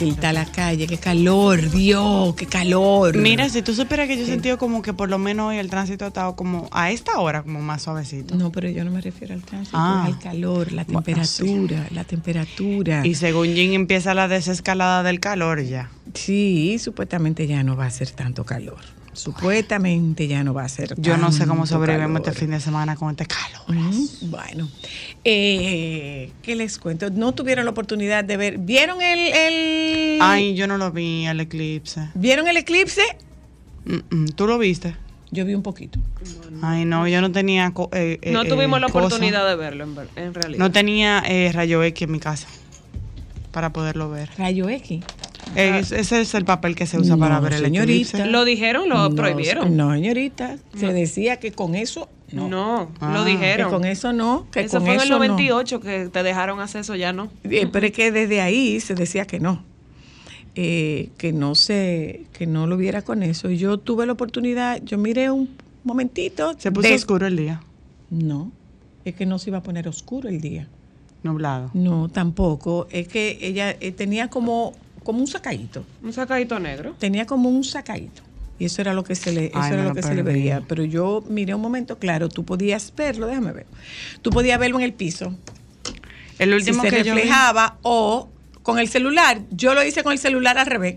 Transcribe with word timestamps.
difícil 0.00 0.14
está 0.14 0.32
la 0.32 0.46
calle, 0.46 0.86
qué 0.86 0.98
calor, 0.98 1.70
Dios, 1.70 2.34
qué 2.34 2.46
calor. 2.46 3.16
Mira, 3.16 3.48
si 3.48 3.62
tú 3.62 3.74
supieras 3.74 4.08
que 4.08 4.16
yo 4.16 4.22
he 4.24 4.26
sentido 4.26 4.56
como 4.58 4.82
que 4.82 4.92
por 4.92 5.08
lo 5.10 5.18
menos 5.18 5.50
hoy 5.50 5.58
el 5.58 5.68
tránsito 5.68 6.04
ha 6.04 6.08
estado 6.08 6.36
como 6.36 6.68
a 6.72 6.90
esta 6.90 7.18
hora 7.20 7.42
como 7.42 7.60
más 7.60 7.82
suavecito. 7.82 8.34
No, 8.34 8.50
pero 8.50 8.68
yo 8.70 8.84
no 8.84 8.90
me 8.90 9.00
refiero 9.00 9.34
al 9.34 9.42
tránsito, 9.42 9.76
Ah. 9.78 10.04
al 10.06 10.18
calor, 10.18 10.72
la 10.72 10.84
Bueno, 10.84 11.02
temperatura, 11.02 11.86
la 11.90 12.04
temperatura. 12.04 13.06
Y 13.06 13.14
según 13.14 13.48
Jin 13.54 13.74
empieza 13.74 14.14
la 14.14 14.28
desescalada 14.28 15.02
del 15.02 15.20
calor 15.20 15.62
ya. 15.62 15.90
Sí, 16.14 16.78
supuestamente 16.78 17.46
ya 17.46 17.62
no 17.62 17.76
va 17.76 17.86
a 17.86 17.90
ser 17.90 18.10
tanto 18.10 18.44
calor. 18.44 18.78
Supuestamente 19.12 20.28
ya 20.28 20.44
no 20.44 20.54
va 20.54 20.64
a 20.64 20.68
ser 20.68 20.94
Yo 20.96 21.16
no 21.16 21.32
sé 21.32 21.44
cómo 21.46 21.66
sobrevivimos 21.66 22.20
este 22.20 22.32
fin 22.32 22.50
de 22.50 22.60
semana 22.60 22.94
con 22.96 23.10
este 23.10 23.26
calor. 23.26 23.84
Bueno, 24.22 24.68
eh, 25.24 26.30
¿qué 26.42 26.54
les 26.56 26.78
cuento? 26.78 27.10
No 27.10 27.32
tuvieron 27.32 27.64
la 27.64 27.70
oportunidad 27.72 28.24
de 28.24 28.36
ver. 28.36 28.58
¿Vieron 28.58 29.02
el, 29.02 29.18
el- 29.32 30.18
Ay, 30.20 30.54
yo 30.54 30.66
no 30.66 30.78
lo 30.78 30.90
vi 30.92 31.26
el 31.26 31.40
eclipse. 31.40 32.08
¿Vieron 32.14 32.48
el 32.48 32.56
eclipse? 32.56 33.02
Mm, 33.84 34.14
mm, 34.14 34.26
¿Tú 34.34 34.46
lo 34.46 34.58
viste? 34.58 34.94
Yo 35.30 35.44
vi 35.44 35.54
un 35.54 35.62
poquito. 35.62 35.98
Ay, 36.62 36.84
no, 36.84 37.06
yo 37.06 37.20
no 37.20 37.30
tenía. 37.30 37.72
eh, 37.92 38.18
eh, 38.22 38.32
No 38.32 38.42
eh, 38.42 38.48
tuvimos 38.48 38.80
la 38.80 38.88
cosa. 38.88 39.06
oportunidad 39.06 39.48
de 39.48 39.56
verlo 39.56 39.84
en, 40.16 40.34
realidad. 40.34 40.58
No 40.58 40.72
tenía 40.72 41.22
eh, 41.26 41.50
rayo 41.52 41.82
X 41.84 42.02
en 42.02 42.12
mi 42.12 42.18
casa 42.18 42.48
para 43.52 43.72
poderlo 43.72 44.10
ver. 44.10 44.30
Rayo 44.38 44.68
X. 44.68 45.02
Eh, 45.56 45.78
es- 45.80 45.92
ese 45.92 46.20
es 46.20 46.34
el 46.34 46.44
papel 46.44 46.74
que 46.76 46.86
se 46.86 46.98
usa 46.98 47.16
para 47.16 47.38
ver 47.40 47.54
el 47.54 47.62
señorita. 47.64 47.92
eclipse. 47.92 48.26
¿Lo 48.26 48.44
dijeron? 48.44 48.88
¿Lo 48.88 49.08
No, 49.08 49.14
prohibieron? 49.14 49.76
No, 49.76 49.92
señorita. 49.92 50.56
Se 50.76 50.92
decía 50.92 51.38
que 51.38 51.52
con 51.52 51.74
eso 51.74 52.08
no. 52.32 52.48
No, 52.48 52.90
Ah. 53.00 53.12
lo 53.16 53.24
Que 53.24 53.30
dijeron. 53.32 53.70
con 53.70 53.84
eso 53.84 54.12
no. 54.12 54.46
Que 54.50 54.60
Eso 54.60 54.78
con 54.78 54.86
fue 54.86 54.94
en 54.94 55.00
el 55.00 55.06
eso 55.06 55.18
no. 55.18 55.24
98 55.26 55.80
que 55.80 56.08
te 56.08 56.22
dejaron 56.22 56.60
hacer 56.60 56.82
eso, 56.82 56.94
ya 56.96 57.12
no. 57.12 57.28
Eh, 57.44 57.66
pero 57.70 57.86
es 57.86 57.92
que 57.92 58.10
desde 58.12 58.40
ahí 58.40 58.80
se 58.80 58.94
decía 58.94 59.26
que 59.26 59.40
no. 59.40 59.62
Eh, 60.56 61.10
que 61.16 61.32
no 61.32 61.54
se, 61.54 62.26
que 62.32 62.46
no 62.46 62.66
lo 62.66 62.76
viera 62.76 63.02
con 63.02 63.22
eso. 63.22 63.50
Y 63.50 63.56
Yo 63.56 63.78
tuve 63.78 64.04
la 64.06 64.12
oportunidad, 64.12 64.82
yo 64.82 64.98
miré 64.98 65.30
un 65.30 65.48
momentito. 65.84 66.54
Se 66.58 66.72
puso 66.72 66.88
de- 66.88 66.94
oscuro 66.94 67.26
el 67.26 67.36
día, 67.36 67.60
No, 68.10 68.50
es 69.04 69.14
que 69.14 69.26
no 69.26 69.38
se 69.38 69.50
iba 69.50 69.58
a 69.58 69.62
poner 69.62 69.86
oscuro 69.88 70.28
el 70.28 70.40
día. 70.40 70.68
nublado. 71.22 71.70
No, 71.74 72.08
tampoco. 72.08 72.88
Es 72.90 73.06
que 73.06 73.38
ella 73.42 73.76
eh, 73.78 73.92
tenía 73.92 74.28
como, 74.28 74.72
como 75.04 75.18
un 75.20 75.26
sacadito. 75.26 75.84
Un 76.02 76.14
sacadito 76.14 76.58
negro. 76.58 76.94
Tenía 76.98 77.26
como 77.26 77.50
un 77.50 77.62
sacadito. 77.62 78.22
Y 78.60 78.66
eso 78.66 78.80
era 78.82 78.92
lo 78.94 79.02
que 79.02 79.14
se 79.16 79.32
le, 79.32 79.46
eso 79.46 79.58
Ay, 79.58 79.72
era 79.72 79.84
lo 79.84 79.94
que 79.94 80.02
se 80.02 80.14
le 80.14 80.22
veía. 80.22 80.62
Pero 80.68 80.84
yo 80.84 81.24
miré 81.28 81.54
un 81.54 81.62
momento, 81.62 81.98
claro, 81.98 82.28
tú 82.28 82.44
podías 82.44 82.92
verlo, 82.94 83.26
déjame 83.26 83.52
ver. 83.52 83.66
Tú 84.22 84.30
podías 84.30 84.60
verlo 84.60 84.78
en 84.78 84.84
el 84.84 84.92
piso. 84.92 85.34
El 86.38 86.54
último 86.54 86.82
si 86.82 86.90
se 86.90 86.96
que 86.96 87.02
yo 87.04 87.14
vi- 87.14 87.20
reflejaba 87.22 87.78
o 87.82 88.28
con 88.62 88.78
el 88.78 88.88
celular. 88.88 89.40
Yo 89.50 89.74
lo 89.74 89.82
hice 89.82 90.02
con 90.04 90.12
el 90.12 90.18
celular 90.18 90.58
al 90.58 90.66
revés. 90.66 90.96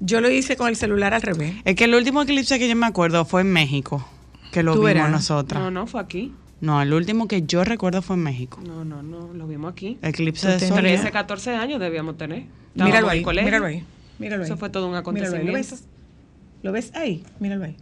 Yo 0.00 0.20
lo 0.20 0.30
hice 0.30 0.56
con 0.56 0.68
el 0.68 0.76
celular 0.76 1.14
al 1.14 1.22
revés. 1.22 1.54
Es 1.64 1.76
que 1.76 1.84
el 1.84 1.94
último 1.94 2.22
eclipse 2.22 2.58
que 2.58 2.68
yo 2.68 2.74
me 2.76 2.86
acuerdo 2.86 3.24
fue 3.24 3.42
en 3.42 3.52
México, 3.52 4.06
que 4.52 4.62
lo 4.62 4.72
vimos 4.72 4.86
verás. 4.86 5.10
nosotras. 5.10 5.60
No, 5.62 5.70
No, 5.70 5.80
no, 5.82 5.86
fue 5.86 6.00
aquí. 6.00 6.32
el 6.62 6.92
último 6.94 7.28
que 7.28 7.42
yo 7.42 7.62
recuerdo 7.64 8.00
fue 8.02 8.16
en 8.16 8.22
México. 8.22 8.60
No, 8.66 8.84
no, 8.84 9.02
no, 9.02 9.32
lo 9.34 9.46
vimos 9.46 9.70
aquí. 9.72 9.98
Eclipse 10.02 10.48
de 10.48 10.58
sol. 10.60 10.68
tendrías- 10.76 11.00
13, 11.02 11.12
14 11.12 11.50
años 11.54 11.78
debíamos 11.78 12.16
tener. 12.16 12.38
Estábamos 12.72 12.86
Míralo 12.86 13.08
ahí, 13.10 13.22
colegio. 13.22 13.44
míralo 13.46 13.66
ahí. 13.66 13.84
Míralo 14.18 14.42
ahí. 14.42 14.48
Eso 14.48 14.56
fue 14.56 14.70
todo 14.70 14.86
un 14.86 14.92
Míralo 14.92 15.10
ahí. 15.10 15.14
¿Lo 15.14 15.50
acontecimiento. 15.52 15.76
¿Lo 16.64 16.72
ves 16.72 16.92
ahí? 16.94 17.22
Míralo 17.40 17.66
ahí. 17.66 17.76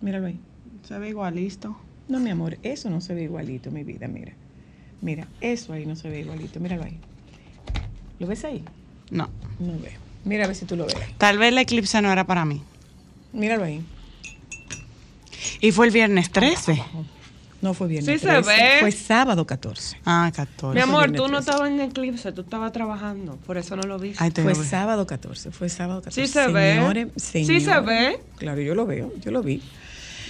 Míralo 0.00 0.28
ahí. 0.28 0.40
Se 0.88 0.98
ve 0.98 1.10
igualito. 1.10 1.76
No, 2.08 2.18
mi 2.18 2.30
amor, 2.30 2.56
eso 2.62 2.88
no 2.88 3.02
se 3.02 3.12
ve 3.12 3.24
igualito, 3.24 3.70
mi 3.70 3.84
vida, 3.84 4.08
mira. 4.08 4.32
Mira, 5.02 5.28
eso 5.42 5.74
ahí 5.74 5.84
no 5.84 5.94
se 5.94 6.08
ve 6.08 6.20
igualito, 6.20 6.58
míralo 6.58 6.84
ahí. 6.84 6.98
¿Lo 8.18 8.26
ves 8.26 8.46
ahí? 8.46 8.64
No. 9.10 9.28
No 9.58 9.78
veo. 9.78 9.92
Mira 10.24 10.44
a 10.44 10.46
ver 10.46 10.56
si 10.56 10.64
tú 10.64 10.74
lo 10.74 10.86
ves. 10.86 10.96
Tal 11.18 11.36
vez 11.36 11.48
el 11.48 11.58
eclipse 11.58 12.00
no 12.00 12.10
era 12.10 12.24
para 12.24 12.46
mí. 12.46 12.62
Míralo 13.34 13.64
ahí. 13.64 13.84
Y 15.60 15.70
fue 15.70 15.84
el 15.84 15.92
viernes 15.92 16.30
13. 16.30 16.82
No 17.66 17.74
fue 17.74 17.88
viernes. 17.88 18.20
Sí 18.20 18.26
se 18.26 18.32
13, 18.32 18.48
ve. 18.48 18.60
Fue 18.80 18.92
sábado 18.92 19.44
14. 19.46 19.98
Ah, 20.04 20.30
14. 20.34 20.74
Mi 20.76 20.80
amor, 20.80 21.06
tú 21.12 21.22
no 21.28 21.38
13. 21.38 21.50
estabas 21.50 21.70
en 21.70 21.80
eclipse, 21.80 22.30
tú 22.32 22.42
estabas 22.42 22.70
trabajando, 22.72 23.36
por 23.46 23.58
eso 23.58 23.74
no 23.76 23.82
lo 23.82 23.98
viste. 23.98 24.22
Ay, 24.22 24.30
Fue 24.30 24.54
sábado 24.54 25.06
14, 25.06 25.50
fue 25.50 25.68
sábado 25.68 26.00
14. 26.02 26.26
Sí 26.26 26.32
se 26.32 26.46
ve. 26.48 26.74
Señores, 26.74 27.08
Sí 27.16 27.60
se 27.60 27.80
ve. 27.80 28.20
Claro, 28.36 28.60
yo 28.60 28.74
lo 28.74 28.86
veo, 28.86 29.12
yo 29.20 29.30
lo 29.32 29.42
vi. 29.42 29.60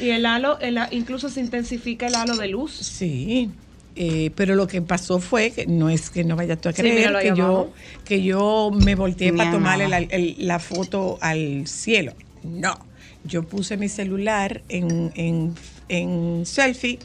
Y 0.01 0.11
el 0.11 0.25
halo, 0.27 0.59
el 0.61 0.79
incluso 0.93 1.29
se 1.29 1.41
intensifica 1.41 2.07
el 2.07 2.15
halo 2.15 2.37
de 2.37 2.49
luz. 2.49 2.73
Sí. 2.73 3.51
eh, 3.97 4.31
pero 4.35 4.55
lo 4.55 4.67
que 4.67 4.83
pasó 4.83 5.21
fue 5.21 5.53
que 5.53 5.67
no 5.67 5.89
es 5.89 6.11
que 6.11 6.23
no 6.25 6.37
vayas 6.37 6.61
tú 6.61 6.69
a 6.69 6.73
creer 6.75 7.17
que 7.21 7.35
yo 7.35 7.71
que 8.05 8.23
yo 8.23 8.71
me 8.75 8.95
volteé 8.95 9.33
para 9.33 9.49
a 9.49 9.53
tomarle 9.53 9.89
la, 9.89 9.99
el- 9.99 10.37
la 10.39 10.59
foto 10.59 11.19
al 11.23 11.67
cielo. 11.67 12.13
No. 12.43 12.79
Yo 13.25 13.43
puse 13.45 13.77
mi 13.79 13.89
celular 13.89 14.61
en, 14.69 15.11
en, 15.17 15.55
en 15.89 16.45
selfie 16.47 16.99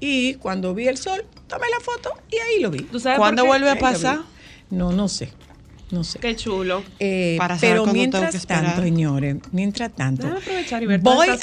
y 0.00 0.34
cuando 0.34 0.74
vi 0.74 0.88
el 0.88 0.96
sol, 0.98 1.24
tomé 1.48 1.66
la 1.70 1.80
foto 1.80 2.12
y 2.30 2.36
ahí 2.38 2.60
lo 2.60 2.70
vi. 2.70 2.80
¿Tú 2.82 3.00
sabes 3.00 3.18
¿Cuándo 3.18 3.42
por 3.42 3.46
qué? 3.46 3.48
vuelve 3.48 3.70
a 3.70 3.78
pasar? 3.78 4.20
No, 4.70 4.92
no 4.92 5.08
sé. 5.08 5.32
No 5.88 6.02
sé. 6.02 6.18
Qué 6.18 6.34
chulo. 6.34 6.82
Eh, 6.98 7.36
Para 7.38 7.54
saber 7.56 7.70
pero 7.74 7.82
tengo 7.84 7.94
mientras 7.94 8.34
que 8.40 8.44
tanto, 8.46 8.82
señores, 8.82 9.36
mientras 9.52 9.92
tanto, 9.94 10.24
Déjame 10.26 10.40
aprovechar 10.40 10.82
y 10.82 10.86
ver 10.86 11.00
todas 11.02 11.16
voy 11.16 11.28
a 11.28 11.34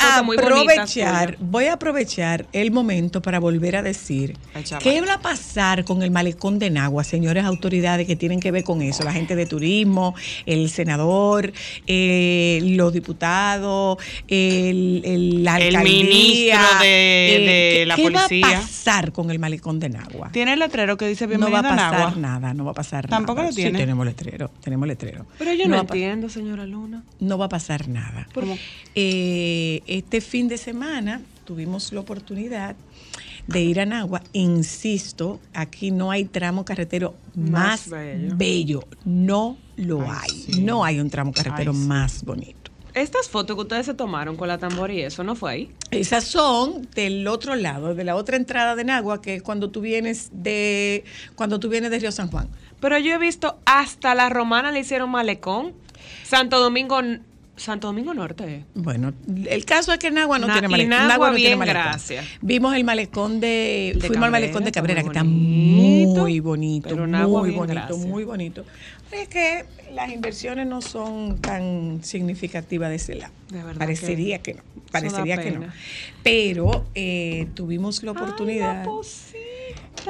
aprovechar, 0.43 1.37
voy 1.39 1.65
a 1.65 1.73
aprovechar 1.73 2.45
el 2.51 2.71
momento 2.71 3.21
para 3.21 3.39
volver 3.39 3.77
a 3.77 3.81
decir 3.83 4.35
qué 4.81 4.99
va 5.01 5.13
a 5.13 5.21
pasar 5.21 5.85
con 5.85 6.03
el 6.03 6.11
malecón 6.11 6.59
de 6.59 6.69
Nagua, 6.69 7.05
señores 7.05 7.45
autoridades 7.45 8.05
que 8.05 8.17
tienen 8.17 8.41
que 8.41 8.51
ver 8.51 8.65
con 8.65 8.81
eso, 8.81 9.03
la 9.03 9.13
gente 9.13 9.37
de 9.37 9.45
turismo, 9.45 10.13
el 10.45 10.69
senador, 10.69 11.53
eh, 11.87 12.59
los 12.63 12.91
diputados, 12.91 13.97
el, 14.27 15.03
el- 15.05 15.43
la 15.45 15.57
El 15.57 15.75
alcaldía, 15.77 16.03
ministro 16.03 16.79
de- 16.81 17.35
eh, 17.35 17.39
de 17.39 17.77
¿qué- 17.79 17.85
la 17.85 17.95
¿Qué 17.95 18.09
va 18.09 18.21
policía? 18.27 18.57
a 18.57 18.61
pasar 18.61 19.11
con 19.13 19.31
el 19.31 19.39
malecón 19.39 19.79
de 19.79 19.87
Nagua? 19.89 20.29
Tiene 20.33 20.53
el 20.53 20.59
letrero 20.59 20.97
que 20.97 21.07
dice 21.07 21.27
No 21.27 21.49
va 21.49 21.57
a 21.57 21.61
a 21.61 21.63
pasar 21.63 21.91
Nagua. 21.93 22.13
nada, 22.17 22.53
no 22.53 22.65
va 22.65 22.71
a 22.71 22.73
pasar 22.73 23.07
¿Tampoco 23.07 23.37
nada. 23.39 23.49
lo 23.49 23.55
tiene? 23.55 23.71
Sí, 23.71 23.77
tenemos 23.77 24.05
letrero, 24.05 24.32
tenemos 24.61 24.87
letrero. 24.87 25.25
Pero 25.39 25.53
yo 25.53 25.67
No 25.67 25.79
entiendo, 25.81 26.29
señora 26.29 26.65
Luna. 26.65 27.03
no 27.19 27.37
va 27.37 27.45
a 27.45 27.49
pasar 27.49 27.87
nada. 27.87 28.27
Eh, 28.95 29.81
este 29.87 30.21
fin 30.21 30.47
de 30.47 30.57
semana 30.57 31.21
tuvimos 31.45 31.91
la 31.93 31.99
oportunidad 32.01 32.75
de 33.47 33.61
ir 33.61 33.79
a 33.79 33.85
Nagua. 33.85 34.21
Insisto, 34.33 35.39
aquí 35.53 35.91
no 35.91 36.11
hay 36.11 36.25
tramo 36.25 36.63
carretero 36.63 37.15
más, 37.35 37.87
Más 37.87 37.89
bello. 37.89 38.35
bello. 38.37 38.87
No 39.05 39.57
lo 39.75 40.01
Ay, 40.03 40.09
hay. 40.21 40.29
sí. 40.53 40.61
No 40.61 40.83
hay 40.85 40.99
un 40.99 41.09
tramo 41.09 41.33
carretero 41.33 41.71
Ay, 41.71 41.77
sí. 41.77 41.87
más 41.87 42.23
bonito. 42.23 42.62
Estas 42.93 43.27
fotos 43.27 43.55
que 43.55 43.61
ustedes 43.63 43.87
se 43.87 43.95
tomaron 43.95 44.35
con 44.35 44.47
la 44.47 44.59
tambor 44.59 44.91
y 44.91 45.01
eso, 45.01 45.23
¿no 45.23 45.35
fue 45.35 45.51
ahí? 45.51 45.71
Esas 45.89 46.25
son 46.25 46.87
del 46.93 47.27
otro 47.27 47.55
lado, 47.55 47.95
de 47.95 48.03
la 48.03 48.15
otra 48.15 48.37
entrada 48.37 48.75
de 48.75 48.83
Nagua, 48.83 49.19
que 49.21 49.35
es 49.35 49.41
cuando 49.41 49.71
tú 49.71 49.81
vienes 49.81 50.29
de 50.31 51.03
cuando 51.35 51.59
tú 51.59 51.69
vienes 51.69 51.89
de 51.89 51.99
Río 51.99 52.11
San 52.11 52.29
Juan. 52.29 52.49
Pero 52.79 52.99
yo 52.99 53.13
he 53.13 53.17
visto 53.17 53.57
hasta 53.65 54.13
la 54.13 54.29
romana 54.29 54.71
le 54.71 54.81
hicieron 54.81 55.09
malecón. 55.09 55.73
Santo 56.23 56.59
Domingo 56.59 57.01
Santo 57.63 57.87
Domingo 57.87 58.13
Norte. 58.13 58.65
Bueno, 58.75 59.13
el 59.47 59.63
caso 59.65 59.93
es 59.93 59.99
que 59.99 60.11
Nagua 60.11 60.37
no 60.37 60.47
Na- 60.47 60.53
tiene 60.53 60.67
malecón. 60.67 60.89
Nagua 60.89 61.07
Nagua 61.07 61.27
no 61.29 61.35
bien, 61.35 61.45
tiene 61.45 61.55
malecón. 61.57 61.81
gracias. 61.83 62.25
Vimos 62.41 62.75
el 62.75 62.83
malecón 62.83 63.39
de, 63.39 63.93
De 63.95 63.99
fuimos 64.01 64.09
al 64.09 64.13
Cabrera, 64.13 64.31
malecón 64.31 64.63
de 64.65 64.71
Cabrera, 64.71 65.01
que 65.01 65.07
está 65.07 65.23
muy 65.23 66.39
bonito, 66.41 66.89
pero 66.89 67.07
Nagua 67.07 67.39
muy 67.41 67.49
bien, 67.49 67.59
bonito, 67.59 67.73
gracias. 67.87 68.05
muy 68.05 68.23
bonito. 68.25 68.65
Es 69.11 69.27
que 69.29 69.65
las 69.93 70.11
inversiones 70.11 70.65
no 70.67 70.81
son 70.81 71.39
tan 71.39 72.03
significativas 72.03 72.89
de 72.89 72.95
ese 72.95 73.15
lado. 73.15 73.31
De 73.49 73.63
verdad 73.63 73.77
Parecería 73.79 74.39
que, 74.39 74.55
no, 74.55 74.63
parecería 74.91 75.37
que 75.37 75.51
no. 75.51 75.67
Pero 76.23 76.85
eh, 76.95 77.47
tuvimos 77.53 78.01
la 78.03 78.11
oportunidad. 78.11 78.85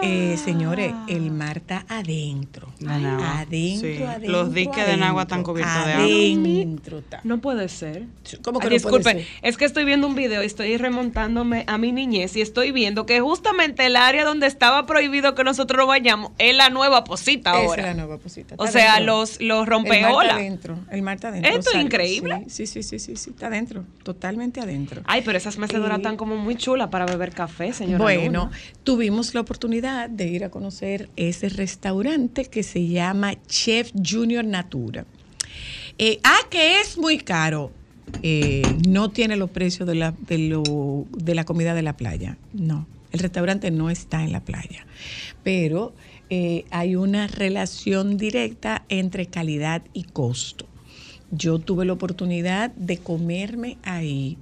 Eh, 0.02 0.38
señores, 0.44 0.94
el 1.08 1.30
mar 1.32 1.58
está 1.58 1.86
adentro. 1.88 2.68
Adentro, 2.88 3.20
Sí. 3.50 4.04
adentro. 4.04 4.32
Los 4.32 4.54
diques 4.54 4.88
de 4.88 4.98
Nagua 4.98 5.24
están 5.24 5.36
adentro. 5.40 5.54
cubiertos 5.54 5.86
de 5.86 5.94
agua. 5.94 6.06
Adentro 6.06 6.98
está. 7.00 7.22
No 7.24 7.40
puede 7.40 7.70
ser. 7.70 8.04
¿Cómo 8.42 8.60
que 8.60 8.66
Ay, 8.68 8.70
no 8.72 8.74
disculpe, 8.76 9.04
puede 9.04 9.24
ser? 9.26 9.28
es 9.42 9.58
que 9.58 9.66
estoy 9.66 9.84
viendo 9.86 10.08
un 10.08 10.16
video 10.16 10.42
y 10.42 10.46
estoy 10.46 10.78
remontándome 10.78 11.64
a 11.68 11.78
mi 11.78 11.92
niñez 11.92 12.36
y 12.36 12.42
estoy 12.42 12.72
viendo 12.72 13.06
que 13.06 13.20
justamente 13.22 13.86
el 13.86 13.96
área 13.96 14.26
donde 14.26 14.48
estaba 14.48 14.86
prohibido 14.86 15.36
que 15.36 15.44
nosotros 15.44 15.78
nos 15.78 15.88
vayamos 15.88 16.32
es 16.40 16.56
la 16.56 16.70
nueva 16.70 17.04
posita 17.04 17.52
ahora. 17.52 17.82
es 17.84 17.88
la 17.90 17.94
nueva 17.94 18.18
posita. 18.18 18.56
O 18.58 18.68
sea, 18.68 19.00
los, 19.00 19.40
los 19.42 19.42
El 19.42 19.48
mar 19.50 19.60
está 19.62 19.70
rompeolas. 19.70 20.34
adentro. 20.36 20.80
El 20.92 21.02
mar 21.04 21.16
está 21.16 21.28
adentro. 21.28 21.52
Esto 21.52 21.70
es 21.78 21.84
increíble. 21.84 22.46
Sí, 22.48 22.66
sí, 22.68 22.84
sí, 22.84 23.00
sí, 23.00 23.16
sí, 23.16 23.30
está 23.30 23.48
adentro. 23.48 23.84
Totalmente 24.04 24.60
adentro. 24.60 25.02
Ay, 25.06 25.22
pero 25.24 25.38
esas 25.38 25.58
mecedoras 25.58 25.98
Y- 25.98 26.02
están 26.02 26.18
como 26.18 26.36
muy 26.38 26.56
chulas 26.56 26.90
para 26.90 27.06
beber 27.06 27.32
café, 27.32 27.74
señora. 27.74 28.04
Bueno, 28.04 28.46
Luna. 28.46 28.52
tuvimos 28.84 29.34
la 29.36 29.42
oportunidad 29.42 29.73
de 29.82 30.28
ir 30.28 30.44
a 30.44 30.52
conocer 30.52 31.10
ese 31.16 31.50
restaurante 31.50 32.46
que 32.46 32.62
se 32.62 32.88
llama 32.88 33.34
Chef 33.48 33.92
Junior 33.94 34.46
Natura. 34.46 35.06
Eh, 35.98 36.20
ah, 36.24 36.42
que 36.50 36.80
es 36.80 36.98
muy 36.98 37.18
caro. 37.18 37.72
Eh, 38.22 38.62
no 38.88 39.10
tiene 39.10 39.36
los 39.36 39.50
precios 39.50 39.88
de 39.88 39.96
la, 39.96 40.14
de, 40.28 41.36
la 41.36 41.44
comida 41.44 41.74
de 41.74 41.82
la 41.82 41.98
playa. 41.98 42.38
No, 42.54 42.86
el 43.12 43.20
restaurante 43.20 43.72
no 43.72 43.90
está 43.90 44.24
en 44.24 44.32
la 44.32 44.42
playa. 44.42 44.86
Pero 45.44 45.94
eh, 46.30 46.66
hay 46.70 46.96
una 46.96 47.26
relación 47.26 48.18
directa 48.18 48.84
entre 48.90 49.26
calidad 49.26 49.82
y 49.94 50.04
costo. 50.04 50.68
Yo 51.32 51.58
tuve 51.58 51.86
la 51.86 51.94
oportunidad 51.94 52.70
de 52.76 52.98
comerme 52.98 53.78
ahí 53.82 54.38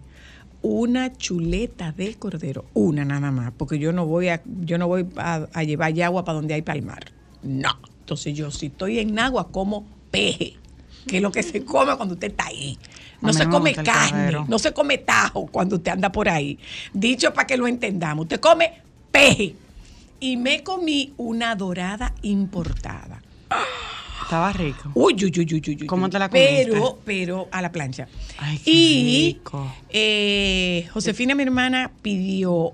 una 0.62 1.14
chuleta 1.14 1.92
de 1.92 2.16
cordero, 2.16 2.66
una 2.74 3.04
nada 3.06 3.32
más, 3.32 3.52
porque 3.58 3.80
yo 3.80 3.92
no 3.92 4.06
voy 4.06 4.30
a, 4.30 4.42
yo 4.46 4.78
no 4.78 4.88
voy 4.88 5.06
a, 5.18 5.48
a 5.52 5.64
llevar 5.64 6.00
agua 6.02 6.24
para 6.24 6.36
donde 6.36 6.54
hay 6.54 6.62
palmar. 6.62 7.12
No. 7.44 7.78
Entonces 8.00 8.34
yo 8.36 8.52
si 8.52 8.68
estoy 8.68 9.00
en 9.00 9.18
agua 9.18 9.48
como 9.52 9.86
peje, 10.12 10.56
que 11.08 11.18
es 11.18 11.22
lo 11.22 11.32
que 11.32 11.44
se 11.44 11.64
come 11.64 11.96
cuando 11.96 12.14
usted 12.14 12.30
está 12.30 12.48
ahí. 12.48 12.78
No 13.22 13.34
se 13.34 13.48
come 13.48 13.74
carne, 13.74 14.46
no 14.48 14.60
se 14.60 14.74
come 14.74 14.98
tajo 14.98 15.46
cuando 15.46 15.76
usted 15.76 15.92
anda 15.92 16.12
por 16.12 16.28
ahí. 16.28 16.58
Dicho 16.92 17.34
para 17.34 17.46
que 17.46 17.56
lo 17.56 17.68
entendamos, 17.68 18.24
usted 18.24 18.40
come 18.40 18.74
peje. 19.12 19.56
Y 20.20 20.38
me 20.38 20.64
comí 20.64 21.14
una 21.18 21.56
dorada 21.56 22.14
importada. 22.22 23.22
Estaba 24.32 24.54
rico. 24.54 24.90
Uy, 24.94 25.14
uy, 25.16 25.24
uy, 25.26 25.30
uy, 25.40 25.62
uy, 25.68 25.78
uy. 25.82 25.88
¿Cómo 25.88 26.10
te 26.10 26.18
la 26.18 26.30
comiste? 26.30 26.68
Pero, 26.72 27.00
pero 27.04 27.50
a 27.52 27.62
la 27.62 27.70
plancha. 27.70 28.08
Ay, 28.38 28.60
qué 28.60 28.72
y 28.72 29.34
rico. 29.34 29.70
eh, 29.90 30.88
Josefina, 30.94 31.36
mi 31.36 31.44
hermana, 31.44 31.92
pidió 32.02 32.72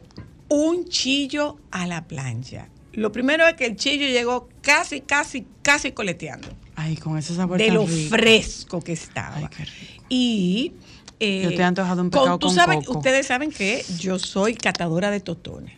un 0.50 0.86
chillo 0.88 1.58
a 1.72 1.88
la 1.88 2.06
plancha. 2.06 2.68
Lo 2.94 3.12
primero 3.12 3.48
es 3.48 3.56
que 3.56 3.66
el 3.66 3.76
chillo 3.76 4.06
llegó 4.06 4.50
casi, 4.62 5.02
casi, 5.02 5.48
casi 5.64 5.94
coleteando. 5.94 6.48
Ay, 6.76 6.96
con 6.96 7.18
ese 7.18 7.34
sabor 7.34 7.58
de 7.58 7.66
tan 7.66 7.74
lo 7.76 7.88
rico. 7.88 8.10
fresco 8.16 8.80
que 8.80 8.94
estaba. 8.94 9.38
Ay, 9.38 9.48
qué 9.50 9.66
rico. 9.66 10.04
Y. 10.10 10.74
eh, 11.20 11.42
Yo 11.42 11.50
te 11.50 11.56
he 11.56 11.64
antojado 11.64 12.04
un 12.04 12.12
pescado 12.12 12.38
tú 12.38 12.48
con 12.50 12.56
sabes- 12.56 12.86
coco. 12.86 13.00
Ustedes 13.00 13.26
saben 13.26 13.50
que 13.52 13.84
yo 13.98 14.20
soy 14.20 14.54
catadora 14.54 15.10
de 15.10 15.22
tostones. 15.22 15.74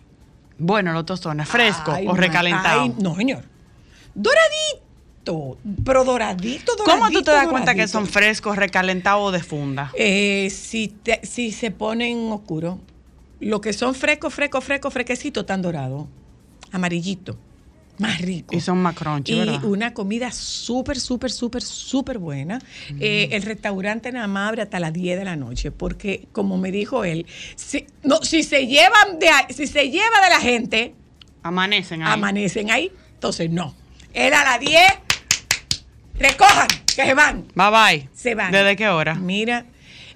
Bueno, 0.58 0.92
los 0.92 1.06
tostones, 1.06 1.48
fresco 1.48 1.94
Ay, 1.94 2.06
o 2.06 2.14
recalentado. 2.16 2.82
ay, 2.82 2.94
no, 3.00 3.16
señor. 3.16 3.46
Doradito. 4.14 4.88
Pero 5.86 6.04
doradito, 6.04 6.74
doradito. 6.76 6.84
¿Cómo 6.86 7.10
tú 7.12 7.22
te 7.24 7.31
das 7.31 7.48
cuenta 7.48 7.74
que 7.74 7.81
doradito. 7.81 7.98
son 8.00 8.08
frescos, 8.08 8.56
recalentados 8.58 9.28
o 9.28 9.31
de 9.31 9.42
funda? 9.44 9.92
Eh, 9.96 10.50
si, 10.50 10.88
te- 10.88 11.22
si 11.26 11.52
se 11.52 11.72
ponen 11.72 12.31
oscuro. 12.31 12.80
Lo 13.40 13.62
que 13.62 13.72
son 13.74 13.96
frescos, 13.96 14.34
frescos, 14.34 14.64
frescos, 14.64 14.94
fresquecitos, 14.94 15.46
tan 15.46 15.62
dorados. 15.62 16.06
Amarillito. 16.72 17.38
Más 17.98 18.22
rico. 18.22 18.56
Y 18.56 18.62
son 18.62 18.78
más 18.81 18.96
crunchy, 18.96 19.34
Y 19.34 19.40
¿verdad? 19.40 19.64
una 19.66 19.94
comida 19.94 20.31
súper, 20.31 20.98
súper, 21.00 21.32
súper, 21.32 21.62
súper 21.62 22.18
buena. 22.18 22.60
Eh, 23.00 23.28
el 23.34 23.42
restaurante 23.42 24.10
nada 24.14 24.28
más 24.28 24.48
abre 24.50 24.62
hasta 24.62 24.80
las 24.80 24.94
10 24.94 25.20
de 25.20 25.25
la 25.25 25.36
noche, 25.36 25.72
porque 25.72 26.28
como 26.32 26.58
me 26.58 26.72
dijo 26.72 27.04
él, 27.04 27.25
si, 27.58 27.86
no, 28.04 28.22
si 28.24 28.44
se 28.44 28.68
llevan 28.68 29.20
de 29.20 29.28
si 29.54 29.68
se 29.68 29.90
lleva 29.90 30.22
de 30.24 30.30
la 30.30 30.40
gente, 30.40 30.96
Amanecen 31.44 32.02
ahí. 32.04 32.14
amanecen 32.14 32.72
ahí. 32.72 32.90
Entonces, 33.16 33.50
no. 33.52 33.75
Él 34.14 34.34
a 34.34 34.44
las 34.46 34.60
10, 34.62 34.82
recojan, 36.19 36.68
que 36.86 37.06
se 37.06 37.13
van. 37.13 37.48
Bye 37.56 37.69
bye. 37.71 38.10
Se 38.13 38.36
van. 38.36 38.51
¿Desde 38.51 38.75
qué 38.75 38.89
hora? 38.89 39.16
Mira, 39.16 39.66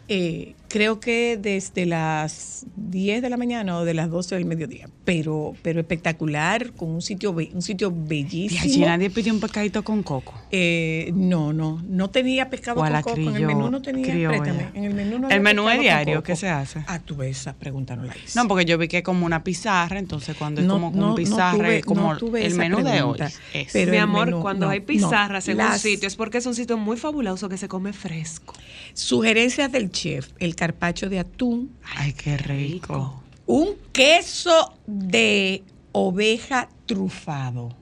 eh, 0.07 0.55
creo 0.73 0.99
que 0.99 1.37
desde 1.39 1.85
las 1.85 2.65
10 2.77 3.21
de 3.21 3.29
la 3.29 3.37
mañana 3.37 3.77
o 3.77 3.85
de 3.85 3.93
las 3.93 4.09
12 4.09 4.33
del 4.33 4.45
mediodía, 4.45 4.89
pero, 5.05 5.53
pero 5.61 5.79
espectacular, 5.79 6.71
con 6.71 6.89
un 6.89 7.03
sitio, 7.03 7.29
un 7.31 7.61
sitio 7.61 7.89
Y 7.95 8.07
bellísimo. 8.09 8.61
allí 8.63 8.79
nadie 8.79 9.11
pidió 9.11 9.31
un 9.35 9.39
pescadito 9.39 9.83
con 9.83 10.01
coco. 10.01 10.33
Eh, 10.49 11.11
no, 11.13 11.53
no, 11.53 11.79
no 11.87 12.09
tenía 12.09 12.49
pescado 12.49 12.81
con 12.81 12.91
coco. 13.03 13.11
En 13.15 13.27
el 13.27 13.33
criollo- 13.35 13.47
menú 13.49 13.69
no 13.69 13.83
tenía, 13.83 14.29
préstame, 14.29 14.69
en 14.73 14.83
el 14.85 14.93
menú 14.95 15.19
no 15.19 15.29
El 15.29 15.41
menú 15.41 15.69
es 15.69 15.79
diario. 15.79 16.23
¿qué 16.23 16.35
se 16.35 16.49
hace? 16.49 16.83
Ah, 16.87 16.97
tú 16.97 17.17
ves 17.17 17.41
esa 17.41 17.53
pregunta, 17.53 17.95
no 17.95 18.05
la 18.05 18.15
hice. 18.17 18.39
No, 18.39 18.47
porque 18.47 18.65
yo 18.65 18.79
vi 18.79 18.87
que 18.87 18.97
es 18.97 19.03
como 19.03 19.27
una 19.27 19.43
pizarra, 19.43 19.99
entonces 19.99 20.35
cuando 20.35 20.61
es 20.61 20.65
No, 20.65 20.73
como 20.73 20.89
no, 20.89 21.09
no 21.09 21.15
pizarra, 21.15 21.67
tuve- 21.67 21.77
es 21.77 21.85
como 21.85 22.13
no 22.13 22.17
tuve 22.17 22.47
el 22.47 22.55
menú 22.55 22.81
de 22.83 23.03
hoy. 23.03 23.19
es. 23.53 23.69
Pero 23.73 23.91
Mi 23.91 23.97
amor, 23.97 24.25
menú, 24.25 24.41
cuando 24.41 24.65
no, 24.65 24.71
hay 24.71 24.79
no. 24.79 24.85
pizarras 24.87 25.47
en 25.49 25.53
un 25.59 25.65
Las- 25.65 25.81
sitio 25.81 26.07
es 26.07 26.15
porque 26.15 26.39
es 26.39 26.47
un 26.47 26.55
sitio 26.55 26.77
muy 26.77 26.97
fabuloso 26.97 27.47
que 27.47 27.57
se 27.57 27.67
come 27.67 27.93
fresco. 27.93 28.55
Sugerencias 28.95 29.71
del 29.71 29.91
chef, 29.91 30.29
el 30.39 30.55
carpacho 30.67 31.09
de 31.09 31.19
atún, 31.19 31.75
Ay, 31.97 32.13
qué 32.13 32.37
rico. 32.37 33.21
un 33.45 33.71
queso 33.91 34.73
de 34.87 35.61
oveja 35.91 36.69
trufado. 36.85 37.75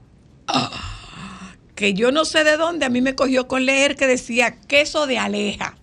Que 1.75 1.95
yo 1.95 2.11
no 2.11 2.25
sé 2.25 2.43
de 2.43 2.57
dónde, 2.57 2.85
a 2.85 2.89
mí 2.89 3.01
me 3.01 3.15
cogió 3.15 3.47
con 3.47 3.65
leer 3.65 3.95
que 3.95 4.05
decía 4.05 4.51
queso 4.67 5.07
de 5.07 5.17
aleja. 5.17 5.75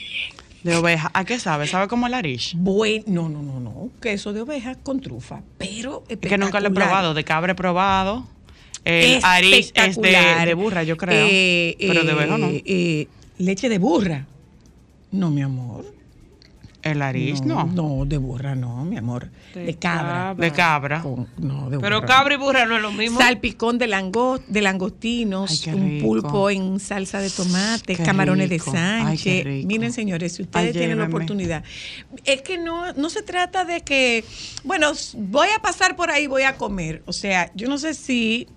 De 0.64 0.74
oveja. 0.74 1.08
¿A 1.14 1.24
qué 1.24 1.38
sabe? 1.38 1.68
¿Sabe 1.68 1.86
como 1.86 2.08
el 2.08 2.14
arish? 2.14 2.54
Bueno, 2.56 3.04
no, 3.06 3.28
no, 3.28 3.42
no, 3.42 3.60
no, 3.60 3.90
queso 4.00 4.32
de 4.32 4.40
oveja 4.40 4.74
con 4.74 5.00
trufa, 5.00 5.42
pero 5.58 6.02
Es 6.08 6.18
que 6.18 6.36
nunca 6.38 6.58
lo 6.58 6.68
he 6.68 6.70
probado. 6.72 7.14
De 7.14 7.22
cabra 7.22 7.52
he 7.52 7.54
probado. 7.54 8.26
El 8.84 9.20
arish 9.22 9.70
es 9.74 10.00
de, 10.00 10.16
de 10.44 10.54
burra, 10.54 10.82
yo 10.82 10.96
creo. 10.96 11.28
Eh, 11.30 11.76
pero 11.78 12.02
de 12.02 12.10
eh, 12.10 12.14
oveja 12.14 12.38
no. 12.38 12.48
eh, 12.50 13.06
leche 13.38 13.68
de 13.68 13.78
burra. 13.78 14.26
No, 15.12 15.30
mi 15.30 15.42
amor. 15.42 15.95
El 16.90 17.02
arish 17.02 17.42
no. 17.42 17.64
No, 17.66 18.04
de 18.06 18.18
burra 18.18 18.54
no, 18.54 18.84
mi 18.84 18.96
amor. 18.96 19.30
De, 19.54 19.64
De 19.64 19.74
cabra. 19.74 20.34
De 20.34 20.50
cabra. 20.52 21.02
Con- 21.02 21.26
no, 21.38 21.70
de 21.70 21.78
Pero 21.78 21.96
burra. 22.00 22.06
cabra 22.06 22.34
y 22.34 22.36
burra 22.36 22.66
no 22.66 22.76
es 22.76 22.82
lo 22.82 22.92
mismo. 22.92 23.18
Salpicón 23.20 23.78
de, 23.78 23.86
lango- 23.88 24.40
de 24.46 24.60
langostinos, 24.62 25.66
Ay, 25.66 25.74
un 25.74 25.98
pulpo 26.00 26.50
en 26.50 26.80
salsa 26.80 27.20
de 27.20 27.30
tomate, 27.30 27.96
Qué 27.96 28.02
camarones 28.02 28.48
rico. 28.48 28.70
de 28.72 28.78
Sánchez. 28.78 29.64
Miren, 29.66 29.92
señores, 29.92 30.34
si 30.34 30.42
ustedes 30.42 30.66
Ay, 30.68 30.72
tienen 30.72 30.98
la 30.98 31.04
oportunidad. 31.06 31.62
Es 32.24 32.42
que 32.42 32.58
no, 32.58 32.92
no 32.94 33.10
se 33.10 33.22
trata 33.22 33.64
de 33.64 33.80
que, 33.82 34.24
bueno, 34.64 34.92
voy 35.16 35.48
a 35.56 35.60
pasar 35.60 35.96
por 35.96 36.10
ahí, 36.10 36.26
voy 36.26 36.42
a 36.42 36.56
comer. 36.56 37.02
O 37.06 37.12
sea, 37.12 37.50
yo 37.54 37.68
no 37.68 37.78
sé 37.78 37.94
si 37.94 38.48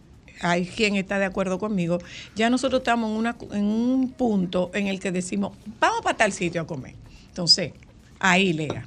hay 0.42 0.66
quien 0.66 0.96
está 0.96 1.20
de 1.20 1.26
acuerdo 1.26 1.60
conmigo. 1.60 2.00
Ya 2.36 2.50
nosotros 2.50 2.80
estamos 2.80 3.12
en, 3.12 3.18
una, 3.18 3.36
en 3.52 3.66
un 3.66 4.10
punto 4.12 4.72
en 4.74 4.88
el 4.88 5.00
que 5.00 5.12
decimos, 5.12 5.52
vamos 5.80 6.02
para 6.02 6.16
tal 6.18 6.32
sitio 6.32 6.62
a 6.62 6.68
comer. 6.68 6.96
Entonces, 7.28 7.74
ahí, 8.20 8.54
Lea. 8.54 8.86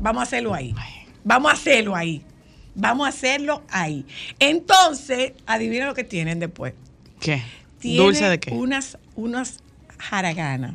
Vamos 0.00 0.20
a 0.20 0.22
hacerlo 0.24 0.54
ahí. 0.54 0.74
Vamos 1.24 1.50
a 1.50 1.54
hacerlo 1.54 1.96
ahí. 1.96 2.22
Vamos 2.74 3.06
a 3.06 3.08
hacerlo 3.08 3.62
ahí. 3.70 4.06
Entonces, 4.38 5.32
adivina 5.46 5.86
lo 5.86 5.94
que 5.94 6.04
tienen 6.04 6.38
después. 6.38 6.74
¿Qué? 7.20 7.42
Tienen 7.80 8.02
¿Dulce 8.06 8.28
de 8.28 8.38
qué? 8.38 8.52
Unas, 8.52 8.98
unas 9.16 9.60
jaraganas. 9.98 10.74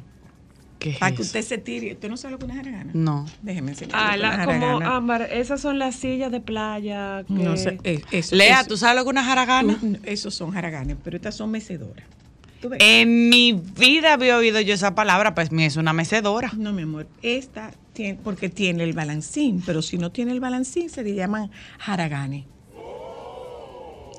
¿Qué 0.80 0.90
es 0.92 0.98
Para 0.98 1.16
que 1.16 1.22
eso? 1.22 1.30
usted 1.30 1.42
se 1.44 1.58
tire. 1.58 1.94
¿Usted 1.94 2.10
no 2.10 2.18
sabe 2.18 2.34
lo 2.34 2.40
que 2.40 2.46
es 2.46 2.52
una 2.52 2.62
jaragana? 2.62 2.92
No. 2.94 3.26
Déjeme 3.42 3.72
enseñarle. 3.72 3.98
Ah, 4.06 4.18
la- 4.18 4.46
como 4.46 4.82
ámbar, 4.82 5.22
esas 5.32 5.62
son 5.62 5.80
las 5.80 5.96
sillas 5.96 6.30
de 6.32 6.42
playa. 6.42 7.24
Que... 7.26 7.34
No 7.34 7.56
sé, 7.56 7.78
eh, 7.86 8.02
eso- 8.12 8.36
Lea, 8.36 8.60
eso- 8.60 8.68
¿tú 8.70 8.78
sabes 8.78 8.98
lo 8.98 9.04
que 9.04 9.10
es 9.10 9.12
una 9.14 9.24
jaragana? 9.24 9.78
Esos 10.04 10.36
son 10.36 10.52
jaraganes, 10.52 10.98
pero 11.02 11.16
estas 11.16 11.36
son 11.36 11.52
mecedoras. 11.52 12.06
En 12.80 13.30
mi 13.30 13.54
vida 13.54 14.14
había 14.14 14.38
oído 14.38 14.62
yo 14.62 14.74
esa 14.74 14.96
palabra, 14.96 15.36
pues 15.36 15.52
mi 15.52 15.66
es 15.66 15.76
una 15.76 15.94
mecedora. 15.94 16.52
No, 16.56 16.72
mi 16.74 16.84
amor, 16.84 17.08
esta 17.22 17.72
tiene, 17.94 18.20
porque 18.24 18.50
tiene 18.50 18.84
el 18.84 18.94
balancín, 18.94 19.62
pero 19.66 19.82
si 19.82 19.98
no 19.98 20.12
tiene 20.12 20.32
el 20.32 20.40
balancín 20.40 20.90
se 20.90 21.04
le 21.04 21.14
llaman 21.16 21.52
haraganes. 21.86 22.46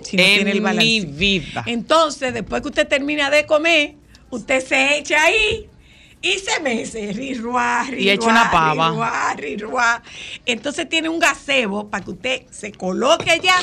Si 0.02 0.16
no 0.16 0.22
En 0.22 0.34
tiene 0.34 0.50
el 0.50 0.56
mi 0.58 0.64
balancín. 0.64 1.16
vida. 1.16 1.64
Entonces, 1.66 2.34
después 2.34 2.60
que 2.62 2.68
usted 2.68 2.86
termina 2.86 3.30
de 3.30 3.46
comer, 3.46 3.94
usted 4.30 4.64
se 4.64 4.98
echa 4.98 5.22
ahí 5.24 5.68
y 6.20 6.32
se 6.38 6.60
mece, 6.60 7.12
rirruá, 7.12 7.86
Y 7.96 8.08
echa 8.08 8.28
una 8.28 8.50
pava. 8.50 10.02
Entonces 10.46 10.88
tiene 10.88 11.08
un 11.08 11.18
gazebo 11.18 11.88
para 11.88 12.04
que 12.04 12.10
usted 12.10 12.42
se 12.50 12.72
coloque 12.72 13.30
allá 13.30 13.54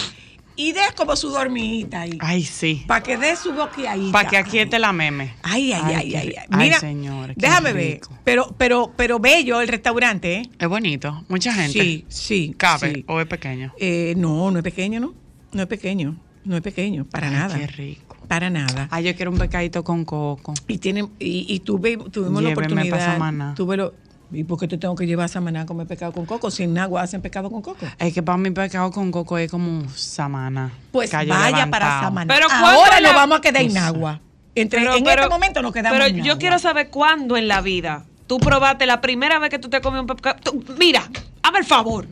y 0.62 0.74
dé 0.74 0.82
como 0.96 1.16
su 1.16 1.30
dormidita 1.30 2.02
ahí. 2.02 2.18
Ay, 2.20 2.44
sí. 2.44 2.84
Para 2.86 3.02
que 3.02 3.18
dé 3.18 3.36
su 3.36 3.52
boqueadita. 3.52 4.12
Para 4.12 4.30
que 4.30 4.38
aquiete 4.38 4.78
la 4.78 4.94
meme. 4.94 5.34
Ay, 5.42 5.74
ay, 5.74 5.82
ay, 5.86 5.94
Ay, 5.96 6.16
ay. 6.16 6.16
ay. 6.16 6.36
ay, 6.38 6.58
Mira, 6.58 6.80
señor, 6.80 7.30
qué 7.30 7.34
déjame 7.38 7.74
ver. 7.74 8.02
Pero, 8.24 8.54
pero, 8.58 8.92
pero 8.96 9.20
bello 9.20 9.60
el 9.60 9.68
restaurante, 9.68 10.36
¿eh? 10.36 10.50
Es 10.60 10.68
bonito. 10.68 11.24
Mucha 11.30 11.52
gente. 11.52 11.72
Sí, 11.82 12.06
sí. 12.10 12.56
¿Cabe 12.58 12.94
sí. 12.94 13.06
o 13.08 13.20
es 13.20 13.28
pequeño? 13.28 13.74
Eh, 13.80 14.14
no, 14.18 14.52
no 14.52 14.60
es 14.60 14.64
pequeño, 14.64 15.00
¿no? 15.00 15.14
No 15.52 15.64
es 15.64 15.68
pequeño. 15.68 16.16
No 16.44 16.56
es 16.56 16.62
pequeño, 16.62 17.06
para 17.06 17.28
Ay, 17.28 17.34
nada. 17.34 17.58
Qué 17.58 17.68
rico. 17.68 18.18
Para 18.28 18.50
nada. 18.50 18.88
Ay, 18.92 19.06
yo 19.06 19.16
quiero 19.16 19.32
un 19.32 19.38
pecadito 19.38 19.84
con 19.84 20.06
coco. 20.06 20.54
Y 20.68 20.78
tienen, 20.78 21.10
y, 21.20 21.46
y 21.54 21.60
tuve, 21.60 21.98
tuvimos 21.98 22.42
la 22.42 22.50
Lléveme 22.50 22.86
pa' 22.90 22.98
oportunidad. 22.98 23.56
Tuve 23.56 23.78
lo, 23.78 23.94
¿Y 24.34 24.44
por 24.46 24.60
qué 24.60 24.68
te 24.68 24.78
tengo 24.78 24.96
que 24.96 25.06
llevar 25.06 25.26
a 25.26 25.28
Samaná 25.28 25.62
a 25.62 25.66
comer 25.66 25.88
pescado 25.88 26.12
con 26.14 26.26
coco? 26.26 26.50
Si 26.52 26.64
en 26.64 26.74
Nagua 26.74 27.02
hacen 27.02 27.22
pescado 27.22 27.50
con 27.50 27.62
coco. 27.62 27.86
Es 28.00 28.14
que 28.14 28.24
para 28.24 28.38
mí 28.38 28.50
pecado 28.52 28.90
con 28.92 29.12
coco 29.12 29.38
es 29.38 29.52
como 29.52 29.90
samana. 29.90 30.72
Pues 30.92 31.12
vaya 31.12 31.70
para. 31.70 32.02
Samaná. 32.02 32.34
Pero 32.34 32.48
¿cuándo 32.48 32.68
Ahora 32.70 33.00
la- 33.02 33.08
nos 33.10 33.16
vamos 33.16 33.38
a 33.40 33.42
quedar 33.42 33.62
en. 33.62 33.74
Nagua. 33.74 34.20
Entre, 34.56 34.80
Pero- 34.80 34.96
en 34.96 35.04
pero- 35.04 35.22
este 35.24 35.30
momento 35.34 35.62
nos 35.62 35.72
quedamos 35.74 35.98
Pero 36.00 36.06
en 36.18 36.24
yo 36.24 36.38
quiero 36.38 36.60
saber 36.60 36.90
cuándo 36.90 37.38
en 37.38 37.48
la 37.48 37.62
vida 37.62 38.06
tú 38.28 38.38
probaste 38.38 38.86
la 38.86 39.02
primera 39.02 39.40
vez 39.40 39.50
que 39.50 39.60
tú 39.60 39.70
te 39.70 39.82
comías 39.82 40.02
un 40.02 40.08
pescado. 40.08 40.38
Tú- 40.44 40.64
Mira, 40.78 41.04
hazme 41.44 41.60
el 41.60 41.66
favor. 41.66 42.08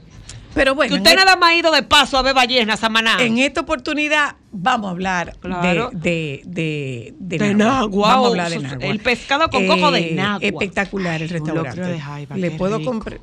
Pero 0.54 0.74
bueno, 0.76 0.90
que 0.96 0.98
usted 0.98 1.12
e- 1.12 1.16
nada 1.16 1.36
más 1.36 1.52
ha 1.52 1.56
ido 1.56 1.72
de 1.72 1.84
paso 1.84 2.18
a 2.18 2.22
ver 2.22 2.34
ballenas, 2.34 2.80
Samaná. 2.80 3.18
en 3.22 3.38
esta 3.38 3.62
oportunidad 3.62 4.36
vamos 4.52 4.88
a 4.88 4.92
hablar 4.92 5.36
Claro. 5.42 5.92
de, 5.94 6.42
de, 6.46 7.14
de, 7.20 7.38
De 7.38 7.54
Nagua. 7.54 7.74
Nagua, 7.82 8.08
Vamos 8.10 8.26
a 8.26 8.28
o 8.30 8.32
hablar 8.32 8.50
de 8.50 8.60
Nagua. 8.60 8.86
el 8.88 9.00
pescado 9.00 9.50
con 9.50 9.68
coco 9.68 9.92
de 9.92 10.12
Nagua. 10.12 10.40
Espectacular 10.46 11.22
el 11.22 11.30
restaurante. 11.30 11.82
de 11.82 12.00
jaiba, 12.00 12.36
Le 12.38 12.52
puedo 12.52 12.84
comprar. 12.84 13.20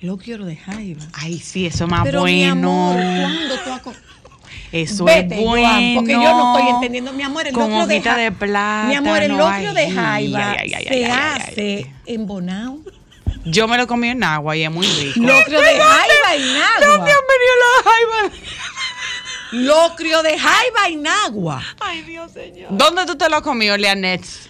Locrio 0.00 0.44
de 0.44 0.56
jaiba. 0.56 1.02
Ay, 1.14 1.38
sí, 1.38 1.66
eso 1.66 1.84
es 1.84 1.90
más 1.90 2.04
Pero 2.04 2.20
bueno. 2.20 2.36
mi 2.36 2.44
amor, 2.44 2.96
¿cuándo 2.96 3.54
tú 3.64 3.70
has 3.72 3.96
Eso 4.72 5.04
Vete, 5.04 5.34
es 5.38 5.44
bueno. 5.44 5.68
Joan, 5.68 5.94
porque 5.94 6.12
yo 6.12 6.20
no 6.22 6.56
estoy 6.58 6.74
entendiendo, 6.74 7.12
mi 7.12 7.22
amor, 7.22 7.46
el 7.46 7.52
Con 7.54 7.70
locrio 7.70 7.86
de, 7.86 8.22
de 8.22 8.32
plátano. 8.32 8.88
Mi 8.88 8.94
amor, 8.94 9.22
el 9.22 9.36
locrio 9.36 9.72
de 9.74 9.82
ay, 9.84 9.92
jaiba 9.94 10.50
ay, 10.52 10.72
ay, 10.74 10.84
se 10.86 11.06
hace 11.06 11.92
en 12.06 12.26
Bonao. 12.26 12.80
Yo 13.44 13.68
me 13.68 13.76
lo 13.76 13.86
comí 13.86 14.08
en 14.08 14.22
agua 14.24 14.56
y 14.56 14.64
es 14.64 14.70
muy 14.70 14.86
rico. 14.86 15.20
Locrio 15.20 15.60
de 15.60 15.78
jaiba 15.78 16.34
en 16.34 16.56
agua. 16.56 17.04
Bienvenido 17.04 17.52
a 17.54 17.82
la 17.84 17.90
jaiba. 17.90 18.36
Locrio 19.52 20.22
de 20.22 20.38
jaiba 20.38 20.88
en 20.88 21.06
agua. 21.06 21.62
Ay, 21.80 22.02
Dios 22.02 22.32
señor. 22.32 22.68
¿Dónde 22.76 23.06
tú 23.06 23.16
te 23.16 23.28
lo 23.28 23.42
comió, 23.42 23.76
Leanets? 23.76 24.48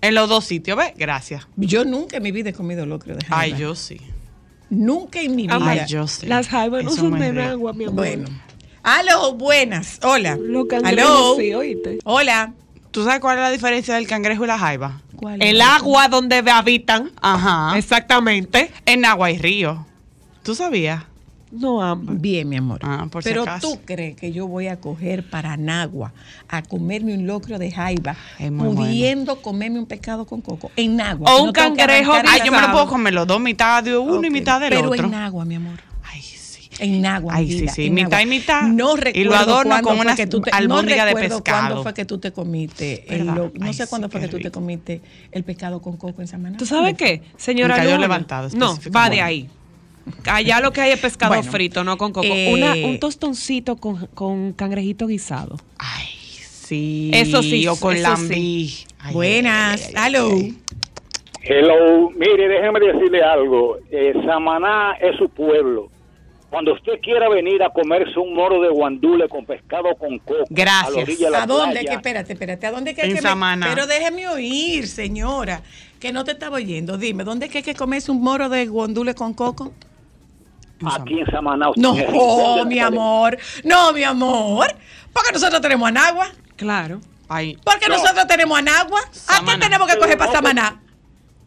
En 0.00 0.16
los 0.16 0.28
dos 0.28 0.44
sitios, 0.44 0.76
¿ves? 0.76 0.92
Gracias. 0.96 1.46
Yo 1.56 1.84
nunca 1.84 2.16
en 2.16 2.24
mi 2.24 2.32
vida 2.32 2.50
he 2.50 2.52
comido 2.52 2.84
locrio 2.86 3.14
de 3.14 3.24
jaiba. 3.24 3.40
Ay, 3.40 3.54
yo 3.56 3.74
sí. 3.76 4.00
Nunca 4.68 5.20
en 5.20 5.36
mi 5.36 5.46
vida. 5.46 5.58
Ay, 5.60 5.82
yo 5.86 6.08
sí. 6.08 6.26
Las 6.26 6.48
jaibas 6.48 6.82
no 6.82 6.90
son 6.90 7.18
de 7.18 7.42
agua, 7.42 7.72
mi 7.72 7.84
amor. 7.84 7.96
Bueno. 7.96 8.28
Aló, 8.82 9.34
buenas. 9.34 10.00
Hola. 10.02 10.36
Lo 10.40 10.66
Aló. 10.82 11.36
sí, 11.36 11.54
oíste. 11.54 11.98
Hola. 12.04 12.52
¿Tú 12.92 13.04
sabes 13.04 13.20
cuál 13.20 13.38
es 13.38 13.42
la 13.42 13.50
diferencia 13.50 13.94
del 13.94 14.06
cangrejo 14.06 14.44
y 14.44 14.46
la 14.46 14.58
jaiba? 14.58 15.00
¿Cuál 15.16 15.42
El 15.42 15.60
es? 15.60 15.66
agua 15.66 16.08
donde 16.08 16.38
habitan. 16.50 17.10
Ajá. 17.20 17.76
Exactamente. 17.78 18.70
En 18.86 19.04
agua 19.04 19.30
y 19.30 19.38
río. 19.38 19.86
¿Tú 20.42 20.54
sabías? 20.54 21.02
No 21.50 21.82
ambas. 21.82 22.20
Bien, 22.20 22.48
mi 22.48 22.56
amor. 22.56 22.80
Ah, 22.82 23.06
por 23.10 23.22
si 23.22 23.28
Pero 23.28 23.42
acaso. 23.42 23.68
tú 23.72 23.80
crees 23.84 24.16
que 24.16 24.32
yo 24.32 24.46
voy 24.46 24.68
a 24.68 24.80
coger 24.80 25.28
para 25.28 25.56
Nagua 25.56 26.12
a 26.48 26.62
comerme 26.62 27.14
un 27.14 27.26
locrio 27.26 27.58
de 27.58 27.70
jaiba, 27.70 28.16
pudiendo 28.38 29.40
comerme 29.42 29.78
un 29.78 29.86
pescado 29.86 30.24
con 30.24 30.40
coco 30.40 30.70
en 30.76 30.96
Nagua. 30.96 31.30
O 31.34 31.42
un 31.44 31.52
que 31.52 31.60
cangrejo 31.60 32.12
Ay, 32.26 32.40
yo 32.44 32.52
me 32.52 32.60
lo 32.60 32.72
puedo 32.72 32.86
comer 32.88 33.12
los 33.14 33.26
dos, 33.26 33.40
mitad 33.40 33.82
de 33.82 33.96
uno 33.96 34.26
y 34.26 34.30
mitad 34.30 34.60
del 34.60 34.70
Pero 34.70 34.90
otro. 34.90 35.04
en 35.04 35.10
Nagua, 35.10 35.44
mi 35.44 35.54
amor. 35.56 35.78
En 36.82 37.00
Nagua. 37.00 37.34
Ay, 37.36 37.50
sí, 37.50 37.68
sí, 37.68 37.90
mitad 37.90 38.20
y 38.20 38.26
mitad. 38.26 38.62
No 38.62 38.94
Y 39.14 39.24
lo 39.24 39.34
adorno 39.36 39.80
con 39.82 39.94
fue 39.96 40.04
unas 40.04 40.16
que 40.16 40.26
tú 40.26 40.40
te, 40.40 40.50
no 40.50 40.56
albóndigas 40.56 41.06
de 41.06 41.14
pescado. 41.14 41.42
cuándo 41.44 41.82
fue 41.82 41.94
que 41.94 42.04
tú 42.04 42.18
te 42.18 42.32
comiste 42.32 43.04
el 43.14 43.26
no 43.26 43.52
Ay, 43.60 43.72
sé 43.72 43.84
sí, 43.84 43.88
cuándo 43.90 44.08
fue 44.08 44.20
que 44.20 44.26
tú 44.28 44.38
te 44.38 44.44
rico. 44.44 44.54
comiste 44.60 45.00
el 45.30 45.44
pescado 45.44 45.80
con 45.80 45.96
coco 45.96 46.20
en 46.22 46.26
Samaná. 46.28 46.56
¿Tú 46.58 46.66
sabes 46.66 46.94
qué, 46.96 47.22
señora? 47.36 47.82
Luna? 47.84 47.98
levantado, 47.98 48.48
No, 48.54 48.78
va 48.94 49.08
de 49.10 49.20
ahí. 49.20 49.48
Allá 50.26 50.60
lo 50.60 50.72
que 50.72 50.80
hay 50.80 50.90
es 50.90 50.98
pescado 50.98 51.32
Bueno, 51.34 51.48
frito, 51.50 51.84
no 51.84 51.96
con 51.96 52.12
coco. 52.12 52.26
eh, 52.26 52.52
Una- 52.52 52.74
un 52.74 52.98
tostoncito 52.98 53.76
con, 53.76 54.06
con 54.14 54.52
cangrejito 54.52 55.06
guisado. 55.06 55.56
Ay, 55.78 56.08
sí. 56.50 57.10
Eso 57.14 57.40
sí, 57.42 57.68
O 57.68 57.76
con 57.76 58.02
lambí. 58.02 58.74
Ay, 58.98 59.14
Buenas. 59.14 59.90
ay. 59.94 60.56
Hello, 61.44 62.10
mire, 62.10 62.48
déjeme 62.48 62.80
decirle 62.80 63.22
algo. 63.22 63.76
Eh, 63.90 64.12
Samaná 64.26 64.94
es 65.00 65.16
su 65.18 65.28
pueblo. 65.28 65.88
Cuando 66.52 66.74
usted 66.74 67.00
quiera 67.02 67.30
venir 67.30 67.62
a 67.62 67.70
comerse 67.70 68.18
un 68.18 68.34
moro 68.34 68.60
de 68.60 68.68
guandule 68.68 69.26
con 69.26 69.46
pescado 69.46 69.94
con 69.96 70.18
coco 70.18 70.44
Gracias. 70.50 70.86
a 70.86 70.90
la 70.98 71.02
orilla 71.02 71.26
de 71.26 71.30
la 71.32 71.42
¿A 71.44 71.46
dónde? 71.46 71.72
playa, 71.76 71.88
Que, 71.88 71.94
espérate, 71.96 72.32
espérate. 72.34 72.66
¿A 72.66 72.70
dónde 72.72 72.94
que 72.94 73.00
En 73.00 73.06
hay 73.06 73.14
que 73.14 73.22
me- 73.22 73.28
Samaná. 73.30 73.68
Pero 73.70 73.86
déjeme 73.86 74.28
oír, 74.28 74.86
señora, 74.86 75.62
que 75.98 76.12
no 76.12 76.24
te 76.24 76.32
estaba 76.32 76.56
oyendo. 76.58 76.98
Dime, 76.98 77.24
¿dónde 77.24 77.46
es 77.46 77.52
que 77.52 77.58
hay 77.58 77.64
que 77.64 77.74
comerse 77.74 78.10
un 78.10 78.20
moro 78.22 78.50
de 78.50 78.66
guandule 78.66 79.14
con 79.14 79.32
coco? 79.32 79.72
aquí 80.84 81.20
en 81.20 81.26
Samaná. 81.30 81.70
usted 81.70 81.80
No, 81.80 81.94
me 81.94 82.06
oh, 82.12 82.64
mi 82.66 82.78
amor. 82.80 83.38
No, 83.64 83.94
mi 83.94 84.02
amor. 84.04 84.66
Porque 85.10 85.32
nosotros 85.32 85.62
tenemos 85.62 85.88
Anagua. 85.88 86.26
Claro. 86.56 87.00
Ay, 87.30 87.56
Porque 87.64 87.88
No. 87.88 87.96
nosotros 87.96 88.26
tenemos 88.26 88.58
Anagua. 88.58 89.00
¿A 89.28 89.42
qué 89.42 89.56
tenemos 89.58 89.88
que 89.88 89.96
coger 89.96 90.18
Pero 90.18 90.18
para 90.18 90.32
no, 90.32 90.36
Samaná? 90.36 90.81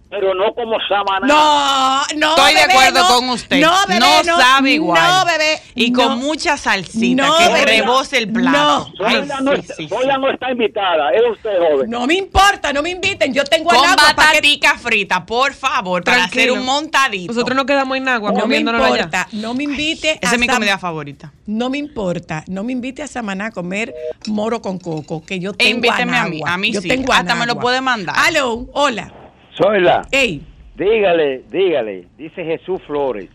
Pero 0.09 0.33
no 0.35 0.53
como 0.53 0.77
Samaná. 0.87 1.25
No, 1.27 2.01
no, 2.15 2.29
Estoy 2.35 2.53
de 2.53 2.61
acuerdo 2.61 2.99
no. 3.01 3.07
con 3.07 3.29
usted. 3.29 3.59
No, 3.59 3.73
bebé, 3.87 3.99
no, 3.99 4.37
sabe 4.37 4.71
igual. 4.71 5.01
No, 5.01 5.25
bebé. 5.25 5.61
Y 5.73 5.89
no. 5.91 5.99
con 6.03 6.19
mucha 6.19 6.57
salsita 6.57 7.25
No, 7.25 7.37
que 7.37 7.47
bebé. 7.47 7.65
rebose 7.65 8.17
el 8.19 8.31
plato. 8.31 8.91
No. 8.99 9.05
Ay, 9.05 9.15
Zoila 9.15 9.41
no, 9.41 9.53
sí, 9.53 9.59
está, 9.61 9.73
sí, 9.75 9.83
sí. 9.83 9.89
Zoila 9.89 10.17
no 10.17 10.29
está 10.29 10.51
invitada, 10.51 11.11
es 11.11 11.21
usted 11.31 11.57
joven. 11.57 11.89
No 11.89 12.05
me 12.05 12.13
importa, 12.13 12.71
no 12.71 12.83
me 12.83 12.91
inviten. 12.91 13.33
Yo 13.33 13.43
tengo 13.45 13.69
Con 13.69 13.79
Anagua 13.79 14.13
para 14.15 14.39
que 14.39 14.59
frita, 14.77 15.25
por 15.25 15.53
favor, 15.53 16.03
para 16.03 16.25
hacer 16.25 16.31
Tranquilo. 16.31 16.53
un 16.53 16.65
montadito. 16.65 17.33
Nosotros 17.33 17.55
nos 17.55 17.65
quedamos 17.65 17.97
en 17.97 18.07
agua 18.07 18.31
no 18.31 18.45
me 18.45 18.57
allá. 18.57 18.71
importa, 18.71 19.27
no 19.31 19.53
me 19.53 19.63
invite 19.63 20.19
Esa 20.21 20.35
es 20.35 20.39
mi 20.39 20.47
comida 20.47 20.77
favorita. 20.77 21.33
No 21.47 21.69
me 21.69 21.77
importa, 21.77 22.43
no 22.47 22.63
me 22.63 22.71
invite 22.73 23.01
a 23.01 23.07
Samaná 23.07 23.47
a 23.47 23.51
comer 23.51 23.93
moro 24.27 24.61
con 24.61 24.77
coco, 24.79 25.25
que 25.25 25.39
yo 25.39 25.53
tengo 25.53 25.75
invíteme 25.75 26.17
a 26.17 26.25
mí, 26.25 26.41
a 26.45 26.57
mí 26.57 26.71
yo 26.71 26.81
sí, 26.81 26.87
tengo 26.87 27.11
hasta 27.11 27.35
me 27.35 27.45
lo 27.45 27.59
puede 27.59 27.81
mandar. 27.81 28.15
Aló, 28.17 28.67
hola. 28.73 29.24
Zoila, 29.55 30.01
Ey, 30.11 30.41
dígale, 30.75 31.43
dígale, 31.49 32.07
dice 32.17 32.43
Jesús 32.43 32.81
Flores, 32.85 33.29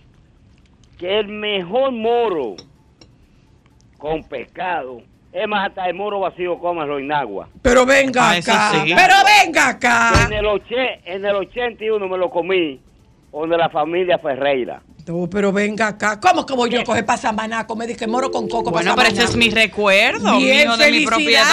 que 0.98 1.18
el 1.20 1.28
mejor 1.28 1.92
moro 1.92 2.56
con 3.98 4.22
pescado, 4.24 5.02
es 5.32 5.46
más, 5.48 5.68
hasta 5.68 5.86
el 5.86 5.94
moro 5.94 6.20
vacío 6.20 6.58
cómelo 6.58 6.98
en 6.98 7.12
agua. 7.12 7.48
pero 7.62 7.86
venga 7.86 8.30
Ah, 8.30 8.36
acá. 8.36 8.70
sí. 8.72 8.92
Pero 8.94 9.14
venga 9.44 9.68
acá. 9.68 10.12
En 10.26 10.32
el, 10.32 10.46
oche- 10.46 11.00
en 11.04 11.24
el 11.24 11.36
81 11.36 12.06
me 12.08 12.18
lo 12.18 12.28
comí, 12.30 12.80
donde 13.32 13.56
la 13.56 13.68
familia 13.70 14.18
Ferreira. 14.18 14.82
No, 15.10 15.28
pero 15.28 15.52
venga 15.52 15.88
acá. 15.88 16.20
¿Cómo 16.20 16.46
que 16.46 16.54
voy 16.54 16.70
yo 16.70 16.80
a 16.80 16.84
coger 16.84 17.04
para 17.04 17.20
Samaná 17.20 17.60
a 17.60 17.66
comer 17.66 17.88
dije 17.88 18.06
moro 18.06 18.30
con 18.30 18.48
coco 18.48 18.70
Bueno, 18.70 18.94
pero 18.94 19.08
ese 19.08 19.24
es 19.24 19.34
mi 19.36 19.50
recuerdo, 19.50 20.36
Bien, 20.38 20.68
mío 20.68 20.76
de 20.76 20.90
mi 20.90 21.04
propiedad. 21.04 21.44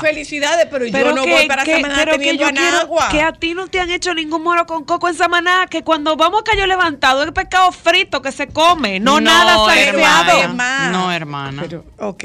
felicidades, 0.00 0.66
pero, 0.70 0.86
yo 0.86 1.14
no 1.14 1.22
que- 1.24 1.30
voy 1.32 1.46
para 1.46 1.64
que- 1.64 1.76
Samaná 1.76 1.94
pero 1.96 2.12
que 2.12 2.18
teniendo 2.18 2.42
yo 2.44 2.50
quiero 2.54 2.76
Anagua. 2.78 3.08
que 3.10 3.22
a 3.22 3.32
ti 3.32 3.54
no 3.54 3.66
te 3.68 3.80
han 3.80 3.90
hecho 3.90 4.14
ningún 4.14 4.42
moro 4.42 4.66
con 4.66 4.84
coco 4.84 5.08
en 5.08 5.14
Samaná, 5.14 5.66
que 5.70 5.82
cuando 5.82 6.16
vamos 6.16 6.40
a 6.42 6.44
Cayo 6.44 6.66
Levantado 6.66 7.22
es 7.22 7.32
pescado 7.32 7.72
frito 7.72 8.20
que 8.20 8.32
se 8.32 8.48
come, 8.48 9.00
no, 9.00 9.20
nada 9.20 9.56
salseado. 9.64 10.40
hermana. 10.42 10.90
No, 10.90 11.10
hermana. 11.12 11.62
Pero, 11.62 11.84
ok. 11.98 12.24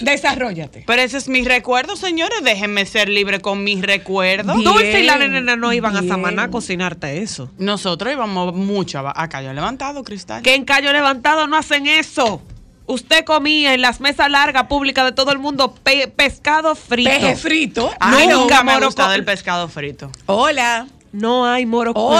Desarrollate. 0.00 0.84
Pero 0.86 1.02
ese 1.02 1.18
es 1.18 1.28
mi 1.28 1.44
recuerdo, 1.44 1.96
señores. 1.96 2.42
Déjenme 2.42 2.86
ser 2.86 3.08
libre 3.08 3.40
con 3.40 3.62
mis 3.64 3.82
recuerdos. 3.82 4.56
Bien. 4.56 4.64
Dulce 4.64 5.00
y 5.00 5.04
la 5.04 5.18
nena 5.18 5.56
no 5.56 5.72
iban 5.72 5.96
a. 5.96 6.02
Samaná 6.02 6.44
a 6.44 6.50
cocinarte 6.50 7.22
eso. 7.22 7.50
Nosotros 7.58 8.12
íbamos 8.12 8.54
mucho 8.54 8.98
a, 9.00 9.12
a 9.14 9.28
Cayo 9.28 9.52
Levantado, 9.52 9.81
Cristal. 10.04 10.42
Que 10.42 10.54
en 10.54 10.64
Cayo 10.64 10.92
Levantado 10.92 11.46
no 11.46 11.56
hacen 11.56 11.86
eso. 11.86 12.40
Usted 12.86 13.24
comía 13.24 13.74
en 13.74 13.80
las 13.80 14.00
mesas 14.00 14.30
largas 14.30 14.64
públicas 14.64 15.04
de 15.04 15.12
todo 15.12 15.30
el 15.32 15.38
mundo 15.38 15.74
pe- 15.82 16.08
pescado 16.08 16.74
frito. 16.74 17.10
Peje 17.10 17.36
frito. 17.36 17.90
Ay, 18.00 18.26
Nunca 18.26 18.36
nunca 18.36 18.62
me 18.64 18.72
ha 18.72 18.74
moro 18.74 18.86
gustado 18.86 19.12
el 19.14 19.24
pescado 19.24 19.68
frito. 19.68 20.10
Hola. 20.26 20.86
No 21.12 21.44
hay 21.46 21.66
moro 21.66 21.92
con 21.92 22.16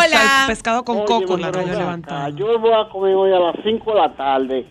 pescado 0.46 0.84
con 0.84 0.98
Oye, 0.98 1.06
coco 1.06 1.34
en 1.34 1.40
la 1.40 1.48
acá, 1.48 1.62
Levantado. 1.62 2.28
Yo 2.36 2.58
voy 2.58 2.72
a 2.72 2.88
comer 2.90 3.14
hoy 3.14 3.32
a 3.32 3.38
las 3.38 3.56
5 3.64 3.90
de 3.94 3.98
la 4.00 4.14
tarde. 4.14 4.66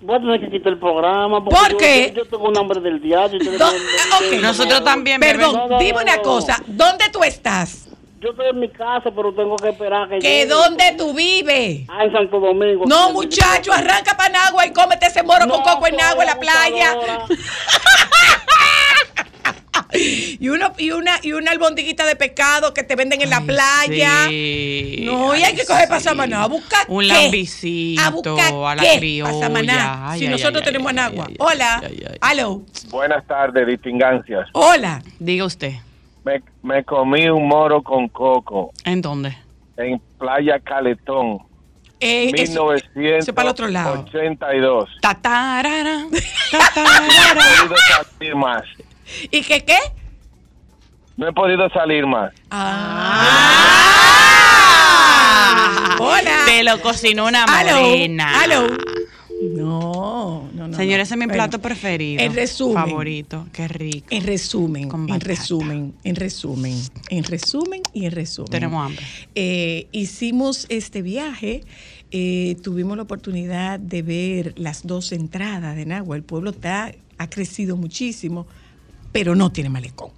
Voy 0.00 0.16
a 0.16 0.18
tener 0.18 0.40
que 0.40 0.50
quitar 0.50 0.72
el 0.72 0.78
programa. 0.78 1.44
porque 1.44 1.58
¿Por 1.60 1.70
yo- 1.72 1.76
qué? 1.78 2.12
Yo, 2.16 2.24
yo 2.24 2.28
tengo 2.30 2.48
un 2.48 2.56
hambre 2.58 2.80
del 2.80 3.00
diario. 3.00 3.38
yo 3.38 3.50
tengo- 3.50 3.58
Do- 3.58 3.66
ah, 4.12 4.18
ok. 4.18 4.40
Nosotros 4.42 4.82
también. 4.84 5.20
Perdón, 5.20 5.52
No, 5.54 5.68
no, 5.68 5.78
dime 5.78 5.92
no, 5.92 6.02
una 6.02 6.16
no. 6.16 6.22
cosa. 6.22 6.62
¿Dónde 6.66 7.04
tú 7.12 7.22
estás? 7.22 7.88
Yo 8.20 8.30
estoy 8.30 8.46
en 8.48 8.60
mi 8.60 8.68
casa, 8.70 9.10
pero 9.14 9.32
tengo 9.34 9.56
que 9.56 9.68
esperar 9.68 10.08
que 10.08 10.18
¿Que 10.20 10.28
llegue. 10.40 10.46
dónde 10.46 10.94
tú 10.96 11.12
vives? 11.12 11.82
Ah, 11.88 12.04
en 12.04 12.12
Santo 12.12 12.40
Domingo. 12.40 12.84
No, 12.86 13.12
muchacho, 13.12 13.72
arranca 13.72 14.16
para 14.16 14.30
Nagua 14.30 14.66
y 14.66 14.72
cómete 14.72 15.06
ese 15.06 15.22
moro 15.22 15.46
con 15.46 15.62
coco 15.62 15.86
en 15.86 15.96
Nagua 15.96 16.24
en 16.24 16.30
la 16.30 16.38
playa. 16.40 16.96
y, 19.92 20.48
uno, 20.48 20.72
y, 20.78 20.90
una, 20.90 21.12
y 21.22 21.32
una 21.32 21.50
albondiguita 21.52 22.04
de 22.06 22.16
pescado 22.16 22.72
que 22.74 22.82
te 22.82 22.96
venden 22.96 23.20
en 23.22 23.30
la 23.30 23.40
playa. 23.42 24.10
Sí, 24.28 25.02
No, 25.04 25.34
y 25.34 25.38
hay 25.42 25.44
ay, 25.52 25.54
que 25.54 25.64
coger 25.66 25.82
sí. 25.84 25.88
para 25.88 26.00
Samaná 26.00 26.42
a 26.42 26.46
buscar 26.48 26.86
Un 26.88 27.06
lambicito 27.08 28.02
a 28.02 28.10
buscar 28.10 28.52
a 28.54 28.74
la 28.76 28.82
qué 28.82 28.98
criolla. 28.98 29.32
pa' 29.32 29.38
Samaná, 29.40 30.10
Ay, 30.10 30.18
si 30.20 30.24
ay, 30.26 30.30
nosotros 30.32 30.62
ay, 30.62 30.66
tenemos 30.72 30.88
ay, 30.90 30.96
en 30.96 30.98
agua. 31.00 31.26
Hola, 31.38 31.82
ay, 31.84 32.02
ay. 32.08 32.16
aló, 32.20 32.62
Buenas 32.88 33.26
tardes, 33.26 33.66
distingancias. 33.66 34.48
hola. 34.52 35.02
Diga 35.18 35.44
usted, 35.44 35.72
Me, 36.26 36.42
me 36.62 36.82
comí 36.84 37.28
un 37.28 37.46
moro 37.46 37.80
con 37.82 38.08
coco 38.08 38.72
¿en 38.84 39.00
dónde? 39.00 39.36
en 39.76 40.00
Playa 40.18 40.58
Caletón, 40.58 41.38
Eh, 42.00 42.32
eso- 42.34 42.72
eso 42.74 43.32
para 43.34 43.48
el 43.48 43.52
otro 43.52 43.68
lado. 43.68 44.04
1982. 44.12 44.88
Tatarara, 45.00 45.98
No 46.00 46.08
he 46.08 47.34
podido 47.34 47.76
salir 48.18 48.34
más. 48.34 48.62
¿Y 49.30 49.40
qué 49.42 49.64
qué? 49.64 49.78
No 51.16 51.28
he 51.28 51.32
podido 51.32 51.68
salir 51.70 52.04
más. 52.06 52.32
Ah. 52.50 53.22
Hola. 56.00 56.42
Te 56.46 56.64
lo 56.64 56.80
cocinó 56.82 57.26
una 57.26 57.46
morena. 57.46 58.42
aló. 58.42 58.66
No, 59.54 60.48
no, 60.66 60.72
no. 60.72 60.76
Señor, 60.76 60.98
no. 60.98 61.02
ese 61.02 61.14
es 61.14 61.18
mi 61.18 61.26
Bueno, 61.26 61.34
plato 61.34 61.60
preferido. 61.60 62.22
En 62.22 62.34
resumen. 62.34 62.74
Favorito. 62.74 63.46
Qué 63.52 63.68
rico. 63.68 64.06
En 64.10 64.24
resumen, 64.24 64.88
en 65.08 65.20
resumen, 65.20 65.94
en 66.04 66.16
resumen, 66.16 66.82
en 67.10 67.24
resumen 67.24 67.82
y 67.92 68.06
en 68.06 68.12
resumen. 68.12 68.50
Tenemos 68.50 68.86
hambre. 68.86 69.04
Eh, 69.34 69.86
hicimos 69.92 70.66
este 70.68 71.02
viaje, 71.02 71.62
eh, 72.10 72.56
tuvimos 72.62 72.96
la 72.96 73.02
oportunidad 73.02 73.80
de 73.80 74.02
ver 74.02 74.54
las 74.56 74.86
dos 74.86 75.12
entradas 75.12 75.76
de 75.76 75.86
Nagua. 75.86 76.16
El 76.16 76.22
pueblo 76.22 76.50
está, 76.50 76.92
ha 77.18 77.30
crecido 77.30 77.76
muchísimo, 77.76 78.46
pero 79.12 79.34
no 79.34 79.50
tiene 79.50 79.70
malecón. 79.70 80.10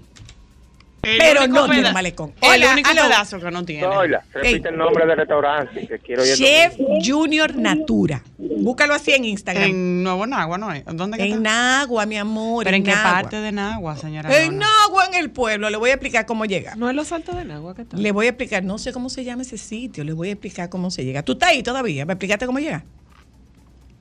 Pero 1.00 1.44
único 1.44 1.66
no 1.66 1.68
tiene 1.70 1.92
malecón. 1.92 2.32
El 2.40 2.62
Hola, 2.62 2.72
único 2.72 2.90
aló. 2.90 3.02
pedazo 3.02 3.38
que 3.40 3.50
no 3.50 3.64
tiene. 3.64 3.86
Hola, 3.86 4.24
repite 4.32 4.68
el 4.68 4.76
nombre 4.76 5.06
del 5.06 5.16
restaurante 5.16 5.86
que 5.86 5.98
quiero 6.00 6.22
Chef 6.24 6.74
Junior 7.04 7.54
Natura. 7.56 8.22
Búscalo 8.36 8.94
así 8.94 9.12
en 9.12 9.24
Instagram. 9.24 9.64
En, 9.64 9.70
En 9.70 10.02
Nuevo 10.02 10.26
Nagua, 10.26 10.58
¿no 10.58 10.72
es? 10.72 10.84
¿Dónde 10.84 11.16
que 11.18 11.28
está? 11.28 11.38
Nagua, 11.40 12.06
mi 12.06 12.16
amor. 12.16 12.64
¿Pero 12.64 12.76
en 12.76 12.82
qué 12.84 12.90
Nagua. 12.90 13.12
parte 13.12 13.36
de 13.36 13.52
Nagua, 13.52 13.96
señora? 13.96 14.36
En 14.36 14.52
Lona? 14.58 14.66
Nagua, 14.82 15.06
en 15.06 15.14
el 15.14 15.30
pueblo. 15.30 15.70
Le 15.70 15.76
voy 15.76 15.90
a 15.90 15.94
explicar 15.94 16.26
cómo 16.26 16.44
llega. 16.44 16.74
No 16.74 16.88
es 16.90 16.96
los 16.96 17.08
saltos 17.08 17.36
de 17.36 17.52
agua 17.52 17.74
que 17.74 17.84
tal. 17.84 18.02
Le 18.02 18.12
voy 18.12 18.26
a 18.26 18.30
explicar, 18.30 18.64
no 18.64 18.78
sé 18.78 18.92
cómo 18.92 19.08
se 19.08 19.24
llama 19.24 19.42
ese 19.42 19.58
sitio, 19.58 20.04
le 20.04 20.12
voy 20.12 20.28
a 20.28 20.32
explicar 20.32 20.68
cómo 20.68 20.90
se 20.90 21.04
llega. 21.04 21.22
¿Tú 21.22 21.32
estás 21.32 21.50
ahí 21.50 21.62
todavía? 21.62 22.04
¿Me 22.06 22.12
explicaste 22.14 22.46
cómo 22.46 22.58
llega? 22.58 22.84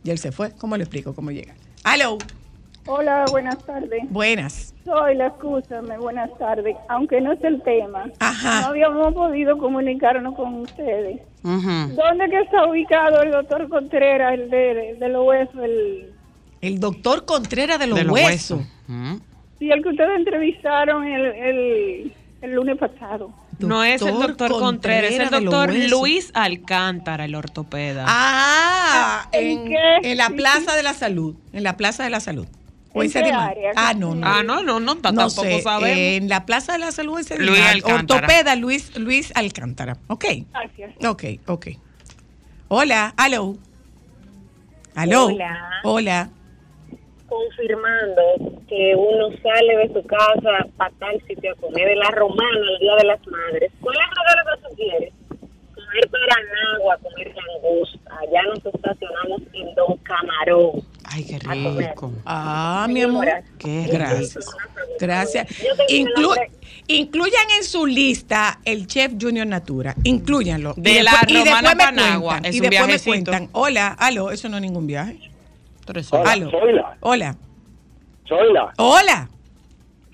Y 0.03 0.09
él 0.09 0.19
se 0.19 0.31
fue. 0.31 0.51
¿Cómo 0.57 0.77
le 0.77 0.83
explico 0.83 1.13
cómo 1.13 1.31
llega? 1.31 1.53
Aló, 1.83 2.17
Hola, 2.87 3.25
buenas 3.31 3.57
tardes. 3.65 4.01
buenas. 4.09 4.73
Soy 4.85 5.15
la 5.15 5.27
escúchame, 5.27 5.97
buenas 5.97 6.29
tardes. 6.37 6.75
Aunque 6.87 7.19
no 7.19 7.33
es 7.33 7.43
el 7.43 7.61
tema, 7.63 8.05
no 8.05 8.13
Ajá. 8.19 8.67
habíamos 8.67 9.13
podido 9.13 9.57
comunicarnos 9.57 10.35
con 10.35 10.53
ustedes. 10.61 11.19
Ujú. 11.43 11.69
¿Dónde 11.95 12.29
que 12.29 12.39
está 12.41 12.65
ubicado 12.65 13.21
el 13.23 13.31
doctor 13.31 13.67
Contreras, 13.67 14.33
el 14.33 14.49
de, 14.49 14.95
de 14.99 15.09
los 15.09 15.25
huesos? 15.27 15.55
El, 15.61 16.13
El 16.61 16.79
doctor 16.79 17.25
Contreras 17.25 17.77
de 17.79 17.87
los, 17.87 17.97
De 17.99 18.05
los 18.05 18.13
huesos. 18.13 18.59
huesos. 18.87 19.21
Sí, 19.59 19.69
el 19.69 19.83
que 19.83 19.89
ustedes 19.89 20.17
entrevistaron 20.17 21.03
el, 21.03 21.25
el, 21.25 22.13
el 22.41 22.51
lunes 22.51 22.77
pasado. 22.77 23.31
No 23.59 23.83
es 23.83 24.01
el 24.03 24.13
doctor 24.17 24.51
Contreras, 24.51 25.11
es 25.11 25.19
el 25.19 25.29
doctor. 25.29 25.73
Luis 25.89 26.31
Alcántara, 26.35 27.25
el 27.25 27.35
ortopeda. 27.35 28.05
Ah, 28.07 29.27
¿En 29.33 29.47
en, 29.59 29.65
qué? 29.67 30.11
en 30.11 30.17
la 30.17 30.29
Plaza 30.29 30.75
de 30.75 30.83
la 30.83 30.93
Salud. 30.93 31.35
En 31.51 31.63
la 31.63 31.75
Plaza 31.75 32.03
de 32.05 32.11
la 32.11 32.19
Salud. 32.21 32.47
O 32.97 33.03
en. 33.03 33.11
Ah, 33.75 33.93
no, 33.95 34.15
no. 34.15 34.27
Ah, 34.27 34.43
no, 34.43 34.61
no, 34.63 34.79
no, 34.79 34.95
No 34.95 35.01
tampoco 35.01 35.29
sé, 35.29 35.61
sabemos. 35.61 35.97
en 35.97 36.29
la 36.29 36.45
Plaza 36.45 36.73
de 36.73 36.79
la 36.79 36.91
Salud 36.91 37.17
en 37.19 37.23
Sedimán. 37.23 37.47
Luis 37.49 37.65
Alcántara. 37.65 38.19
Ortopeda 38.19 38.55
Luis, 38.55 38.97
Luis 38.97 39.31
Alcántara. 39.35 39.97
Ok. 40.07 40.25
Gracias. 40.51 40.91
Ok, 41.05 41.23
ok. 41.47 41.67
Hola, 42.69 43.13
aló. 43.17 43.55
Aló. 44.95 45.25
Hola. 45.27 45.69
Hola. 45.83 46.29
confirmando 47.27 48.21
que 48.69 48.95
uno 48.95 49.29
sale 49.43 49.77
de 49.77 49.93
su 49.93 50.05
casa 50.07 50.65
para 50.77 50.91
tal 50.99 51.21
sitio 51.27 51.51
a 51.51 51.55
comer 51.55 51.87
de 51.87 51.95
la 51.95 52.09
romana 52.11 52.57
el 52.73 52.79
día 52.79 52.95
de 52.99 53.05
las 53.05 53.19
madres. 53.27 53.71
¿Cuál 53.81 53.95
es 53.95 54.01
el 54.01 54.15
regalo 54.27 54.61
que 54.61 54.67
tú 54.69 54.75
quieres? 54.75 55.13
Comer 55.75 56.09
paranagua, 56.09 56.97
comer 56.97 57.33
langosta. 57.35 58.17
Allá 58.19 58.41
nos 58.49 58.65
estacionamos 58.73 59.41
en 59.53 59.75
Don 59.75 59.97
Camarón. 59.97 60.71
Ay, 61.17 61.23
qué 61.25 61.39
rico. 61.39 62.11
Ah, 62.25 62.85
mi 62.89 63.01
amor. 63.01 63.25
Qué 63.57 63.89
Gracias. 63.91 64.45
Gracias. 64.99 65.47
Inclu- 65.89 66.35
incluyan 66.87 67.49
en 67.57 67.63
su 67.63 67.85
lista 67.87 68.59
el 68.65 68.85
chef 68.85 69.13
Junior 69.19 69.47
Natura. 69.47 69.95
Incluyanlo. 70.03 70.73
De 70.77 71.01
la 71.01 71.11
y 71.27 71.33
Romana 71.37 71.69
después 71.69 71.75
me 71.75 71.83
Panagua. 71.85 72.29
cuentan, 72.33 72.45
Es 72.45 72.55
y 72.55 72.59
un 72.61 72.69
después 72.69 72.87
me 72.87 72.99
cuentan. 73.11 73.49
Hola, 73.53 73.87
aló, 73.97 74.29
eso 74.31 74.47
no 74.47 74.57
es 74.57 74.61
ningún 74.61 74.85
viaje. 74.85 75.19
Hola, 76.11 76.31
Aló. 76.31 76.51
Zoila. 76.51 76.97
Hola. 76.99 77.35
Zoila. 78.27 78.73
Hola. 78.77 79.29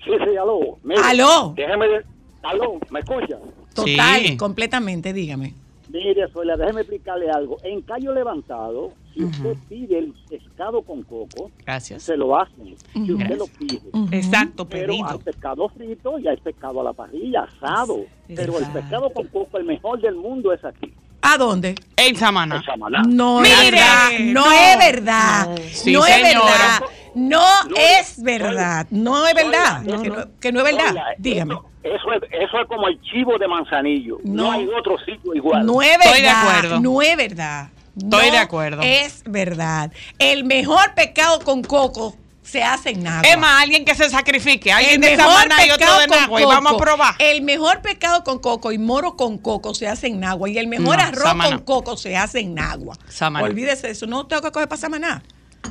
Sí, 0.04 0.10
sí, 0.24 0.36
aló. 0.36 0.78
Mire, 0.84 1.00
Aló. 1.04 1.52
Déjeme. 1.56 1.86
de- 1.88 2.04
Aló, 2.44 2.78
¿me 2.90 3.00
escucha? 3.00 3.36
Total, 3.74 4.20
Sí. 4.22 4.36
completamente, 4.36 5.12
dígame. 5.12 5.54
Mire, 5.94 6.26
Zoila, 6.28 6.56
déjeme 6.56 6.80
explicarle 6.80 7.30
algo. 7.30 7.56
En 7.62 7.80
Cayo 7.82 8.12
Levantado, 8.12 8.92
si 9.14 9.22
usted 9.22 9.56
pide 9.68 9.98
el 9.98 10.12
pescado 10.28 10.82
con 10.82 11.04
coco, 11.04 11.52
Gracias. 11.64 12.02
se 12.02 12.16
lo 12.16 12.36
hacen. 12.36 12.74
Si 12.92 13.12
usted 13.12 13.38
lo 13.38 13.46
pide. 13.46 13.80
Ujú. 13.92 14.08
Exacto, 14.10 14.68
Pero 14.68 14.92
hay 14.92 15.02
pedido. 15.02 15.18
pescado 15.20 15.68
frito 15.68 16.18
y 16.18 16.26
hay 16.26 16.36
pescado 16.38 16.80
a 16.80 16.84
la 16.84 16.92
parrilla, 16.92 17.44
asado. 17.44 18.00
Pero 18.26 18.54
el 18.58 18.64
Exacto. 18.64 18.80
pescado 18.80 19.10
con 19.10 19.28
coco, 19.28 19.56
el 19.58 19.64
mejor 19.66 20.00
del 20.00 20.16
mundo 20.16 20.52
es 20.52 20.64
aquí. 20.64 20.92
¿A 21.26 21.38
dónde? 21.38 21.74
En 21.96 22.16
Samaná. 22.16 22.62
No 23.08 23.42
es 23.42 23.48
Mire, 23.50 23.70
verdad, 23.70 24.10
no, 24.20 24.44
no. 24.44 24.52
es 24.52 24.78
verdad, 24.78 25.48
no, 25.48 25.56
Sí, 25.56 25.94
es 25.94 26.04
señora. 26.04 26.22
verdad, 26.22 26.80
no, 27.14 27.64
No, 27.64 27.76
es 27.76 28.22
verdad, 28.22 28.86
no 28.90 29.26
es 29.26 29.34
verdad, 29.34 29.80
no, 29.82 30.02
que, 30.02 30.08
no. 30.10 30.16
no, 30.16 30.24
que 30.40 30.52
no 30.52 30.58
es 30.60 30.64
verdad, 30.76 30.94
dígame. 31.18 31.54
Eso, 31.54 31.64
eso 31.82 32.12
es, 32.12 32.22
eso 32.30 32.60
es 32.60 32.68
como 32.68 32.88
el 32.88 33.00
chivo 33.02 33.38
de 33.38 33.48
Manzanillo. 33.48 34.18
No, 34.24 34.44
No. 34.44 34.52
hay 34.52 34.66
otro 34.78 34.96
sitio 34.98 35.34
igual. 35.34 35.64
No 35.64 35.80
es 35.80 35.92
Estoy 35.92 36.12
de 36.20 36.22
verdad, 36.22 36.48
acuerdo. 36.48 36.80
no 36.80 37.02
es 37.02 37.16
verdad. 37.16 37.68
Estoy 37.96 38.26
no 38.26 38.32
de 38.32 38.38
acuerdo. 38.38 38.82
Es 38.82 39.22
verdad. 39.24 39.92
El 40.18 40.44
mejor 40.44 40.94
pescado 40.94 41.40
con 41.40 41.62
coco 41.62 42.16
se 42.44 42.62
hace 42.62 42.90
en 42.90 43.06
agua. 43.06 43.28
Es 43.28 43.38
más, 43.38 43.62
alguien 43.62 43.84
que 43.84 43.94
se 43.94 44.08
sacrifique. 44.10 44.70
Alguien 44.70 45.00
de 45.00 45.16
mejor 45.16 45.32
Samaná 45.32 45.66
y 45.66 45.70
otro 45.70 45.98
de 45.98 46.06
con 46.06 46.18
Nagua. 46.18 46.42
Y 46.42 46.44
vamos 46.44 46.72
a 46.74 46.76
probar. 46.76 47.14
El 47.18 47.42
mejor 47.42 47.80
pescado 47.80 48.22
con 48.22 48.38
coco 48.38 48.70
y 48.70 48.78
moro 48.78 49.16
con 49.16 49.38
coco 49.38 49.74
se 49.74 49.88
hace 49.88 50.06
en 50.08 50.22
agua. 50.22 50.48
Y 50.48 50.58
el 50.58 50.68
mejor 50.68 50.96
No, 50.96 51.02
arroz 51.02 51.24
Samaná. 51.24 51.50
con 51.56 51.64
coco 51.64 51.96
se 51.96 52.16
hace 52.16 52.40
en 52.40 52.58
agua. 52.58 52.96
Samaná. 53.08 53.44
Olvídese 53.44 53.86
de 53.88 53.92
eso. 53.94 54.06
No 54.06 54.26
tengo 54.26 54.42
que 54.42 54.52
coger 54.52 54.68
para 54.68 54.80
Samaná. 54.80 55.22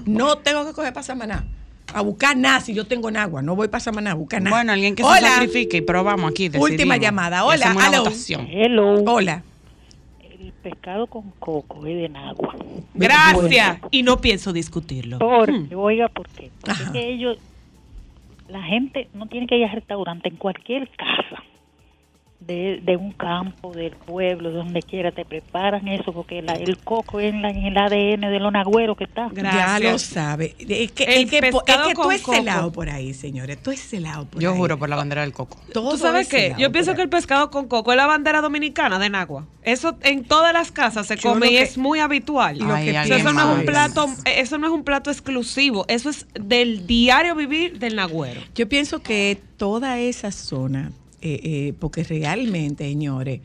No 0.05 0.39
tengo 0.39 0.65
que 0.65 0.73
coger 0.73 0.91
para 0.91 1.03
Samaná. 1.03 1.45
A 1.93 2.01
buscar 2.01 2.35
nada 2.35 2.59
si 2.59 2.73
yo 2.73 2.87
tengo 2.87 3.09
en 3.09 3.17
agua. 3.17 3.43
No 3.43 3.55
voy 3.55 3.67
para 3.67 3.83
Samaná 3.83 4.11
a 4.11 4.15
buscar 4.15 4.41
nada. 4.41 4.55
Bueno, 4.55 4.73
alguien 4.73 4.95
que 4.95 5.03
se 5.03 5.21
sacrifique 5.21 5.77
y 5.77 5.81
probamos 5.81 6.31
aquí. 6.31 6.49
Última 6.57 6.97
llamada. 6.97 7.45
Hola. 7.45 7.75
Hello. 8.49 9.03
Hola. 9.05 9.43
El 10.43 10.51
pescado 10.51 11.07
con 11.07 11.31
coco 11.39 11.87
es 11.87 11.95
de 11.95 12.09
Nagua. 12.09 12.55
Gracias. 12.93 13.79
Y 13.91 14.03
no 14.03 14.17
pienso 14.17 14.51
discutirlo. 14.51 15.19
Porque, 15.19 15.73
oiga, 15.73 16.09
¿por 16.09 16.27
qué? 16.27 16.51
Porque 16.59 16.71
Ajá. 16.71 16.83
es 16.83 16.91
que 16.91 17.13
ellos, 17.13 17.37
la 18.49 18.61
gente 18.61 19.07
no 19.13 19.27
tiene 19.27 19.47
que 19.47 19.55
ir 19.55 19.63
al 19.63 19.71
restaurante, 19.71 20.27
en 20.27 20.35
cualquier 20.35 20.89
casa 20.89 21.41
de, 22.45 22.81
de 22.83 22.97
un 22.97 23.11
campo, 23.13 23.71
del 23.73 23.91
pueblo, 23.91 24.49
de 24.49 24.55
donde 24.57 24.81
quiera, 24.81 25.11
te 25.11 25.23
preparan 25.25 25.87
eso, 25.87 26.11
porque 26.13 26.41
la- 26.41 26.53
el 26.53 26.77
coco 26.79 27.19
es 27.19 27.33
en, 27.33 27.43
el 27.45 27.77
ADN 27.77 28.29
de 28.29 28.39
los 28.39 28.51
nagüeros 28.51 28.97
que 28.97 29.05
está. 29.05 29.29
Ya 29.33 29.41
Gracias. 29.41 29.81
lo 29.91 29.99
sabe. 29.99 30.55
Es 30.59 30.91
que, 30.91 31.03
El 31.05 31.23
es 31.23 31.29
que, 31.29 31.37
es 31.37 31.87
que 31.87 31.93
con 31.93 32.11
es 32.11 32.21
celado 32.23 32.71
por 32.71 32.89
ahí, 32.89 33.13
señores. 33.13 33.61
Todo 33.61 33.73
es 33.73 33.81
celado 33.87 34.25
por 34.25 34.41
Yo 34.41 34.51
ahí. 34.51 34.57
juro 34.57 34.77
por 34.77 34.89
la 34.89 34.95
bandera 34.95 35.21
del 35.21 35.31
coco. 35.33 35.57
Todo 35.73 35.91
¿Tú 35.91 35.97
sabes 35.97 36.27
es 36.27 36.53
qué? 36.53 36.55
Yo 36.57 36.71
pienso 36.71 36.95
que 36.95 37.01
el 37.01 37.09
pescado 37.09 37.49
con 37.49 37.67
coco 37.67 37.91
es 37.91 37.97
la 37.97 38.07
bandera 38.07 38.41
dominicana 38.41 38.99
de 38.99 39.09
Nagua. 39.09 39.45
Eso 39.63 39.95
en 40.03 40.23
todas 40.25 40.51
las 40.53 40.71
casas 40.71 41.07
se 41.07 41.17
come 41.17 41.47
y 41.47 41.49
que- 41.51 41.61
es 41.61 41.77
muy 41.77 41.99
habitual. 41.99 42.57
lo 42.59 42.73
Ay, 42.73 42.85
que 42.85 42.99
O 42.99 43.03
sea, 43.05 43.17
eso 43.17 43.31
no 43.33 43.51
es 43.53 43.59
un 43.59 43.65
plato, 43.65 44.05
eso 44.25 44.57
no 44.57 44.67
es 44.67 44.73
un 44.73 44.83
plato 44.83 45.09
exclusivo. 45.09 45.85
Eso 45.87 46.09
es 46.09 46.27
del 46.33 46.85
diario 46.87 47.35
vivir 47.35 47.79
del 47.79 47.95
nagüero. 47.95 48.41
Yo 48.55 48.67
pienso 48.67 49.01
que 49.01 49.39
toda 49.57 49.99
esa 49.99 50.31
zona, 50.31 50.91
eh, 51.25 51.39
eh, 51.41 51.73
porque 51.79 52.03
realmente, 52.03 52.83
señores, 52.83 53.39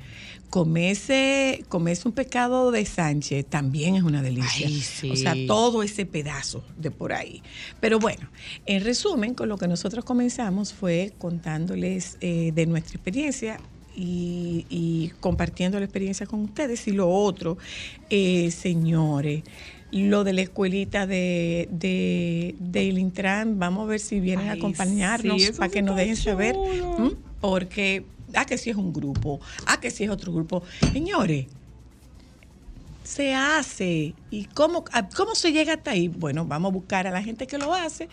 comerse, 0.51 1.65
comerse 1.69 2.09
un 2.09 2.13
pescado 2.13 2.73
de 2.73 2.85
Sánchez 2.85 3.47
también 3.47 3.95
es 3.95 4.03
una 4.03 4.21
delicia. 4.21 4.67
Ay, 4.67 4.81
sí. 4.81 5.13
O 5.13 5.15
sea, 5.15 5.37
todo 5.47 5.85
ese 5.85 6.05
pedazo 6.05 6.65
de 6.77 6.91
por 6.91 7.13
ahí. 7.13 7.41
Pero 7.79 8.01
bueno, 8.01 8.29
en 8.67 8.83
resumen, 8.83 9.35
con 9.35 9.49
lo 9.49 9.59
que 9.59 9.69
nosotros 9.69 10.05
comenzamos 10.05 10.73
fue 10.73 11.13
contándoles 11.19 12.19
eh, 12.21 12.51
de 12.53 12.67
nuestra 12.67 12.97
experiencia. 12.97 13.61
Y, 14.01 14.65
y 14.71 15.11
compartiendo 15.19 15.77
la 15.81 15.85
experiencia 15.85 16.25
con 16.25 16.45
ustedes. 16.45 16.87
Y 16.87 16.93
lo 16.93 17.11
otro, 17.11 17.59
señores, 18.09 19.43
lo 19.91 20.25
de 20.25 20.33
la 20.33 20.43
escuelita 20.43 21.07
de, 21.07 21.69
de, 21.71 22.55
del 22.59 22.99
Intran. 22.99 23.59
Vamos 23.59 23.85
a 23.85 23.87
ver 23.87 24.01
si 24.01 24.21
vienen 24.21 24.49
a 24.49 24.53
acompañarnos 24.53 25.43
sí, 25.43 25.53
para 25.53 25.71
que 25.71 25.79
sí 25.79 25.85
nos 25.85 25.97
dejen 25.97 26.17
saber. 26.17 26.57
Porque, 27.41 28.05
ah, 28.35 28.45
que 28.45 28.59
si 28.59 28.71
es 28.71 28.77
un 28.77 28.93
grupo, 28.93 29.41
ah, 29.67 29.81
que 29.81 29.91
si 29.91 30.05
es 30.05 30.11
otro 30.11 30.33
grupo. 30.33 30.63
Señores, 30.93 31.47
se 33.09 33.35
hace. 33.35 34.15
¿Y 34.31 34.45
cómo, 34.45 34.85
cómo 35.17 35.35
se 35.35 35.51
llega 35.51 35.73
hasta 35.73 35.93
ahí? 35.93 36.09
Bueno, 36.09 36.45
vamos 36.45 36.71
a 36.71 36.75
buscar 36.75 37.07
a 37.07 37.11
la 37.11 37.23
gente 37.23 37.47
que 37.47 37.57
lo 37.57 37.73
hace. 37.73 38.11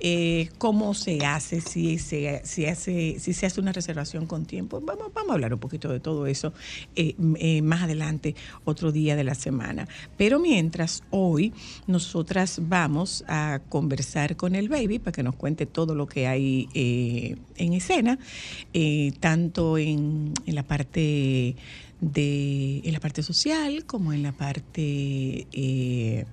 eh, 0.00 0.50
¿Cómo 0.58 0.92
se 0.92 1.24
hace? 1.24 1.62
Si 1.62 1.98
se, 1.98 2.42
si, 2.44 2.66
hace, 2.66 3.18
si 3.18 3.32
se 3.32 3.46
hace 3.46 3.60
una 3.62 3.72
reservación 3.72 4.26
con 4.26 4.44
tiempo. 4.44 4.82
Vamos, 4.82 5.14
vamos 5.14 5.30
a 5.30 5.32
hablar 5.34 5.54
un 5.54 5.60
poquito 5.60 5.88
de 5.88 5.98
todo 5.98 6.26
eso 6.26 6.52
eh, 6.94 7.14
eh, 7.38 7.62
más 7.62 7.84
adelante, 7.84 8.34
otro 8.64 8.92
día 8.92 9.16
de 9.16 9.24
la 9.24 9.34
semana. 9.34 9.88
Pero 10.18 10.38
mientras, 10.38 11.02
hoy 11.08 11.54
nosotras 11.86 12.60
vamos 12.64 13.24
a 13.26 13.60
conversar 13.70 14.36
con 14.36 14.54
el 14.56 14.68
baby 14.68 14.98
para 14.98 15.12
que 15.12 15.22
nos 15.22 15.36
cuente 15.36 15.64
todo 15.64 15.94
lo 15.94 16.06
que 16.06 16.26
hay 16.26 16.68
en 16.74 17.72
escena, 17.72 18.18
tanto 19.20 19.78
en, 19.78 20.34
en 20.44 20.54
la 20.54 20.64
parte 20.64 21.56
de 22.12 22.80
en 22.84 22.92
la 22.92 23.00
parte 23.00 23.22
social 23.22 23.84
como 23.86 24.12
en 24.12 24.22
la 24.22 24.32
parte 24.32 25.46
eh, 25.52 26.26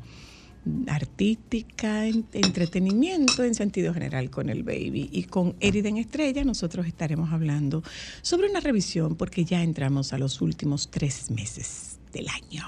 artística, 0.88 2.05
en- 2.05 2.25
entretenimiento 2.34 3.43
en 3.43 3.55
sentido 3.55 3.93
general 3.93 4.29
con 4.29 4.49
el 4.49 4.63
baby. 4.63 5.10
Y 5.12 5.23
con 5.23 5.55
Eriden 5.60 5.97
Estrella 5.97 6.43
nosotros 6.43 6.86
estaremos 6.86 7.31
hablando 7.31 7.84
sobre 8.21 8.49
una 8.49 8.60
revisión 8.60 9.15
porque 9.15 9.45
ya 9.45 9.63
entramos 9.63 10.13
a 10.13 10.17
los 10.17 10.41
últimos 10.41 10.91
tres 10.91 11.31
meses 11.31 11.99
del 12.12 12.27
año. 12.27 12.63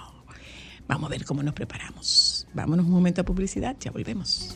Vamos 0.87 1.07
a 1.07 1.11
ver 1.11 1.25
cómo 1.25 1.43
nos 1.43 1.53
preparamos. 1.53 2.47
Vámonos 2.53 2.85
un 2.85 2.91
momento 2.91 3.21
a 3.21 3.25
publicidad, 3.25 3.75
ya 3.79 3.91
volvemos. 3.91 4.55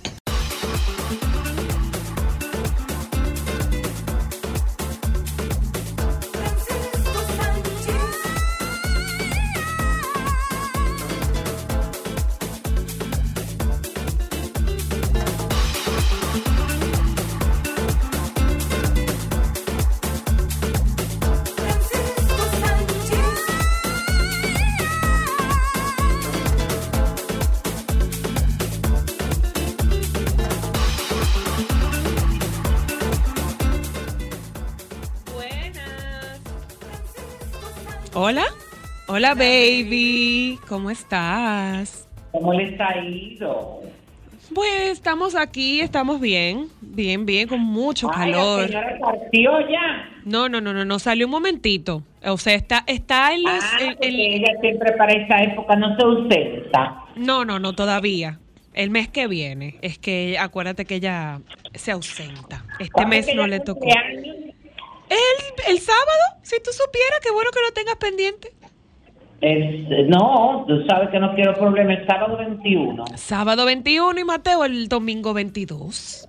Hola, 39.17 39.33
baby. 39.33 40.59
¿Cómo 40.69 40.91
estás? 40.91 42.07
¿Cómo 42.31 42.53
les 42.53 42.79
ha 42.79 42.99
ido? 42.99 43.81
Pues 44.53 44.89
estamos 44.91 45.33
aquí, 45.33 45.81
estamos 45.81 46.21
bien, 46.21 46.67
bien, 46.81 47.25
bien, 47.25 47.47
con 47.47 47.59
mucho 47.59 48.11
Ay, 48.13 48.29
la 48.29 48.37
calor. 48.37 48.67
señora 48.67 48.95
partió 48.99 49.59
ya. 49.61 50.07
No, 50.23 50.49
no, 50.49 50.61
no, 50.61 50.71
no, 50.71 50.85
no 50.85 50.99
salió 50.99 51.25
un 51.25 51.31
momentito. 51.31 52.03
O 52.25 52.37
sea, 52.37 52.53
está, 52.53 52.83
está 52.85 53.33
en 53.33 53.41
los. 53.41 53.63
Ah, 53.63 53.77
en- 53.81 53.93
porque 53.95 54.07
en- 54.07 54.33
ella 54.43 54.53
siempre 54.61 54.91
para 54.91 55.11
esa 55.13 55.41
época 55.41 55.75
no 55.75 55.95
se 55.95 56.03
ausenta. 56.03 57.03
no, 57.15 57.43
no, 57.43 57.57
no, 57.57 57.73
todavía. 57.73 58.37
El 58.75 58.91
mes 58.91 59.07
que 59.07 59.25
viene. 59.25 59.79
Es 59.81 59.97
que 59.97 60.37
acuérdate 60.37 60.85
que 60.85 60.93
ella 60.93 61.41
se 61.73 61.89
ausenta. 61.91 62.63
Este 62.79 62.91
¿Cuándo 62.91 63.09
mes 63.15 63.27
no 63.33 63.47
le 63.47 63.61
tocó. 63.61 63.83
El, 65.09 65.73
el 65.73 65.79
sábado, 65.79 66.03
si 66.43 66.57
tú 66.61 66.69
supieras, 66.71 67.19
qué 67.23 67.31
bueno 67.31 67.49
que 67.51 67.61
lo 67.65 67.71
tengas 67.71 67.95
pendiente. 67.95 68.51
Es- 69.39 70.07
no, 70.07 70.65
tú 70.67 70.83
sabes 70.87 71.09
que 71.09 71.19
no 71.19 71.35
quiero 71.35 71.53
problemas. 71.53 71.99
El 71.99 72.07
sábado 72.07 72.37
21. 72.37 73.05
Sábado 73.15 73.65
21 73.65 74.19
y 74.19 74.23
Mateo 74.23 74.65
el 74.65 74.87
domingo 74.87 75.33
22. 75.33 76.27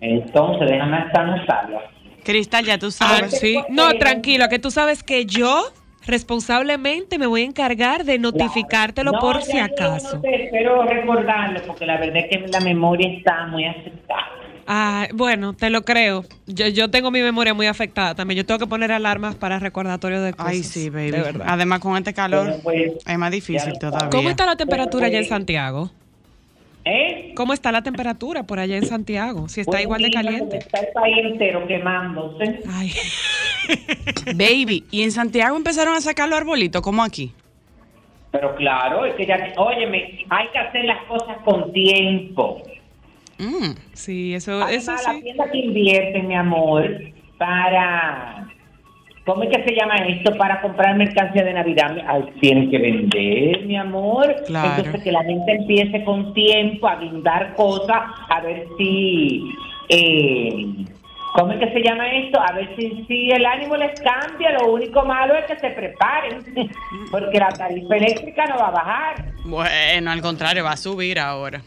Entonces, 0.00 0.68
déjame 0.68 0.96
hasta 0.98 1.20
anotarlo. 1.22 1.80
Cristal, 2.22 2.64
ya 2.64 2.78
tú 2.78 2.86
Ah, 2.86 2.90
sabes. 2.90 3.38
sí. 3.38 3.56
No, 3.70 3.92
tranquilo, 3.98 4.48
que 4.48 4.58
tú 4.58 4.70
sabes 4.70 5.02
que 5.02 5.24
yo 5.26 5.64
responsablemente 6.06 7.18
me 7.18 7.26
voy 7.26 7.42
a 7.42 7.44
encargar 7.46 8.04
de 8.04 8.18
notificártelo 8.18 9.12
No, 9.12 9.18
por 9.20 9.42
si 9.42 9.58
acaso. 9.58 10.16
No 10.16 10.20
sé, 10.22 10.44
espero 10.44 10.82
recordarlo 10.82 11.60
porque 11.66 11.86
la 11.86 11.96
verdad 11.98 12.18
es 12.18 12.26
que 12.28 12.46
la 12.48 12.60
memoria 12.60 13.08
está 13.08 13.46
muy 13.46 13.64
aceptada. 13.64 14.26
Ah, 14.66 15.08
bueno, 15.12 15.52
te 15.54 15.70
lo 15.70 15.84
creo. 15.84 16.24
Yo, 16.46 16.68
yo 16.68 16.90
tengo 16.90 17.10
mi 17.10 17.20
memoria 17.20 17.54
muy 17.54 17.66
afectada 17.66 18.14
también. 18.14 18.38
Yo 18.38 18.46
tengo 18.46 18.58
que 18.58 18.66
poner 18.66 18.92
alarmas 18.92 19.34
para 19.34 19.58
recordatorios 19.58 20.22
de 20.22 20.32
cosas. 20.32 20.52
Ay, 20.52 20.62
sí, 20.62 20.90
baby. 20.90 21.10
De 21.10 21.20
verdad. 21.20 21.46
Además, 21.48 21.80
con 21.80 21.96
este 21.96 22.14
calor 22.14 22.46
Bueno, 22.62 22.62
pues, 22.62 22.92
es 23.06 23.18
más 23.18 23.30
difícil 23.30 23.78
todavía. 23.78 24.10
¿Cómo 24.10 24.30
está 24.30 24.46
la 24.46 24.56
temperatura 24.56 25.06
allá 25.06 25.18
en 25.18 25.26
Santiago? 25.26 25.90
¿Eh? 26.84 27.32
¿Cómo 27.34 27.54
está 27.54 27.72
la 27.72 27.82
temperatura 27.82 28.42
por 28.42 28.58
allá 28.58 28.76
en 28.76 28.86
Santiago? 28.86 29.48
Si 29.48 29.60
está 29.60 29.72
Pues 29.72 29.84
igual 29.84 30.02
de 30.02 30.10
caliente. 30.10 30.58
Está 30.58 30.80
el 30.80 30.88
país 30.92 31.16
entero 31.24 31.66
quemándose. 31.66 32.60
Ay, 32.70 32.92
Baby, 34.34 34.84
y 34.90 35.02
en 35.02 35.10
Santiago 35.10 35.56
empezaron 35.56 35.94
a 35.94 36.00
sacar 36.02 36.28
los 36.28 36.38
arbolitos, 36.38 36.82
como 36.82 37.02
aquí. 37.02 37.32
Pero 38.30 38.54
claro, 38.56 39.06
es 39.06 39.14
que 39.14 39.26
ya, 39.26 39.52
óyeme, 39.56 40.26
hay 40.28 40.48
que 40.48 40.58
hacer 40.58 40.84
las 40.84 41.04
cosas 41.04 41.38
con 41.44 41.72
tiempo. 41.72 42.62
Mm. 43.38 43.76
sí, 43.92 44.34
eso, 44.34 44.52
Además, 44.62 44.88
eso 44.88 45.12
la 45.12 45.20
tienda 45.20 45.50
que 45.50 45.58
invierte, 45.58 46.22
mi 46.22 46.34
amor, 46.34 46.88
para... 47.38 48.48
¿Cómo 49.26 49.42
es 49.42 49.56
que 49.56 49.64
se 49.64 49.74
llama 49.74 49.96
esto? 50.06 50.36
Para 50.36 50.60
comprar 50.60 50.96
mercancía 50.96 51.44
de 51.44 51.54
Navidad. 51.54 51.96
Ay, 52.06 52.24
tienen 52.42 52.70
que 52.70 52.76
vender, 52.78 53.64
mi 53.64 53.74
amor. 53.74 54.34
Claro. 54.46 54.74
Entonces, 54.76 55.02
que 55.02 55.12
la 55.12 55.24
gente 55.24 55.50
empiece 55.50 56.04
con 56.04 56.34
tiempo 56.34 56.86
a 56.86 56.96
guindar 56.96 57.54
cosas, 57.54 58.02
a 58.28 58.40
ver 58.42 58.66
si... 58.76 59.50
eh, 59.88 60.66
¿Cómo 61.34 61.52
es 61.52 61.58
que 61.58 61.72
se 61.72 61.82
llama 61.82 62.06
esto? 62.12 62.38
A 62.40 62.52
ver 62.52 62.76
si, 62.76 63.04
si 63.08 63.30
el 63.30 63.44
ánimo 63.44 63.76
les 63.76 63.98
cambia. 64.00 64.52
Lo 64.52 64.72
único 64.72 65.04
malo 65.04 65.34
es 65.34 65.46
que 65.46 65.58
se 65.58 65.70
preparen, 65.70 66.44
porque 67.10 67.38
la 67.38 67.48
tarifa 67.48 67.96
eléctrica 67.96 68.44
no 68.46 68.56
va 68.58 68.68
a 68.68 68.70
bajar. 68.70 69.24
Bueno, 69.44 70.10
al 70.12 70.20
contrario, 70.20 70.62
va 70.62 70.72
a 70.72 70.76
subir 70.76 71.18
ahora. 71.18 71.60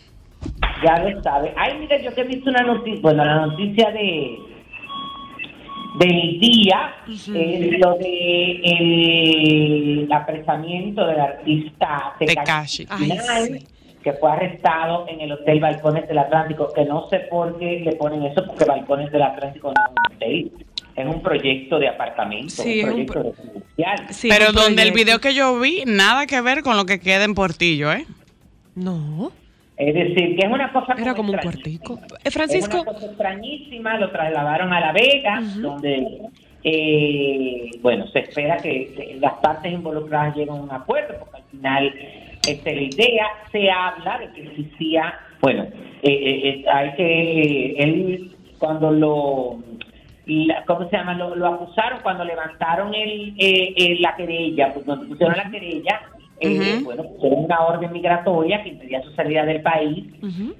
Ya 0.83 0.99
lo 0.99 1.21
sabe. 1.23 1.53
Ay, 1.57 1.77
mira, 1.79 1.99
yo 2.01 2.13
que 2.13 2.21
he 2.21 2.25
visto 2.25 2.49
una 2.49 2.63
noticia, 2.63 3.01
bueno, 3.01 3.25
la 3.25 3.45
noticia 3.47 3.91
de 3.91 4.37
del 5.97 6.39
día 6.39 6.95
es 7.07 7.27
lo 7.27 7.95
de 7.97 8.61
el 8.63 10.11
apresamiento 10.11 11.07
del 11.07 11.19
artista 11.19 12.13
Tekashi. 12.19 12.85
Sí. 12.85 13.65
que 14.03 14.13
fue 14.13 14.31
arrestado 14.31 15.07
en 15.09 15.21
el 15.21 15.31
hotel 15.31 15.59
Balcones 15.59 16.07
del 16.07 16.19
Atlántico, 16.19 16.71
que 16.73 16.85
no 16.85 17.09
sé 17.09 17.21
por 17.31 17.57
qué 17.57 17.81
le 17.83 17.95
ponen 17.95 18.23
eso, 18.23 18.45
porque 18.45 18.65
Balcones 18.65 19.11
del 19.11 19.23
Atlántico 19.23 19.73
no 19.73 19.83
es 19.85 19.91
un 19.91 20.15
hotel, 20.15 20.51
es 20.95 21.05
un 21.05 21.21
proyecto 21.21 21.79
de 21.79 21.89
apartamento, 21.89 22.49
Sí, 22.49 22.83
un 22.83 22.89
un 22.91 23.05
proyecto 23.05 23.23
residencial. 23.23 24.13
Sí, 24.13 24.29
Pero 24.29 24.49
un 24.49 24.55
donde 24.55 24.83
el 24.83 24.91
video 24.91 25.19
que 25.19 25.33
yo 25.33 25.59
vi, 25.59 25.83
nada 25.87 26.27
que 26.27 26.39
ver 26.41 26.61
con 26.61 26.77
lo 26.77 26.85
que 26.85 26.99
queda 26.99 27.23
en 27.23 27.33
Portillo, 27.33 27.91
¿eh? 27.91 28.05
No, 28.75 29.31
Es 29.77 29.93
decir, 29.93 30.35
que 30.35 30.45
es 30.47 30.51
una 30.51 30.71
cosa 30.73 30.93
era 30.97 31.13
como 31.13 31.31
un 31.31 31.37
cuartico. 31.37 31.99
Eh, 32.03 32.29
Es 32.57 32.67
una 32.67 32.83
cosa 32.85 33.05
extrañísima, 33.05 33.97
lo 33.99 34.09
trasladaron 34.11 34.73
a 34.73 34.79
La 34.79 34.91
Vega, 34.91 35.39
donde, 35.61 36.21
eh, 36.63 37.69
bueno, 37.81 38.07
se 38.07 38.19
espera 38.19 38.57
que, 38.57 39.17
las 39.21 39.33
partes 39.33 39.71
involucradas 39.71 40.35
lleguen 40.35 40.55
a 40.55 40.61
un 40.61 40.71
acuerdo, 40.71 41.15
porque 41.19 41.37
al 41.37 41.43
final 41.51 41.93
esta 42.47 42.69
es 42.71 42.75
la 42.75 42.81
idea, 42.81 43.25
se 43.51 43.69
habla 43.69 44.17
de 44.19 44.31
que 44.33 44.41
existía, 44.47 45.13
bueno, 45.41 45.63
eh, 45.63 45.69
eh, 46.03 46.49
eh, 46.49 46.65
hay 46.71 46.93
que, 46.95 47.41
eh, 47.41 47.75
él 47.77 48.31
cuando 48.57 48.89
lo, 48.91 49.59
la- 50.25 50.63
¿cómo 50.65 50.89
se 50.89 50.97
llama? 50.97 51.13
Lo, 51.13 51.35
lo 51.35 51.47
acusaron 51.47 51.99
cuando 52.01 52.23
levantaron 52.23 52.93
el, 52.95 53.35
la 54.01 54.15
querella, 54.15 54.73
pues, 54.73 54.85
cuando 54.85 55.07
pusieron 55.07 55.37
la 55.37 55.51
querella, 55.51 56.01
eh, 56.39 56.81
bueno, 56.83 57.03
pusieron 57.03 57.45
una 57.45 57.65
orden 57.65 57.91
migratoria 57.91 58.61
que 58.61 58.69
impedía 58.69 59.01
su 59.01 59.11
salida 59.13 59.43
del 59.43 59.61
país, 59.61 60.05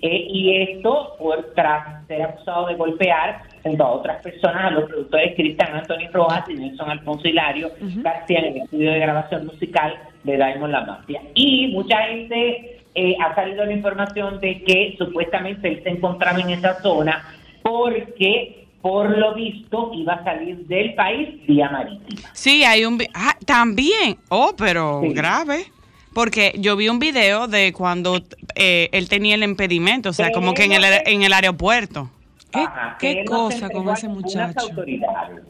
eh, 0.02 0.28
y 0.30 0.62
esto 0.62 1.16
por 1.20 1.54
tras 1.54 2.06
ser 2.08 2.24
acusado 2.24 2.68
de 2.68 2.76
golpear 2.76 3.44
junto 3.63 3.84
a 3.84 3.92
otras 3.92 4.24
personas 4.24 4.66
a 4.66 4.72
los 4.72 4.86
productores 4.86 5.36
Cristian 5.36 5.76
Anthony 5.76 6.10
Rojas 6.12 6.46
y 6.50 6.54
Nelson 6.54 6.90
Alfonso 6.90 7.28
Hilario 7.28 7.70
García 7.98 8.40
en 8.40 8.46
el 8.46 8.62
estudio 8.63 8.92
de 8.92 9.00
grabación 9.00 9.46
musical 9.46 9.94
de 10.24 10.36
Diamond 10.36 10.74
La 10.74 10.86
Mafia. 10.86 11.22
Y 11.36 11.68
mucha 11.68 11.98
gente 12.04 12.82
eh, 12.96 13.16
ha 13.24 13.36
salido 13.36 13.63
la 13.66 13.74
información 13.74 14.40
de 14.40 14.63
que 14.63 14.96
supuestamente 14.98 15.68
él 15.68 15.84
se 15.84 15.90
encontraba 15.90 16.40
en 16.40 16.50
esa 16.50 16.82
zona 16.82 17.24
porque 17.62 18.66
por 18.88 19.17
lo 19.17 19.34
visto 19.34 19.91
iba 19.93 20.13
a 20.13 20.23
salir 20.23 20.56
del 20.67 20.93
país 20.93 21.45
vía 21.45 21.69
marítima. 21.69 22.30
Sí, 22.34 22.63
hay 22.63 22.86
un... 22.86 22.97
Ah, 23.13 23.36
también. 23.45 24.17
Oh, 24.30 24.54
pero 24.58 25.02
Sí. 25.04 25.10
grave. 25.10 25.65
Porque 26.13 26.54
yo 26.58 26.78
vi 26.78 26.88
un 26.88 26.97
video 26.97 27.47
de 27.47 27.73
cuando 27.73 28.21
eh, 28.56 28.88
él 28.93 29.10
tenía 29.10 29.36
el 29.36 29.43
impedimento, 29.43 30.10
o 30.10 30.13
sea, 30.13 30.32
como 30.32 30.54
que 30.54 30.63
en 30.63 30.71
el, 30.71 30.84
en 31.06 31.21
el 31.21 31.34
aeropuerto. 31.34 32.10
Ajá, 32.54 32.95
qué 32.97 33.26
cosa 33.26 33.69
con 33.69 33.89
ese 33.89 34.08
muchacho? 34.08 34.67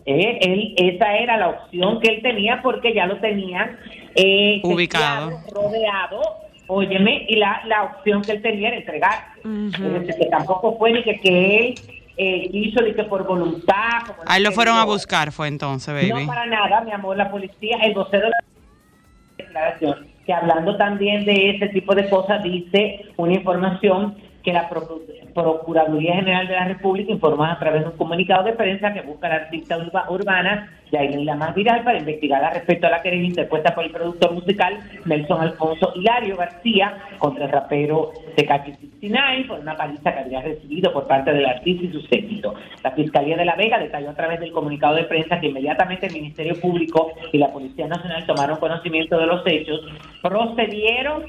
Eh, 0.06 0.40
él, 0.42 0.74
esa 0.78 1.16
era 1.16 1.38
la 1.38 1.50
opción 1.50 2.00
que 2.02 2.08
él 2.16 2.22
tenía 2.24 2.60
porque 2.64 2.92
ya 2.94 3.06
lo 3.06 3.18
tenían 3.20 3.78
eh, 4.16 4.60
Ubicado. 4.64 5.40
rodeado, 5.54 6.22
óyeme, 6.66 7.26
y 7.30 7.36
la, 7.36 7.62
la 7.68 7.84
opción 7.84 8.24
que 8.24 8.32
él 8.32 8.42
tenía 8.42 8.70
era 8.70 8.78
entregar. 8.78 9.26
Decir, 9.44 10.16
que 10.20 10.26
tampoco 10.26 10.76
fue 10.78 10.92
ni 10.92 11.04
que, 11.04 11.20
que 11.20 11.58
él 11.60 11.76
eh, 12.18 12.50
quiso 12.52 12.82
ni 12.82 12.94
que 12.94 13.04
por 13.04 13.26
voluntad. 13.26 14.02
Ahí 14.26 14.42
lo 14.42 14.52
fueron 14.52 14.78
a 14.78 14.86
buscar, 14.86 15.32
fue 15.32 15.48
entonces, 15.48 15.94
baby. 15.94 16.26
No 16.26 16.28
para 16.28 16.46
nada, 16.46 16.82
mi 16.82 16.92
amor, 16.92 17.16
la 17.16 17.30
policía, 17.30 17.78
el 17.84 17.94
vocero 17.94 18.26
de 18.26 18.32
la 18.32 19.46
declaración, 19.46 20.08
que 20.26 20.34
hablando 20.34 20.76
también 20.78 21.26
de 21.26 21.52
ese 21.52 21.68
tipo 21.70 21.94
de 21.94 22.10
cosas, 22.10 22.44
dice 22.44 23.06
una 23.18 23.34
información 23.34 24.18
que 24.48 24.54
la 24.54 24.70
Procu- 24.70 25.02
Procuraduría 25.34 26.16
General 26.16 26.48
de 26.48 26.54
la 26.54 26.64
República 26.70 27.12
informó 27.12 27.44
a 27.44 27.60
través 27.60 27.82
de 27.84 27.90
un 27.90 27.98
comunicado 27.98 28.46
de 28.46 28.54
prensa 28.54 28.94
que 28.94 29.02
busca 29.02 29.28
a 29.28 29.32
la 29.32 29.36
artista 29.36 29.78
urba- 29.78 30.06
urbana 30.10 30.72
Yailin 30.90 31.26
la 31.26 31.36
más 31.36 31.54
viral 31.54 31.84
para 31.84 32.00
investigar 32.00 32.42
respecto 32.54 32.88
a 32.88 32.92
la 32.92 33.02
querella 33.02 33.26
interpuesta 33.28 33.76
por 33.76 33.84
el 33.84 33.92
productor 33.92 34.32
musical 34.32 34.78
Nelson 35.04 35.42
Alfonso 35.42 35.92
Hilario 35.98 36.38
García 36.38 36.98
contra 37.18 37.44
el 37.44 37.52
rapero 37.52 38.14
Tecachi 38.38 38.72
69 38.72 39.46
por 39.50 39.60
una 39.60 39.76
paliza 39.76 40.14
que 40.14 40.20
habría 40.20 40.42
recibido 40.42 40.94
por 40.94 41.08
parte 41.08 41.34
del 41.34 41.46
artista 41.46 41.84
y 41.84 41.92
su 41.92 42.00
séquito. 42.04 42.54
La 42.82 42.92
Fiscalía 42.92 43.36
de 43.36 43.44
La 43.44 43.56
Vega 43.58 43.80
detalló 43.80 44.12
a 44.12 44.16
través 44.16 44.40
del 44.40 44.54
comunicado 44.54 44.96
de 44.96 45.04
prensa 45.04 45.42
que 45.42 45.48
inmediatamente 45.48 46.08
el 46.08 46.14
Ministerio 46.14 46.56
Público 46.62 47.12
y 47.34 47.38
la 47.38 47.50
Policía 47.52 47.88
Nacional 47.88 48.26
tomaron 48.26 48.58
conocimiento 48.58 49.18
de 49.20 49.26
los 49.26 49.46
hechos, 49.46 49.82
procedieron 50.22 51.24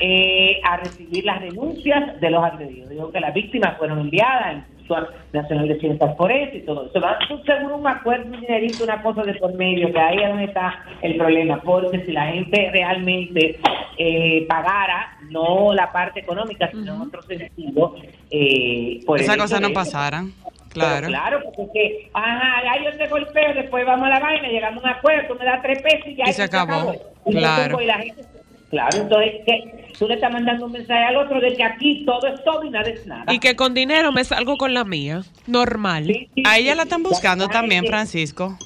eh, 0.00 0.60
a 0.64 0.76
recibir 0.78 1.24
las 1.24 1.40
denuncias 1.40 2.20
de 2.20 2.30
los 2.30 2.42
agredidos. 2.44 2.88
Digo 2.90 3.10
que 3.10 3.20
las 3.20 3.34
víctimas 3.34 3.76
fueron 3.78 3.98
enviadas 4.00 4.44
al 4.46 4.56
Instituto 4.56 5.08
Nacional 5.32 5.68
de 5.68 5.78
Ciencias 5.80 6.16
Forenses 6.16 6.62
y 6.62 6.66
todo 6.66 6.86
eso. 6.86 7.42
Seguro 7.44 7.76
un 7.76 7.86
acuerdo, 7.86 8.24
un 8.26 8.40
dinerito, 8.40 8.84
una 8.84 9.02
cosa 9.02 9.22
de 9.22 9.34
por 9.34 9.52
medio, 9.54 9.92
que 9.92 9.98
ahí 10.00 10.18
es 10.22 10.28
donde 10.28 10.44
está 10.44 10.82
el 11.02 11.16
problema, 11.16 11.60
porque 11.62 12.04
si 12.06 12.12
la 12.12 12.26
gente 12.32 12.70
realmente 12.72 13.58
eh, 13.98 14.46
pagara, 14.48 15.18
no 15.30 15.74
la 15.74 15.90
parte 15.92 16.20
económica, 16.20 16.70
sino 16.70 16.94
en 16.94 17.00
otro 17.02 17.20
sentido, 17.22 17.96
eh, 18.30 19.00
por 19.04 19.20
Esa 19.20 19.36
cosa 19.36 19.60
no 19.60 19.66
eso. 19.68 19.74
pasaran. 19.74 20.32
Pero 20.72 20.86
Claro. 20.86 21.06
claro, 21.08 21.40
porque 21.56 22.08
ajá, 22.12 22.62
ya 22.62 22.84
yo 22.84 22.96
te 22.98 23.08
golpeo, 23.08 23.54
después 23.54 23.84
vamos 23.86 24.06
a 24.06 24.10
la 24.10 24.20
vaina, 24.20 24.48
llegamos 24.48 24.84
a 24.84 24.86
un 24.88 24.92
acuerdo, 24.94 25.28
tú 25.34 25.38
me 25.38 25.44
das 25.46 25.62
tres 25.62 25.82
pesos 25.82 26.06
y 26.06 26.14
ya 26.14 26.24
Y 26.28 26.32
se 26.32 26.42
acabó. 26.42 26.92
Y 27.26 27.32
yo 27.32 27.38
Claro. 27.40 27.80
y 27.80 27.86
la 27.86 27.94
gente- 27.98 28.22
claro, 28.70 28.98
entonces 29.02 29.32
que 29.46 29.84
tú 29.98 30.06
le 30.08 30.14
estás 30.14 30.32
mandando 30.32 30.66
un 30.66 30.72
mensaje 30.72 31.04
al 31.04 31.16
otro 31.16 31.40
de 31.40 31.52
que 31.54 31.62
aquí 31.64 32.04
todo 32.04 32.26
es 32.26 32.42
todo 32.44 32.64
y 32.64 32.70
nada 32.70 32.88
es 32.90 33.06
nada. 33.06 33.32
Y 33.32 33.38
que 33.38 33.56
con 33.56 33.74
dinero 33.74 34.12
me 34.12 34.24
salgo 34.24 34.56
con 34.56 34.74
la 34.74 34.84
mía. 34.84 35.22
Normal. 35.46 36.10
A 36.44 36.58
ella 36.58 36.74
la 36.74 36.82
están 36.84 37.02
buscando 37.02 37.48
también, 37.48 37.84
Francisco. 37.86 38.56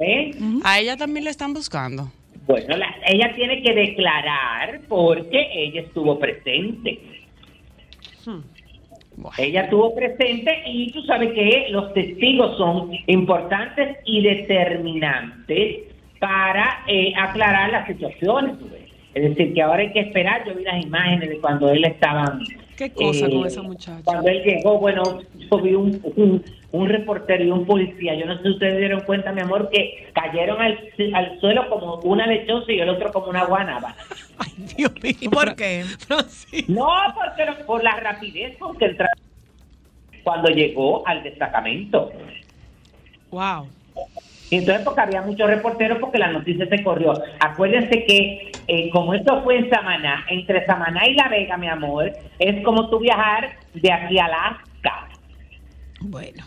¿Eh? 0.00 0.30
A 0.64 0.78
ella 0.78 0.96
también 0.96 1.24
la 1.24 1.30
están 1.30 1.52
buscando. 1.54 2.10
Bueno, 2.46 2.76
la- 2.76 2.94
ella 3.06 3.34
tiene 3.34 3.60
que 3.62 3.74
declarar 3.74 4.80
porque 4.88 5.48
ella 5.52 5.82
estuvo 5.82 6.18
presente. 6.18 6.98
Ella 9.36 9.62
estuvo 9.62 9.94
presente 9.96 10.62
y 10.66 10.92
tú 10.92 11.02
sabes 11.02 11.32
que 11.32 11.66
los 11.70 11.92
testigos 11.92 12.56
son 12.56 12.90
importantes 13.08 13.96
y 14.04 14.22
determinantes 14.22 15.78
para 16.20 16.84
eh, 16.86 17.12
aclarar 17.18 17.70
las 17.70 17.86
situaciones. 17.88 18.58
tú 18.60 18.68
ves. 18.70 18.87
Es 19.14 19.22
decir, 19.22 19.54
que 19.54 19.62
ahora 19.62 19.80
hay 19.80 19.92
que 19.92 20.00
esperar. 20.00 20.46
Yo 20.46 20.54
vi 20.54 20.64
las 20.64 20.84
imágenes 20.84 21.28
de 21.28 21.38
cuando 21.38 21.70
él 21.70 21.84
estaba. 21.84 22.38
Qué 22.76 22.90
cosa 22.92 23.26
eh, 23.26 23.30
con 23.30 23.46
esa 23.46 23.62
muchacha. 23.62 24.02
Cuando 24.04 24.28
él 24.28 24.42
llegó, 24.42 24.78
bueno, 24.78 25.02
yo 25.50 25.58
vi 25.60 25.74
un, 25.74 26.00
un, 26.16 26.44
un 26.70 26.88
reportero 26.88 27.44
y 27.44 27.50
un 27.50 27.66
policía. 27.66 28.14
Yo 28.14 28.26
no 28.26 28.36
sé 28.36 28.42
si 28.42 28.50
ustedes 28.50 28.78
dieron 28.78 29.00
cuenta, 29.00 29.32
mi 29.32 29.40
amor, 29.40 29.70
que 29.70 30.08
cayeron 30.14 30.60
al, 30.60 30.78
al 31.14 31.40
suelo 31.40 31.68
como 31.68 31.96
una 32.00 32.26
lechosa 32.26 32.70
y 32.70 32.80
el 32.80 32.88
otro 32.88 33.12
como 33.12 33.28
una 33.28 33.44
guanábana. 33.46 33.96
¿Y 34.76 35.28
por 35.28 35.56
qué? 35.56 35.84
No, 36.68 36.88
porque 37.14 37.64
por 37.64 37.82
la 37.82 37.98
rapidez 37.98 38.56
con 38.58 38.76
que 38.76 38.84
el 38.84 38.96
cuando 40.22 40.50
llegó 40.50 41.06
al 41.08 41.22
destacamento. 41.22 42.12
Wow. 43.30 43.68
Y 44.50 44.56
entonces 44.56 44.82
porque 44.84 45.00
había 45.02 45.22
muchos 45.22 45.46
reporteros 45.48 45.98
porque 46.00 46.18
la 46.18 46.32
noticia 46.32 46.66
se 46.68 46.82
corrió. 46.82 47.12
Acuérdense 47.40 48.04
que 48.06 48.52
eh, 48.66 48.90
como 48.90 49.12
esto 49.14 49.42
fue 49.42 49.58
en 49.58 49.70
Samaná, 49.70 50.24
entre 50.30 50.64
Samaná 50.66 51.06
y 51.06 51.14
La 51.14 51.28
Vega, 51.28 51.56
mi 51.58 51.68
amor, 51.68 52.12
es 52.38 52.64
como 52.64 52.88
tú 52.88 52.98
viajar 52.98 53.50
de 53.74 53.92
aquí 53.92 54.18
a 54.18 54.24
Alaska. 54.26 55.08
Bueno. 56.00 56.44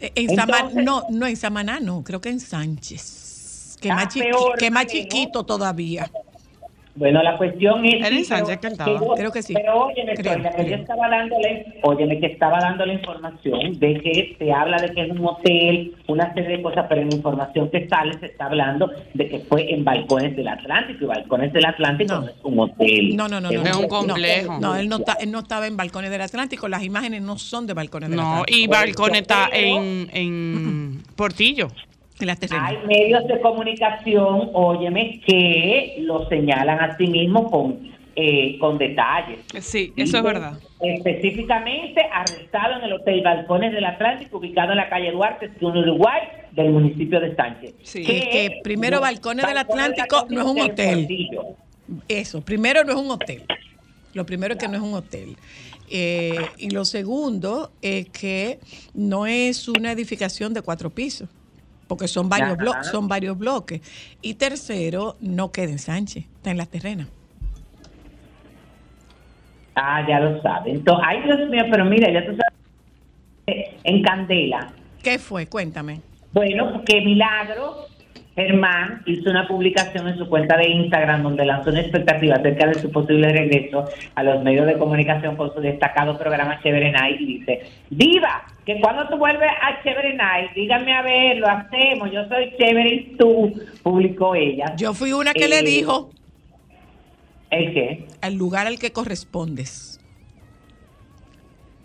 En 0.00 0.34
Sama- 0.34 0.70
no, 0.82 1.04
no, 1.10 1.26
en 1.26 1.36
Samaná 1.36 1.78
no, 1.80 2.02
creo 2.02 2.20
que 2.20 2.30
en 2.30 2.40
Sánchez. 2.40 3.76
Que 3.80 3.90
Ah, 3.90 3.94
más, 3.96 4.08
chiqui- 4.08 4.22
peor, 4.30 4.58
que 4.58 4.70
más 4.70 4.86
chiquito 4.86 5.44
todavía. 5.44 6.10
Bueno, 6.98 7.22
la 7.22 7.36
cuestión 7.38 7.84
es... 7.84 7.94
Era 7.94 8.08
en 8.08 8.24
Sánchez 8.24 8.58
que 8.58 8.66
estaba. 8.66 8.90
yo- 9.00 9.14
Creo 9.14 9.30
que 9.30 9.40
sí. 9.42 9.54
Pero 9.54 9.84
óyeme, 9.86 10.14
Creo, 10.14 10.32
Sonia, 10.32 10.50
que 10.50 10.68
yo 10.68 10.74
estaba 10.74 11.08
dándole, 11.08 11.66
óyeme, 11.82 12.18
que 12.18 12.26
estaba 12.26 12.58
dando 12.60 12.84
la 12.84 12.92
información 12.94 13.78
de 13.78 14.00
que 14.00 14.34
se 14.36 14.52
habla 14.52 14.78
de 14.78 14.92
que 14.92 15.02
es 15.02 15.10
un 15.10 15.24
hotel, 15.24 15.94
una 16.08 16.34
serie 16.34 16.56
de 16.56 16.62
cosas, 16.62 16.86
pero 16.88 17.02
en 17.02 17.10
la 17.10 17.14
información 17.14 17.70
que 17.70 17.86
sale 17.88 18.18
se 18.18 18.26
está 18.26 18.46
hablando 18.46 18.90
de 19.14 19.28
que 19.28 19.38
fue 19.40 19.72
en 19.72 19.84
Balcones 19.84 20.34
del 20.34 20.48
Atlántico, 20.48 21.04
y 21.04 21.06
Balcones 21.06 21.52
del 21.52 21.66
Atlántico 21.66 22.14
no, 22.14 22.26
es 22.26 22.34
un 22.42 22.58
hotel. 22.58 23.16
No, 23.16 23.28
no, 23.28 23.40
no. 23.40 23.50
Es 23.50 23.62
no, 23.62 23.78
un 23.80 24.06
no. 24.08 24.58
No, 24.60 24.76
él 24.76 24.88
no, 24.88 24.96
está, 24.96 25.12
él 25.20 25.30
no 25.30 25.38
estaba 25.38 25.68
en 25.68 25.76
Balcones 25.76 26.10
del 26.10 26.20
Atlántico. 26.22 26.66
Las 26.66 26.82
imágenes 26.82 27.22
no 27.22 27.38
son 27.38 27.66
de 27.68 27.74
Balcones 27.74 28.10
del 28.10 28.18
No, 28.18 28.22
Atlántico. 28.42 28.58
y 28.58 28.66
Balcón 28.66 29.14
está 29.14 29.48
en, 29.52 30.10
en 30.12 31.02
Portillo. 31.14 31.68
Hay 32.20 32.78
medios 32.86 33.26
de 33.26 33.40
comunicación, 33.40 34.50
óyeme, 34.52 35.20
que 35.24 35.96
lo 36.00 36.28
señalan 36.28 36.80
a 36.80 36.96
sí 36.96 37.06
mismo 37.06 37.50
con, 37.50 37.92
eh, 38.16 38.58
con 38.58 38.76
detalles. 38.78 39.40
Sí, 39.60 39.92
eso 39.96 40.18
es 40.18 40.22
verdad. 40.22 40.58
Específicamente 40.80 42.02
arrestado 42.12 42.78
en 42.78 42.84
el 42.84 42.92
Hotel 42.94 43.22
Balcones 43.22 43.72
del 43.72 43.84
Atlántico, 43.84 44.38
ubicado 44.38 44.72
en 44.72 44.78
la 44.78 44.88
calle 44.88 45.12
Duarte, 45.12 45.50
en 45.60 45.66
Uruguay, 45.66 46.22
del 46.52 46.70
municipio 46.70 47.20
de 47.20 47.36
Sánchez. 47.36 47.74
Que, 47.92 48.02
que 48.04 48.60
primero 48.64 49.00
Balcones 49.00 49.46
del 49.46 49.58
Atlántico 49.58 50.26
no 50.28 50.40
es 50.40 50.46
un 50.46 50.60
hotel. 50.60 51.08
Eso, 52.08 52.40
primero 52.40 52.84
no 52.84 52.92
es 52.92 52.98
un 52.98 53.10
hotel. 53.10 53.44
Lo 54.14 54.26
primero 54.26 54.54
es 54.54 54.60
que 54.60 54.68
no 54.68 54.74
es 54.74 54.82
un 54.82 54.94
hotel. 54.94 55.36
Eh, 55.90 56.36
y 56.58 56.70
lo 56.70 56.84
segundo 56.84 57.70
es 57.80 58.08
que 58.10 58.58
no 58.94 59.26
es 59.26 59.68
una 59.68 59.92
edificación 59.92 60.52
de 60.52 60.60
cuatro 60.60 60.90
pisos, 60.90 61.28
porque 61.88 62.06
son 62.06 62.28
varios, 62.28 62.52
Ajá. 62.52 62.62
blo- 62.62 62.84
son 62.84 63.08
varios 63.08 63.36
bloques. 63.36 63.80
Y 64.22 64.34
tercero, 64.34 65.16
no 65.20 65.50
queda 65.50 65.70
en 65.72 65.78
Sánchez, 65.80 66.24
está 66.36 66.50
en 66.52 66.58
las 66.58 66.68
terrenas. 66.68 67.08
Ah, 69.74 70.04
ya 70.08 70.20
lo 70.20 70.40
saben. 70.42 70.76
Entonces, 70.76 71.04
ay, 71.08 71.22
Dios 71.22 71.48
mío, 71.50 71.64
pero 71.70 71.84
mira, 71.84 72.12
ya 72.12 72.24
tú 72.26 72.36
sabes, 72.36 73.68
en 73.84 74.02
Candela. 74.02 74.72
¿Qué 75.02 75.18
fue? 75.18 75.46
Cuéntame. 75.46 76.00
Bueno, 76.32 76.72
porque 76.72 77.00
Milagro 77.00 77.86
Germán 78.38 79.02
hizo 79.04 79.30
una 79.30 79.48
publicación 79.48 80.06
en 80.06 80.16
su 80.16 80.28
cuenta 80.28 80.56
de 80.56 80.68
Instagram 80.68 81.24
donde 81.24 81.44
lanzó 81.44 81.70
una 81.70 81.80
expectativa 81.80 82.36
acerca 82.36 82.68
de 82.68 82.74
su 82.76 82.88
posible 82.92 83.32
regreso 83.32 83.84
a 84.14 84.22
los 84.22 84.44
medios 84.44 84.64
de 84.64 84.78
comunicación 84.78 85.34
con 85.34 85.52
su 85.52 85.60
destacado 85.60 86.16
programa 86.16 86.60
Chévere 86.62 86.92
Night 86.92 87.20
y 87.20 87.38
dice, 87.38 87.62
Diva, 87.90 88.46
que 88.64 88.78
cuando 88.80 89.08
tú 89.08 89.16
vuelves 89.18 89.50
a 89.60 89.82
Chévere 89.82 90.14
Night, 90.14 90.52
dígame 90.54 90.92
a 90.94 91.02
ver, 91.02 91.38
lo 91.38 91.48
hacemos, 91.48 92.12
yo 92.12 92.28
soy 92.28 92.52
Chévere 92.56 92.94
y 92.94 93.16
tú, 93.18 93.60
publicó 93.82 94.36
ella. 94.36 94.72
Yo 94.76 94.94
fui 94.94 95.12
una 95.12 95.32
que 95.34 95.48
le 95.48 95.58
Eh, 95.58 95.62
dijo 95.64 96.10
¿El 97.50 97.74
qué? 97.74 98.06
al 98.20 98.34
lugar 98.34 98.68
al 98.68 98.78
que 98.78 98.92
correspondes. 98.92 99.98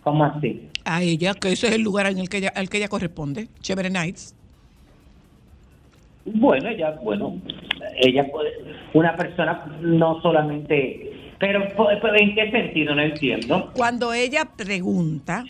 ¿Cómo 0.03 0.23
así? 0.23 0.69
A 0.85 1.01
ella, 1.01 1.33
que 1.33 1.51
ese 1.51 1.69
es 1.69 1.73
el 1.73 1.81
lugar 1.81 2.05
en 2.05 2.19
el 2.19 2.29
que 2.29 2.37
ella, 2.37 2.53
al 2.55 2.69
que 2.69 2.77
ella 2.77 2.89
corresponde, 2.89 3.47
Chévere 3.61 3.89
Nights. 3.89 4.35
Bueno, 6.25 6.69
ella, 6.69 6.91
bueno, 7.03 7.39
ella 7.97 8.25
puede, 8.31 8.51
una 8.93 9.15
persona 9.15 9.65
no 9.81 10.21
solamente, 10.21 11.11
pero, 11.39 11.67
pero 11.75 12.15
¿en 12.15 12.35
qué 12.35 12.49
sentido? 12.51 12.95
No 12.95 13.01
entiendo. 13.01 13.71
Cuando 13.75 14.13
ella 14.13 14.45
pregunta, 14.55 15.43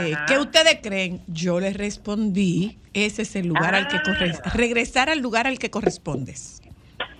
eh, 0.00 0.14
¿qué 0.28 0.38
ustedes 0.38 0.78
creen? 0.82 1.20
Yo 1.26 1.58
le 1.58 1.72
respondí, 1.72 2.78
ese 2.94 3.22
es 3.22 3.34
el 3.36 3.48
lugar 3.48 3.74
al 3.74 3.88
que 3.88 3.98
corresponde. 4.02 4.50
Regresar 4.54 5.08
al 5.08 5.20
lugar 5.20 5.46
al 5.46 5.58
que 5.58 5.70
correspondes. 5.70 6.62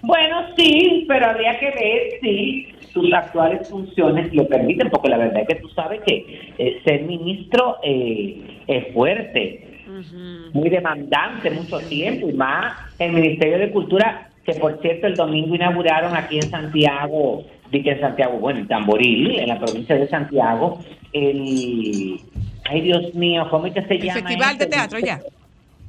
Bueno, 0.03 0.47
sí, 0.57 1.05
pero 1.09 1.27
habría 1.27 1.59
que 1.59 1.67
ver 1.67 2.21
si 2.21 2.69
sus 2.93 3.13
actuales 3.13 3.69
funciones 3.69 4.33
lo 4.33 4.47
permiten, 4.47 4.89
porque 4.91 5.09
la 5.09 5.19
verdad 5.19 5.43
es 5.43 5.49
que 5.49 5.55
tú 5.57 5.69
sabes 5.71 6.01
que 6.07 6.53
eh, 6.59 6.81
ser 6.85 7.03
ministro 7.03 7.79
eh, 7.83 8.63
es 8.69 8.95
fuerte, 8.95 9.66
muy 10.53 10.69
demandante, 10.69 11.51
mucho 11.51 11.79
tiempo, 11.81 12.29
y 12.29 12.33
más 12.33 12.77
el 12.99 13.13
Ministerio 13.13 13.59
de 13.59 13.71
Cultura 13.71 14.31
que 14.45 14.55
por 14.55 14.81
cierto 14.81 15.09
el 15.09 15.17
domingo 15.17 15.57
inauguraron 15.57 16.17
aquí 16.17 16.37
en 16.37 16.49
Santiago, 16.49 17.45
que 17.71 17.79
en 17.91 18.01
Santiago, 18.01 18.39
bueno, 18.39 18.61
en 18.61 18.69
Tamboril, 18.69 19.41
en 19.41 19.49
la 19.49 19.59
provincia 19.59 19.97
de 19.97 20.09
Santiago, 20.09 20.79
el, 21.13 22.21
ay 22.65 22.81
Dios 22.81 23.13
mío, 23.15 23.49
¿cómo 23.51 23.67
es 23.67 23.75
que 23.75 23.83
se 23.83 23.95
El 23.95 24.03
llama? 24.03 24.21
Festival 24.21 24.57
de 24.57 24.65
esto? 24.65 24.77
Teatro, 24.77 24.99
ya. 25.01 25.21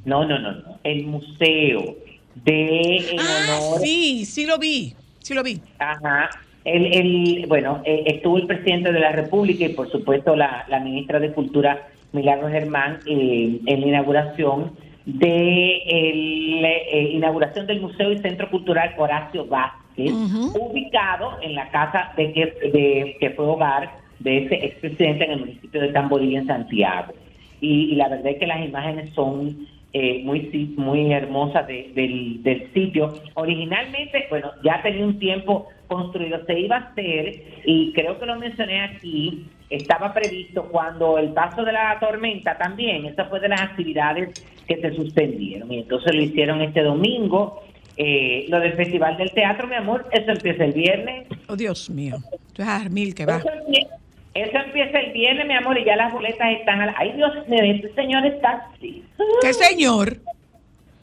No, 0.04 0.24
no, 0.24 0.38
no, 0.40 0.52
no, 0.52 0.78
el 0.82 1.04
museo 1.06 1.96
de 2.34 2.96
en 2.96 3.20
Ah, 3.20 3.58
honor 3.60 3.80
sí, 3.80 4.24
sí 4.24 4.44
lo 4.44 4.58
vi, 4.58 4.94
sí 5.20 5.34
lo 5.34 5.42
vi. 5.44 5.60
Ajá. 5.78 6.28
El, 6.64 6.86
el, 6.86 7.46
bueno, 7.46 7.80
eh, 7.84 8.02
estuvo 8.06 8.38
el 8.38 8.46
presidente 8.46 8.92
de 8.92 9.00
la 9.00 9.12
República 9.12 9.64
y 9.64 9.68
por 9.70 9.90
supuesto 9.90 10.34
la, 10.34 10.66
la 10.68 10.80
ministra 10.80 11.18
de 11.20 11.32
Cultura, 11.32 11.88
Milagro 12.12 12.48
Germán, 12.48 13.00
eh, 13.06 13.60
en 13.66 13.80
la 13.80 13.86
inauguración 13.86 14.72
de 15.04 15.76
el, 15.86 16.64
eh, 16.64 17.10
inauguración 17.12 17.66
del 17.66 17.80
Museo 17.80 18.12
y 18.12 18.18
Centro 18.18 18.50
Cultural 18.50 18.94
Horacio 18.98 19.46
Vázquez, 19.46 20.12
ubicado 20.54 21.38
en 21.42 21.54
la 21.54 21.68
casa 21.70 22.12
de 22.16 22.32
que, 22.32 22.46
de, 22.72 23.16
que 23.18 23.30
fue 23.30 23.46
hogar 23.46 23.90
de 24.20 24.44
ese 24.44 24.54
expresidente 24.66 25.24
en 25.24 25.30
el 25.32 25.40
municipio 25.40 25.80
de 25.80 25.88
Tamboril, 25.88 26.36
en 26.36 26.46
Santiago. 26.46 27.12
Y, 27.60 27.92
y 27.92 27.94
la 27.96 28.08
verdad 28.08 28.28
es 28.28 28.38
que 28.38 28.46
las 28.46 28.64
imágenes 28.64 29.10
son 29.14 29.66
eh, 29.92 30.20
muy 30.24 30.40
muy 30.76 31.12
hermosas 31.12 31.66
de- 31.66 31.90
del, 31.94 32.42
del 32.42 32.72
sitio. 32.74 33.14
Originalmente, 33.34 34.26
bueno, 34.30 34.50
ya 34.62 34.80
tenía 34.82 35.04
un 35.04 35.18
tiempo 35.18 35.66
construido, 35.88 36.44
se 36.46 36.60
iba 36.60 36.76
a 36.76 36.80
hacer, 36.80 37.42
y 37.64 37.92
creo 37.92 38.18
que 38.18 38.26
lo 38.26 38.36
mencioné 38.38 38.82
aquí, 38.82 39.46
estaba 39.70 40.12
previsto 40.14 40.64
cuando 40.64 41.18
el 41.18 41.30
paso 41.34 41.64
de 41.64 41.72
la 41.72 41.98
tormenta 42.00 42.56
también, 42.56 43.04
esa 43.06 43.26
fue 43.26 43.40
de 43.40 43.48
las 43.48 43.60
actividades 43.60 44.44
que 44.66 44.76
se 44.80 44.92
suspendieron, 44.94 45.72
y 45.72 45.80
entonces 45.80 46.14
lo 46.14 46.22
hicieron 46.22 46.60
este 46.62 46.82
domingo. 46.82 47.62
Eh, 48.00 48.46
lo 48.48 48.60
del 48.60 48.74
Festival 48.74 49.16
del 49.16 49.32
Teatro, 49.32 49.66
mi 49.66 49.74
amor, 49.74 50.06
eso 50.12 50.30
empieza 50.30 50.64
el 50.64 50.72
viernes. 50.72 51.26
Oh, 51.48 51.56
Dios 51.56 51.90
mío. 51.90 52.16
Tú 52.52 52.62
es 52.62 52.68
Armil 52.68 53.12
que 53.12 53.26
va. 53.26 53.38
Eso, 53.38 53.48
empie- 53.48 53.88
eso 54.34 54.56
empieza 54.56 55.00
el 55.00 55.12
viernes, 55.12 55.46
mi 55.48 55.54
amor, 55.54 55.76
y 55.76 55.84
ya 55.84 55.96
las 55.96 56.12
boletas 56.12 56.48
están 56.52 56.80
a 56.80 56.86
la... 56.86 56.94
Ay, 56.96 57.12
Dios 57.16 57.32
mío, 57.48 57.60
este 57.64 57.92
señor 57.94 58.24
está 58.24 58.68
así. 58.72 59.02
¿Qué 59.42 59.52
señor? 59.52 60.18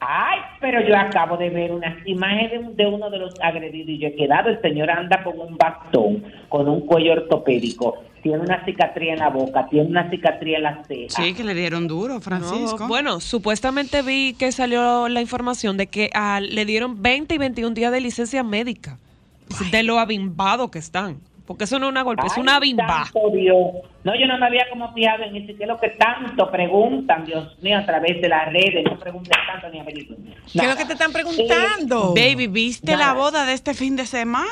Ay, 0.00 0.38
pero 0.60 0.80
yo 0.86 0.96
acabo 0.96 1.36
de 1.36 1.50
ver 1.50 1.72
unas 1.72 1.96
imágenes 2.06 2.74
de 2.76 2.86
uno 2.86 3.10
de 3.10 3.18
los 3.18 3.34
agredidos 3.42 3.90
y 3.90 3.98
yo 3.98 4.08
he 4.08 4.14
quedado. 4.14 4.48
El 4.48 4.60
señor 4.62 4.90
anda 4.90 5.22
con 5.22 5.38
un 5.38 5.56
bastón, 5.58 6.24
con 6.48 6.66
un 6.68 6.80
cuello 6.86 7.12
ortopédico, 7.12 8.02
tiene 8.26 8.42
una 8.42 8.64
cicatriz 8.64 9.10
en 9.10 9.18
la 9.20 9.28
boca, 9.28 9.68
tiene 9.68 9.88
una 9.88 10.10
cicatriz 10.10 10.56
en 10.56 10.62
la 10.64 10.82
ceja. 10.84 11.22
Sí, 11.22 11.32
que 11.32 11.44
le 11.44 11.54
dieron 11.54 11.86
duro, 11.86 12.20
Francisco. 12.20 12.80
No, 12.80 12.88
bueno, 12.88 13.20
supuestamente 13.20 14.02
vi 14.02 14.34
que 14.34 14.50
salió 14.50 15.08
la 15.08 15.20
información 15.20 15.76
de 15.76 15.86
que 15.86 16.10
ah, 16.12 16.40
le 16.40 16.64
dieron 16.64 17.00
20 17.00 17.36
y 17.36 17.38
21 17.38 17.74
días 17.74 17.92
de 17.92 18.00
licencia 18.00 18.42
médica. 18.42 18.98
De 19.70 19.84
lo 19.84 20.00
abimbado 20.00 20.72
que 20.72 20.80
están. 20.80 21.20
Porque 21.46 21.64
eso 21.64 21.78
no 21.78 21.86
es 21.86 21.92
una 21.92 22.02
golpe, 22.02 22.26
es 22.26 22.36
una 22.36 22.58
bimba. 22.58 23.08
No, 23.14 24.12
yo 24.18 24.26
no 24.26 24.38
me 24.38 24.46
había 24.46 24.68
como 24.68 24.92
fijado 24.92 25.22
en 25.22 25.36
eso, 25.36 25.56
que 25.56 25.62
es 25.62 25.68
lo 25.68 25.78
que 25.78 25.90
tanto 25.90 26.50
preguntan, 26.50 27.24
Dios 27.24 27.56
mío, 27.62 27.78
a 27.78 27.86
través 27.86 28.20
de 28.20 28.28
las 28.28 28.52
redes. 28.52 28.84
No 28.84 28.98
pregunten 28.98 29.38
tanto 29.46 29.68
ni 29.68 29.78
averigüen. 29.78 30.34
¿Qué 30.52 30.58
es 30.58 30.68
lo 30.68 30.76
que 30.76 30.84
te 30.84 30.94
están 30.94 31.12
preguntando? 31.12 32.12
Baby, 32.12 32.48
¿viste 32.48 32.92
Nada. 32.92 33.06
la 33.06 33.12
boda 33.12 33.46
de 33.46 33.52
este 33.52 33.72
fin 33.74 33.94
de 33.94 34.04
semana? 34.04 34.48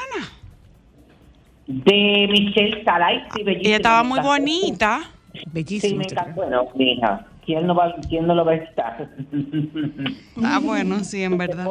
De 1.66 2.28
Michelle 2.30 2.84
Salai, 2.84 3.22
sí, 3.34 3.42
bellísima. 3.42 3.68
Ella 3.68 3.76
estaba 3.76 4.02
muy 4.02 4.18
encantó. 4.18 4.28
bonita. 4.28 5.00
Sí, 5.32 5.40
Bellísimo. 5.52 5.96
me 5.98 6.04
encanta. 6.04 6.32
Bueno, 6.34 6.66
mija, 6.74 7.26
¿quién 7.44 7.66
no, 7.66 7.74
va, 7.74 7.94
¿quién 8.08 8.26
no 8.26 8.34
lo 8.34 8.44
va 8.44 8.52
a 8.52 8.56
estar? 8.56 9.08
Ah, 10.44 10.60
bueno, 10.62 11.00
sí, 11.04 11.22
en 11.22 11.38
verdad. 11.38 11.66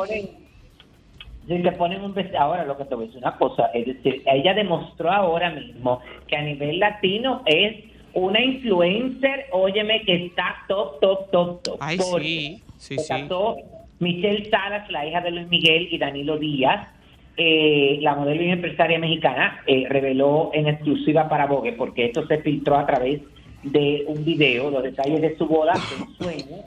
Si 1.48 1.62
te 1.62 1.72
ponen 1.74 2.02
un 2.02 2.14
vestido, 2.14 2.40
ahora 2.40 2.64
lo 2.66 2.78
que 2.78 2.86
te 2.86 2.96
voy 2.96 3.04
a 3.04 3.08
decir 3.08 3.22
una 3.22 3.36
cosa, 3.38 3.66
es 3.74 3.86
decir, 3.86 4.24
ella 4.26 4.54
demostró 4.54 5.12
ahora 5.12 5.52
mismo 5.52 6.00
que 6.28 6.38
a 6.38 6.42
nivel 6.42 6.80
latino 6.80 7.42
es 7.46 7.84
una 8.14 8.42
influencer, 8.42 9.48
óyeme, 9.52 10.02
que 10.04 10.28
está 10.28 10.56
top, 10.70 11.00
top, 11.02 11.32
top, 11.32 11.62
top. 11.64 11.78
Ay, 11.82 11.98
Porque 11.98 12.24
sí, 12.24 12.64
sí, 12.78 12.96
se 12.98 13.04
sí. 13.04 13.10
casó 13.10 13.58
Michelle 14.00 14.50
Salas, 14.50 14.90
la 14.90 15.06
hija 15.06 15.20
de 15.22 15.32
Luis 15.32 15.48
Miguel 15.50 15.90
y 15.92 15.98
Danilo 15.98 16.38
Díaz, 16.38 16.88
eh, 17.36 17.98
la 18.02 18.15
modelo 18.15 18.43
y 18.43 18.50
empresaria 18.50 19.00
mexicana, 19.00 19.62
eh, 19.65 19.86
reveló 19.89 20.52
en 20.54 20.67
exclusiva 20.67 21.28
para 21.28 21.48
Vogue, 21.48 21.74
porque 21.74 22.06
esto 22.06 22.26
se 22.28 22.38
filtró 22.39 22.78
a 22.78 22.86
través 22.86 23.22
de 23.63 24.04
un 24.08 24.24
video, 24.24 24.69
los 24.69 24.84
detalles 24.84 25.22
de 25.22 25.36
su 25.38 25.48
boda, 25.48 25.74
un 26.00 26.15
sueño, 26.15 26.58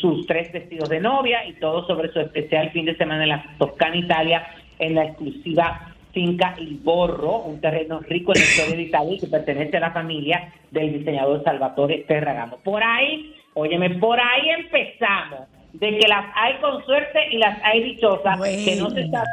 sus 0.00 0.26
tres 0.26 0.52
vestidos 0.52 0.88
de 0.88 1.00
novia 1.00 1.46
y 1.46 1.54
todo 1.54 1.86
sobre 1.86 2.12
su 2.12 2.20
especial 2.20 2.70
fin 2.70 2.86
de 2.86 2.96
semana 2.96 3.22
en 3.22 3.30
la 3.30 3.56
Toscana, 3.58 3.96
Italia, 3.96 4.46
en 4.78 4.94
la 4.94 5.04
exclusiva 5.04 5.94
finca 6.12 6.54
Il 6.58 6.78
Borro, 6.82 7.42
un 7.42 7.60
terreno 7.60 8.00
rico 8.00 8.32
en 8.34 8.40
la 8.40 8.46
historia 8.46 8.76
de 8.76 8.82
Italia 8.82 9.14
y 9.14 9.20
que 9.20 9.26
pertenece 9.26 9.76
a 9.76 9.80
la 9.80 9.90
familia 9.92 10.52
del 10.70 10.98
diseñador 10.98 11.42
Salvatore 11.44 12.04
Ferragamo. 12.06 12.58
Por 12.58 12.82
ahí, 12.82 13.34
óyeme, 13.54 13.90
por 13.90 14.18
ahí 14.18 14.50
empezamos, 14.58 15.48
de 15.72 15.98
que 15.98 16.08
las 16.08 16.26
hay 16.34 16.54
con 16.60 16.84
suerte 16.84 17.18
y 17.30 17.38
las 17.38 17.62
hay 17.64 17.82
dichosas, 17.82 18.40
que 18.40 18.76
no 18.76 18.90
se 18.90 19.08
sabe 19.08 19.28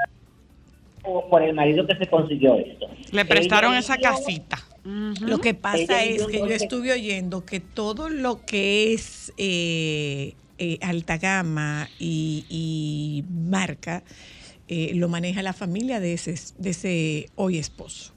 por 1.30 1.42
el 1.44 1.54
marido 1.54 1.86
que 1.88 1.96
se 1.96 2.08
consiguió 2.08 2.56
esto. 2.56 2.88
Le 3.12 3.26
prestaron 3.26 3.72
Ella 3.72 3.80
esa 3.80 3.98
casita. 3.98 4.58
Lo 5.22 5.40
que 5.40 5.54
pasa 5.54 6.04
Ella 6.04 6.04
es 6.04 6.28
que 6.28 6.40
yo 6.40 6.46
estuve 6.48 6.94
oyendo 6.94 7.46
que 7.46 7.60
todo 7.60 8.10
lo 8.10 8.46
que 8.46 8.94
es 8.94 9.34
eh, 9.38 10.34
eh, 10.58 10.78
alta 10.82 11.18
gama 11.18 11.88
y, 12.00 12.46
y 12.50 13.24
marca 13.30 14.04
eh, 14.70 14.92
lo 14.96 15.08
maneja 15.08 15.42
la 15.42 15.54
familia 15.54 16.00
de 16.00 16.14
ese, 16.14 16.36
de 16.58 16.70
ese 16.72 17.26
hoy 17.36 17.58
esposo. 17.58 18.14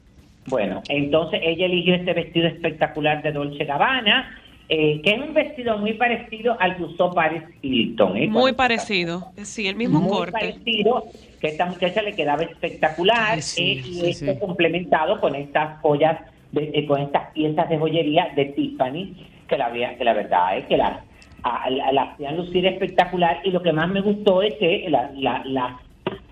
Bueno, 0.47 0.83
entonces 0.89 1.41
ella 1.45 1.67
eligió 1.67 1.95
este 1.95 2.13
vestido 2.13 2.49
espectacular 2.49 3.23
de 3.23 3.31
Dolce 3.31 3.65
Gabbana, 3.65 4.37
eh, 4.69 5.01
que 5.03 5.11
es 5.11 5.21
un 5.21 5.33
vestido 5.33 5.79
muy 5.79 5.95
parecido 5.95 6.57
al 6.61 6.77
que 6.77 6.85
usó 6.85 7.13
Paris 7.13 7.43
Hilton. 7.63 8.17
¿eh? 8.17 8.27
Muy 8.27 8.53
parecido. 8.53 9.33
Sí, 9.43 9.69
el 9.69 9.77
mismo 9.77 10.01
muy 10.01 10.11
corte. 10.11 10.33
parecido, 10.33 11.05
que 11.41 11.49
a 11.49 11.51
esta 11.51 11.67
muchacha 11.67 12.03
le 12.03 12.15
quedaba 12.15 12.43
espectacular 12.43 13.33
Ay, 13.35 13.43
sí, 13.43 13.63
eh, 13.63 13.83
y 13.85 13.93
sí, 13.95 14.07
esto 14.11 14.33
sí. 14.35 14.39
complementado 14.39 15.21
con 15.21 15.35
estas 15.35 15.81
joyas, 15.81 16.19
de- 16.53 16.71
eh, 16.75 16.87
con 16.87 17.01
estas 17.01 17.33
piezas 17.33 17.69
de 17.69 17.79
joyería 17.79 18.29
de 18.37 18.45
Tiffany, 18.47 19.17
que 19.49 19.57
la, 19.59 19.73
que 19.73 20.05
la 20.05 20.13
verdad 20.13 20.59
es 20.59 20.67
que 20.67 20.77
la, 20.77 21.03
a- 21.43 21.71
la, 21.71 21.93
la 21.93 22.03
hacían 22.03 22.37
lucir 22.37 22.67
espectacular 22.67 23.41
y 23.45 23.51
lo 23.51 23.63
que 23.63 23.73
más 23.73 23.89
me 23.89 24.03
gustó 24.03 24.43
es 24.43 24.55
que 24.57 24.87
la- 24.91 25.11
la- 25.15 25.43
las 25.47 25.73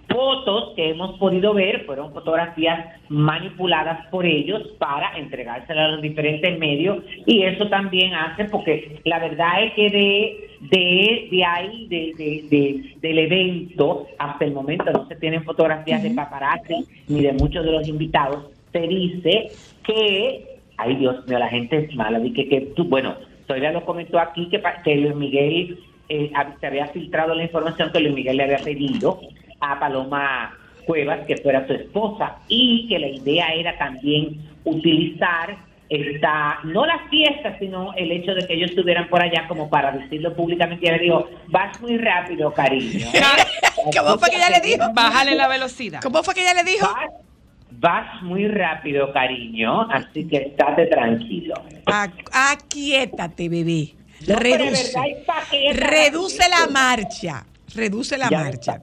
fotos 0.09 0.73
que 0.75 0.91
hemos 0.91 1.19
podido 1.19 1.53
ver 1.55 1.85
fueron 1.85 2.13
fotografías 2.13 2.87
manipuladas 3.09 4.07
por 4.07 4.25
ellos 4.25 4.63
para 4.79 5.17
entregárselas 5.19 5.85
a 5.85 5.93
los 5.93 6.03
diferentes 6.03 6.59
medios 6.59 7.05
y 7.27 7.43
eso 7.43 7.69
también 7.69 8.15
hace 8.15 8.47
porque 8.47 9.01
la 9.05 9.19
verdad 9.19 9.65
es 9.65 9.73
que 9.75 9.91
de 9.91 10.45
de, 10.61 11.29
de 11.31 11.45
ahí 11.45 11.87
de, 11.87 12.13
de- 12.17 12.43
de- 12.51 12.95
del 13.01 13.19
evento 13.19 14.07
hasta 14.19 14.45
el 14.45 14.53
momento 14.53 14.91
no 14.93 15.07
se 15.07 15.15
tienen 15.17 15.45
fotografías 15.45 16.03
de 16.03 16.11
paparazzi 16.11 16.85
ni 17.07 17.21
de 17.23 17.33
muchos 17.35 17.65
de 17.65 17.71
los 17.73 17.87
invitados. 17.87 18.47
Se 18.73 18.81
dice 18.81 19.51
que 19.85 20.45
ay 20.79 20.97
Dios 20.97 21.25
mío 21.29 21.39
la 21.39 21.49
gente 21.49 21.77
es 21.79 21.95
mala 21.95 22.19
y 22.25 22.33
que, 22.33 22.49
que 22.49 22.61
tú 22.75 22.85
bueno 22.85 23.15
Soyla 23.47 23.73
lo 23.73 23.85
comentó 23.85 24.19
aquí 24.19 24.49
que, 24.49 24.61
que 24.85 24.97
Luis 24.97 25.15
Miguel 25.15 25.79
eh, 26.09 26.31
se 26.61 26.67
había 26.67 26.87
filtrado 26.89 27.35
la 27.35 27.45
información 27.45 27.91
que 27.93 28.01
Luis 28.01 28.15
Miguel 28.15 28.37
le 28.39 28.45
había 28.45 28.59
pedido 28.59 29.21
a 29.61 29.79
Paloma 29.79 30.57
Cuevas 30.87 31.27
que 31.27 31.37
fuera 31.39 31.67
su 31.67 31.75
esposa 31.75 32.37
y 32.49 32.87
que 32.89 32.99
la 32.99 33.09
idea 33.09 33.49
era 33.55 33.77
también 33.77 34.41
utilizar 34.65 35.57
esta, 35.91 36.59
no 36.65 36.85
la 36.87 36.99
fiesta, 37.11 37.59
sino 37.59 37.93
el 37.95 38.13
hecho 38.13 38.35
de 38.35 38.47
que 38.47 38.55
ellos 38.55 38.71
estuvieran 38.71 39.09
por 39.09 39.23
allá 39.23 39.47
como 39.49 39.69
para 39.71 39.91
decirlo 39.93 40.35
públicamente 40.35 40.85
y 40.85 40.89
ella 40.89 40.97
le 40.99 41.03
dijo, 41.05 41.29
vas 41.49 41.81
muy 41.81 41.97
rápido, 41.99 42.53
cariño. 42.53 43.07
¿Cómo 43.99 44.19
fue 44.19 44.31
que 44.31 44.37
ella 44.37 44.51
le 44.51 44.61
dijo? 44.61 44.85
Bájale 44.93 45.35
la 45.35 45.49
velocidad. 45.49 46.01
¿Cómo 46.03 46.23
fue 46.23 46.35
que 46.35 46.41
ella 46.43 46.55
le 46.63 46.71
dijo? 46.71 46.87
Vas, 46.93 47.11
vas 47.73 48.23
muy 48.23 48.49
rápido, 48.49 49.13
cariño, 49.13 49.83
así 49.91 50.27
que 50.29 50.37
estate 50.39 50.87
tranquilo. 50.87 51.55
Aquietate, 52.33 53.49
bebé. 53.49 53.95
No, 54.27 54.37
Reduce. 54.37 54.93
verdad, 54.99 55.03
¿y 55.09 55.25
pa' 55.25 55.43
qué 55.51 55.71
ella 55.71 55.87
Reduce 55.87 56.49
la 56.49 56.67
marcha. 56.71 57.47
Reduce 57.75 58.19
la 58.19 58.29
Ya 58.31 58.39
marcha. 58.41 58.73
está. 58.75 58.83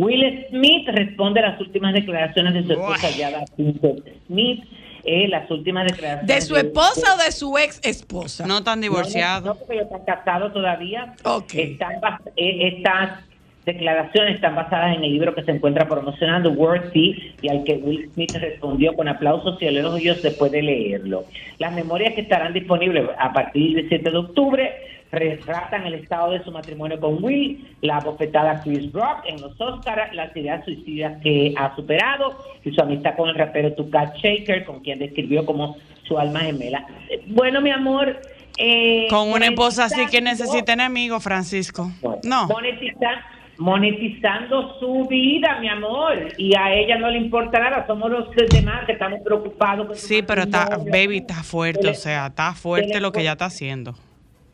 Will 0.00 0.46
Smith 0.50 0.88
responde 0.88 1.40
a 1.40 1.50
las 1.50 1.60
últimas 1.60 1.92
declaraciones 1.94 2.54
de 2.54 2.62
su 2.64 2.72
esposa 2.72 3.10
Yada 3.10 3.44
Pinkett 3.56 4.04
Smith. 4.26 4.64
eh, 5.04 5.28
las 5.28 5.50
últimas 5.50 5.86
declaraciones 5.90 6.26
¿De 6.34 6.40
su 6.42 6.56
esposa 6.56 7.14
o 7.14 7.18
de 7.24 7.32
su 7.32 7.56
ex 7.58 7.80
esposa? 7.82 8.46
No 8.46 8.58
están 8.58 8.80
No, 8.80 8.82
divorciados. 8.82 9.44
No, 9.44 9.54
porque 9.54 9.74
ellos 9.74 9.86
están 9.86 10.04
casados 10.04 10.52
todavía. 10.52 11.14
Ok. 11.24 11.54
Están 11.54 12.00
bas- 12.00 12.20
eh, 12.36 12.68
estas 12.76 13.24
declaraciones 13.64 14.36
están 14.36 14.54
basadas 14.56 14.96
en 14.96 15.04
el 15.04 15.12
libro 15.12 15.34
que 15.34 15.42
se 15.44 15.50
encuentra 15.52 15.86
promocionando 15.88 16.50
Worthy 16.52 17.34
y 17.42 17.48
al 17.48 17.62
que 17.64 17.74
Will 17.74 18.10
Smith 18.14 18.32
respondió 18.36 18.94
con 18.94 19.06
aplausos 19.08 19.60
y 19.60 19.66
elogios 19.66 20.22
después 20.22 20.50
de 20.50 20.62
leerlo. 20.62 21.24
Las 21.58 21.72
memorias 21.74 22.14
que 22.14 22.22
estarán 22.22 22.52
disponibles 22.52 23.08
a 23.18 23.32
partir 23.32 23.76
del 23.76 23.88
7 23.88 24.10
de 24.10 24.16
octubre 24.16 24.72
retratan 25.12 25.86
el 25.86 25.94
estado 25.94 26.30
de 26.32 26.42
su 26.44 26.50
matrimonio 26.52 27.00
con 27.00 27.22
Will, 27.22 27.74
la 27.80 27.98
bofetada 28.00 28.60
Chris 28.62 28.92
Rock 28.92 29.24
en 29.26 29.40
los 29.40 29.60
Oscars, 29.60 30.14
las 30.14 30.34
ideas 30.36 30.64
suicidas 30.64 31.20
que 31.22 31.52
ha 31.56 31.74
superado 31.74 32.38
y 32.64 32.70
su 32.72 32.80
amistad 32.80 33.16
con 33.16 33.28
el 33.28 33.34
rapero 33.34 33.72
Tupac 33.74 34.14
Shaker, 34.16 34.64
con 34.64 34.80
quien 34.80 34.98
describió 35.00 35.44
como 35.44 35.76
su 36.06 36.18
alma 36.18 36.40
gemela. 36.40 36.86
Bueno, 37.26 37.60
mi 37.60 37.70
amor. 37.70 38.20
eh, 38.58 39.06
Con 39.08 39.32
una 39.32 39.46
esposa 39.46 39.84
así 39.84 40.06
que 40.06 40.20
necesita 40.20 40.72
enemigos, 40.74 41.22
Francisco. 41.22 41.90
No. 42.24 42.46
monetiza- 42.48 43.22
monetizando 43.58 44.78
su 44.80 45.06
vida, 45.06 45.58
mi 45.60 45.68
amor, 45.68 46.28
y 46.38 46.54
a 46.56 46.72
ella 46.74 46.98
no 46.98 47.10
le 47.10 47.18
importa 47.18 47.58
nada, 47.58 47.86
somos 47.86 48.10
los 48.10 48.28
demás 48.50 48.84
que 48.86 48.92
estamos 48.92 49.20
preocupados. 49.24 49.86
con 49.86 49.96
Sí, 49.96 50.22
pero 50.22 50.42
está, 50.42 50.78
baby, 50.90 51.18
está 51.18 51.42
fuerte, 51.42 51.88
o 51.88 51.94
sea, 51.94 52.26
está 52.26 52.52
fuerte 52.54 53.00
lo 53.00 53.12
que 53.12 53.20
ella 53.20 53.32
está 53.32 53.46
haciendo. 53.46 53.94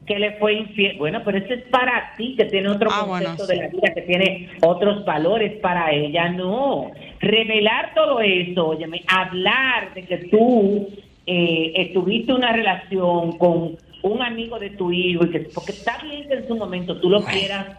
Que 0.06 0.18
le 0.18 0.32
fue 0.38 0.54
infiel. 0.54 0.96
Bueno, 0.98 1.22
pero 1.24 1.38
eso 1.38 1.54
es 1.54 1.62
para 1.64 2.14
ti, 2.16 2.34
que 2.36 2.44
tiene 2.46 2.68
otro 2.68 2.88
Ah, 2.92 3.04
concepto 3.06 3.44
bueno, 3.44 3.46
de 3.46 3.56
la 3.56 3.68
vida, 3.68 3.94
que 3.94 4.02
tiene 4.02 4.48
otros 4.62 5.04
valores 5.04 5.58
para 5.60 5.90
ella. 5.92 6.28
No, 6.28 6.90
revelar 7.20 7.92
todo 7.94 8.20
eso, 8.20 8.68
óyeme, 8.68 9.02
hablar 9.08 9.92
de 9.94 10.02
que 10.04 10.18
tú 10.28 10.88
eh, 11.26 11.72
estuviste 11.74 12.32
una 12.32 12.52
relación 12.52 13.36
con 13.38 13.76
un 14.02 14.22
amigo 14.22 14.58
de 14.58 14.70
tu 14.70 14.92
hijo, 14.92 15.26
y 15.26 15.30
que 15.30 15.40
porque 15.52 15.72
está 15.72 15.98
bien 16.02 16.28
que 16.28 16.34
en 16.34 16.48
su 16.48 16.56
momento 16.56 17.00
tú 17.00 17.10
lo 17.10 17.24
quieras 17.24 17.78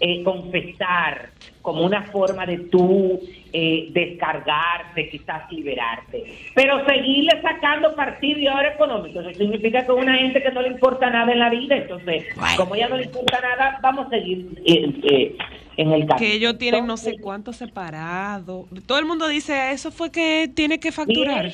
eh, 0.00 0.22
confesar 0.22 1.30
como 1.62 1.84
una 1.84 2.02
forma 2.02 2.46
de 2.46 2.58
tú 2.58 3.20
eh, 3.56 3.86
descargarte, 3.92 5.08
quizás 5.08 5.50
liberarte. 5.52 6.24
Pero 6.56 6.84
seguirle 6.86 7.40
sacando 7.40 7.94
partido 7.94 8.40
y 8.40 8.48
ahora 8.48 8.74
económico, 8.74 9.20
eso 9.20 9.32
significa 9.32 9.86
que 9.86 9.92
una 9.92 10.16
gente 10.16 10.42
que 10.42 10.50
no 10.50 10.60
le 10.60 10.70
importa 10.70 11.08
nada 11.08 11.30
en 11.30 11.38
la 11.38 11.50
vida, 11.50 11.76
entonces, 11.76 12.24
como 12.56 12.74
ya 12.74 12.88
no 12.88 12.96
le 12.96 13.04
importa 13.04 13.40
nada, 13.40 13.78
vamos 13.80 14.08
a 14.08 14.10
seguir 14.10 14.60
eh, 14.66 14.92
eh, 15.04 15.36
en 15.76 15.92
el 15.92 16.00
camino. 16.00 16.16
Que 16.16 16.34
ellos 16.34 16.58
tienen 16.58 16.84
no 16.84 16.96
sé 16.96 17.16
cuánto 17.20 17.52
separado. 17.52 18.66
Todo 18.86 18.98
el 18.98 19.04
mundo 19.04 19.28
dice, 19.28 19.70
eso 19.70 19.92
fue 19.92 20.10
que 20.10 20.50
tiene 20.52 20.80
que 20.80 20.90
facturar. 20.90 21.48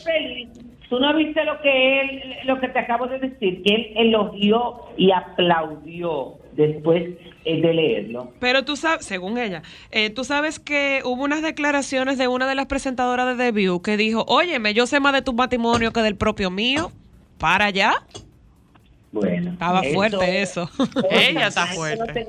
Tú 0.88 0.98
no 0.98 1.14
viste 1.14 1.44
lo 1.44 1.60
que 1.60 2.00
él, 2.00 2.36
lo 2.44 2.58
que 2.60 2.68
te 2.68 2.78
acabo 2.78 3.08
de 3.08 3.18
decir, 3.18 3.62
que 3.62 3.74
él 3.74 3.92
elogió 3.94 4.86
y 4.96 5.12
aplaudió 5.12 6.39
después 6.60 7.02
eh, 7.44 7.60
de 7.60 7.74
leerlo. 7.74 8.32
Pero 8.38 8.64
tú 8.64 8.76
sabes, 8.76 9.06
según 9.06 9.38
ella, 9.38 9.62
eh, 9.90 10.10
tú 10.10 10.24
sabes 10.24 10.58
que 10.58 11.02
hubo 11.04 11.24
unas 11.24 11.42
declaraciones 11.42 12.18
de 12.18 12.28
una 12.28 12.46
de 12.48 12.54
las 12.54 12.66
presentadoras 12.66 13.36
de 13.36 13.44
The 13.44 13.52
View 13.52 13.82
que 13.82 13.96
dijo, 13.96 14.24
óyeme, 14.28 14.74
yo 14.74 14.86
sé 14.86 15.00
más 15.00 15.12
de 15.12 15.22
tu 15.22 15.32
matrimonio 15.32 15.92
que 15.92 16.00
del 16.02 16.16
propio 16.16 16.50
mío. 16.50 16.92
Para 17.38 17.66
allá. 17.66 17.94
Bueno, 19.12 19.52
Estaba 19.52 19.82
fuerte 19.94 20.42
eso. 20.42 20.70
Ella 21.10 21.48
está 21.48 21.66
fuerte. 21.66 22.26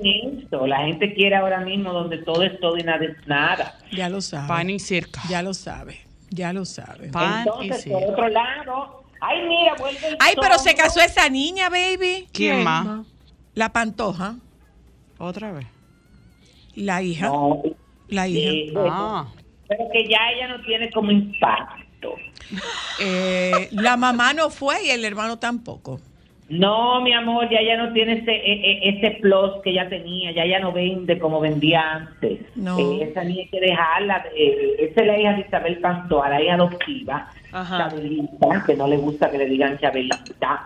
no. 0.52 0.66
La 0.68 0.78
gente 0.86 1.14
quiere 1.14 1.36
ahora 1.36 1.60
mismo 1.60 1.94
donde 1.94 2.18
todo 2.20 2.44
es 2.44 2.60
todo 2.60 2.78
y 2.78 2.84
nada 2.84 3.06
es 3.06 3.28
nada. 3.28 3.78
Ya 3.92 4.10
lo 4.10 4.22
sabe. 4.22 4.48
Pan 4.48 4.70
y 4.70 4.80
circa. 4.80 5.22
Ya 5.30 5.42
lo 5.44 5.54
sabe. 5.54 6.00
Ya 6.30 6.54
lo 6.54 6.64
sabe. 6.66 7.10
Pan 7.10 7.40
Entonces, 7.46 7.82
circa. 7.84 8.00
por 8.00 8.10
otro 8.10 8.30
lado, 8.30 9.04
ay, 9.20 9.48
mira, 9.48 9.76
vuelve 9.78 10.08
el 10.08 10.18
Ay, 10.20 10.34
pero 10.42 10.58
se 10.58 10.74
casó 10.74 11.02
esa 11.02 11.28
niña, 11.30 11.70
baby. 11.70 12.28
¿Quién 12.32 12.64
más? 12.64 13.06
La 13.56 13.72
pantoja. 13.74 14.36
Otra 15.18 15.52
vez. 15.52 15.68
La 16.76 17.02
hija. 17.02 17.28
No, 17.28 17.62
La 18.10 18.28
hija. 18.28 18.50
eh, 18.52 18.70
bueno, 18.74 18.90
Ah. 18.92 19.28
pero 19.68 19.84
que 19.92 20.08
ya 20.08 20.18
ella 20.36 20.48
no 20.58 20.64
tiene 20.64 20.90
como 20.92 21.12
impacto. 21.12 22.16
Eh, 23.00 23.70
la 23.72 23.98
mamá 23.98 24.34
no 24.34 24.50
fue 24.50 24.86
y 24.86 24.90
el 24.90 25.06
hermano 25.06 25.38
tampoco. 25.40 26.00
No, 26.50 27.00
mi 27.02 27.14
amor, 27.14 27.50
ya 27.50 27.60
ella 27.60 27.78
no 27.78 27.94
tiene 27.94 28.14
ese, 28.20 28.32
e- 28.32 28.72
e- 28.72 28.90
ese 28.90 29.12
plus 29.22 29.52
que 29.64 29.70
ella 29.70 29.88
tenía, 29.88 30.34
ya 30.34 30.44
ella 30.44 30.60
no 30.60 30.74
vende 30.74 31.18
como 31.18 31.40
vendía 31.40 31.94
antes. 31.94 32.42
No. 32.58 32.78
Eh, 32.78 33.04
esa 33.10 33.24
niña 33.24 33.44
hay 33.44 33.50
que 33.50 33.60
dejarla. 33.62 34.26
eh, 34.36 34.76
esa 34.80 35.00
es 35.02 35.08
la 35.08 35.18
hija 35.18 35.34
de 35.34 35.42
Isabel 35.42 35.78
Pantoja, 35.80 36.28
la 36.30 36.42
hija 36.42 36.56
adoptiva, 36.56 37.30
Ajá. 37.54 37.78
Chabelita, 37.90 38.64
que 38.66 38.76
no 38.76 38.86
le 38.88 38.98
gusta 38.98 39.32
que 39.32 39.38
le 39.38 39.46
digan 39.46 39.80
Chabelita. 39.80 40.62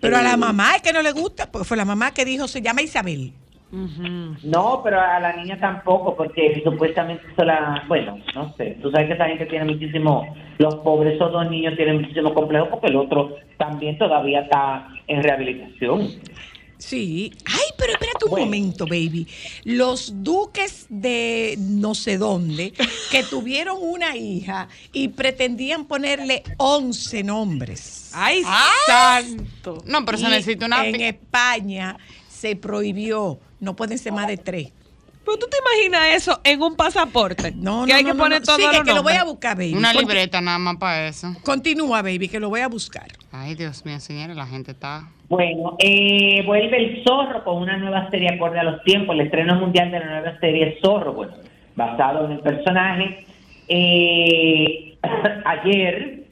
Pero 0.00 0.16
a 0.16 0.22
la 0.22 0.36
mamá 0.36 0.76
es 0.76 0.82
que 0.82 0.92
no 0.92 1.02
le 1.02 1.12
gusta, 1.12 1.50
porque 1.50 1.66
fue 1.66 1.76
la 1.76 1.84
mamá 1.84 2.12
que 2.12 2.24
dijo, 2.24 2.48
se 2.48 2.62
llama 2.62 2.82
Isabel. 2.82 3.32
No, 3.70 4.80
pero 4.82 5.00
a 5.00 5.20
la 5.20 5.36
niña 5.36 5.58
tampoco, 5.60 6.16
porque 6.16 6.60
supuestamente 6.64 7.22
eso 7.32 7.44
la... 7.44 7.84
Bueno, 7.86 8.18
no 8.34 8.52
sé. 8.56 8.76
Tú 8.82 8.90
sabes 8.90 9.06
que 9.06 9.14
esa 9.14 9.26
gente 9.26 9.46
tiene 9.46 9.66
muchísimo... 9.66 10.34
Los 10.58 10.74
pobres, 10.76 11.14
esos 11.14 11.30
dos 11.30 11.48
niños 11.48 11.76
tienen 11.76 12.00
muchísimo 12.00 12.34
complejo 12.34 12.68
porque 12.68 12.88
el 12.88 12.96
otro 12.96 13.36
también 13.58 13.96
todavía 13.96 14.40
está 14.40 14.88
en 15.06 15.22
rehabilitación. 15.22 16.08
Sí. 16.78 17.32
Ay, 17.46 17.66
pero 17.78 17.92
espérate 18.20 18.24
un 18.26 18.30
Bueno. 18.30 18.46
momento, 18.46 18.86
baby. 18.86 19.26
Los 19.64 20.12
duques 20.22 20.86
de 20.88 21.56
no 21.58 21.94
sé 21.94 22.18
dónde 22.18 22.72
que 23.10 23.22
tuvieron 23.30 23.78
una 23.80 24.16
hija 24.16 24.68
y 24.92 25.08
pretendían 25.08 25.86
ponerle 25.86 26.42
11 26.58 27.22
nombres. 27.24 28.10
¡Ay, 28.12 28.42
santo! 28.86 29.82
No, 29.86 30.04
pero 30.04 30.18
se 30.18 30.28
necesita 30.28 30.66
una... 30.66 30.86
En 30.86 31.00
España 31.00 31.96
se 32.28 32.56
prohibió, 32.56 33.38
no 33.60 33.76
pueden 33.76 33.98
ser 33.98 34.12
más 34.12 34.26
de 34.26 34.36
tres. 34.38 34.72
Pero 35.24 35.38
tú 35.38 35.46
te 35.50 35.58
imaginas 35.58 36.16
eso 36.16 36.40
en 36.44 36.62
un 36.62 36.76
pasaporte. 36.76 37.52
No, 37.54 37.84
que 37.84 37.92
no, 37.92 37.96
hay 37.96 38.02
no, 38.02 38.10
que 38.10 38.16
no, 38.16 38.22
poner 38.22 38.40
no. 38.40 38.46
todo 38.46 38.56
Sigue, 38.56 38.72
los 38.72 38.84
que 38.84 38.94
lo 38.94 39.02
voy 39.02 39.12
a 39.12 39.24
buscar, 39.24 39.56
baby. 39.56 39.74
Una 39.74 39.92
libreta 39.92 40.40
nada 40.40 40.58
más 40.58 40.76
para 40.76 41.08
eso. 41.08 41.34
Continúa, 41.42 42.02
baby, 42.02 42.28
que 42.28 42.40
lo 42.40 42.48
voy 42.48 42.60
a 42.60 42.68
buscar. 42.68 43.06
Ay, 43.32 43.54
Dios 43.54 43.84
mío, 43.84 44.00
señores, 44.00 44.36
la 44.36 44.46
gente 44.46 44.72
está... 44.72 45.08
Bueno, 45.28 45.76
eh, 45.78 46.42
vuelve 46.44 46.76
el 46.76 47.04
Zorro 47.04 47.44
con 47.44 47.58
una 47.58 47.76
nueva 47.76 48.10
serie 48.10 48.30
acorde 48.30 48.58
a 48.58 48.64
los 48.64 48.82
tiempos, 48.82 49.14
el 49.14 49.20
estreno 49.20 49.54
mundial 49.60 49.92
de 49.92 50.00
la 50.00 50.06
nueva 50.06 50.40
serie 50.40 50.78
Zorro, 50.82 51.12
bueno, 51.12 51.34
basado 51.76 52.24
en 52.24 52.32
el 52.32 52.40
personaje. 52.40 53.24
Eh, 53.68 54.96
ayer 55.44 56.24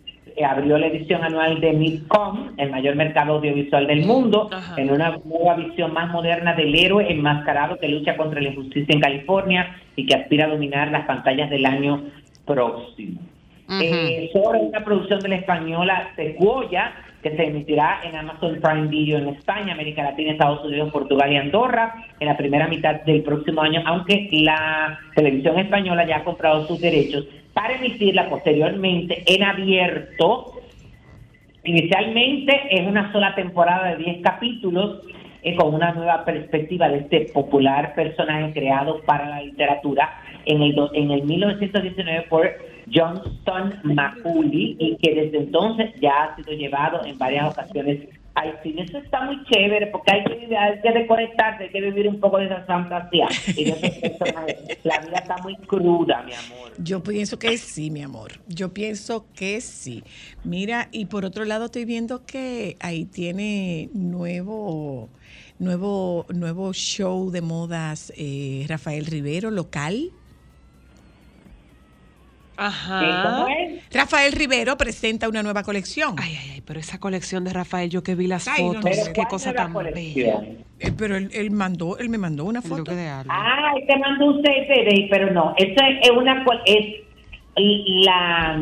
abrió 0.45 0.78
la 0.78 0.86
edición 0.86 1.22
anual 1.24 1.61
de 1.61 1.72
Midcom, 1.72 2.53
el 2.57 2.70
mayor 2.70 2.97
mercado 2.97 3.34
audiovisual 3.34 3.86
del 3.86 4.05
mundo, 4.05 4.49
Ajá. 4.53 4.80
en 4.80 4.91
una 4.91 5.18
nueva 5.24 5.55
visión 5.55 5.93
más 5.93 6.11
moderna 6.11 6.55
del 6.55 6.74
héroe 6.74 7.11
enmascarado 7.11 7.78
que 7.78 7.89
lucha 7.89 8.16
contra 8.16 8.41
la 8.41 8.49
injusticia 8.49 8.95
en 8.95 9.01
California 9.01 9.76
y 9.97 10.07
que 10.07 10.14
aspira 10.14 10.47
a 10.47 10.49
dominar 10.49 10.91
las 10.91 11.07
pantallas 11.07 11.51
del 11.51 11.66
año 11.66 12.05
próximo. 12.45 13.20
Eh, 13.70 14.30
sobre 14.32 14.61
una 14.61 14.82
producción 14.82 15.20
de 15.20 15.28
la 15.28 15.36
española 15.36 16.11
Secuoya, 16.16 16.95
que 17.22 17.36
se 17.36 17.45
emitirá 17.45 18.01
en 18.03 18.16
Amazon 18.16 18.59
Prime 18.62 18.86
Video 18.86 19.18
en 19.18 19.28
España, 19.28 19.74
América 19.74 20.05
Latina, 20.05 20.32
Estados 20.32 20.64
Unidos, 20.64 20.91
Portugal 20.91 21.30
y 21.32 21.36
Andorra 21.36 22.07
en 22.18 22.28
la 22.28 22.36
primera 22.36 22.66
mitad 22.66 23.03
del 23.03 23.22
próximo 23.22 23.61
año, 23.61 23.82
aunque 23.84 24.28
la 24.32 24.99
televisión 25.14 25.59
española 25.59 26.07
ya 26.07 26.18
ha 26.18 26.24
comprado 26.24 26.66
sus 26.66 26.80
derechos 26.80 27.26
para 27.59 27.74
emitirla 27.74 28.30
posteriormente 28.30 29.24
en 29.26 29.42
abierto. 29.42 30.52
Inicialmente 31.64 32.56
es 32.70 32.86
una 32.86 33.11
sola 33.11 33.34
temporada 33.34 33.88
de 33.88 34.04
10 34.04 34.22
capítulos 34.22 35.00
eh, 35.42 35.56
con 35.56 35.74
una 35.74 35.92
nueva 35.92 36.24
perspectiva 36.24 36.88
de 36.88 36.98
este 36.98 37.20
popular 37.32 37.96
personaje 37.96 38.52
creado 38.52 39.00
para 39.02 39.28
la 39.28 39.42
literatura 39.42 40.22
en 40.46 40.62
el, 40.62 40.76
en 40.94 41.11
el 41.11 41.24
1919 41.24 42.26
por 42.28 42.48
Johnston 42.93 43.74
Macaulay 43.84 44.76
y 44.78 44.97
que 44.97 45.14
desde 45.14 45.39
entonces 45.39 45.91
ya 46.01 46.24
ha 46.24 46.36
sido 46.36 46.53
llevado 46.53 47.05
en 47.05 47.18
varias 47.18 47.51
ocasiones 47.51 48.09
al 48.39 48.62
cine. 48.62 48.82
Eso 48.82 48.99
está 48.99 49.24
muy 49.24 49.43
chévere 49.45 49.89
porque 49.89 50.12
hay 50.12 50.24
que, 50.24 50.57
hay 50.57 50.80
que 50.80 50.93
desconectarse, 50.93 51.64
hay 51.64 51.70
que 51.70 51.80
vivir 51.80 52.09
un 52.09 52.20
poco 52.20 52.39
de 52.39 52.47
esa 52.47 52.62
fantasía 52.64 53.28
y 53.57 53.64
de. 53.64 54.16
La 54.84 55.01
vida 55.01 55.18
está 55.18 55.36
muy 55.43 55.57
cruda, 55.57 56.22
mi 56.22 56.32
amor. 56.32 56.72
Yo 56.78 57.03
pienso 57.03 57.39
que 57.39 57.57
sí, 57.59 57.91
mi 57.91 58.03
amor. 58.03 58.32
Yo 58.47 58.72
pienso 58.72 59.26
que 59.34 59.61
sí. 59.61 60.05
Mira, 60.45 60.89
y 60.93 61.07
por 61.07 61.24
otro 61.24 61.45
lado 61.45 61.66
estoy 61.66 61.84
viendo 61.84 62.24
que 62.24 62.76
ahí 62.80 63.05
tiene 63.05 63.89
nuevo, 63.93 65.09
nuevo, 65.59 66.26
nuevo 66.32 66.72
show 66.72 67.30
de 67.30 67.43
modas 67.43 68.12
eh, 68.16 68.64
Rafael 68.68 69.07
Rivero, 69.07 69.51
local. 69.51 70.12
Eh, 72.59 72.61
Ajá. 72.61 73.22
¿Cómo 73.22 73.48
es? 73.48 73.82
Rafael 73.92 74.32
Rivero 74.32 74.76
presenta 74.76 75.28
una 75.28 75.42
nueva 75.44 75.62
colección. 75.62 76.16
Ay, 76.18 76.36
ay, 76.40 76.50
ay, 76.54 76.61
pero 76.66 76.80
esa 76.80 76.98
colección 76.98 77.44
de 77.44 77.52
Rafael, 77.52 77.88
yo 77.88 78.02
que 78.02 78.16
vi 78.16 78.26
las 78.26 78.48
Ay, 78.48 78.64
fotos, 78.64 78.84
no, 78.84 78.90
qué 78.90 79.12
¿cuál 79.14 79.28
cosa 79.28 79.52
tan 79.52 79.72
bella. 79.72 80.42
Eh, 80.80 80.92
pero 80.96 81.16
él, 81.16 81.30
él 81.32 81.50
mandó, 81.52 81.98
él 81.98 82.09
me 82.09 82.18
mandó 82.18 82.44
una 82.44 82.61
foto. 82.61 82.94
De. 82.94 83.09
Ah, 83.09 83.72
te 83.86 83.96
mandó 83.98 84.26
un 84.26 84.42
CD, 84.42 85.06
pero 85.09 85.32
no, 85.32 85.54
eso 85.56 85.74
es 86.02 86.11
una 86.11 86.44
es 86.64 86.96
la 87.56 88.61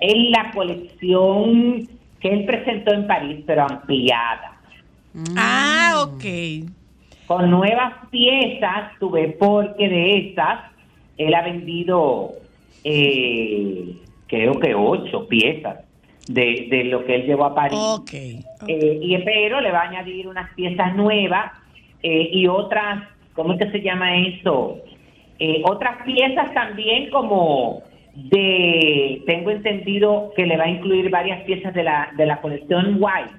es 0.00 0.14
la 0.30 0.50
colección 0.52 1.88
que 2.20 2.28
él 2.32 2.44
presentó 2.46 2.92
en 2.94 3.06
París, 3.06 3.44
pero 3.46 3.62
ampliada, 3.62 4.60
Ah, 5.36 6.04
ok. 6.04 6.24
con 7.26 7.50
nuevas 7.50 7.94
piezas, 8.10 8.90
tuve 9.00 9.28
porque 9.38 9.88
de 9.88 10.30
esas 10.30 10.60
él 11.16 11.34
ha 11.34 11.42
vendido 11.42 12.34
eh, 12.88 13.96
creo 14.28 14.54
que 14.60 14.74
ocho 14.76 15.26
piezas 15.26 15.78
de, 16.28 16.68
de 16.70 16.84
lo 16.84 17.04
que 17.04 17.16
él 17.16 17.26
llevó 17.26 17.46
a 17.46 17.54
París. 17.54 17.78
Ok. 17.80 18.12
Eh, 18.12 18.98
y 19.02 19.18
pero 19.24 19.60
le 19.60 19.72
va 19.72 19.80
a 19.80 19.88
añadir 19.88 20.28
unas 20.28 20.52
piezas 20.54 20.94
nuevas 20.94 21.50
eh, 22.02 22.28
y 22.32 22.46
otras, 22.46 23.02
¿cómo 23.34 23.54
es 23.54 23.58
que 23.58 23.70
se 23.72 23.80
llama 23.82 24.16
eso? 24.18 24.78
Eh, 25.40 25.62
otras 25.64 26.02
piezas 26.04 26.54
también 26.54 27.10
como 27.10 27.82
de, 28.14 29.20
tengo 29.26 29.50
entendido 29.50 30.32
que 30.36 30.46
le 30.46 30.56
va 30.56 30.64
a 30.64 30.70
incluir 30.70 31.10
varias 31.10 31.42
piezas 31.42 31.74
de 31.74 31.82
la, 31.82 32.10
de 32.16 32.24
la 32.24 32.40
colección 32.40 32.98
White. 33.00 33.32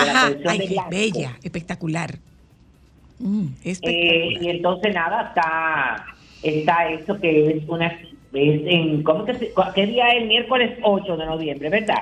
de 0.00 0.06
la 0.06 0.12
Ajá, 0.12 0.22
colección 0.28 0.50
ay, 0.50 0.58
de 0.68 0.80
bella, 0.90 1.38
espectacular. 1.42 2.10
Mm, 3.18 3.46
espectacular. 3.64 4.42
y 4.42 4.48
entonces 4.48 4.94
nada, 4.94 5.28
está, 5.28 6.06
está 6.42 6.88
eso 6.88 7.20
que 7.20 7.50
es 7.50 7.68
una, 7.68 7.96
en, 8.34 9.02
¿cómo 9.02 9.24
que 9.24 9.34
se, 9.34 9.52
¿qué 9.74 9.86
día 9.86 10.08
es? 10.10 10.22
El 10.22 10.28
miércoles 10.28 10.78
8 10.82 11.16
de 11.16 11.26
noviembre, 11.26 11.68
¿verdad? 11.70 11.98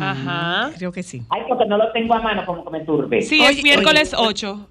Ajá. 0.00 0.70
Creo 0.76 0.90
que 0.92 1.02
sí. 1.02 1.22
Ay, 1.30 1.42
porque 1.48 1.66
no 1.66 1.76
lo 1.76 1.92
tengo 1.92 2.14
a 2.14 2.20
mano 2.20 2.44
como 2.46 2.64
que 2.64 2.70
me 2.70 2.80
turbe. 2.84 3.22
Sí, 3.22 3.42
es 3.44 3.62
miércoles 3.62 4.12
8. 4.16 4.68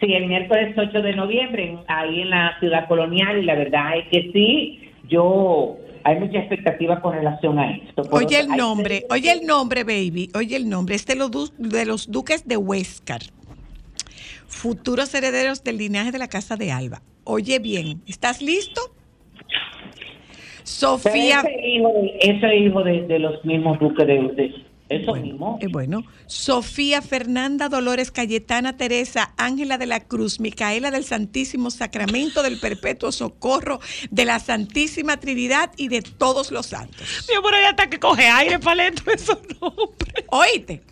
Sí, 0.00 0.14
el 0.14 0.26
miércoles 0.26 0.74
8 0.76 1.02
de 1.02 1.12
noviembre, 1.14 1.78
ahí 1.86 2.22
en 2.22 2.30
la 2.30 2.56
ciudad 2.58 2.88
colonial, 2.88 3.38
y 3.38 3.42
la 3.44 3.54
verdad 3.54 3.98
es 3.98 4.08
que 4.08 4.30
sí, 4.32 4.90
yo, 5.08 5.76
hay 6.02 6.18
mucha 6.18 6.38
expectativa 6.38 7.00
con 7.00 7.14
relación 7.14 7.58
a 7.58 7.70
esto. 7.72 8.02
Por 8.04 8.24
Oye 8.24 8.40
el 8.40 8.50
hay- 8.50 8.56
nombre, 8.58 9.04
oye 9.10 9.30
el 9.30 9.46
nombre, 9.46 9.84
baby, 9.84 10.30
oye 10.34 10.56
el 10.56 10.68
nombre. 10.68 10.94
Este 10.96 11.12
es 11.12 11.18
de 11.18 11.24
los, 11.24 11.30
du- 11.30 11.52
de 11.58 11.84
los 11.84 12.10
duques 12.10 12.48
de 12.48 12.56
Huéscar, 12.56 13.20
futuros 14.48 15.14
herederos 15.14 15.62
del 15.62 15.78
linaje 15.78 16.10
de 16.10 16.18
la 16.18 16.28
casa 16.28 16.56
de 16.56 16.72
Alba. 16.72 17.00
Oye 17.24 17.58
bien, 17.60 18.02
¿estás 18.08 18.42
listo? 18.42 18.80
Sofía. 20.64 21.40
ese 21.40 21.68
hijo, 21.68 21.88
de, 21.88 22.18
ese 22.20 22.56
hijo 22.56 22.82
de, 22.82 23.02
de 23.06 23.18
los 23.18 23.44
mismos 23.44 23.78
duques 23.78 24.06
de, 24.06 24.14
de 24.14 24.54
eso 24.92 25.14
mismo. 25.14 25.58
Eh, 25.60 25.68
bueno, 25.70 26.04
Sofía 26.26 27.00
Fernanda 27.02 27.68
Dolores 27.68 28.10
Cayetana 28.10 28.76
Teresa 28.76 29.32
Ángela 29.36 29.78
de 29.78 29.86
la 29.86 30.00
Cruz 30.00 30.40
Micaela 30.40 30.90
del 30.90 31.04
Santísimo 31.04 31.70
Sacramento 31.70 32.42
del 32.42 32.60
Perpetuo 32.60 33.10
Socorro 33.10 33.80
de 34.10 34.24
la 34.24 34.38
Santísima 34.38 35.18
Trinidad 35.18 35.72
y 35.76 35.88
de 35.88 36.02
todos 36.02 36.50
los 36.50 36.66
santos. 36.66 37.26
Mi 37.28 37.36
amor, 37.36 37.54
hay 37.54 37.64
hasta 37.64 37.88
que 37.88 37.98
coge 37.98 38.26
aire, 38.26 38.58
paleto, 38.58 39.10
eso 39.10 39.40
no. 39.60 39.74
Oíste, 40.28 40.82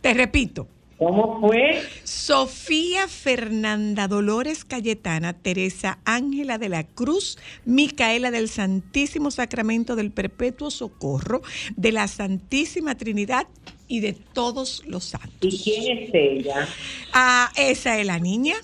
te 0.00 0.14
repito. 0.14 0.68
¿Cómo 1.04 1.38
fue? 1.40 1.82
Sofía 2.04 3.08
Fernanda 3.08 4.08
Dolores 4.08 4.64
Cayetana 4.64 5.34
Teresa 5.34 5.98
Ángela 6.06 6.56
de 6.56 6.70
la 6.70 6.84
Cruz 6.84 7.38
Micaela 7.66 8.30
del 8.30 8.48
Santísimo 8.48 9.30
Sacramento 9.30 9.96
del 9.96 10.10
Perpetuo 10.10 10.70
Socorro 10.70 11.42
de 11.76 11.92
la 11.92 12.08
Santísima 12.08 12.94
Trinidad 12.96 13.46
y 13.86 14.00
de 14.00 14.14
todos 14.14 14.82
los 14.86 15.04
santos. 15.04 15.36
¿Y 15.42 15.62
quién 15.62 15.98
es 15.98 16.10
ella? 16.14 16.66
Ah, 17.12 17.50
esa 17.56 17.98
es 18.00 18.06
la 18.06 18.18
niña 18.18 18.54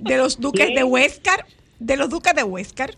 de 0.00 0.16
los 0.16 0.40
duques 0.40 0.74
de 0.74 0.84
Huéscar, 0.84 1.44
de 1.78 1.96
los 1.98 2.08
duques 2.08 2.34
de 2.34 2.44
Huéscar. 2.44 2.94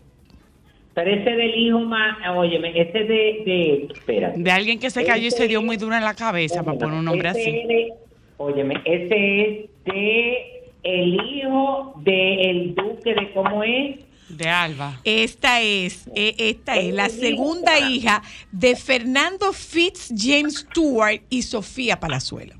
Pero 0.93 1.11
ese 1.11 1.29
del 1.29 1.55
hijo 1.55 1.79
más, 1.79 2.17
óyeme, 2.37 2.69
ese 2.69 2.99
de, 2.99 3.43
de, 3.45 3.87
espera. 3.93 4.31
De 4.35 4.49
alguien 4.51 4.79
que 4.79 4.89
se 4.89 5.03
cayó 5.03 5.27
y 5.27 5.31
se 5.31 5.47
dio 5.49 5.61
muy 5.61 5.75
duro 5.75 5.93
en 5.95 6.03
la 6.05 6.13
cabeza 6.13 6.63
para 6.63 6.77
poner 6.77 6.99
un 6.99 7.05
nombre 7.05 7.29
Ese 7.31 7.41
así. 7.41 7.49
es 7.49 7.67
de- 7.67 7.93
óyeme, 8.39 8.75
ese 8.85 9.41
es 9.41 9.69
de 9.85 10.71
el 10.81 11.13
hijo 11.15 11.93
del 12.03 12.73
duque 12.73 13.13
de 13.13 13.31
cómo 13.33 13.63
es. 13.63 13.99
De 14.29 14.47
Alba. 14.47 14.99
Esta 15.03 15.61
es, 15.61 16.07
eh, 16.15 16.35
esta 16.37 16.77
es 16.77 16.93
la 16.93 17.09
segunda 17.09 17.79
hija 17.79 18.21
de 18.51 18.75
Fernando 18.75 19.53
Fitz 19.53 20.13
James 20.15 20.67
Stewart 20.69 21.21
y 21.29 21.41
Sofía 21.41 21.99
Palazuelo. 21.99 22.55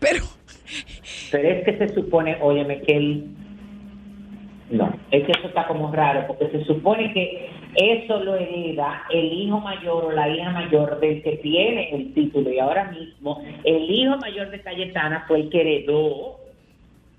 Pero 0.00 0.24
Pero 1.30 1.48
es 1.48 1.64
que 1.64 1.78
se 1.78 1.94
supone, 1.94 2.36
óyeme, 2.40 2.80
que 2.82 2.96
él... 2.96 3.26
No, 4.70 4.92
es 5.10 5.24
que 5.24 5.32
eso 5.32 5.48
está 5.48 5.66
como 5.66 5.92
raro, 5.92 6.26
porque 6.26 6.48
se 6.50 6.64
supone 6.64 7.12
que 7.12 7.50
eso 7.76 8.22
lo 8.22 8.36
hereda 8.36 9.04
el 9.10 9.32
hijo 9.32 9.60
mayor 9.60 10.04
o 10.04 10.12
la 10.12 10.28
hija 10.28 10.50
mayor 10.50 11.00
del 11.00 11.22
que 11.22 11.36
tiene 11.38 11.90
el 11.94 12.14
título. 12.14 12.50
Y 12.50 12.58
ahora 12.58 12.90
mismo, 12.90 13.42
el 13.64 13.90
hijo 13.90 14.16
mayor 14.18 14.50
de 14.50 14.60
Cayetana 14.60 15.24
fue 15.26 15.40
el 15.40 15.50
que 15.50 15.60
heredó 15.60 16.38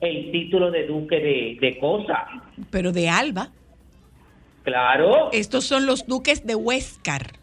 el 0.01 0.31
título 0.31 0.71
de 0.71 0.87
duque 0.87 1.19
de, 1.19 1.57
de 1.59 1.79
Cosa. 1.79 2.27
pero 2.69 2.91
de 2.91 3.09
Alba. 3.09 3.49
Claro. 4.63 5.29
Estos 5.31 5.65
son 5.65 5.85
los 5.85 6.07
duques 6.07 6.45
de 6.45 6.55
Huéscar, 6.55 7.33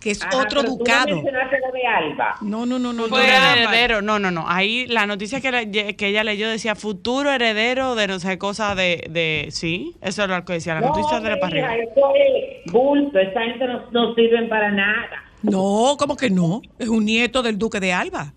que 0.00 0.10
es 0.12 0.22
Ajá, 0.22 0.38
otro 0.38 0.62
pero 0.62 0.62
tú 0.62 0.68
no 0.70 0.76
ducado. 0.78 1.16
lo 1.16 1.72
de 1.72 1.86
Alba. 1.86 2.36
No, 2.40 2.64
no, 2.64 2.78
no, 2.78 2.92
no. 2.94 3.02
Futuro 3.04 3.22
no. 3.22 3.52
heredero, 3.52 4.00
no, 4.02 4.18
no, 4.18 4.30
no. 4.30 4.44
Ahí 4.48 4.86
la 4.86 5.06
noticia 5.06 5.40
que, 5.42 5.52
le- 5.52 5.94
que 5.96 6.06
ella 6.08 6.24
leyó 6.24 6.48
decía 6.48 6.74
futuro 6.74 7.30
heredero 7.30 7.94
de 7.94 8.06
no 8.08 8.18
sé 8.18 8.38
cosa 8.38 8.74
de, 8.74 9.04
de 9.10 9.48
sí, 9.50 9.94
eso 10.00 10.22
es 10.24 10.28
lo 10.30 10.44
que 10.44 10.54
decía 10.54 10.74
la 10.74 10.80
noticia 10.80 11.20
de 11.20 11.28
la 11.28 11.34
arriba. 11.46 11.76
eso 11.76 12.12
es 12.16 12.72
bulto, 12.72 13.18
esa 13.18 13.42
gente 13.42 13.66
no, 13.66 13.90
no 13.90 14.14
sirven 14.14 14.48
para 14.48 14.70
nada. 14.70 15.22
No, 15.42 15.96
¿cómo 15.98 16.16
que 16.16 16.30
no? 16.30 16.62
Es 16.78 16.88
un 16.88 17.04
nieto 17.04 17.42
del 17.42 17.58
duque 17.58 17.78
de 17.78 17.92
Alba. 17.92 18.32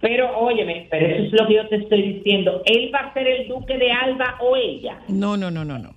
Pero 0.00 0.36
óyeme, 0.36 0.88
pero 0.90 1.06
eso 1.06 1.26
es 1.36 1.40
lo 1.40 1.46
que 1.46 1.54
yo 1.54 1.68
te 1.68 1.76
estoy 1.76 2.02
diciendo. 2.14 2.60
¿Él 2.66 2.90
va 2.92 2.98
a 3.00 3.14
ser 3.14 3.28
el 3.28 3.46
duque 3.46 3.78
de 3.78 3.92
Alba 3.92 4.36
o 4.40 4.56
ella? 4.56 4.98
No, 5.06 5.36
no, 5.36 5.48
no, 5.52 5.64
no, 5.64 5.78
no. 5.78 5.94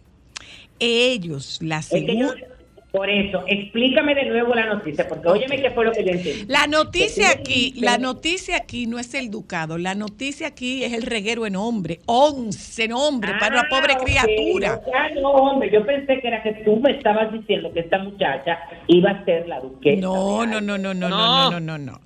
Ellos, 0.79 1.59
la 1.63 1.79
Es 1.79 1.89
que 1.89 2.01
yo- 2.17 2.29
segunda. 2.29 2.54
Por 2.95 3.09
eso, 3.09 3.43
explícame 3.47 4.15
de 4.15 4.25
nuevo 4.25 4.53
la 4.55 4.67
noticia, 4.67 5.07
porque 5.07 5.27
óyeme 5.27 5.61
qué 5.61 5.71
fue 5.71 5.83
lo 5.85 5.91
que 5.91 6.03
yo 6.05 6.11
entendí. 6.11 6.45
La 6.47 6.65
noticia 6.67 7.29
aquí, 7.31 7.73
la 7.77 7.97
noticia 7.97 8.55
aquí 8.57 8.87
no 8.87 8.99
es 8.99 9.13
el 9.13 9.29
ducado, 9.29 9.77
la 9.77 9.95
noticia 9.95 10.47
aquí 10.47 10.83
es 10.83 10.93
el 10.93 11.01
reguero 11.03 11.45
en 11.45 11.55
hombre, 11.55 11.99
11 12.05 12.87
nombres 12.87 13.33
para 13.39 13.59
una 13.59 13.69
pobre 13.69 13.93
Ah, 13.93 13.97
ok. 13.99 14.03
criatura. 14.05 14.81
Ah, 14.95 15.09
no, 15.21 15.29
hombre, 15.31 15.69
yo 15.71 15.85
pensé 15.85 16.19
que 16.21 16.27
era 16.27 16.41
que 16.41 16.53
tú 16.63 16.77
me 16.77 16.91
estabas 16.91 17.31
diciendo 17.33 17.71
que 17.73 17.81
esta 17.81 17.99
muchacha 17.99 18.59
iba 18.87 19.09
a 19.11 19.25
ser 19.25 19.47
la 19.47 19.59
duquesa. 19.59 20.01
No, 20.01 20.45
no, 20.45 20.61
no, 20.61 20.77
no, 20.77 20.93
no, 20.93 21.09
no, 21.09 21.49
no, 21.49 21.51
no, 21.51 21.59
no, 21.59 21.77
no. 21.77 21.99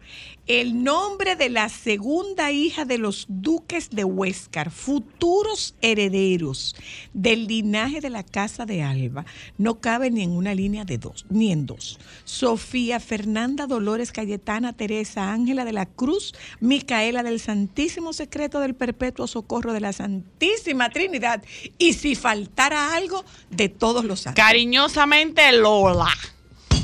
El 0.50 0.84
nombre 0.84 1.36
de 1.36 1.48
la 1.48 1.70
segunda 1.70 2.52
hija 2.52 2.84
de 2.84 2.98
los 2.98 3.28
duques 3.30 3.92
de 3.92 4.04
Huéscar, 4.04 4.72
futuros 4.72 5.76
herederos 5.80 6.76
del 7.14 7.46
linaje 7.46 8.02
de 8.02 8.10
la 8.10 8.24
casa 8.24 8.66
de 8.66 8.82
Alba, 8.82 9.28
no 9.60 9.80
cabe 9.80 10.10
ni 10.10 10.24
en 10.24 10.32
una 10.32 10.56
línea 10.56 10.86
de 10.86 10.98
dos, 10.98 11.28
ni 11.30 11.52
en 11.52 11.68
dos. 11.68 12.00
Sofía 12.24 13.00
Fernanda 13.00 13.68
Dolores 13.68 14.12
Cayetana 14.12 14.74
Teresa 14.74 15.32
Ángela 15.32 15.66
de 15.66 15.74
la 15.74 15.86
Cruz, 15.86 16.34
Micaela 16.60 17.22
del 17.22 17.40
Santísimo 17.40 18.12
Secreto 18.12 18.60
del 18.60 18.74
Perpetuo 18.74 19.28
Socorro 19.28 19.72
de 19.72 19.82
la 19.82 19.94
Santísima 19.94 20.90
Trinidad, 20.90 21.44
y 21.78 21.94
si 21.94 22.16
faltara 22.16 22.96
algo, 22.96 23.24
de 23.52 23.70
todos 23.70 24.04
los 24.04 24.22
santos. 24.22 24.44
Cariñosamente 24.44 25.52
Lola. 25.52 26.10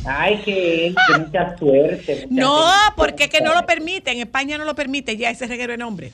Ay, 0.08 0.38
que, 0.46 0.94
que 1.08 1.20
mucha 1.20 1.58
suerte. 1.58 2.28
mucha 2.30 2.42
No, 2.42 2.56
felicidad. 2.58 2.94
porque 2.96 3.24
es 3.26 3.30
que 3.30 3.42
no 3.42 3.54
lo 3.54 3.66
permite, 3.66 4.12
en 4.12 4.20
España 4.20 4.58
no 4.58 4.66
lo 4.66 4.76
permite 4.76 5.18
ya 5.18 5.30
ese 5.30 5.48
reguero 5.48 5.72
de 5.74 5.78
nombre. 5.78 6.12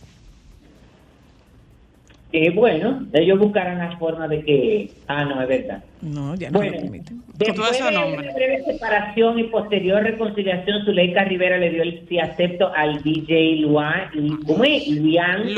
Eh, 2.34 2.50
bueno, 2.52 3.06
ellos 3.12 3.38
buscarán 3.40 3.78
la 3.80 3.98
forma 3.98 4.26
de 4.30 4.42
que... 4.46 4.92
Ah, 5.08 5.26
no, 5.26 5.42
es 5.42 5.50
verdad. 5.50 5.84
No, 6.02 6.34
ya 6.36 6.50
no 6.50 6.60
Bueno, 6.60 6.76
lo 6.76 6.82
permite. 6.84 7.14
después 7.38 7.78
de 7.78 7.90
una 7.90 8.06
breve 8.32 8.64
separación 8.66 9.38
y 9.38 9.44
posterior 9.46 10.02
reconciliación, 10.02 10.86
Zuleika 10.86 11.26
Rivera 11.26 11.58
le 11.58 11.72
dio 11.72 11.84
el 11.84 12.06
sí 12.08 12.20
acepto 12.20 12.72
al 12.74 13.04
DJ 13.04 13.58
Luan, 13.58 14.10
¿cómo 14.48 14.64
es? 14.64 14.88
Luian, 14.88 15.50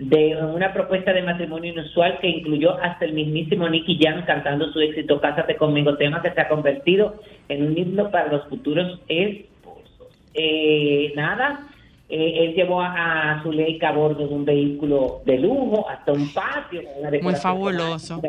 De 0.00 0.34
una 0.34 0.72
propuesta 0.72 1.12
de 1.12 1.20
matrimonio 1.22 1.72
inusual 1.72 2.18
que 2.20 2.28
incluyó 2.28 2.82
hasta 2.82 3.04
el 3.04 3.12
mismísimo 3.12 3.68
Nicky 3.68 3.98
Jam 4.00 4.24
cantando 4.24 4.72
su 4.72 4.80
éxito 4.80 5.20
Cásate 5.20 5.56
conmigo, 5.56 5.98
tema 5.98 6.22
que 6.22 6.30
se 6.30 6.40
ha 6.40 6.48
convertido 6.48 7.16
en 7.50 7.66
un 7.66 7.76
himno 7.76 8.10
para 8.10 8.32
los 8.32 8.48
futuros 8.48 8.98
esposos. 9.08 10.08
Eh, 10.32 11.12
nada, 11.14 11.68
eh, 12.08 12.44
él 12.46 12.54
llevó 12.54 12.80
a, 12.80 13.32
a 13.32 13.42
Zuleika 13.42 13.90
a 13.90 13.92
bordo 13.92 14.26
de 14.26 14.34
un 14.34 14.46
vehículo 14.46 15.20
de 15.26 15.38
lujo 15.38 15.86
hasta 15.86 16.12
un 16.12 16.32
patio 16.32 16.80
una 16.98 17.10
Muy 17.20 17.34
fabuloso. 17.34 18.22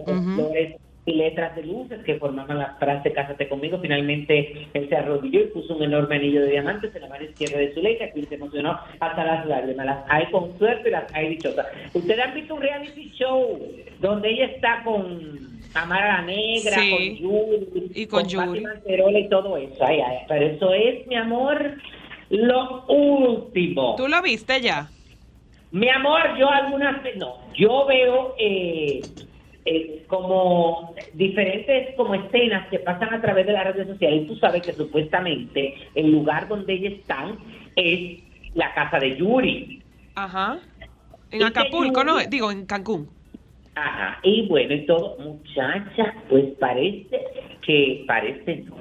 Y 1.05 1.13
letras 1.15 1.55
de 1.55 1.63
luces 1.63 1.99
que 2.05 2.15
formaban 2.15 2.59
la 2.59 2.75
frase 2.79 3.11
Cásate 3.11 3.49
conmigo. 3.49 3.79
Finalmente 3.81 4.67
él 4.73 4.87
se 4.87 4.95
arrodilló 4.95 5.41
y 5.41 5.47
puso 5.47 5.75
un 5.75 5.83
enorme 5.83 6.17
anillo 6.17 6.41
de 6.41 6.51
diamantes 6.51 6.93
en 6.95 7.01
la 7.01 7.09
mano 7.09 7.23
izquierda 7.23 7.57
de 7.57 7.73
Zuleika, 7.73 8.11
que 8.11 8.23
se 8.25 8.35
emocionó 8.35 8.77
hasta 8.99 9.23
las 9.23 9.45
lágrimas. 9.47 9.85
Las 9.85 10.05
hay 10.09 10.25
con 10.31 10.57
suerte 10.59 10.89
y 10.89 10.91
las 10.91 11.13
hay 11.13 11.29
dichosas. 11.29 11.65
Ustedes 11.93 12.19
han 12.23 12.33
visto 12.35 12.53
un 12.55 12.61
reality 12.61 13.09
show 13.17 13.59
donde 13.99 14.29
ella 14.29 14.45
está 14.45 14.83
con 14.83 15.39
Amara 15.73 16.17
la 16.17 16.21
Negra, 16.23 16.71
Sí. 16.79 16.91
con 16.91 17.15
Yuri, 17.17 17.91
Y 17.95 18.05
con 18.05 18.21
Pati 18.23 18.33
Yuri. 18.33 18.61
Manterola 18.61 19.19
y 19.19 19.29
todo 19.29 19.57
eso. 19.57 19.83
Ay, 19.83 20.01
ay, 20.01 20.17
pero 20.27 20.45
eso 20.45 20.73
es, 20.73 21.07
mi 21.07 21.15
amor, 21.15 21.77
lo 22.29 22.85
último. 22.87 23.95
¿Tú 23.95 24.07
lo 24.07 24.21
viste 24.21 24.61
ya? 24.61 24.87
Mi 25.71 25.89
amor, 25.89 26.37
yo 26.37 26.49
algunas 26.49 27.01
veces, 27.01 27.17
no, 27.19 27.37
yo 27.53 27.85
veo 27.87 28.35
eh, 28.37 28.99
eh, 29.65 30.03
como 30.07 30.95
diferentes 31.13 31.95
como 31.95 32.15
escenas 32.15 32.67
que 32.69 32.79
pasan 32.79 33.13
a 33.13 33.21
través 33.21 33.45
de 33.45 33.53
las 33.53 33.65
redes 33.65 33.87
sociales 33.87 34.23
y 34.23 34.27
tú 34.27 34.35
sabes 34.37 34.63
que 34.63 34.73
supuestamente 34.73 35.75
el 35.93 36.11
lugar 36.11 36.47
donde 36.47 36.73
ellos 36.73 36.93
están 36.93 37.37
es 37.75 38.23
la 38.55 38.73
casa 38.73 38.99
de 38.99 39.17
Yuri. 39.17 39.81
Ajá. 40.15 40.59
En 41.29 41.43
Acapulco, 41.43 42.03
¿no? 42.03 42.17
Digo, 42.27 42.51
en 42.51 42.65
Cancún. 42.65 43.07
Ajá, 43.75 44.19
y 44.23 44.47
bueno, 44.47 44.73
y 44.73 44.85
todo, 44.85 45.17
muchacha, 45.19 46.13
pues 46.27 46.45
parece 46.59 47.21
que, 47.65 48.03
parece 48.05 48.65
no, 48.67 48.75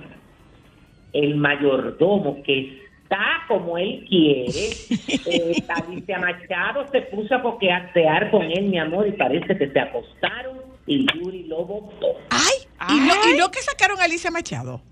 el 1.12 1.37
mayordomo 1.37 2.43
que 2.43 2.81
está 3.03 3.45
como 3.47 3.78
él 3.78 4.05
quiere, 4.09 4.49
eh, 5.26 5.62
Alicia 5.68 6.18
Machado 6.18 6.87
se 6.89 7.03
puso 7.03 7.35
a 7.37 7.43
coquetear 7.43 8.31
con 8.31 8.43
él, 8.51 8.64
mi 8.64 8.78
amor, 8.78 9.07
y 9.07 9.12
parece 9.12 9.57
que 9.57 9.70
se 9.70 9.78
acostaron 9.78 10.70
y 10.91 11.07
Yuri 11.14 11.45
lo 11.45 11.64
votó. 11.64 12.16
Ay, 12.30 12.97
y 12.97 13.01
no, 13.01 13.14
y 13.32 13.38
no 13.38 13.51
que 13.51 13.61
sacaron 13.61 14.01
a 14.01 14.05
Alicia 14.05 14.30
Machado. 14.30 14.82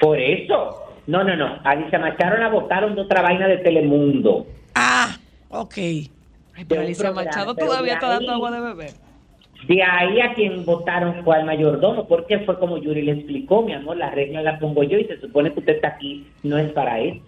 Por 0.00 0.18
eso, 0.18 0.82
no, 1.06 1.22
no, 1.22 1.36
no, 1.36 1.60
Alicia 1.62 2.00
Machado 2.00 2.36
la 2.36 2.48
votaron 2.48 2.96
de 2.96 3.02
otra 3.02 3.22
vaina 3.22 3.46
de 3.46 3.58
Telemundo. 3.58 4.44
Ah, 4.74 5.16
ok. 5.50 5.76
Ay, 5.76 6.64
pero 6.68 6.80
Alicia 6.80 7.04
programa, 7.04 7.30
Machado 7.30 7.54
pero 7.54 7.68
todavía 7.68 7.94
está 7.94 8.08
dando 8.08 8.32
agua 8.32 8.50
de 8.50 8.60
beber. 8.60 8.90
De 9.68 9.80
ahí 9.80 10.20
a 10.20 10.34
quien 10.34 10.64
votaron 10.64 11.22
fue 11.22 11.36
al 11.36 11.44
mayordomo, 11.44 12.08
porque 12.08 12.40
fue 12.40 12.58
como 12.58 12.78
Yuri 12.78 13.02
le 13.02 13.12
explicó, 13.12 13.62
mi 13.62 13.74
amor, 13.74 13.96
la 13.96 14.10
regla 14.10 14.42
la 14.42 14.58
pongo 14.58 14.82
yo 14.82 14.98
y 14.98 15.04
se 15.04 15.20
supone 15.20 15.52
que 15.52 15.60
usted 15.60 15.76
está 15.76 15.88
aquí, 15.88 16.26
no 16.42 16.58
es 16.58 16.72
para 16.72 16.98
eso. 16.98 17.20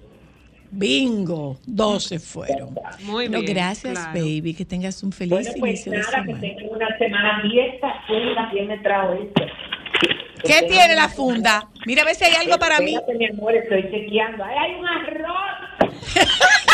Bingo, 0.76 1.56
12 1.66 2.18
fueron. 2.18 2.74
Muy 3.04 3.28
Bueno, 3.28 3.40
bien, 3.40 3.54
gracias, 3.54 3.92
claro. 3.98 4.12
baby. 4.20 4.54
Que 4.54 4.64
tengas 4.64 5.02
un 5.02 5.12
feliz 5.12 5.30
Bueno, 5.30 5.50
pues 5.60 5.86
inicio 5.86 5.92
de 5.92 5.98
nada, 5.98 6.10
que 6.10 6.20
semana. 6.24 6.40
tengan 6.40 6.68
una 6.74 6.98
semana 6.98 7.42
fiesta, 7.42 7.94
funda, 8.06 8.48
¿quién 8.50 8.66
me 8.68 8.78
trajo 8.78 9.12
esto? 9.14 9.42
Que 10.42 10.48
¿Qué 10.48 10.62
tiene 10.68 10.94
la 10.96 11.08
funda? 11.08 11.68
Mira 11.86 12.02
a 12.02 12.04
ver 12.04 12.14
si 12.16 12.24
hay 12.24 12.34
algo 12.34 12.58
para 12.58 12.80
mí. 12.80 12.96
Mi 13.18 13.26
amor, 13.28 13.54
estoy 13.54 13.82
chequeando. 13.90 14.44
¡Ay, 14.44 14.56
hay 14.58 14.74
un 14.74 14.86
arroz! 14.86 16.64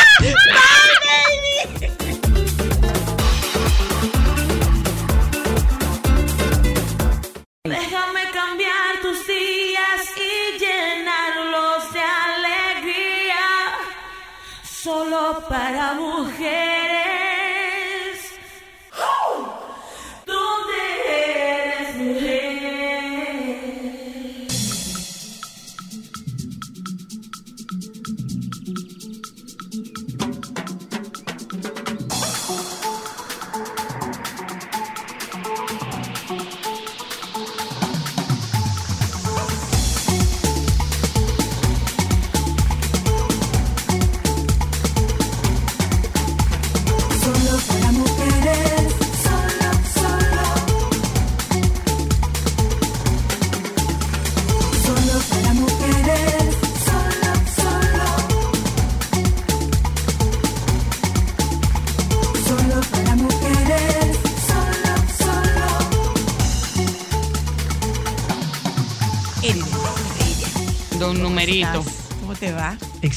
Déjame 7.64 8.20
cambiar 8.32 9.00
tus 9.02 9.26
días 9.26 10.02
y 10.16 10.39
Solo 14.82 15.44
para 15.46 15.92
mujeres. 15.92 16.89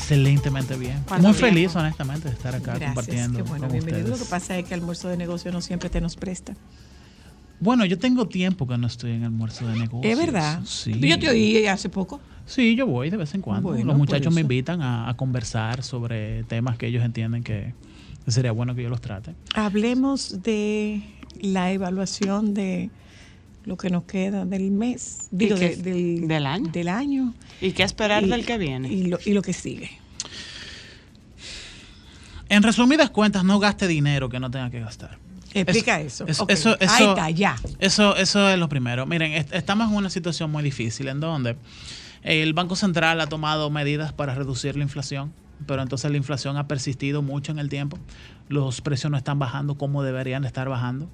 Excelentemente 0.04 0.76
bien. 0.76 1.02
¿Cuándo 1.08 1.30
Muy 1.30 1.38
feliz, 1.38 1.74
honestamente, 1.78 2.28
de 2.28 2.36
estar 2.36 2.54
acá 2.54 2.74
Gracias. 2.74 2.94
compartiendo 2.94 3.38
Qué 3.38 3.44
bueno, 3.44 3.68
con 3.68 3.72
bienvenido. 3.72 4.10
Lo 4.10 4.18
que 4.18 4.26
pasa 4.26 4.58
es 4.58 4.66
que 4.66 4.74
almuerzo 4.74 5.08
de 5.08 5.16
negocio 5.16 5.50
no 5.54 5.62
siempre 5.62 5.90
te 5.90 6.02
nos 6.02 6.18
presta. 6.18 6.54
Bueno, 7.62 7.86
yo 7.86 7.98
tengo 7.98 8.28
tiempo 8.28 8.68
que 8.68 8.78
no 8.78 8.88
estoy 8.88 9.12
en 9.12 9.24
almuerzo 9.24 9.66
de 9.66 9.80
negocios. 9.80 10.12
¿Es 10.12 10.20
verdad? 10.20 10.62
Sí. 10.66 11.00
Yo 11.00 11.18
te 11.18 11.30
oí 11.30 11.66
hace 11.68 11.88
poco. 11.88 12.20
Sí, 12.46 12.76
yo 12.76 12.86
voy 12.86 13.10
de 13.12 13.16
vez 13.16 13.34
en 13.34 13.42
cuando. 13.42 13.70
Bueno, 13.70 13.86
los 13.86 13.98
muchachos 13.98 14.26
por 14.26 14.34
me 14.34 14.42
invitan 14.42 14.82
a, 14.82 15.08
a 15.08 15.16
conversar 15.16 15.84
sobre 15.84 16.44
temas 16.44 16.78
que 16.78 16.88
ellos 16.88 17.06
entienden 17.06 17.42
que 17.42 17.74
sería 18.28 18.52
bueno 18.52 18.76
que 18.76 18.84
yo 18.84 18.90
los 18.90 19.00
trate. 19.00 19.34
Hablemos 19.56 20.44
de 20.44 21.02
la 21.40 21.72
evaluación 21.72 22.54
de 22.54 22.90
lo 23.66 23.78
que 23.78 23.90
nos 23.90 24.04
queda 24.04 24.46
del 24.46 24.72
mes, 24.72 25.28
digo, 25.32 25.56
qué- 25.56 25.76
de- 25.76 25.94
del, 25.94 26.28
del 26.28 26.46
año? 26.46 26.70
Del 26.72 26.88
año. 26.90 27.34
¿Y 27.62 27.72
qué 27.72 27.84
esperar 27.84 28.24
Y- 28.24 28.30
del 28.30 28.46
que 28.46 28.58
viene? 28.58 28.92
Y 28.92 29.06
lo, 29.06 29.20
y 29.26 29.34
lo 29.34 29.42
que 29.42 29.54
sigue. 29.54 29.90
En 32.50 32.62
resumidas 32.64 33.10
cuentas, 33.10 33.44
no 33.44 33.60
gaste 33.60 33.88
dinero 33.88 34.30
que 34.30 34.40
no 34.40 34.52
tenga 34.52 34.70
que 34.70 34.80
gastar. 34.80 35.18
Explica 35.54 36.02
eso. 36.02 36.26
Eso, 36.28 36.44
Ok. 36.44 36.52
eso, 36.52 36.76
Ahí 36.90 37.06
está, 37.06 37.30
ya. 37.30 37.56
Eso, 37.80 38.16
eso 38.16 38.50
es 38.50 38.58
lo 38.58 38.68
primero. 38.70 39.06
Miren, 39.06 39.34
est- 39.34 39.54
estamos 39.54 39.90
en 39.90 39.96
una 39.96 40.10
situación 40.10 40.52
muy 40.52 40.64
difícil 40.64 41.08
en 41.08 41.20
donde 41.20 41.56
el 42.24 42.54
Banco 42.54 42.76
Central 42.76 43.22
ha 43.22 43.28
tomado 43.28 43.70
medidas 43.70 44.14
para 44.14 44.34
reducir 44.36 44.76
la 44.76 44.84
inflación, 44.84 45.32
pero 45.68 45.82
entonces 45.82 46.10
la 46.10 46.18
inflación 46.18 46.58
ha 46.58 46.68
persistido 46.68 47.22
mucho 47.22 47.52
en 47.52 47.60
el 47.60 47.70
tiempo. 47.70 47.98
Los 48.50 48.82
precios 48.82 49.12
no 49.12 49.18
están 49.18 49.40
bajando 49.40 49.76
como 49.78 50.02
deberían 50.04 50.44
estar 50.44 50.68
bajando. 50.70 51.10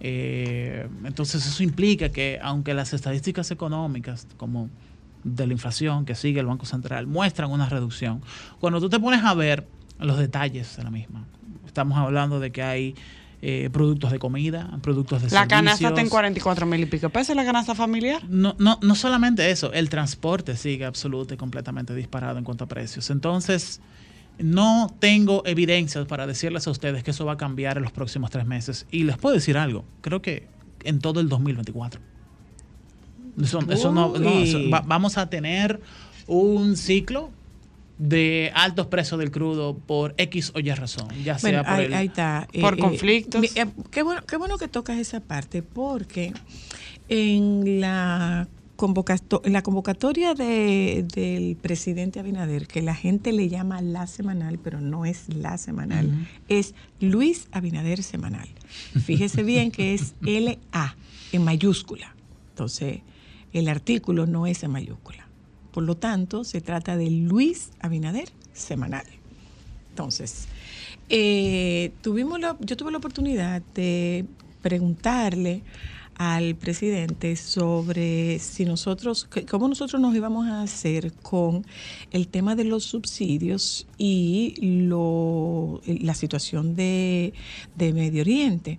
Eh, 0.00 0.88
entonces 1.04 1.46
eso 1.46 1.62
implica 1.62 2.10
que 2.10 2.38
aunque 2.42 2.74
las 2.74 2.92
estadísticas 2.92 3.50
económicas, 3.50 4.26
como 4.36 4.68
de 5.24 5.46
la 5.46 5.52
inflación 5.52 6.04
que 6.04 6.14
sigue 6.14 6.40
el 6.40 6.46
Banco 6.46 6.66
Central, 6.66 7.06
muestran 7.06 7.50
una 7.50 7.68
reducción, 7.68 8.22
cuando 8.60 8.80
tú 8.80 8.88
te 8.88 9.00
pones 9.00 9.24
a 9.24 9.34
ver 9.34 9.66
los 9.98 10.18
detalles 10.18 10.76
de 10.76 10.84
la 10.84 10.90
misma, 10.90 11.26
estamos 11.66 11.98
hablando 11.98 12.40
de 12.40 12.52
que 12.52 12.62
hay 12.62 12.94
eh, 13.42 13.68
productos 13.70 14.12
de 14.12 14.18
comida, 14.18 14.78
productos 14.82 15.22
de 15.22 15.30
La 15.30 15.46
canasta 15.46 15.88
está 15.88 15.88
en 15.88 15.94
servicios. 15.94 16.10
44 16.10 16.66
mil 16.66 16.80
y 16.80 16.86
pico 16.86 17.10
pesos, 17.10 17.36
la 17.36 17.44
canasta 17.44 17.74
familiar. 17.74 18.22
No, 18.28 18.56
no, 18.58 18.78
no 18.82 18.94
solamente 18.94 19.50
eso, 19.50 19.72
el 19.72 19.88
transporte 19.90 20.56
sigue 20.56 20.84
absoluto 20.84 21.34
y 21.34 21.36
completamente 21.36 21.94
disparado 21.94 22.38
en 22.38 22.44
cuanto 22.44 22.64
a 22.64 22.66
precios. 22.66 23.10
Entonces, 23.10 23.80
no 24.38 24.94
tengo 24.98 25.42
evidencias 25.46 26.06
para 26.06 26.26
decirles 26.26 26.66
a 26.66 26.70
ustedes 26.70 27.02
que 27.02 27.10
eso 27.12 27.24
va 27.24 27.32
a 27.32 27.36
cambiar 27.36 27.76
en 27.78 27.82
los 27.84 27.92
próximos 27.92 28.30
tres 28.30 28.46
meses. 28.46 28.86
Y 28.90 29.04
les 29.04 29.16
puedo 29.16 29.34
decir 29.34 29.56
algo, 29.56 29.84
creo 30.02 30.20
que 30.22 30.46
en 30.84 30.98
todo 31.00 31.20
el 31.20 31.28
2024. 31.28 32.00
Eso, 33.42 33.60
eso 33.70 33.92
no, 33.92 34.16
no, 34.18 34.30
eso- 34.42 34.58
Uy. 34.58 34.70
va- 34.70 34.82
vamos 34.86 35.18
a 35.18 35.28
tener 35.28 35.80
un 36.26 36.76
ciclo 36.76 37.30
de 37.98 38.50
altos 38.54 38.86
precios 38.88 39.18
del 39.18 39.30
crudo 39.30 39.74
por 39.76 40.14
X 40.18 40.52
o 40.54 40.60
Y 40.60 40.70
razón, 40.70 41.08
ya 41.24 41.38
Bueno, 41.40 41.58
sea 41.58 41.64
por 41.64 41.72
ahí, 41.80 41.84
el- 41.86 41.94
ahí 41.94 42.06
está. 42.06 42.46
Por 42.60 42.78
conflictos. 42.78 43.40
mi- 43.40 43.48
eh, 43.54 43.66
qué, 43.90 44.02
bueno, 44.02 44.22
qué 44.26 44.36
bueno 44.36 44.58
que 44.58 44.68
tocas 44.68 44.98
esa 44.98 45.20
parte, 45.20 45.62
porque 45.62 46.32
en 47.08 47.80
la, 47.80 48.48
convocato- 48.76 49.40
la 49.44 49.62
convocatoria 49.62 50.34
de- 50.34 51.06
del 51.14 51.56
presidente 51.56 52.20
Abinader, 52.20 52.66
que 52.66 52.82
la 52.82 52.94
gente 52.94 53.32
le 53.32 53.48
llama 53.48 53.80
la 53.80 54.06
semanal, 54.06 54.58
pero 54.58 54.80
no 54.80 55.04
es 55.06 55.28
la 55.34 55.56
semanal, 55.58 56.26
es 56.48 56.74
Luis 57.00 57.48
Abinader 57.52 58.02
Semanal. 58.02 58.48
Fíjese 59.04 59.42
bien 59.42 59.70
que 59.70 59.94
es 59.94 60.14
LA 60.26 60.94
en 61.32 61.42
mayúscula. 61.44 62.14
Entonces, 62.50 63.00
el 63.52 63.68
artículo 63.68 64.26
no 64.26 64.46
es 64.46 64.62
en 64.62 64.70
mayúscula. 64.70 65.26
Por 65.72 65.84
lo 65.84 65.96
tanto, 65.96 66.44
se 66.44 66.60
trata 66.60 66.96
de 66.96 67.10
Luis 67.10 67.70
Abinader 67.80 68.28
Semanal. 68.52 69.04
Entonces, 69.90 70.46
eh, 71.08 71.92
tuvimos 72.02 72.40
la- 72.40 72.56
yo 72.60 72.76
tuve 72.76 72.90
la 72.90 72.98
oportunidad 72.98 73.62
de 73.74 74.24
preguntarle 74.62 75.62
al 76.18 76.56
presidente 76.56 77.36
sobre 77.36 78.38
si 78.38 78.64
nosotros, 78.64 79.28
cómo 79.50 79.68
nosotros 79.68 80.00
nos 80.00 80.14
íbamos 80.14 80.46
a 80.46 80.62
hacer 80.62 81.12
con 81.12 81.66
el 82.10 82.28
tema 82.28 82.56
de 82.56 82.64
los 82.64 82.84
subsidios 82.84 83.86
y 83.98 84.54
lo, 84.60 85.80
la 85.86 86.14
situación 86.14 86.74
de, 86.74 87.32
Medio 87.76 88.22
Oriente. 88.22 88.78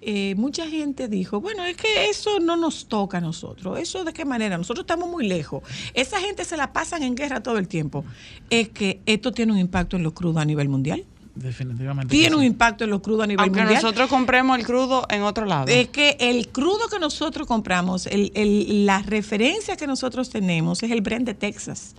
Eh, 0.00 0.34
mucha 0.36 0.68
gente 0.68 1.06
dijo, 1.06 1.40
bueno, 1.40 1.64
es 1.64 1.76
que 1.76 2.10
eso 2.10 2.40
no 2.40 2.56
nos 2.56 2.86
toca 2.86 3.18
a 3.18 3.20
nosotros. 3.20 3.78
¿Eso 3.78 4.02
de 4.04 4.12
qué 4.12 4.24
manera? 4.24 4.58
Nosotros 4.58 4.82
estamos 4.82 5.08
muy 5.08 5.26
lejos. 5.28 5.62
Esa 5.94 6.20
gente 6.20 6.44
se 6.44 6.56
la 6.56 6.72
pasan 6.72 7.04
en 7.04 7.14
guerra 7.14 7.42
todo 7.42 7.58
el 7.58 7.68
tiempo. 7.68 8.04
Es 8.50 8.68
que 8.70 9.00
esto 9.06 9.30
tiene 9.30 9.52
un 9.52 9.58
impacto 9.58 9.96
en 9.96 10.02
los 10.02 10.12
crudos 10.12 10.42
a 10.42 10.44
nivel 10.44 10.68
mundial. 10.68 11.06
Definitivamente. 11.34 12.10
Tiene 12.12 12.36
un 12.36 12.42
sí. 12.42 12.46
impacto 12.48 12.84
en 12.84 12.90
los 12.90 13.00
crudos 13.00 13.24
a 13.24 13.26
nivel 13.26 13.42
Aunque 13.44 13.60
mundial. 13.60 13.82
nosotros 13.82 14.08
compremos 14.10 14.58
el 14.58 14.66
crudo 14.66 15.06
en 15.08 15.22
otro 15.22 15.46
lado. 15.46 15.66
Es 15.68 15.88
que 15.88 16.16
el 16.20 16.48
crudo 16.48 16.88
que 16.90 16.98
nosotros 16.98 17.46
compramos, 17.46 18.06
el- 18.06 18.32
el- 18.34 18.84
la 18.84 19.00
referencia 19.02 19.76
que 19.76 19.86
nosotros 19.86 20.28
tenemos 20.30 20.82
es 20.82 20.90
el 20.90 21.00
Brent 21.00 21.24
de 21.26 21.34
Texas. 21.34 21.94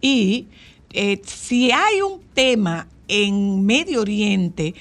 Y 0.00 0.46
eh, 0.92 1.20
si 1.24 1.72
hay 1.72 2.02
un 2.02 2.20
tema 2.34 2.86
en 3.08 3.64
Medio 3.66 4.02
Oriente 4.02 4.74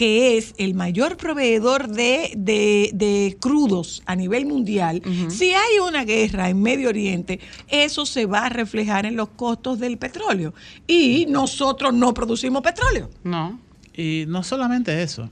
que 0.00 0.38
es 0.38 0.54
el 0.56 0.72
mayor 0.72 1.18
proveedor 1.18 1.86
de, 1.88 2.32
de- 2.34 2.88
de 2.94 3.36
crudos 3.38 4.02
a 4.06 4.16
nivel 4.16 4.46
mundial, 4.46 5.02
si 5.28 5.50
hay 5.52 5.78
una 5.86 6.06
guerra 6.06 6.48
en 6.48 6.62
Medio 6.62 6.88
Oriente, 6.88 7.38
eso 7.68 8.06
se 8.06 8.24
va 8.24 8.46
a 8.46 8.48
reflejar 8.48 9.04
en 9.04 9.14
los 9.14 9.28
costos 9.28 9.78
del 9.78 9.98
petróleo. 9.98 10.54
Y 10.86 11.26
nosotros 11.28 11.92
no 11.92 12.14
producimos 12.14 12.62
petróleo. 12.62 13.10
No. 13.24 13.60
Y 13.94 14.24
no 14.26 14.42
solamente 14.42 15.02
eso. 15.02 15.28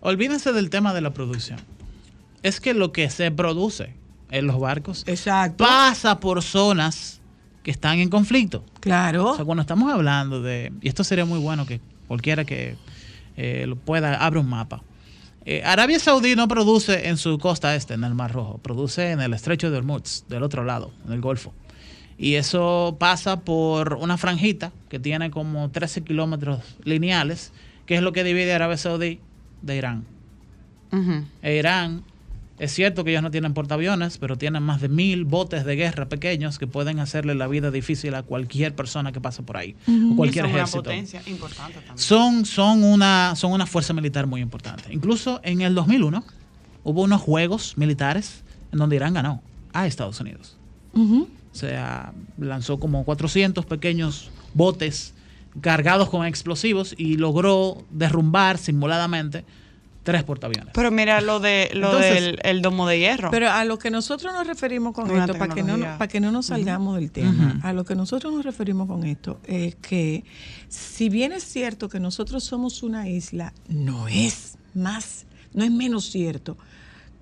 Olvídense 0.00 0.54
del 0.54 0.70
tema 0.70 0.94
de 0.94 1.02
la 1.02 1.10
producción. 1.12 1.58
Es 2.42 2.60
que 2.60 2.72
lo 2.72 2.92
que 2.92 3.10
se 3.10 3.30
produce 3.30 3.92
en 4.30 4.46
los 4.46 4.58
barcos 4.58 5.04
pasa 5.58 6.18
por 6.18 6.42
zonas 6.42 7.20
que 7.62 7.70
están 7.70 7.98
en 7.98 8.08
conflicto. 8.08 8.64
Claro. 8.80 9.32
O 9.32 9.36
sea, 9.36 9.44
cuando 9.44 9.60
estamos 9.60 9.92
hablando 9.92 10.40
de, 10.40 10.72
y 10.80 10.88
esto 10.88 11.04
sería 11.04 11.26
muy 11.26 11.38
bueno 11.40 11.66
que 11.66 11.78
cualquiera 12.08 12.46
que 12.46 12.76
eh, 13.36 13.64
lo 13.66 13.76
pueda, 13.76 14.14
abra 14.14 14.40
un 14.40 14.48
mapa. 14.48 14.82
Eh, 15.44 15.62
Arabia 15.64 15.98
Saudí 15.98 16.36
no 16.36 16.46
produce 16.46 17.08
en 17.08 17.16
su 17.16 17.38
costa 17.38 17.74
este, 17.74 17.94
en 17.94 18.04
el 18.04 18.14
Mar 18.14 18.32
Rojo, 18.32 18.58
produce 18.58 19.10
en 19.10 19.20
el 19.20 19.34
estrecho 19.34 19.70
de 19.70 19.78
Hormuz, 19.78 20.24
del 20.28 20.42
otro 20.42 20.64
lado, 20.64 20.92
en 21.04 21.12
el 21.12 21.20
Golfo. 21.20 21.52
Y 22.16 22.34
eso 22.34 22.96
pasa 23.00 23.40
por 23.40 23.94
una 23.94 24.16
franjita 24.16 24.70
que 24.88 25.00
tiene 25.00 25.30
como 25.30 25.70
13 25.70 26.04
kilómetros 26.04 26.60
lineales, 26.84 27.52
que 27.86 27.96
es 27.96 28.02
lo 28.02 28.12
que 28.12 28.22
divide 28.22 28.52
Arabia 28.52 28.76
Saudí 28.76 29.18
de 29.62 29.76
Irán. 29.76 30.04
E 31.42 31.56
Irán, 31.56 32.04
es 32.58 32.72
cierto 32.72 33.02
que 33.04 33.10
ellos 33.10 33.22
no 33.22 33.30
tienen 33.30 33.54
portaaviones, 33.54 34.18
pero 34.18 34.36
tienen 34.36 34.62
más 34.62 34.80
de 34.80 34.88
mil 34.88 35.24
botes 35.24 35.64
de 35.64 35.74
guerra 35.74 36.08
pequeños 36.08 36.58
que 36.58 36.66
pueden 36.66 37.00
hacerle 37.00 37.34
la 37.34 37.46
vida 37.48 37.70
difícil 37.70 38.14
a 38.14 38.22
cualquier 38.22 38.74
persona 38.74 39.10
que 39.12 39.20
pase 39.20 39.42
por 39.42 39.56
ahí, 39.56 39.74
o 40.12 40.16
cualquier 40.16 40.44
Y 40.44 40.48
son 40.48 40.54
una 40.54 40.58
ejército. 40.62 40.82
potencia 40.82 41.22
importante 41.26 41.74
también. 41.74 41.98
Son, 41.98 42.44
son, 42.44 42.84
una, 42.84 43.34
son 43.36 43.52
una 43.52 43.66
fuerza 43.66 43.92
militar 43.92 44.26
muy 44.26 44.40
importante. 44.40 44.92
Incluso 44.92 45.40
en 45.42 45.60
el 45.62 45.74
2001 45.74 46.24
hubo 46.84 47.02
unos 47.02 47.20
juegos 47.20 47.76
militares 47.76 48.42
en 48.72 48.78
donde 48.78 48.96
Irán 48.96 49.14
ganó 49.14 49.42
a 49.72 49.86
Estados 49.86 50.20
Unidos. 50.20 50.56
O 50.94 51.26
sea, 51.52 52.12
lanzó 52.38 52.78
como 52.78 53.04
400 53.04 53.64
pequeños 53.66 54.30
botes 54.54 55.14
cargados 55.60 56.08
con 56.10 56.26
explosivos 56.26 56.94
y 56.96 57.16
logró 57.16 57.84
derrumbar 57.90 58.58
simuladamente 58.58 59.44
tres 60.02 60.22
portaaviones. 60.24 60.72
Pero 60.74 60.90
mira 60.90 61.20
lo 61.20 61.40
de 61.40 61.70
lo 61.74 61.86
Entonces- 61.88 62.14
del 62.14 62.38
el 62.42 62.62
domo 62.62 62.86
de 62.88 62.98
hierro. 62.98 63.30
Pero 63.30 63.50
a 63.50 63.64
lo 63.64 63.78
que 63.78 63.90
nosotros 63.90 64.32
nos 64.32 64.46
referimos 64.46 64.94
con 64.94 65.10
Una 65.10 65.24
esto, 65.24 65.38
para 65.38 65.54
que, 65.54 65.62
no, 65.62 65.78
para 65.78 66.08
que 66.08 66.20
no 66.20 66.32
nos 66.32 66.46
salgamos 66.46 66.96
del 66.96 67.10
tema, 67.10 67.60
a 67.62 67.72
lo 67.72 67.84
que 67.84 67.94
nosotros 67.94 68.32
nos 68.32 68.44
referimos 68.44 68.88
con 68.88 69.04
esto 69.04 69.40
es 69.46 69.76
que 69.76 70.24
si 70.68 71.08
bien 71.08 71.32
es 71.32 71.44
cierto 71.44 71.88
que 71.88 72.00
nosotros 72.00 72.42
somos 72.44 72.82
una 72.82 73.08
isla, 73.08 73.52
no 73.68 74.08
es 74.08 74.56
más, 74.74 75.26
no 75.54 75.64
es 75.64 75.70
menos 75.70 76.10
cierto 76.10 76.56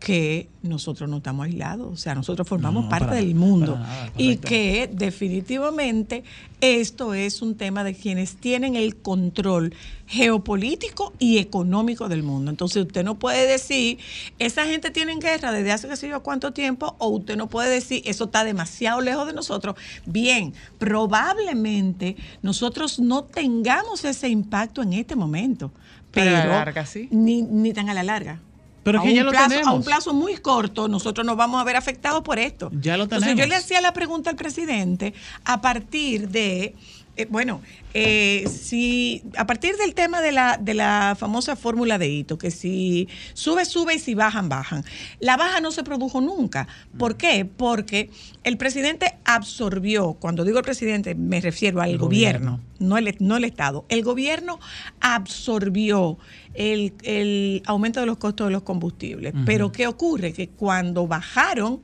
que 0.01 0.49
nosotros 0.63 1.11
no 1.11 1.19
estamos 1.19 1.45
aislados, 1.45 1.93
o 1.93 1.97
sea, 1.97 2.15
nosotros 2.15 2.49
formamos 2.49 2.85
No, 2.85 2.89
parte 2.89 3.05
para- 3.09 3.17
del 3.21 3.35
mundo 3.35 3.75
para 3.75 3.87
nada, 3.87 4.11
y 4.17 4.39
que 4.39 4.89
definitivamente 4.91 6.25
esto 6.63 7.13
es 7.13 7.43
un 7.43 7.55
tema 7.55 7.85
de 7.85 7.95
quienes 7.95 8.37
tienen 8.37 8.77
el 8.77 8.97
control 8.97 9.75
geopolítico 10.07 11.13
y 11.19 11.37
económico 11.37 12.09
del 12.09 12.23
mundo. 12.23 12.51
Entonces 12.51 12.83
usted 12.87 13.05
no 13.05 13.19
puede 13.19 13.47
decir, 13.47 13.99
esa 14.39 14.65
gente 14.65 14.91
tiene 14.91 15.17
guerra 15.17 15.53
desde 15.53 15.71
hace 15.73 15.87
que 15.87 15.97
sé 15.97 16.09
yo 16.09 16.23
cuánto 16.23 16.53
tiempo, 16.55 16.97
o 16.99 17.09
usted 17.09 17.37
no 17.37 17.49
puede 17.51 17.69
decir, 17.71 18.03
eso 18.07 18.25
está 18.25 18.43
demasiado 18.43 19.03
lejos 19.03 19.27
de 19.27 19.35
nosotros. 19.35 19.77
Bien, 20.07 20.55
probablemente 20.79 22.17
nosotros 22.43 22.99
no 22.99 23.25
tengamos 23.25 24.05
ese 24.05 24.29
impacto 24.31 24.83
en 24.83 24.95
este 24.95 25.15
momento, 25.15 25.71
Pero 26.11 26.31
pero, 26.31 26.37
a 26.37 26.47
la 26.47 26.55
larga, 26.65 26.87
sí. 26.87 27.07
ni, 27.11 27.43
ni 27.43 27.73
tan 27.73 27.89
a 27.91 27.95
la 27.95 28.03
larga. 28.03 28.41
Pero 28.83 28.99
es 28.99 29.03
a 29.03 29.05
que 29.05 29.11
un 29.11 29.17
ya 29.17 29.25
lo 29.25 29.31
plazo, 29.31 29.49
tenemos. 29.49 29.69
A 29.69 29.73
un 29.73 29.85
plazo 29.85 30.15
muy 30.15 30.37
corto, 30.39 30.89
nosotros 30.89 31.27
nos 31.27 31.37
vamos 31.37 31.61
a 31.61 31.65
ver 31.65 31.77
afectados 31.77 32.23
por 32.23 32.39
esto. 32.39 32.71
Ya 32.73 32.97
lo 32.97 33.05
Entonces 33.05 33.29
yo 33.31 33.35
tenemos. 33.37 33.49
le 33.51 33.57
hacía 33.57 33.81
la 33.81 33.93
pregunta 33.93 34.31
al 34.31 34.37
presidente 34.37 35.13
a 35.45 35.61
partir 35.61 36.29
de, 36.29 36.75
eh, 37.17 37.27
bueno, 37.29 37.61
eh, 37.93 38.47
si 38.49 39.23
a 39.37 39.47
partir 39.47 39.77
del 39.77 39.95
tema 39.95 40.21
de 40.23 40.33
la, 40.33 40.57
de 40.59 40.75
la 40.75 41.17
famosa 41.19 41.57
fórmula 41.57 41.99
de 41.99 42.09
hito, 42.09 42.39
que 42.39 42.51
si 42.51 43.09
sube, 43.35 43.65
sube 43.65 43.95
y 43.95 43.99
si 43.99 44.15
bajan, 44.15 44.49
bajan. 44.49 44.85
La 45.19 45.37
baja 45.37 45.61
no 45.61 45.73
se 45.73 45.83
produjo 45.83 46.21
nunca. 46.21 46.69
¿Por 46.99 47.17
qué? 47.17 47.45
Porque 47.45 48.11
el 48.45 48.57
presidente 48.57 49.17
absorbió, 49.25 50.15
cuando 50.15 50.45
digo 50.45 50.59
el 50.59 50.65
presidente 50.65 51.15
me 51.15 51.41
refiero 51.41 51.81
al 51.81 51.99
gobierno, 51.99 52.59
gobierno. 52.59 52.61
no 52.79 52.97
el, 52.97 53.17
no 53.19 53.37
el 53.37 53.45
Estado. 53.45 53.85
El 53.89 54.03
gobierno 54.03 54.61
absorbió 55.01 56.17
el, 56.55 56.95
el 57.03 57.63
aumento 57.67 58.01
de 58.01 58.07
los 58.07 58.19
costos 58.19 58.47
de 58.47 58.53
los 58.53 58.63
combustibles. 58.63 59.35
Pero 59.45 59.73
¿qué 59.73 59.87
ocurre? 59.87 60.33
Que 60.33 60.49
cuando 60.49 61.07
bajaron, 61.07 61.81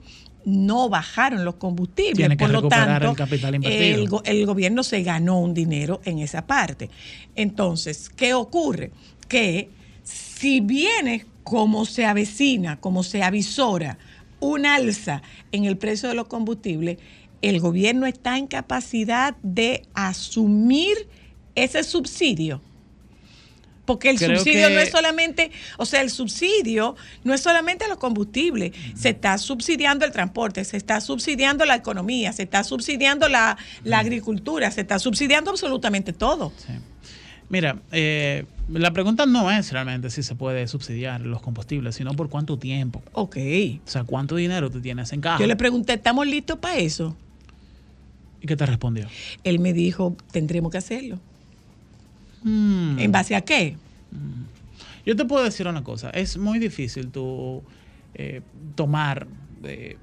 no 0.47 0.89
bajaron 0.89 1.45
los 1.45 1.57
combustibles. 1.57 2.17
Tiene 2.17 2.37
Por 2.37 2.51
lo 2.51 2.69
tanto, 2.69 3.11
el 3.11 3.17
capital 3.17 3.55
el, 3.57 4.09
el 4.25 4.47
gobierno 4.47 4.85
se 4.85 5.03
ganó 5.03 5.41
un 5.41 5.53
dinero 5.53 6.01
en 6.05 6.21
esa 6.21 6.47
parte. 6.47 6.89
Entonces, 7.35 8.09
¿qué 8.09 8.33
ocurre? 8.33 8.93
Que 9.29 9.69
si 10.05 10.61
viene 10.61 11.27
como 11.43 11.85
se 11.85 12.07
avecina, 12.07 12.81
como 12.81 13.03
se 13.03 13.25
avisora, 13.25 13.99
un 14.39 14.67
alza 14.67 15.21
en 15.51 15.65
el 15.65 15.77
precio 15.77 16.09
de 16.09 16.15
los 16.15 16.29
combustibles, 16.29 16.99
el 17.43 17.59
gobierno 17.59 18.07
está 18.07 18.39
en 18.39 18.47
capacidad 18.47 19.37
de 19.43 19.83
asumir 19.95 21.09
ese 21.57 21.83
subsidio. 21.83 22.61
Porque 23.87 24.11
el 24.11 24.19
Creo 24.19 24.37
subsidio 24.37 24.69
que- 24.69 24.75
no 24.75 24.81
es 24.81 24.91
solamente, 24.91 25.51
o 25.79 25.87
sea, 25.87 26.03
el 26.03 26.11
subsidio 26.11 26.97
no 27.25 27.33
es 27.33 27.41
solamente 27.41 27.85
a 27.87 27.89
los 27.89 27.97
combustibles, 27.99 28.73
se 28.95 29.11
está 29.11 29.39
subsidiando 29.39 30.05
el 30.05 30.13
transporte, 30.13 30.65
se 30.65 30.77
está 30.77 31.01
subsidiando 31.01 31.65
la 31.65 31.77
economía, 31.77 32.33
se 32.33 32.43
está 32.43 32.65
subsidiando 32.65 33.29
la, 33.29 33.57
la 33.85 34.01
agricultura, 34.01 34.71
se 34.71 34.83
está 34.83 34.99
subsidiando 34.99 35.51
absolutamente 35.53 36.13
todo. 36.13 36.53
Mira, 37.49 37.79
eh, 37.93 38.45
la 38.69 38.91
pregunta 38.91 39.25
no 39.25 39.53
es 39.53 39.71
realmente 39.71 40.11
si 40.11 40.25
se 40.25 40.35
puede 40.35 40.67
subsidiar 40.67 41.21
los 41.21 41.41
combustibles, 41.41 41.95
sino 41.95 42.13
por 42.15 42.29
cuánto 42.29 42.59
tiempo. 42.59 43.01
Ok. 43.13 43.37
O 43.87 43.89
sea, 43.89 44.03
cuánto 44.03 44.35
dinero 44.35 44.69
tú 44.69 44.81
tienes 44.81 45.13
en 45.13 45.21
caja. 45.21 45.39
Yo 45.39 45.47
le 45.47 45.55
pregunté, 45.55 45.93
¿estamos 45.93 46.27
listos 46.27 46.59
para 46.59 46.77
eso? 46.79 47.17
¿Y 48.41 48.49
qué 48.49 48.57
te 48.57 48.67
respondió? 48.67 49.07
Él 49.45 49.61
me 49.61 49.73
dijo, 49.73 50.17
tendremos 50.33 50.73
que 50.73 50.79
hacerlo. 50.79 51.21
Mm. 52.47 53.01
¿En 53.01 53.13
base 53.13 53.35
a 53.35 53.41
qué? 53.41 53.77
Yo 55.05 55.17
te 55.17 55.25
puedo 55.25 55.45
decir 55.45 55.67
una 55.67 55.83
cosa, 55.83 56.11
es 56.11 56.39
muy 56.39 56.61
difícil 56.61 57.11
tú 57.11 57.63
eh, 58.15 58.41
tomar, 58.77 59.27
eh, 59.65 59.97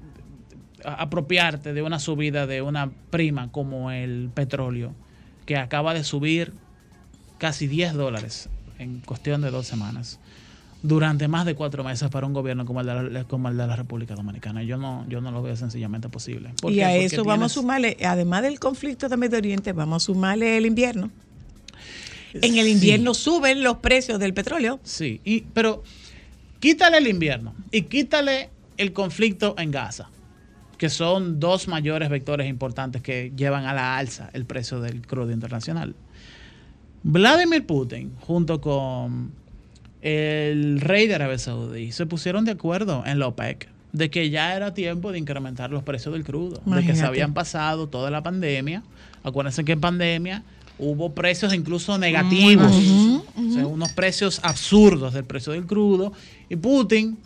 apropiarte 0.84 1.72
de 1.72 1.82
una 1.82 1.98
subida 1.98 2.46
de 2.46 2.60
una 2.60 2.90
prima 3.10 3.50
como 3.50 3.90
el 3.90 4.30
petróleo, 4.34 4.94
que 5.46 5.56
acaba 5.56 5.94
de 5.94 6.04
subir 6.04 6.52
casi 7.38 7.66
10 7.66 7.94
dólares 7.94 8.50
en 8.78 9.00
cuestión 9.00 9.40
de 9.40 9.50
dos 9.50 9.66
semanas, 9.66 10.20
durante 10.82 11.28
más 11.28 11.46
de 11.46 11.54
cuatro 11.54 11.82
meses 11.82 12.10
para 12.10 12.26
un 12.26 12.34
gobierno 12.34 12.66
como 12.66 12.82
el 12.82 12.86
de 12.86 13.10
la, 13.10 13.24
como 13.24 13.48
el 13.48 13.56
de 13.56 13.66
la 13.66 13.76
República 13.76 14.14
Dominicana. 14.14 14.62
Yo 14.64 14.76
no, 14.76 15.06
yo 15.08 15.22
no 15.22 15.30
lo 15.30 15.42
veo 15.42 15.56
sencillamente 15.56 16.10
posible. 16.10 16.50
¿Por 16.60 16.72
Y 16.72 16.82
a 16.82 16.94
eso 16.94 17.24
vamos 17.24 17.52
a 17.52 17.54
sumarle, 17.54 17.96
además 18.04 18.42
del 18.42 18.60
conflicto 18.60 19.08
de 19.08 19.16
Medio 19.16 19.38
Oriente, 19.38 19.72
vamos 19.72 20.02
a 20.02 20.06
sumarle 20.06 20.58
el 20.58 20.66
invierno. 20.66 21.10
En 22.42 22.58
el 22.58 22.68
invierno 22.68 23.14
suben 23.14 23.62
los 23.62 23.78
precios 23.78 24.18
del 24.18 24.34
petróleo. 24.34 24.80
Sí, 24.82 25.20
y, 25.24 25.42
pero 25.52 25.82
quítale 26.60 26.98
el 26.98 27.06
invierno 27.06 27.54
y 27.70 27.82
quítale 27.82 28.50
el 28.76 28.92
conflicto 28.92 29.54
en 29.58 29.70
Gaza, 29.70 30.10
que 30.78 30.88
son 30.88 31.38
dos 31.38 31.68
mayores 31.68 32.08
vectores 32.08 32.48
importantes 32.48 33.02
que 33.02 33.32
llevan 33.36 33.66
a 33.66 33.74
la 33.74 33.96
alza 33.96 34.30
el 34.32 34.44
precio 34.44 34.80
del 34.80 35.06
crudo 35.06 35.30
internacional. 35.30 35.94
Vladimir 37.02 37.66
Putin, 37.66 38.14
junto 38.20 38.60
con 38.60 39.32
el 40.02 40.80
rey 40.80 41.06
de 41.06 41.14
Arabia 41.14 41.38
Saudí, 41.38 41.92
se 41.92 42.06
pusieron 42.06 42.44
de 42.44 42.52
acuerdo 42.52 43.04
en 43.06 43.18
la 43.18 43.28
OPEC 43.28 43.68
de 43.92 44.10
que 44.10 44.28
ya 44.28 44.56
era 44.56 44.74
tiempo 44.74 45.12
de 45.12 45.18
incrementar 45.18 45.70
los 45.70 45.84
precios 45.84 46.12
del 46.14 46.24
crudo, 46.24 46.56
de 46.56 46.62
que 46.62 46.64
se 46.64 46.72
Imagínate. 46.80 47.06
habían 47.06 47.32
pasado 47.32 47.88
toda 47.88 48.10
la 48.10 48.24
pandemia. 48.24 48.82
Acuérdense 49.22 49.64
que 49.64 49.70
en 49.72 49.80
pandemia 49.80 50.42
hubo 50.78 51.14
precios 51.14 51.54
incluso 51.54 51.96
negativos, 51.98 52.72
o 53.36 53.52
sea, 53.52 53.66
unos 53.66 53.92
precios 53.92 54.40
absurdos 54.42 55.14
del 55.14 55.24
precio 55.24 55.52
del 55.52 55.66
crudo. 55.66 56.12
Y 56.48 56.56
Putin, 56.56 57.16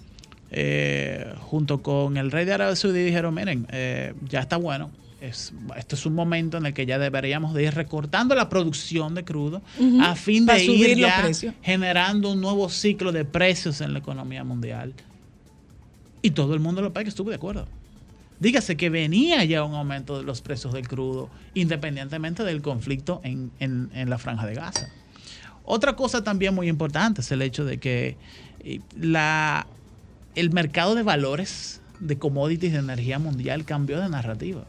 eh, 0.50 1.34
junto 1.40 1.82
con 1.82 2.16
el 2.16 2.30
rey 2.30 2.44
de 2.44 2.54
Arabia 2.54 2.76
Saudí, 2.76 3.02
dijeron, 3.02 3.34
miren, 3.34 3.66
eh, 3.70 4.14
ya 4.28 4.40
está 4.40 4.56
bueno. 4.56 4.90
Es, 5.20 5.52
esto 5.76 5.96
es 5.96 6.06
un 6.06 6.14
momento 6.14 6.58
en 6.58 6.66
el 6.66 6.74
que 6.74 6.86
ya 6.86 6.96
deberíamos 6.96 7.52
de 7.52 7.64
ir 7.64 7.74
recortando 7.74 8.36
la 8.36 8.48
producción 8.48 9.16
de 9.16 9.24
crudo 9.24 9.62
a 10.00 10.14
fin 10.14 10.46
de 10.46 10.62
ir 10.62 10.96
ya 10.96 11.28
generando 11.60 12.30
un 12.30 12.40
nuevo 12.40 12.68
ciclo 12.68 13.10
de 13.10 13.24
precios 13.24 13.80
en 13.80 13.94
la 13.94 13.98
economía 13.98 14.44
mundial. 14.44 14.94
Y 16.22 16.30
todo 16.30 16.54
el 16.54 16.60
mundo 16.60 16.82
lo 16.82 16.92
que 16.92 17.02
estuvo 17.02 17.30
de 17.30 17.36
acuerdo. 17.36 17.66
Dígase 18.40 18.76
que 18.76 18.88
venía 18.90 19.44
ya 19.44 19.64
un 19.64 19.74
aumento 19.74 20.18
de 20.18 20.24
los 20.24 20.40
precios 20.42 20.72
del 20.72 20.86
crudo, 20.86 21.28
independientemente 21.54 22.44
del 22.44 22.62
conflicto 22.62 23.20
en, 23.24 23.50
en- 23.58 23.90
en 23.94 24.08
la 24.10 24.18
franja 24.18 24.46
de 24.46 24.54
Gaza. 24.54 24.88
Otra 25.64 25.96
cosa 25.96 26.22
también 26.22 26.54
muy 26.54 26.68
importante 26.68 27.20
es 27.20 27.30
el 27.32 27.42
hecho 27.42 27.64
de 27.64 27.78
que 27.78 28.16
eh, 28.60 28.80
la, 28.98 29.66
el 30.34 30.50
mercado 30.50 30.94
de 30.94 31.02
valores 31.02 31.80
de 32.00 32.16
commodities 32.16 32.72
de 32.72 32.78
energía 32.78 33.18
mundial 33.18 33.64
cambió 33.64 34.00
de 34.00 34.08
narrativa. 34.08 34.64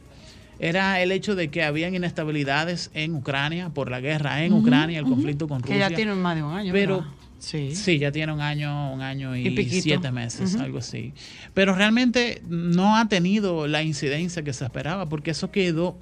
Era 0.62 1.00
el 1.02 1.12
hecho 1.14 1.36
de 1.36 1.50
que 1.50 1.64
habían 1.64 1.96
inestabilidades 1.96 2.90
en 2.94 3.16
Ucrania 3.16 3.70
por 3.70 3.90
la 3.90 4.02
guerra 4.02 4.44
en 4.44 4.52
Ucrania, 4.54 5.00
el 5.00 5.06
conflicto 5.06 5.48
con 5.48 5.62
Que 5.62 5.74
Rusia. 5.74 5.90
ya 5.90 5.96
tiene 5.96 6.16
más 6.16 6.36
de 6.36 6.44
un 6.44 6.54
año, 6.54 6.74
Pero. 6.74 7.06
Sí. 7.40 7.76
Sí, 7.76 7.98
ya 8.00 8.12
tiene 8.12 8.32
un 8.34 8.42
año, 8.42 8.94
un 8.94 9.02
año 9.02 9.36
y, 9.36 9.82
siete 9.82 10.12
meses, 10.12 10.56
algo 10.56 10.80
así. 10.80 11.14
Pero 11.54 11.74
realmente 11.74 12.42
no 12.48 12.98
ha 12.98 13.08
tenido 13.08 13.68
la 13.68 13.82
incidencia 13.82 14.44
que 14.44 14.54
se 14.54 14.66
esperaba, 14.66 15.08
porque 15.08 15.32
eso 15.32 15.52
quedó, 15.52 15.98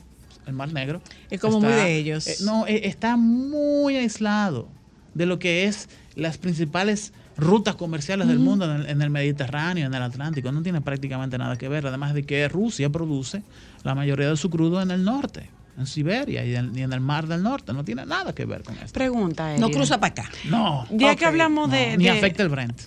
el 0.45 0.53
Mar 0.53 0.73
Negro. 0.73 1.01
Es 1.29 1.39
como 1.39 1.61
muy 1.61 1.73
de 1.73 1.97
ellos. 1.97 2.27
eh, 2.27 2.35
no, 2.41 2.65
eh, 2.67 2.81
está 2.87 3.17
muy 3.17 3.95
aislado 3.97 4.67
de 5.13 5.25
lo 5.25 5.39
que 5.39 5.65
es 5.65 5.89
las 6.15 6.37
principales 6.37 7.13
rutas 7.37 7.75
comerciales 7.75 8.27
del 8.27 8.39
mundo 8.39 8.65
en 8.65 8.81
el, 8.81 8.89
en 8.89 9.01
el 9.01 9.09
Mediterráneo, 9.09 9.85
en 9.85 9.93
el 9.93 10.01
Atlántico. 10.01 10.51
No 10.51 10.63
tiene 10.63 10.81
prácticamente 10.81 11.37
nada 11.37 11.55
que 11.57 11.67
ver, 11.67 11.85
además 11.85 12.13
de 12.13 12.23
que 12.23 12.47
Rusia 12.47 12.89
produce 12.89 13.43
la 13.83 13.93
mayoría 13.93 14.29
de 14.29 14.37
su 14.37 14.49
crudo 14.49 14.81
en 14.81 14.89
el 14.91 15.03
norte, 15.03 15.49
en 15.77 15.85
Siberia 15.85 16.43
y 16.43 16.55
en, 16.55 16.77
y 16.77 16.81
en 16.81 16.91
el 16.91 16.99
Mar 16.99 17.27
del 17.27 17.43
Norte. 17.43 17.71
No 17.73 17.83
tiene 17.83 18.05
nada 18.05 18.33
que 18.33 18.45
ver 18.45 18.63
con 18.63 18.75
esto. 18.77 18.93
Pregunta, 18.93 19.43
No 19.57 19.65
Erika. 19.67 19.77
cruza 19.79 19.99
para 19.99 20.11
acá. 20.11 20.29
No. 20.49 20.85
Ya 20.91 21.15
que 21.15 21.25
hablamos 21.25 21.69
de, 21.71 21.91
No, 21.91 21.97
ni 21.97 22.03
de- 22.05 22.09
afecta 22.11 22.43
el 22.43 22.49
Brent. 22.49 22.79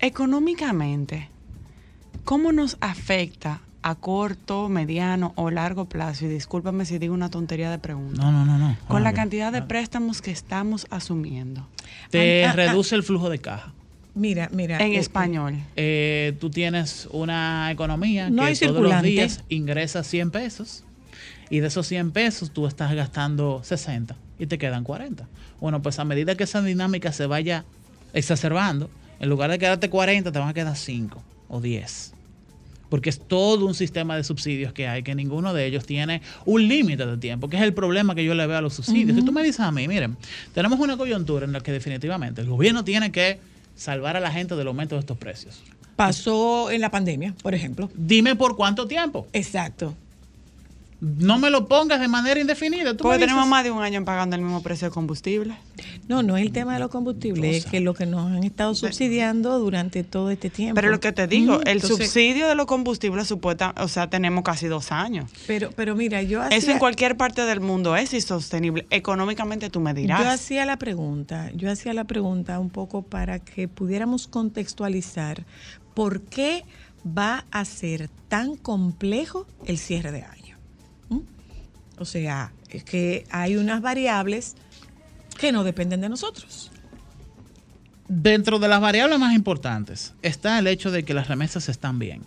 económicamente, 0.00 1.28
¿cómo 2.24 2.52
nos 2.52 2.76
afecta 2.80 3.60
a 3.82 3.94
corto, 3.94 4.68
mediano 4.68 5.32
o 5.36 5.50
largo 5.50 5.84
plazo? 5.88 6.24
Y 6.24 6.28
discúlpame 6.28 6.84
si 6.84 6.98
digo 6.98 7.14
una 7.14 7.30
tontería 7.30 7.70
de 7.70 7.78
pregunta. 7.78 8.22
No, 8.22 8.32
no, 8.32 8.44
no, 8.44 8.58
no. 8.58 8.76
Con 8.88 9.04
la 9.04 9.12
cantidad 9.12 9.52
de 9.52 9.62
préstamos 9.62 10.22
que 10.22 10.30
estamos 10.30 10.86
asumiendo. 10.90 11.68
Te 12.10 12.44
Ah, 12.44 12.50
ah, 12.50 12.52
reduce 12.54 12.94
el 12.94 13.02
flujo 13.02 13.30
de 13.30 13.38
caja. 13.38 13.72
Mira, 14.14 14.48
mira. 14.52 14.78
En 14.78 14.92
eh, 14.94 14.98
español. 14.98 15.58
Eh, 15.76 16.36
tú 16.40 16.50
tienes 16.50 17.06
una 17.12 17.70
economía 17.70 18.30
No 18.30 18.42
que 18.42 18.48
hay 18.48 18.56
todos 18.56 18.82
los 18.82 19.02
días 19.02 19.44
ingresa 19.48 20.02
100 20.02 20.30
pesos 20.32 20.84
y 21.50 21.60
de 21.60 21.68
esos 21.68 21.86
100 21.86 22.12
pesos 22.12 22.50
tú 22.50 22.66
estás 22.66 22.94
gastando 22.94 23.60
60 23.64 24.16
y 24.38 24.46
te 24.46 24.58
quedan 24.58 24.84
40. 24.84 25.26
Bueno, 25.60 25.82
pues 25.82 25.98
a 25.98 26.04
medida 26.04 26.36
que 26.36 26.44
esa 26.44 26.62
dinámica 26.62 27.12
se 27.12 27.26
vaya 27.26 27.64
exacerbando, 28.12 28.90
en 29.20 29.28
lugar 29.28 29.50
de 29.50 29.58
quedarte 29.58 29.90
40 29.90 30.30
te 30.30 30.38
van 30.38 30.48
a 30.48 30.54
quedar 30.54 30.76
5 30.76 31.22
o 31.48 31.60
10. 31.60 32.14
Porque 32.88 33.10
es 33.10 33.20
todo 33.20 33.66
un 33.66 33.74
sistema 33.74 34.16
de 34.16 34.24
subsidios 34.24 34.72
que 34.72 34.88
hay, 34.88 35.02
que 35.02 35.14
ninguno 35.14 35.52
de 35.52 35.66
ellos 35.66 35.84
tiene 35.84 36.22
un 36.46 36.66
límite 36.68 37.04
de 37.04 37.18
tiempo, 37.18 37.48
que 37.48 37.56
es 37.56 37.62
el 37.62 37.74
problema 37.74 38.14
que 38.14 38.24
yo 38.24 38.34
le 38.34 38.46
veo 38.46 38.56
a 38.56 38.62
los 38.62 38.74
subsidios. 38.74 39.16
Si 39.16 39.24
tú 39.24 39.32
me 39.32 39.42
dices 39.42 39.60
a 39.60 39.70
mí, 39.70 39.86
miren, 39.86 40.16
tenemos 40.54 40.80
una 40.80 40.96
coyuntura 40.96 41.44
en 41.44 41.52
la 41.52 41.60
que 41.60 41.70
definitivamente 41.70 42.40
el 42.40 42.48
gobierno 42.48 42.84
tiene 42.84 43.12
que 43.12 43.40
salvar 43.76 44.16
a 44.16 44.20
la 44.20 44.30
gente 44.30 44.56
del 44.56 44.68
aumento 44.68 44.94
de 44.94 45.00
estos 45.00 45.18
precios. 45.18 45.62
Pasó 45.96 46.70
en 46.70 46.80
la 46.80 46.90
pandemia, 46.90 47.34
por 47.42 47.54
ejemplo. 47.54 47.90
Dime 47.94 48.36
por 48.36 48.56
cuánto 48.56 48.86
tiempo. 48.86 49.26
Exacto. 49.32 49.94
No 51.00 51.38
me 51.38 51.50
lo 51.50 51.68
pongas 51.68 52.00
de 52.00 52.08
manera 52.08 52.40
indefinida. 52.40 52.96
Tú 52.96 53.04
Porque 53.04 53.20
tenemos 53.20 53.46
más 53.46 53.62
de 53.62 53.70
un 53.70 53.82
año 53.82 54.04
pagando 54.04 54.34
el 54.34 54.42
mismo 54.42 54.62
precio 54.62 54.88
de 54.88 54.94
combustible. 54.94 55.56
No, 56.08 56.24
no 56.24 56.36
es 56.36 56.44
el 56.44 56.50
tema 56.52 56.74
de 56.74 56.80
los 56.80 56.90
combustibles, 56.90 57.56
es 57.56 57.66
que 57.66 57.80
lo 57.80 57.94
que 57.94 58.04
nos 58.04 58.26
han 58.32 58.42
estado 58.42 58.74
subsidiando 58.74 59.58
durante 59.60 60.02
todo 60.02 60.30
este 60.30 60.50
tiempo. 60.50 60.74
Pero 60.74 60.90
lo 60.90 60.98
que 60.98 61.12
te 61.12 61.28
digo, 61.28 61.60
el 61.62 61.68
entonces- 61.68 61.98
subsidio 61.98 62.48
de 62.48 62.54
los 62.56 62.66
combustibles 62.66 63.28
supuesta, 63.28 63.74
o 63.78 63.86
sea, 63.86 64.10
tenemos 64.10 64.42
casi 64.42 64.66
dos 64.66 64.90
años. 64.90 65.30
Pero, 65.46 65.70
pero 65.76 65.94
mira, 65.94 66.22
yo 66.22 66.42
hacía, 66.42 66.56
Eso 66.56 66.72
en 66.72 66.78
cualquier 66.78 67.16
parte 67.16 67.42
del 67.42 67.60
mundo 67.60 67.94
es 67.94 68.12
insostenible. 68.12 68.86
Económicamente 68.90 69.70
tú 69.70 69.80
me 69.80 69.94
dirás. 69.94 70.20
yo 70.20 70.28
hacía 70.28 70.66
la 70.66 70.78
pregunta, 70.78 71.50
yo 71.54 71.70
hacía 71.70 71.94
la 71.94 72.04
pregunta 72.04 72.58
un 72.58 72.70
poco 72.70 73.02
para 73.02 73.38
que 73.38 73.68
pudiéramos 73.68 74.26
contextualizar 74.26 75.44
por 75.94 76.22
qué 76.22 76.64
va 77.06 77.44
a 77.50 77.64
ser 77.64 78.08
tan 78.28 78.56
complejo 78.56 79.46
el 79.66 79.78
cierre 79.78 80.10
de 80.12 80.22
año. 80.22 80.37
O 81.98 82.04
sea, 82.04 82.52
es 82.70 82.84
que 82.84 83.26
hay 83.30 83.56
unas 83.56 83.82
variables 83.82 84.56
que 85.38 85.52
no 85.52 85.64
dependen 85.64 86.00
de 86.00 86.08
nosotros. 86.08 86.70
Dentro 88.08 88.58
de 88.58 88.68
las 88.68 88.80
variables 88.80 89.18
más 89.18 89.34
importantes 89.34 90.14
está 90.22 90.58
el 90.58 90.66
hecho 90.66 90.90
de 90.90 91.04
que 91.04 91.14
las 91.14 91.28
remesas 91.28 91.68
están 91.68 91.98
bien. 91.98 92.22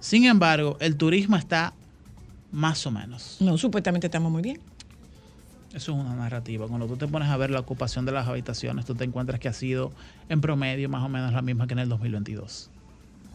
Sin 0.00 0.24
embargo, 0.24 0.76
el 0.80 0.96
turismo 0.96 1.36
está 1.36 1.72
más 2.52 2.86
o 2.86 2.90
menos. 2.90 3.36
No, 3.40 3.56
supuestamente 3.56 4.06
estamos 4.06 4.30
muy 4.30 4.42
bien. 4.42 4.60
Eso 5.74 5.92
es 5.92 5.98
una 5.98 6.14
narrativa. 6.14 6.66
Cuando 6.66 6.86
tú 6.86 6.96
te 6.96 7.06
pones 7.06 7.28
a 7.28 7.36
ver 7.36 7.50
la 7.50 7.60
ocupación 7.60 8.04
de 8.04 8.12
las 8.12 8.26
habitaciones, 8.26 8.84
tú 8.84 8.94
te 8.94 9.04
encuentras 9.04 9.38
que 9.38 9.48
ha 9.48 9.52
sido 9.52 9.92
en 10.28 10.40
promedio 10.40 10.88
más 10.88 11.02
o 11.04 11.08
menos 11.08 11.32
la 11.32 11.42
misma 11.42 11.66
que 11.66 11.74
en 11.74 11.80
el 11.80 11.88
2022, 11.88 12.70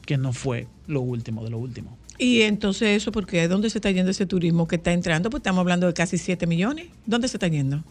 que 0.06 0.18
no 0.18 0.34
fue 0.34 0.68
lo 0.88 1.02
último 1.02 1.44
de 1.44 1.52
lo 1.52 1.60
último. 1.60 1.98
Y 2.18 2.42
entonces 2.42 2.90
eso, 2.98 3.12
porque 3.12 3.48
¿dónde 3.48 3.70
se 3.70 3.78
está 3.80 3.90
yendo 3.92 4.12
ese 4.12 4.26
turismo 4.26 4.68
que 4.68 4.76
está 4.76 4.92
entrando? 4.94 5.30
Pues 5.30 5.40
estamos 5.42 5.60
hablando 5.62 5.88
de 5.88 5.94
casi 5.94 6.18
7 6.18 6.46
millones. 6.48 6.88
¿Dónde 7.06 7.28
se 7.28 7.38
está 7.38 7.48
yendo? 7.48 7.84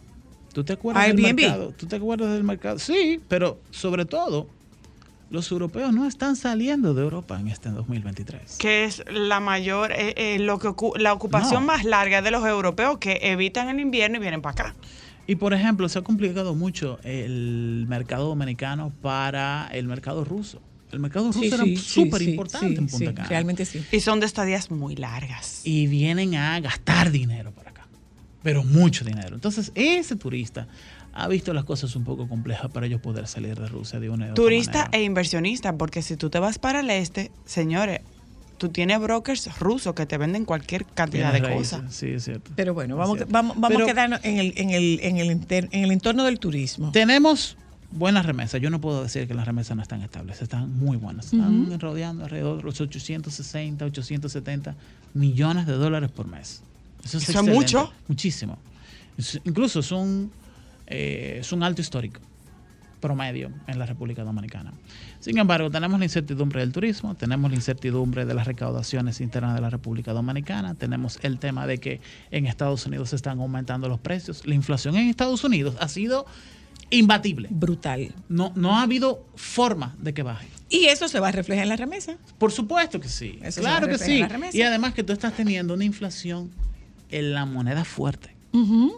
¿Tú 0.53 0.63
te 0.65 0.75
acuerdas 0.75 1.07
del 1.09 1.17
Airbnb. 1.25 1.41
mercado? 1.41 1.75
¿Tú 1.77 1.87
te 1.87 1.97
acuerdas 1.97 2.33
del 2.33 2.45
mercado? 2.45 2.79
Sí, 2.79 3.21
pero 3.29 3.59
sobre 3.71 4.05
todo, 4.05 4.47
los 5.31 5.51
europeos 5.51 5.93
no 5.95 6.07
están 6.07 6.37
saliendo 6.37 6.93
de 6.95 7.03
Europa 7.03 7.41
en 7.41 7.49
este 7.49 7.71
2023. 7.71 8.59
que 8.59 8.85
es 8.85 9.03
la 9.11 9.41
mayor, 9.41 9.91
eh, 9.93 10.15
eh, 10.17 10.39
lo 10.39 10.59
que 10.59 10.69
ocu- 10.69 10.97
la 10.99 11.13
ocupación 11.15 11.63
No. 11.63 11.67
más 11.73 11.85
larga 11.85 12.21
de 12.23 12.31
los 12.31 12.45
europeos 12.47 12.99
que 12.99 13.19
evitan 13.23 13.69
el 13.71 13.81
invierno 13.81 14.19
y 14.19 14.21
vienen 14.21 14.43
para 14.43 14.53
acá. 14.71 14.75
Y 15.27 15.37
por 15.37 15.55
ejemplo, 15.55 15.89
se 15.89 15.99
ha 16.01 16.03
complicado 16.03 16.55
mucho 16.55 16.99
el 17.03 17.87
mercado 17.89 18.29
dominicano 18.29 18.93
para 19.01 19.69
el 19.73 19.87
mercado 19.87 20.25
ruso. 20.25 20.61
El 20.93 21.01
mercado 21.01 21.27
ruso 21.27 21.41
Sí, 21.41 21.47
era 21.49 21.65
sí, 21.65 21.77
sí, 21.77 21.83
súper 21.83 22.21
sí, 22.23 22.31
importante 22.31 22.67
sí, 22.69 22.75
en 22.75 22.87
Punta 22.87 22.99
sí, 23.11 23.15
Cana. 23.15 23.29
realmente 23.29 23.65
sí. 23.65 23.83
Y 23.91 24.01
son 24.01 24.21
de 24.21 24.27
estadías 24.27 24.71
muy 24.71 24.95
largas. 24.95 25.63
Y 25.65 25.87
vienen 25.87 26.35
a 26.35 26.61
gastar 26.61 27.11
dinero 27.11 27.51
para 27.53 27.71
acá. 27.71 27.87
Pero 28.43 28.63
mucho 28.65 29.05
dinero. 29.05 29.35
Entonces, 29.35 29.73
ese 29.75 30.17
turista 30.17 30.69
ha 31.15 31.29
visto 31.29 31.53
las 31.55 31.65
cosas 31.65 31.95
un 31.97 32.05
poco 32.05 32.29
complejas 32.29 32.71
para 32.71 32.87
ellos 32.87 33.01
poder 33.01 33.27
salir 33.27 33.59
de 33.59 33.69
Rusia 33.69 34.01
de 34.01 34.09
una 34.11 34.27
otra 34.27 34.35
Turista 34.35 34.89
e 34.93 35.03
inversionista, 35.03 35.77
porque 35.77 36.03
si 36.03 36.17
tú 36.17 36.29
te 36.31 36.39
vas 36.39 36.59
para 36.59 36.81
el 36.81 36.91
este, 36.91 37.31
señores, 37.45 38.01
tú 38.59 38.69
tienes 38.69 38.99
brokers 39.01 39.59
rusos 39.59 39.95
que 39.95 40.07
te 40.07 40.17
venden 40.19 40.45
cualquier 40.45 40.85
cantidad 40.87 41.33
de 41.33 41.43
cosas. 41.55 41.83
Sí, 41.95 42.07
es 42.09 42.25
cierto. 42.25 42.51
Pero 42.55 42.75
bueno, 42.75 42.97
vamos, 42.97 43.17
cierto. 43.17 43.33
vamos, 43.33 43.57
vamos 43.59 43.71
Pero- 43.77 43.85
a 43.85 43.89
quedarnos 43.89 44.21
en 44.25 44.39
el, 44.39 44.53
en, 44.57 44.71
el, 44.71 45.01
en, 45.03 45.17
el 45.19 45.31
inter- 45.31 45.69
en 45.73 45.85
el 45.85 45.91
entorno 45.93 46.25
del 46.25 46.39
turismo. 46.39 46.93
Tenemos 46.93 47.57
buenas 47.93 48.27
remesas. 48.27 48.61
Yo 48.61 48.71
no 48.71 48.81
puedo 48.81 49.03
decir 49.03 49.27
que 49.29 49.35
las 49.35 49.47
remesas 49.47 49.77
no 49.77 49.83
están 49.83 50.03
estables. 50.03 50.43
Están 50.43 50.77
muy 50.79 50.97
buenas. 50.97 51.27
Están 51.33 51.63
Ujú. 51.69 51.79
rodeando 51.79 52.25
alrededor 52.25 52.59
de 52.59 52.63
los 52.65 52.81
860, 52.81 53.85
870 53.85 54.75
millones 55.15 55.67
de 55.67 55.75
dólares 55.75 56.11
por 56.11 56.27
mes. 56.27 56.63
Eso 57.05 57.17
es, 57.19 57.25
Eso 57.25 57.31
es 57.33 57.37
excelente. 57.37 57.53
mucho. 57.55 57.93
Muchísimo. 58.09 58.59
Es- 59.19 59.41
incluso 59.45 59.81
es 59.81 59.93
un, 59.93 60.31
eh, 60.87 61.39
es 61.41 61.53
un 61.53 61.63
alto 61.63 61.81
histórico 61.81 62.21
promedio 63.01 63.51
en 63.67 63.79
la 63.81 63.85
República 63.87 64.23
Dominicana. 64.23 64.73
Sin 65.19 65.37
embargo, 65.37 65.69
tenemos 65.71 65.99
la 65.99 66.05
incertidumbre 66.05 66.61
del 66.61 66.71
turismo, 66.73 67.17
tenemos 67.17 67.51
la 67.51 67.57
incertidumbre 67.57 68.25
de 68.25 68.33
las 68.35 68.47
recaudaciones 68.47 69.21
internas 69.21 69.57
de 69.57 69.61
la 69.61 69.71
República 69.71 70.13
Dominicana, 70.13 70.75
tenemos 70.75 71.19
el 71.23 71.41
tema 71.41 71.67
de 71.67 71.79
que 71.79 72.01
en 72.31 72.47
Estados 72.47 72.87
Unidos 72.87 73.11
se 73.11 73.17
están 73.17 73.41
aumentando 73.41 73.89
los 73.89 73.99
precios. 73.99 74.47
La 74.47 74.55
inflación 74.55 74.95
en 74.97 75.09
Estados 75.09 75.43
Unidos 75.43 75.75
ha 75.81 75.89
sido 75.89 76.27
imbatible. 76.93 77.49
Brutal. 77.51 78.15
No, 78.29 78.53
no 78.55 78.77
ha 78.79 78.83
habido 78.83 79.27
forma 79.35 79.95
de 79.99 80.15
que 80.15 80.23
baje. 80.23 80.49
Y 80.69 80.87
eso 80.87 81.09
se 81.09 81.21
va 81.21 81.29
a 81.29 81.33
reflejar 81.33 81.65
en 81.65 81.69
la 81.69 81.77
remesa. 81.77 82.17
Por 82.39 82.53
supuesto 82.53 83.01
que 83.01 83.09
sí. 83.09 83.39
Eso 83.43 83.57
se 83.57 83.61
claro 83.61 83.89
que 83.89 83.99
sí. 83.99 84.21
la 84.21 84.29
remesa. 84.29 84.57
Y 84.57 84.63
además 84.63 84.95
que 84.95 85.03
tú 85.03 85.13
estás 85.13 85.35
teniendo 85.35 85.75
una 85.75 85.85
inflación 85.85 86.51
en 87.11 87.35
la 87.35 87.45
moneda 87.45 87.85
fuerte, 87.85 88.35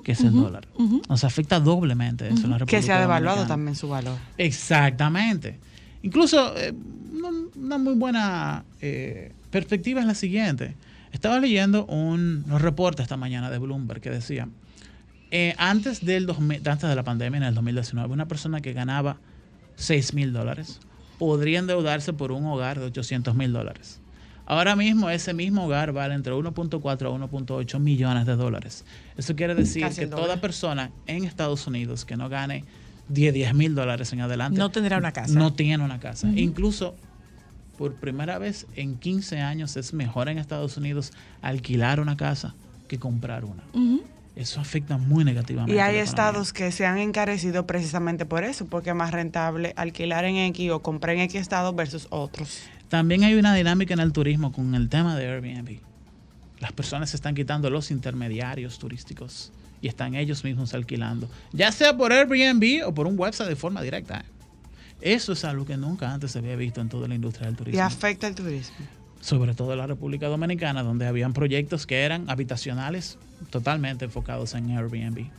que 0.04 0.12
es 0.12 0.20
el 0.20 0.32
dólar. 0.32 0.68
Nos 1.08 1.24
afecta 1.24 1.58
doblemente 1.60 2.28
eso 2.28 2.44
en 2.44 2.50
la 2.50 2.58
República 2.58 2.78
Que 2.78 2.82
se 2.82 2.92
ha 2.92 3.00
devaluado 3.00 3.38
Dominicana. 3.38 3.54
también 3.54 3.76
su 3.76 3.88
valor. 3.88 4.16
Exactamente. 4.38 5.58
Incluso 6.02 6.56
eh, 6.56 6.72
una, 7.56 7.78
muy 7.78 7.94
buena 7.94 8.64
eh, 8.80 9.32
perspectiva 9.50 10.00
es 10.00 10.06
la 10.06 10.14
siguiente. 10.14 10.76
Estaba 11.12 11.38
leyendo 11.40 11.86
un, 11.86 12.44
unos 12.46 12.62
reportes 12.62 13.04
esta 13.04 13.16
mañana 13.16 13.50
de 13.50 13.58
Bloomberg 13.58 14.00
que 14.00 14.10
decía, 14.10 14.48
eh, 15.36 15.52
antes, 15.58 16.04
del 16.04 16.26
2000 16.26 16.68
antes 16.68 16.88
de 16.88 16.94
la 16.94 17.02
pandemia, 17.02 17.38
en 17.38 17.42
el 17.42 17.54
2019, 17.56 18.12
una 18.12 18.28
persona 18.28 18.60
que 18.60 18.72
ganaba 18.72 19.16
6 19.74 20.14
mil 20.14 20.32
dólares 20.32 20.78
podría 21.18 21.58
endeudarse 21.58 22.12
por 22.12 22.30
un 22.30 22.46
hogar 22.46 22.78
de 22.78 22.86
800 22.86 23.34
mil 23.34 23.52
dólares. 23.52 24.00
Ahora 24.46 24.76
mismo 24.76 25.10
ese 25.10 25.34
mismo 25.34 25.64
hogar 25.64 25.92
vale 25.92 26.14
entre 26.14 26.32
1.4 26.34 26.78
a 26.78 27.28
1.8 27.28 27.80
millones 27.80 28.26
de 28.26 28.36
dólares. 28.36 28.84
Eso 29.16 29.34
quiere 29.34 29.56
decir 29.56 29.82
Casi 29.82 30.02
que 30.02 30.06
toda 30.06 30.40
persona 30.40 30.92
en 31.08 31.24
Estados 31.24 31.66
Unidos 31.66 32.04
que 32.04 32.16
no 32.16 32.28
gane 32.28 32.64
10 33.08 33.54
mil 33.54 33.74
dólares 33.74 34.12
en 34.12 34.20
adelante 34.20 34.58
No 34.58 34.70
tendrá 34.70 34.98
una 34.98 35.10
casa. 35.12 35.36
no 35.36 35.52
tiene 35.52 35.82
una 35.82 35.98
casa. 35.98 36.28
Incluso 36.28 36.94
por 37.76 37.94
primera 37.94 38.38
vez 38.38 38.68
en 38.76 38.98
15 38.98 39.40
años 39.40 39.76
es 39.76 39.92
mejor 39.94 40.28
en 40.28 40.38
Estados 40.38 40.76
Unidos 40.76 41.12
alquilar 41.42 41.98
una 41.98 42.16
casa 42.16 42.54
que 42.86 43.00
comprar 43.00 43.44
una. 43.44 43.64
Eso 44.36 44.60
afecta 44.60 44.98
muy 44.98 45.24
negativamente. 45.24 45.74
Y 45.74 45.78
hay 45.78 45.96
estados 45.96 46.52
que 46.52 46.72
se 46.72 46.86
han 46.86 46.98
encarecido 46.98 47.66
precisamente 47.66 48.26
por 48.26 48.42
eso, 48.42 48.66
porque 48.66 48.90
es 48.90 48.96
más 48.96 49.12
rentable 49.12 49.72
alquilar 49.76 50.24
en 50.24 50.36
X 50.36 50.70
o 50.72 50.82
comprar 50.82 51.14
en 51.16 51.22
X 51.22 51.40
estado 51.40 51.72
versus 51.72 52.08
otros. 52.10 52.62
También 52.88 53.22
hay 53.24 53.34
una 53.34 53.54
dinámica 53.54 53.94
en 53.94 54.00
el 54.00 54.12
turismo 54.12 54.52
con 54.52 54.74
el 54.74 54.88
tema 54.88 55.16
de 55.16 55.28
Airbnb. 55.28 55.78
Las 56.58 56.72
personas 56.72 57.10
se 57.10 57.16
están 57.16 57.34
quitando 57.34 57.70
los 57.70 57.90
intermediarios 57.90 58.78
turísticos 58.78 59.52
y 59.80 59.88
están 59.88 60.14
ellos 60.14 60.42
mismos 60.44 60.74
alquilando, 60.74 61.28
ya 61.52 61.70
sea 61.70 61.96
por 61.96 62.12
Airbnb 62.12 62.86
o 62.86 62.92
por 62.94 63.06
un 63.06 63.18
website 63.18 63.48
de 63.48 63.56
forma 63.56 63.82
directa. 63.82 64.24
Eso 65.00 65.32
es 65.34 65.44
algo 65.44 65.64
que 65.66 65.76
nunca 65.76 66.12
antes 66.12 66.32
se 66.32 66.38
había 66.38 66.56
visto 66.56 66.80
en 66.80 66.88
toda 66.88 67.06
la 67.06 67.14
industria 67.14 67.46
del 67.46 67.54
Y 67.54 67.58
turismo. 67.58 67.82
afecta 67.82 68.26
el 68.26 68.34
turismo. 68.34 68.74
Sobre 69.24 69.54
todo 69.54 69.72
en 69.72 69.78
la 69.78 69.86
República 69.86 70.28
Dominicana, 70.28 70.82
donde 70.82 71.06
habían 71.06 71.32
proyectos 71.32 71.86
que 71.86 72.02
eran 72.02 72.28
habitacionales 72.28 73.16
totalmente 73.48 74.04
enfocados 74.04 74.52
en 74.54 74.70
Airbnb. 74.76 75.30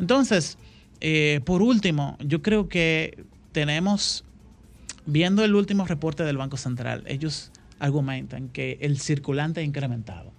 Entonces, 0.00 0.56
eh, 1.02 1.40
por 1.44 1.60
último, 1.60 2.16
yo 2.20 2.40
creo 2.40 2.70
que 2.70 3.22
tenemos, 3.52 4.24
viendo 5.04 5.44
el 5.44 5.54
último 5.54 5.84
reporte 5.86 6.22
del 6.24 6.38
Banco 6.38 6.56
Central, 6.56 7.04
ellos 7.06 7.52
argumentan 7.78 8.48
que 8.48 8.78
el 8.80 8.98
circulante 8.98 9.60
ha 9.60 9.62
incrementado. 9.62 10.32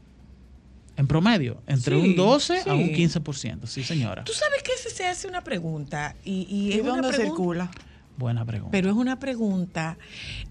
En 0.98 1.06
promedio, 1.08 1.62
entre 1.68 1.96
Sí, 1.96 2.08
un 2.10 2.16
12 2.16 2.64
a 2.68 2.74
un 2.74 2.88
sí. 2.88 2.94
15%. 2.96 3.68
Sí, 3.68 3.84
señora. 3.84 4.24
Tú 4.24 4.34
sabes 4.34 4.64
que 4.64 4.72
se- 4.78 4.90
se 4.90 5.06
hace 5.06 5.28
una 5.28 5.44
pregunta 5.44 6.16
y, 6.26 6.48
y 6.50 6.70
¿Y 6.70 6.74
es 6.74 6.82
una 6.82 6.90
dónde 6.94 7.08
pregunta- 7.10 7.24
circula? 7.38 7.72
Buena 8.18 8.44
pregunta. 8.46 8.72
Pero 8.72 8.90
es 8.90 8.96
una 8.96 9.20
pregunta, 9.20 9.98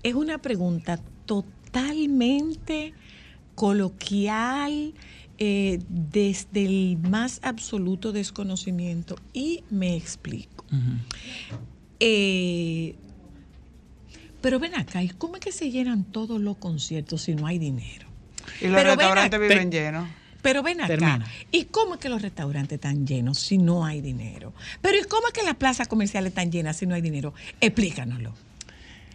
es 0.04 0.14
una 0.14 0.38
pregunta 0.38 1.00
totalmente 1.70 2.94
coloquial, 3.54 4.94
eh, 5.38 5.78
desde 5.88 6.64
el 6.64 6.98
más 6.98 7.40
absoluto 7.42 8.12
desconocimiento. 8.12 9.16
Y 9.32 9.62
me 9.70 9.96
explico. 9.96 10.64
Eh, 12.00 12.94
pero 14.40 14.58
ven 14.60 14.74
acá, 14.76 15.02
¿y 15.02 15.08
cómo 15.08 15.34
es 15.36 15.40
que 15.40 15.52
se 15.52 15.70
llenan 15.70 16.04
todos 16.04 16.40
los 16.40 16.56
conciertos 16.58 17.22
si 17.22 17.34
no 17.34 17.46
hay 17.46 17.58
dinero? 17.58 18.06
Y 18.60 18.66
los 18.68 18.76
Pero 18.76 18.90
ven 18.90 18.98
restaurantes 18.98 19.26
acá- 19.38 19.38
viven 19.38 19.70
llenos. 19.70 20.08
Pero 20.40 20.62
ven 20.62 20.80
acá, 20.80 20.86
Termina. 20.86 21.26
¿y 21.50 21.64
cómo 21.64 21.94
es 21.94 22.00
que 22.00 22.08
los 22.08 22.22
restaurantes 22.22 22.76
están 22.76 23.04
llenos 23.06 23.40
si 23.40 23.58
no 23.58 23.84
hay 23.84 24.00
dinero? 24.00 24.52
Pero 24.80 24.96
¿y 24.96 25.02
cómo 25.02 25.26
es 25.26 25.32
que 25.32 25.42
las 25.42 25.56
plazas 25.56 25.88
comerciales 25.88 26.30
están 26.30 26.52
llenas 26.52 26.76
si 26.76 26.86
no 26.86 26.94
hay 26.94 27.02
dinero? 27.02 27.34
Explícanoslo. 27.60 28.32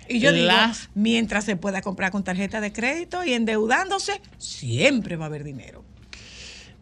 Y 0.09 0.19
yo 0.19 0.31
digo, 0.31 0.51
mientras 0.95 1.45
se 1.45 1.55
pueda 1.55 1.81
comprar 1.81 2.11
con 2.11 2.23
tarjeta 2.23 2.61
de 2.61 2.71
crédito 2.71 3.23
y 3.23 3.33
endeudándose, 3.33 4.21
siempre 4.37 5.15
va 5.15 5.25
a 5.25 5.27
haber 5.27 5.43
dinero. 5.43 5.83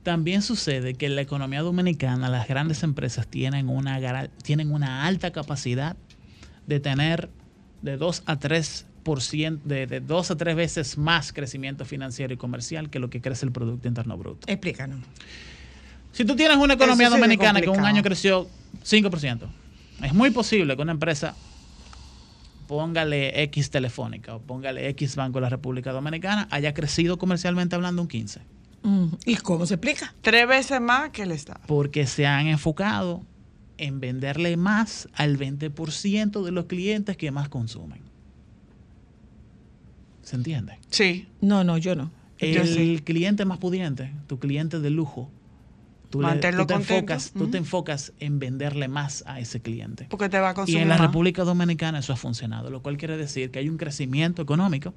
También 0.03 0.41
sucede 0.41 0.95
que 0.95 1.05
en 1.05 1.15
la 1.15 1.21
economía 1.21 1.61
dominicana 1.61 2.29
las 2.29 2.47
grandes 2.47 2.81
empresas 2.83 3.27
tienen 3.27 3.69
una, 3.69 4.27
tienen 4.43 4.71
una 4.71 5.05
alta 5.05 5.31
capacidad 5.31 5.95
de 6.65 6.79
tener 6.79 7.29
de 7.81 7.97
2 7.97 8.23
a 8.25 8.39
3 8.39 8.87
de, 9.63 9.87
de 9.87 9.99
dos 9.99 10.31
a 10.31 10.37
tres 10.37 10.55
veces 10.55 10.97
más 10.97 11.33
crecimiento 11.33 11.85
financiero 11.85 12.33
y 12.33 12.37
comercial 12.37 12.89
que 12.89 12.99
lo 12.99 13.09
que 13.09 13.21
crece 13.21 13.45
el 13.45 13.51
Producto 13.51 13.87
Interno 13.87 14.17
Bruto. 14.17 14.47
Explícanos. 14.47 14.99
Si 16.11 16.25
tú 16.25 16.35
tienes 16.35 16.57
una 16.57 16.75
economía 16.75 17.09
dominicana 17.09 17.61
que 17.61 17.69
un 17.69 17.83
año 17.83 18.03
creció 18.03 18.47
5%, 18.83 19.47
es 20.03 20.13
muy 20.13 20.29
posible 20.31 20.75
que 20.75 20.81
una 20.81 20.91
empresa, 20.91 21.35
póngale 22.71 23.43
X 23.43 23.69
Telefónica 23.69 24.33
o 24.33 24.39
póngale 24.41 24.87
X 24.91 25.17
Banco 25.17 25.39
de 25.39 25.41
la 25.41 25.49
República 25.49 25.91
Dominicana, 25.91 26.47
haya 26.51 26.73
crecido 26.73 27.17
comercialmente 27.17 27.75
hablando 27.75 28.01
un 28.01 28.07
15%. 28.07 28.39
Mm, 28.83 29.07
¿Y 29.25 29.35
cómo 29.35 29.65
se 29.65 29.73
explica? 29.73 30.15
Tres 30.21 30.47
veces 30.47 30.79
más 30.79 31.09
que 31.09 31.23
el 31.23 31.33
Estado. 31.33 31.59
porque 31.67 32.07
se 32.07 32.25
han 32.25 32.47
enfocado 32.47 33.25
en 33.77 33.99
venderle 33.99 34.55
más 34.55 35.09
al 35.15 35.37
20% 35.37 36.43
de 36.45 36.51
los 36.53 36.65
clientes 36.67 37.17
que 37.17 37.29
más 37.29 37.49
consumen. 37.49 37.99
¿Se 40.21 40.37
entiende? 40.37 40.79
Sí. 40.91 41.27
No, 41.41 41.65
no, 41.65 41.77
yo 41.77 41.93
no. 41.95 42.09
El 42.37 42.53
Yo 42.55 42.65
sí. 42.65 43.01
cliente 43.03 43.43
más 43.43 43.57
pudiente, 43.57 44.13
tu 44.27 44.39
cliente 44.39 44.79
de 44.79 44.89
lujo, 44.91 45.29
tú, 46.11 46.21
le- 46.21 46.35
tú 46.51 46.65
te, 46.67 46.73
enfocas, 46.75 47.31
tú 47.31 47.47
te 47.47 47.57
enfocas 47.57 48.13
en 48.19 48.37
venderle 48.37 48.87
más 48.87 49.23
a 49.25 49.39
ese 49.39 49.61
cliente. 49.61 50.05
Porque 50.09 50.29
te 50.29 50.39
va 50.39 50.49
a 50.49 50.51
Y 50.51 50.55
consumir 50.55 50.81
en 50.83 50.89
la 50.89 50.95
más. 50.97 51.07
República 51.07 51.43
Dominicana 51.43 51.99
eso 51.99 52.13
ha 52.13 52.17
funcionado, 52.17 52.69
lo 52.69 52.81
cual 52.83 52.97
quiere 52.97 53.17
decir 53.17 53.49
que 53.49 53.57
hay 53.59 53.69
un 53.69 53.77
crecimiento 53.77 54.43
económico 54.43 54.93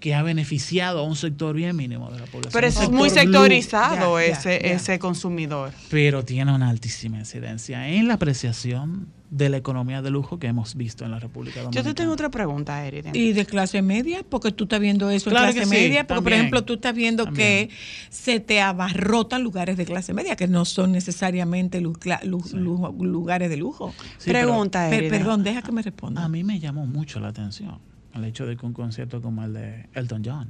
que 0.00 0.14
ha 0.14 0.22
beneficiado 0.22 0.98
a 0.98 1.02
un 1.04 1.16
sector 1.16 1.54
bien 1.54 1.76
mínimo 1.76 2.10
de 2.10 2.18
la 2.20 2.26
población. 2.26 2.52
Pero 2.52 2.66
es 2.66 2.90
muy 2.90 3.08
sectorizado 3.08 4.18
ya, 4.20 4.26
ese, 4.26 4.60
ya. 4.62 4.72
ese 4.72 4.98
consumidor. 4.98 5.72
pero 5.88 6.24
tiene 6.24 6.52
una 6.54 6.68
altísima 6.68 7.18
incidencia 7.18 7.88
en 7.88 8.08
la 8.08 8.14
apreciación 8.14 9.06
de 9.30 9.48
la 9.48 9.56
economía 9.56 10.00
de 10.02 10.10
lujo 10.10 10.38
que 10.38 10.46
hemos 10.46 10.76
visto 10.76 11.04
en 11.04 11.10
la 11.10 11.18
República 11.18 11.56
Yo 11.56 11.62
Dominicana. 11.64 11.88
te 11.90 11.94
tengo 11.94 12.12
otra 12.12 12.30
pregunta, 12.30 12.86
Eriden. 12.86 13.16
Y 13.16 13.32
de 13.32 13.46
clase 13.46 13.82
media, 13.82 14.22
porque 14.28 14.52
tú 14.52 14.64
estás 14.64 14.78
viendo 14.80 15.10
eso 15.10 15.30
Claro 15.30 15.48
en 15.48 15.54
clase 15.54 15.68
sí, 15.68 15.74
media, 15.74 16.06
porque 16.06 16.22
por 16.22 16.32
ejemplo 16.32 16.62
tú 16.64 16.74
estás 16.74 16.94
viendo 16.94 17.24
También. 17.24 17.68
que 17.68 17.74
se 18.10 18.38
te 18.38 18.60
abarrotan 18.60 19.42
lugares 19.42 19.76
de 19.76 19.86
clase 19.86 20.12
media, 20.14 20.36
que 20.36 20.46
no 20.46 20.64
son 20.64 20.92
necesariamente 20.92 21.80
lu- 21.80 21.98
lu- 22.24 22.92
lugares 23.02 23.50
de 23.50 23.56
lujo. 23.56 23.92
Sí, 24.18 24.24
pero 24.26 24.40
pregunta, 24.40 24.88
Per- 24.90 25.08
perdón, 25.08 25.42
deja 25.42 25.62
que 25.62 25.72
me 25.72 25.82
responda. 25.82 26.22
A 26.24 26.28
mí 26.28 26.44
me 26.44 26.60
llamó 26.60 26.86
mucho 26.86 27.18
la 27.18 27.28
atención 27.28 27.78
el 28.14 28.24
hecho 28.24 28.46
de 28.46 28.56
que 28.56 28.64
un 28.66 28.72
concierto 28.72 29.20
como 29.20 29.42
el 29.42 29.54
de 29.54 29.88
Elton 29.94 30.22
John. 30.24 30.48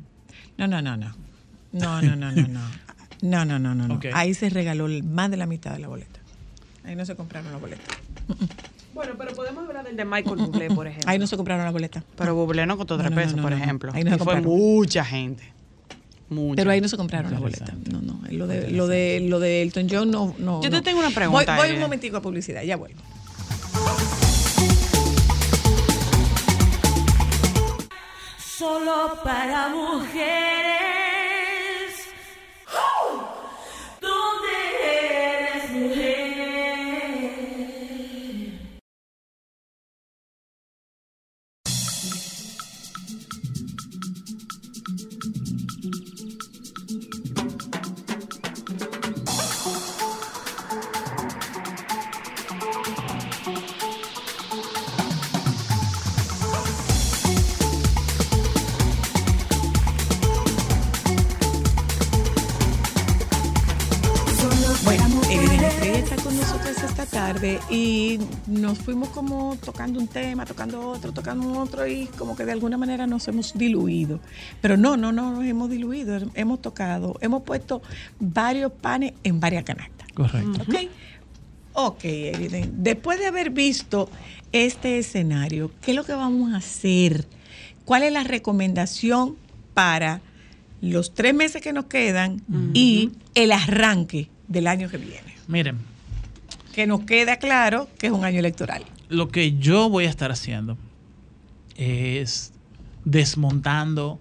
No, 0.59 0.67
no, 0.69 0.83
no, 0.83 0.97
no. 0.99 1.15
No, 1.73 2.03
no, 2.03 2.15
no, 2.17 2.33
no, 2.33 2.49
no. 2.49 2.61
No, 3.23 3.43
no, 3.47 3.59
no, 3.59 3.75
no. 3.75 3.99
Ahí 4.13 4.35
se 4.35 4.51
regaló 4.51 4.87
más 5.03 5.31
de 5.31 5.39
la 5.39 5.47
mitad 5.47 5.73
de 5.73 5.79
la 5.79 5.89
boleta. 5.89 6.21
Ahí 6.85 6.95
no 6.95 7.07
se 7.07 7.17
compraron 7.17 7.51
la 7.53 7.57
boleta. 7.59 7.83
Bueno, 8.95 9.15
pero 9.19 9.35
podemos 9.35 9.67
hablar 9.67 9.85
del 9.85 9.97
de 9.97 10.05
Michael 10.05 10.37
Bublé, 10.37 10.71
por 10.71 10.87
ejemplo. 10.87 11.11
Ahí 11.11 11.19
no 11.19 11.27
se 11.27 11.37
compraron 11.37 11.65
la 11.65 11.73
boleta. 11.73 12.05
Pero 12.17 12.35
Bublé 12.37 12.65
no 12.67 12.77
costó 12.77 12.97
tres 12.97 13.11
no, 13.11 13.17
no, 13.17 13.23
pesos, 13.23 13.37
no, 13.37 13.43
por 13.43 13.51
no. 13.51 13.57
ejemplo. 13.57 13.91
Ahí 13.93 14.05
no 14.05 14.11
se 14.11 14.17
y 14.17 14.19
fue 14.19 14.35
compraron. 14.35 14.45
mucha 14.59 15.05
gente. 15.05 15.53
Mucha. 16.29 16.57
Pero 16.57 16.71
ahí 16.71 16.81
no 16.81 16.89
se 16.89 16.97
compraron 16.97 17.33
la 17.33 17.39
boleta. 17.41 17.75
No, 17.91 18.01
no. 18.01 18.21
Lo 18.31 18.47
de, 18.47 18.71
lo 18.71 18.87
de, 18.87 19.21
lo 19.29 19.41
de 19.41 19.63
Elton 19.63 19.89
John 19.91 20.11
no. 20.11 20.35
no 20.39 20.63
Yo 20.63 20.71
te 20.71 20.77
no. 20.77 20.83
tengo 20.83 21.01
una 21.01 21.11
pregunta, 21.11 21.57
Voy, 21.57 21.67
voy 21.67 21.75
un 21.77 21.83
momentico 21.83 22.17
a 22.17 22.23
publicidad, 22.23 22.63
ya 22.63 22.77
vuelvo. 22.77 23.01
Solo 28.39 29.19
para 29.23 29.69
mujeres. 29.69 30.64
Nos 68.47 68.79
fuimos 68.79 69.09
como 69.11 69.57
tocando 69.57 70.01
un 70.01 70.09
tema, 70.09 70.45
tocando 70.45 70.81
otro, 70.89 71.13
tocando 71.13 71.59
otro 71.59 71.87
y 71.87 72.07
como 72.19 72.37
que 72.37 72.45
de 72.45 72.53
alguna 72.53 72.77
manera 72.77 73.07
nos 73.07 73.27
hemos 73.29 73.55
diluido. 73.55 74.21
Pero 74.61 74.77
no, 74.77 74.97
no, 74.97 75.13
no 75.13 75.33
nos 75.33 75.45
hemos 75.45 75.71
diluido, 75.71 76.19
hemos 76.35 76.61
tocado, 76.63 77.17
hemos 77.21 77.43
puesto 77.43 77.83
varios 78.19 78.73
panes 78.73 79.15
en 79.23 79.41
varias 79.41 79.65
canastas. 79.65 80.09
Correcto. 80.13 80.63
¿Ok? 80.63 80.75
Ok, 81.75 82.05
Eriden. 82.05 82.85
Después 82.85 83.19
de 83.19 83.27
haber 83.27 83.51
visto 83.51 84.09
este 84.53 84.99
escenario, 84.99 85.73
¿qué 85.83 85.91
es 85.91 85.97
lo 85.97 86.05
que 86.05 86.15
vamos 86.15 86.53
a 86.53 86.59
hacer? 86.59 87.27
¿Cuál 87.85 88.05
es 88.05 88.13
la 88.13 88.23
recomendación 88.23 89.37
para 89.75 90.21
los 90.81 91.15
tres 91.15 91.35
meses 91.35 91.63
que 91.63 91.73
nos 91.73 91.87
quedan 91.87 92.43
y 92.73 93.11
el 93.35 93.51
arranque 93.51 94.31
del 94.47 94.69
año 94.69 94.89
que 94.89 94.99
viene? 94.99 95.35
Miren, 95.49 95.79
Que 96.75 96.87
nos 96.87 97.05
queda 97.05 97.37
claro 97.37 97.89
que 97.99 98.09
es 98.09 98.13
un 98.13 98.25
año 98.25 98.39
electoral. 98.39 98.85
lo 99.09 99.29
que 99.29 99.53
yo 99.59 99.89
voy 99.89 100.07
a 100.07 100.11
estar 100.11 100.33
haciendo 100.33 100.77
es 101.77 102.53
desmontando 103.05 104.19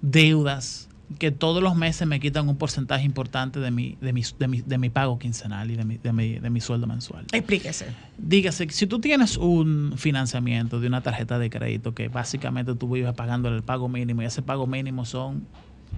deudas 0.00 0.88
que 1.18 1.30
todos 1.30 1.62
los 1.62 1.76
meses 1.76 2.06
me 2.08 2.18
quitan 2.18 2.48
un 2.48 2.56
porcentaje 2.56 3.04
importante 3.04 3.60
de 3.60 3.70
mi, 3.70 3.96
de 4.00 4.12
mi, 4.12 4.22
de 4.38 4.48
mi, 4.48 4.60
de 4.62 4.78
mi 4.78 4.90
pago 4.90 5.18
quincenal 5.18 5.70
y 5.70 5.76
de 5.76 5.84
mi, 5.84 5.98
de, 5.98 6.12
mi, 6.12 6.38
de 6.40 6.50
mi 6.50 6.60
sueldo 6.60 6.88
mensual. 6.88 7.24
Explíquese. 7.32 7.86
Dígase, 8.18 8.68
si 8.70 8.86
tú 8.88 8.98
tienes 8.98 9.36
un 9.36 9.94
financiamiento 9.96 10.80
de 10.80 10.88
una 10.88 11.02
tarjeta 11.02 11.38
de 11.38 11.48
crédito 11.48 11.94
que 11.94 12.08
básicamente 12.08 12.74
tú 12.74 12.90
vives 12.90 13.14
pagando 13.14 13.48
el 13.48 13.62
pago 13.62 13.88
mínimo 13.88 14.22
y 14.22 14.24
ese 14.24 14.42
pago 14.42 14.66
mínimo 14.66 15.04
son, 15.04 15.46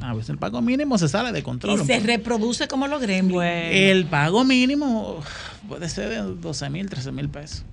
a 0.01 0.15
veces 0.15 0.31
el 0.31 0.39
pago 0.39 0.63
mínimo 0.63 0.97
se 0.99 1.09
sale 1.09 1.33
de 1.33 1.43
control. 1.43 1.81
Y 1.81 1.85
se 1.85 2.01
reproduce 2.01 2.69
como 2.69 2.87
los 2.87 3.01
gremlins. 3.01 3.43
El 3.43 4.07
pago 4.07 4.45
mínimo 4.45 5.21
puede 5.69 5.89
ser 5.89 6.09
de 6.09 6.17
12 6.41 6.71
mil, 6.71 6.89
13 6.89 7.13
mil 7.13 7.29
pesos. 7.29 7.65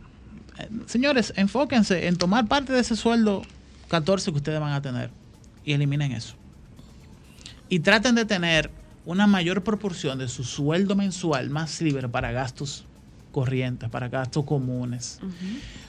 Eh, 0.58 0.68
Señores, 0.88 1.34
enfóquense 1.36 2.08
en 2.08 2.18
tomar 2.18 2.48
parte 2.48 2.74
de 2.74 2.80
ese 2.80 2.96
sueldo 2.96 3.44
14 3.90 4.32
que 4.32 4.38
ustedes 4.38 4.60
van 4.60 4.74
a 4.74 4.82
tener 4.82 5.12
y 5.64 5.74
eliminen 5.74 6.12
eso. 6.12 6.36
Y 7.70 7.80
traten 7.80 8.16
de 8.16 8.26
tener 8.26 8.72
una 9.06 9.28
mayor 9.28 9.64
proporción 9.64 10.18
de 10.18 10.28
su 10.28 10.44
sueldo 10.44 10.96
mensual 10.96 11.50
más 11.50 11.82
libre 11.82 12.10
para 12.10 12.32
gastos 12.32 12.86
corrientes, 13.32 13.90
para 13.90 14.08
gastos 14.10 14.46
comunes. 14.46 15.20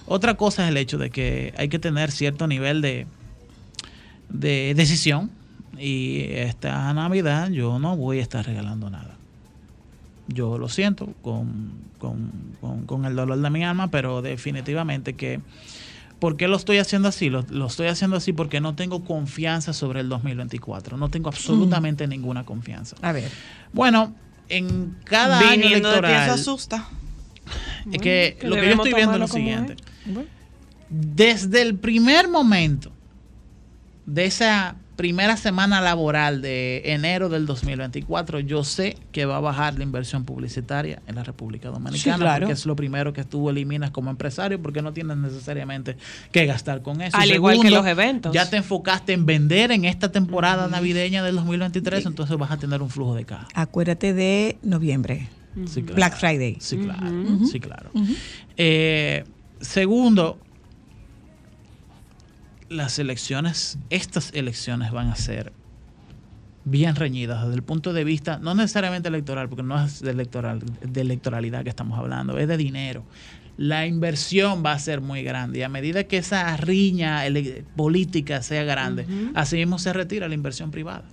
Otra 0.06 0.34
cosa 0.34 0.64
es 0.64 0.70
el 0.70 0.76
hecho 0.76 0.98
de 0.98 1.10
que 1.10 1.54
hay 1.56 1.68
que 1.68 1.78
tener 1.78 2.10
cierto 2.10 2.46
nivel 2.46 2.82
de, 2.82 3.06
de 4.28 4.74
decisión. 4.76 5.30
Y 5.78 6.22
esta 6.30 6.92
Navidad 6.94 7.50
yo 7.50 7.78
no 7.78 7.96
voy 7.96 8.18
a 8.18 8.22
estar 8.22 8.44
regalando 8.46 8.90
nada. 8.90 9.14
Yo 10.28 10.58
lo 10.58 10.68
siento 10.68 11.06
con, 11.22 11.72
con- 11.98 12.32
con- 12.60 12.84
con 12.86 13.04
el 13.04 13.14
dolor 13.14 13.38
de 13.40 13.50
mi 13.50 13.64
alma, 13.64 13.88
pero 13.88 14.22
definitivamente 14.22 15.14
que... 15.14 15.40
¿Por 16.18 16.38
qué 16.38 16.48
lo 16.48 16.56
estoy 16.56 16.78
haciendo 16.78 17.08
así? 17.08 17.28
Lo, 17.28 17.42
lo 17.50 17.66
estoy 17.66 17.88
haciendo 17.88 18.16
así 18.16 18.32
porque 18.32 18.58
no 18.60 18.74
tengo 18.74 19.04
confianza 19.04 19.74
sobre 19.74 20.00
el 20.00 20.08
2024. 20.08 20.96
No 20.96 21.10
tengo 21.10 21.28
absolutamente 21.28 22.06
ninguna 22.08 22.44
confianza. 22.46 22.96
A 23.02 23.12
ver. 23.12 23.30
Bueno, 23.74 24.14
en 24.48 24.96
cada 25.04 25.38
año 25.38 25.50
Viniendo 25.50 25.90
de 25.90 25.98
electoral... 25.98 26.24
eso 26.24 26.32
asusta. 26.34 26.88
Es 27.92 28.00
que 28.00 28.38
que 28.40 28.48
lo 28.48 28.56
que 28.56 28.62
yo 28.64 28.72
estoy 28.72 28.94
viendo 28.94 29.12
es 29.14 29.20
lo 29.20 29.28
siguiente. 29.28 29.76
Desde 30.88 31.62
el 31.62 31.74
primer 31.76 32.28
momento 32.28 32.92
de 34.06 34.24
esa 34.24 34.76
primera 34.96 35.36
semana 35.36 35.80
laboral 35.82 36.40
de 36.40 36.80
enero 36.86 37.28
del 37.28 37.44
2024, 37.46 38.40
yo 38.40 38.64
sé 38.64 38.96
que 39.12 39.26
va 39.26 39.36
a 39.36 39.40
bajar 39.40 39.76
la 39.76 39.82
inversión 39.84 40.24
publicitaria 40.24 41.02
en 41.06 41.14
la 41.16 41.22
República 41.22 41.68
Dominicana, 41.68 42.16
Sí, 42.16 42.20
claro. 42.20 42.46
porque 42.46 42.54
es 42.54 42.64
lo 42.66 42.74
primero 42.74 43.12
que 43.12 43.22
tú 43.24 43.50
eliminas 43.50 43.90
como 43.90 44.10
empresario, 44.10 44.60
porque 44.60 44.80
no 44.82 44.92
tienes 44.94 45.18
necesariamente 45.18 45.96
que 46.32 46.46
gastar 46.46 46.80
con 46.82 47.02
eso. 47.02 47.16
Al 47.16 47.30
igual 47.30 47.60
que 47.60 47.70
los 47.70 47.86
eventos. 47.86 48.32
Ya 48.32 48.48
te 48.48 48.56
enfocaste 48.56 49.12
en 49.12 49.26
vender 49.26 49.70
en 49.70 49.84
esta 49.84 50.10
temporada 50.10 50.66
navideña 50.68 51.22
del 51.22 51.36
2023, 51.36 52.06
entonces 52.06 52.36
vas 52.38 52.50
a 52.50 52.56
tener 52.56 52.80
un 52.80 52.88
flujo 52.90 53.14
de 53.14 53.24
caja. 53.26 53.46
Acuérdate 53.54 54.14
de 54.14 54.58
noviembre. 54.62 55.28
Sí, 55.66 55.82
claro. 55.82 55.94
Black 55.96 56.16
Friday. 56.18 56.56
Sí, 56.60 56.78
claro. 56.78 57.06
Sí, 57.50 57.60
claro. 57.60 57.90
Eh, 58.56 59.24
segundo, 59.60 60.38
las 62.68 62.98
elecciones, 62.98 63.78
estas 63.90 64.32
elecciones 64.34 64.92
van 64.92 65.08
a 65.08 65.16
ser 65.16 65.52
bien 66.64 66.96
reñidas 66.96 67.42
desde 67.42 67.54
el 67.54 67.62
punto 67.62 67.92
de 67.92 68.04
vista, 68.04 68.38
no 68.38 68.54
necesariamente 68.54 69.08
electoral, 69.08 69.48
porque 69.48 69.62
no 69.62 69.82
es 69.82 70.02
de, 70.02 70.10
electoral, 70.10 70.60
de 70.82 71.00
electoralidad 71.00 71.62
que 71.62 71.70
estamos 71.70 71.98
hablando, 71.98 72.38
es 72.38 72.48
de 72.48 72.56
dinero. 72.56 73.04
La 73.56 73.86
inversión 73.86 74.62
va 74.66 74.72
a 74.72 74.78
ser 74.78 75.00
muy 75.00 75.22
grande 75.22 75.60
y 75.60 75.62
a 75.62 75.68
medida 75.68 76.04
que 76.04 76.18
esa 76.18 76.56
riña 76.56 77.22
política 77.74 78.42
sea 78.42 78.64
grande, 78.64 79.06
así 79.34 79.56
mismo 79.56 79.78
se 79.78 79.92
retira 79.92 80.28
la 80.28 80.34
inversión 80.34 80.70
privada. 80.70 81.04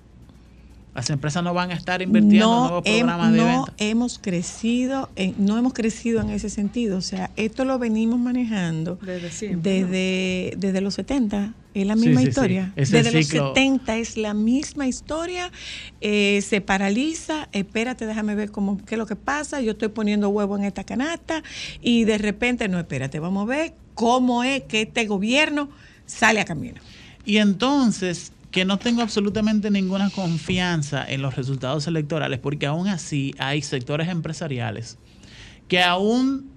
Las 0.95 1.09
empresas 1.09 1.43
no 1.43 1.53
van 1.55 1.71
a 1.71 1.73
estar 1.73 2.01
invirtiendo 2.03 2.45
en 2.45 2.61
nuevos 2.61 2.83
hem- 2.85 2.97
programas 2.99 3.31
de 3.31 3.37
no 3.39 3.45
venta. 3.45 3.73
hemos 3.79 4.19
crecido, 4.19 5.09
en- 5.15 5.33
no 5.39 5.57
hemos 5.57 5.73
crecido 5.73 6.21
en 6.21 6.29
ese 6.29 6.49
sentido. 6.51 6.97
O 6.97 7.01
sea, 7.01 7.31
esto 7.35 7.65
lo 7.65 7.79
venimos 7.79 8.19
manejando 8.19 8.99
Desde 9.01 9.31
siempre. 9.31 9.83
desde, 9.83 10.53
desde 10.57 10.81
los 10.81 10.93
70. 10.93 11.53
Es 11.73 11.87
la 11.87 11.95
misma 11.95 12.19
sí, 12.19 12.25
sí. 12.25 12.29
historia. 12.29 12.71
Desde 12.75 13.01
los 13.11 13.13
ciclo- 13.25 13.47
70 13.55 13.97
es 13.97 14.17
la 14.17 14.35
misma 14.35 14.85
historia. 14.85 15.51
Eh, 16.01 16.43
se 16.47 16.61
paraliza. 16.61 17.49
Espérate, 17.53 18.05
déjame 18.05 18.35
ver 18.35 18.51
cómo, 18.51 18.77
qué 18.85 18.93
es 18.93 18.99
lo 18.99 19.07
que 19.07 19.15
pasa. 19.15 19.61
Yo 19.61 19.71
estoy 19.71 19.87
poniendo 19.87 20.29
huevo 20.29 20.55
en 20.55 20.63
esta 20.63 20.83
canasta 20.83 21.41
y 21.81 22.03
de 22.03 22.19
repente, 22.19 22.67
no, 22.67 22.77
espérate, 22.77 23.19
vamos 23.19 23.43
a 23.43 23.45
ver 23.47 23.73
cómo 23.95 24.43
es 24.43 24.61
que 24.65 24.83
este 24.83 25.07
gobierno 25.07 25.69
sale 26.05 26.39
a 26.41 26.45
camino. 26.45 26.79
Y 27.25 27.37
entonces, 27.37 28.32
que 28.53 28.65
no 28.65 28.77
tengo 28.77 29.01
absolutamente 29.01 29.71
ninguna 29.71 30.11
confianza 30.11 31.03
en 31.03 31.23
los 31.23 31.35
resultados 31.35 31.87
electorales, 31.87 32.39
porque 32.39 32.67
aún 32.67 32.87
así 32.87 33.33
hay 33.39 33.63
sectores 33.63 34.09
empresariales 34.09 34.99
que 35.67 35.81
aún 35.81 36.51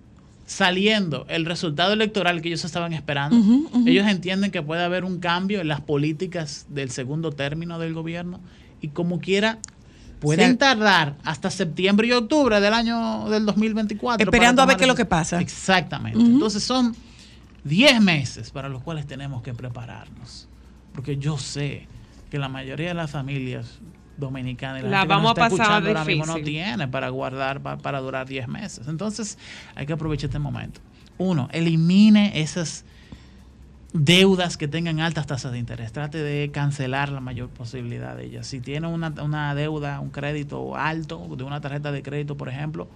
saliendo 0.44 1.24
el 1.30 1.46
resultado 1.46 1.94
electoral 1.94 2.42
que 2.42 2.48
ellos 2.48 2.66
estaban 2.66 2.92
esperando, 2.92 3.38
ellos 3.86 4.06
entienden 4.06 4.50
que 4.50 4.60
puede 4.60 4.84
haber 4.84 5.04
un 5.04 5.20
cambio 5.20 5.62
en 5.62 5.68
las 5.68 5.80
políticas 5.80 6.66
del 6.68 6.90
segundo 6.90 7.32
término 7.32 7.78
del 7.78 7.94
gobierno 7.94 8.40
y 8.82 8.88
como 8.88 9.18
quiera 9.18 9.58
pueden 10.20 10.44
O 10.44 10.58
sea, 10.58 10.58
tardar 10.58 11.16
hasta 11.24 11.50
septiembre 11.50 12.08
y 12.08 12.12
octubre 12.12 12.60
del 12.60 12.74
año 12.74 13.30
del 13.30 13.46
2024. 13.46 14.22
Esperando 14.22 14.60
a 14.60 14.66
ver 14.66 14.76
qué 14.76 14.84
es 14.84 14.88
lo 14.88 14.94
que 14.94 15.06
pasa. 15.06 15.40
Exactamente. 15.40 16.20
Entonces 16.20 16.62
son 16.62 16.94
10 17.64 18.02
meses 18.02 18.50
para 18.50 18.68
los 18.68 18.82
cuales 18.82 19.06
tenemos 19.06 19.42
que 19.42 19.54
prepararnos. 19.54 20.46
Porque 20.96 21.16
yo 21.18 21.38
sé 21.38 21.86
que 22.30 22.38
la 22.38 22.48
mayoría 22.48 22.88
de 22.88 22.94
las 22.94 23.10
familias 23.12 23.78
dominicanas 24.16 24.82
y 24.82 24.86
La 24.88 25.00
gente 25.00 25.08
que 25.08 25.08
nos 25.14 25.16
vamos 25.16 25.28
a 25.28 25.32
está 25.32 25.42
pasar 25.42 25.52
escuchando 25.60 25.88
ahora 25.90 26.04
mismo 26.04 26.26
no 26.26 26.34
difícil. 26.34 26.52
tiene 26.54 26.88
para 26.88 27.08
guardar, 27.10 27.60
pa- 27.60 27.76
para 27.76 28.00
durar 28.00 28.26
10 28.26 28.48
meses. 28.48 28.88
Entonces 28.88 29.38
hay 29.74 29.86
que 29.86 29.92
aprovechar 29.92 30.28
este 30.30 30.38
momento. 30.38 30.80
Uno, 31.18 31.48
elimine 31.52 32.40
esas 32.40 32.84
deudas 33.92 34.56
que 34.56 34.68
tengan 34.68 35.00
altas 35.00 35.26
tasas 35.26 35.52
de 35.52 35.58
interés. 35.58 35.92
Trate 35.92 36.18
de 36.18 36.50
cancelar 36.50 37.10
la 37.10 37.20
mayor 37.20 37.48
posibilidad 37.48 38.16
de 38.16 38.26
ellas. 38.26 38.46
Si 38.46 38.60
tiene 38.60 38.86
una, 38.88 39.08
una 39.22 39.54
deuda, 39.54 40.00
un 40.00 40.10
crédito 40.10 40.76
alto, 40.76 41.26
de 41.36 41.44
una 41.44 41.60
tarjeta 41.60 41.92
de 41.92 42.02
crédito, 42.02 42.36
por 42.36 42.48
ejemplo, 42.48 42.88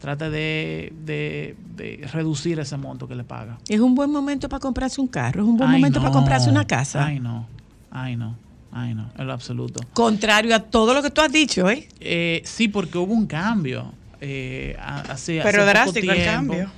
trate 0.00 0.30
de, 0.30 0.92
de- 1.04 1.54
de 1.76 2.08
reducir 2.12 2.58
ese 2.58 2.76
monto 2.76 3.06
que 3.06 3.14
le 3.14 3.22
paga. 3.24 3.58
Es 3.68 3.78
un 3.80 3.94
buen 3.94 4.10
momento 4.10 4.48
para 4.48 4.58
comprarse 4.60 5.00
un 5.00 5.06
carro, 5.06 5.42
es 5.42 5.48
un 5.48 5.56
buen 5.56 5.70
Ay, 5.70 5.76
momento 5.76 6.00
para 6.00 6.10
comprarse 6.12 6.48
una 6.50 6.66
casa. 6.66 7.04
Ay, 7.06 7.20
no. 7.20 7.46
Ay, 7.90 8.16
no. 8.16 8.34
Ay, 8.72 8.94
no. 8.94 9.10
En 9.18 9.26
lo 9.26 9.32
absoluto. 9.32 9.80
Contrario 9.92 10.54
a 10.54 10.60
todo 10.60 10.94
lo 10.94 11.02
que 11.02 11.10
tú 11.10 11.20
has 11.20 11.30
dicho, 11.32 11.68
¿eh? 11.68 11.88
Eh, 12.00 12.40
sí, 12.44 12.68
porque 12.68 12.98
hubo 12.98 13.12
un 13.12 13.26
cambio. 13.26 13.92
Eh, 14.20 14.76
ha- 14.80 15.00
hace, 15.12 15.40
Pero 15.42 15.62
hace 15.62 15.70
drástico 15.70 16.06
poco 16.06 16.18
el 16.18 16.24
cambio. 16.24 16.70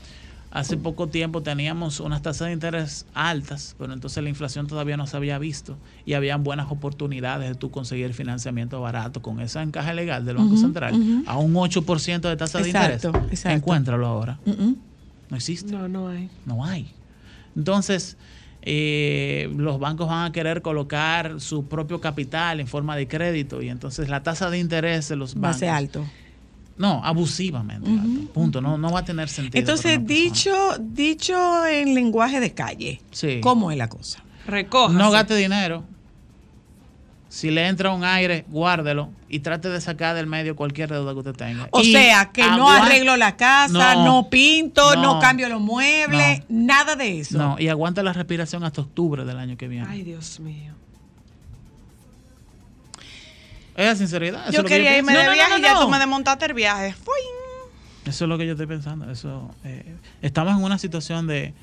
Hace 0.54 0.76
poco 0.76 1.08
tiempo 1.08 1.42
teníamos 1.42 1.98
unas 2.00 2.20
tasas 2.20 2.48
de 2.48 2.52
interés 2.52 3.06
altas, 3.14 3.74
pero 3.78 3.94
entonces 3.94 4.22
la 4.22 4.28
inflación 4.28 4.66
todavía 4.66 4.98
no 4.98 5.06
se 5.06 5.16
había 5.16 5.38
visto 5.38 5.78
y 6.04 6.12
habían 6.12 6.44
buenas 6.44 6.70
oportunidades 6.70 7.48
de 7.48 7.54
tú 7.54 7.70
conseguir 7.70 8.12
financiamiento 8.12 8.78
barato 8.80 9.22
con 9.22 9.40
ese 9.40 9.60
encaje 9.62 9.94
legal 9.94 10.26
del 10.26 10.36
Banco 10.36 10.58
Central 10.58 10.94
a 11.26 11.38
un 11.38 11.54
8% 11.54 12.20
de 12.28 12.36
tasa 12.36 12.58
de 12.60 12.68
interés. 12.68 13.02
exacto. 13.30 13.48
Encuéntralo 13.48 14.06
ahora. 14.06 14.38
Mm-mm. 14.44 14.76
No 15.30 15.36
existe. 15.38 15.72
No, 15.72 15.88
no 15.88 16.08
hay. 16.08 16.28
No 16.44 16.62
hay. 16.66 16.92
Entonces, 17.56 18.18
eh, 18.60 19.50
los 19.56 19.78
bancos 19.80 20.06
van 20.08 20.26
a 20.26 20.32
querer 20.32 20.60
colocar 20.62 21.40
su 21.40 21.66
propio 21.66 22.00
capital 22.00 22.60
en 22.60 22.66
forma 22.66 22.94
de 22.96 23.08
crédito 23.08 23.62
y 23.62 23.68
entonces 23.70 24.08
la 24.08 24.22
tasa 24.22 24.50
de 24.50 24.58
interés 24.58 25.08
de 25.08 25.16
los 25.16 25.34
Va 25.34 25.38
a 25.38 25.40
bancos. 25.40 25.58
ser 25.60 25.68
alto. 25.70 26.04
No, 26.76 27.04
abusivamente 27.04 27.88
alto. 27.90 28.32
Punto. 28.32 28.60
No, 28.60 28.78
no 28.78 28.90
va 28.90 29.00
a 29.00 29.04
tener 29.04 29.28
sentido. 29.28 29.58
Entonces, 29.58 30.04
dicho, 30.04 30.52
dicho 30.80 31.66
en 31.66 31.94
lenguaje 31.94 32.40
de 32.40 32.52
calle, 32.54 33.00
Sí. 33.10 33.40
¿cómo 33.42 33.70
es 33.70 33.76
la 33.78 33.88
cosa? 33.88 34.24
Recoja. 34.46 34.92
no 34.94 35.10
gaste 35.10 35.36
dinero. 35.36 35.84
Si 37.28 37.50
le 37.50 37.66
entra 37.66 37.92
un 37.92 38.04
aire, 38.04 38.44
guárdelo 38.48 39.08
y 39.26 39.38
trate 39.40 39.70
de 39.70 39.80
sacar 39.80 40.14
del 40.14 40.26
medio 40.26 40.54
cualquier 40.54 40.90
deuda 40.90 41.12
que 41.14 41.18
usted 41.20 41.32
tenga. 41.32 41.66
O 41.70 41.80
Y 41.80 41.90
sea, 41.92 42.30
que 42.30 42.42
no 42.42 42.68
arreglo 42.68 43.16
la 43.16 43.36
casa, 43.36 43.94
no, 43.94 44.04
No, 44.04 44.28
pinto, 44.28 44.96
no, 44.96 45.14
no, 45.14 45.18
cambio 45.18 45.48
los 45.48 45.60
muebles, 45.62 46.42
nada 46.50 46.94
de 46.94 47.20
eso. 47.20 47.38
No, 47.38 47.56
y 47.58 47.68
aguanta 47.68 48.02
la 48.02 48.12
respiración 48.12 48.64
hasta 48.64 48.82
octubre 48.82 49.24
del 49.24 49.38
año 49.38 49.56
que 49.56 49.66
viene. 49.66 49.86
Ay, 49.88 50.02
Dios 50.02 50.40
mío. 50.40 50.74
Es 53.76 53.86
la 53.86 53.96
sinceridad. 53.96 54.42
eso 54.44 54.52
Yo 54.52 54.58
es 54.58 54.62
lo 54.64 54.68
que 54.68 54.74
quería 54.76 54.98
irme 54.98 55.12
de 55.16 55.24
No, 55.24 55.32
viaje 55.32 55.50
no, 55.50 55.58
y 55.58 55.62
ya 55.62 55.80
tú 55.80 55.88
me 55.88 55.98
desmontaste 55.98 56.44
el 56.46 56.54
viaje. 56.54 56.92
Fui. 56.94 57.14
Eso 58.04 58.24
es 58.24 58.28
lo 58.28 58.36
que 58.38 58.46
yo 58.46 58.52
estoy 58.52 58.66
pensando. 58.66 59.10
Eso, 59.10 59.50
eh, 59.64 59.94
estamos 60.20 60.56
en 60.56 60.62
una 60.64 60.78
situación 60.78 61.26
de 61.26 61.54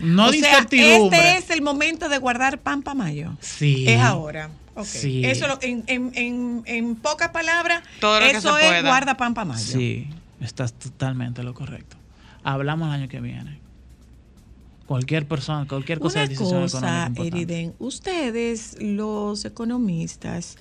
no 0.00 0.26
o 0.26 0.30
de 0.32 0.38
sea, 0.38 0.50
incertidumbre. 0.50 1.18
este 1.18 1.38
es 1.38 1.50
el 1.50 1.62
momento 1.62 2.08
de 2.08 2.18
guardar 2.18 2.58
pan 2.58 2.82
para 2.82 2.94
mayo. 2.94 3.36
Sí. 3.40 3.84
Es 3.88 4.00
ahora. 4.00 4.50
Sí. 4.84 5.24
Eso 5.24 5.46
lo- 5.46 5.58
en, 5.62 5.84
en, 5.86 6.10
en, 6.14 6.62
en 6.66 6.96
pocas 6.96 7.28
palabras, 7.30 7.82
Todo 8.00 8.18
lo 8.20 8.26
que 8.26 8.32
eso 8.36 8.54
se 8.56 8.62
es 8.62 8.66
pueda. 8.68 8.88
guarda 8.88 9.16
pan 9.16 9.34
para 9.34 9.44
mayo. 9.46 9.62
Sí, 9.64 10.08
estás 10.40 10.72
totalmente 10.72 11.42
lo 11.44 11.54
correcto. 11.54 11.96
Hablamos 12.42 12.88
el 12.88 12.94
año 13.02 13.08
que 13.08 13.20
viene. 13.20 13.60
Cualquier 14.86 15.26
persona, 15.26 15.66
cualquier 15.66 15.98
cosa 15.98 16.18
Una 16.18 16.22
de 16.28 16.34
decisión 16.34 16.60
cosa, 16.62 16.76
económica 16.78 17.06
importante. 17.08 17.38
Eriden, 17.38 17.74
ustedes, 17.78 18.76
los 18.80 19.44
economistas, 19.46 20.58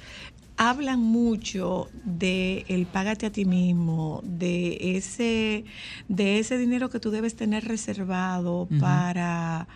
hablan 0.58 1.00
mucho 1.00 1.90
de 2.04 2.66
el 2.68 2.86
págate 2.86 3.26
a 3.26 3.32
ti 3.32 3.46
mismo, 3.46 4.22
de 4.24 4.98
ese, 4.98 5.66
de 6.08 6.40
ese 6.40 6.58
dinero 6.58 6.90
que 6.90 7.00
tú 7.00 7.12
debes 7.12 7.36
tener 7.36 7.66
reservado 7.66 8.68
para, 8.80 9.68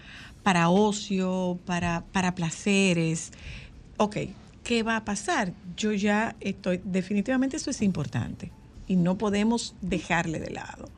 para 0.43 0.69
ocio, 0.69 1.59
para, 1.65 2.05
para 2.11 2.35
placeres. 2.35 3.31
Ok, 3.97 4.17
¿qué 4.63 4.83
va 4.83 4.97
a 4.97 5.05
pasar? 5.05 5.53
Yo 5.75 5.93
ya 5.93 6.35
estoy, 6.39 6.81
definitivamente 6.83 7.57
eso 7.57 7.69
es 7.69 7.81
importante 7.81 8.51
y 8.87 8.95
no 8.95 9.17
podemos 9.17 9.75
dejarle 9.81 10.39
de 10.39 10.51
lado. 10.51 10.89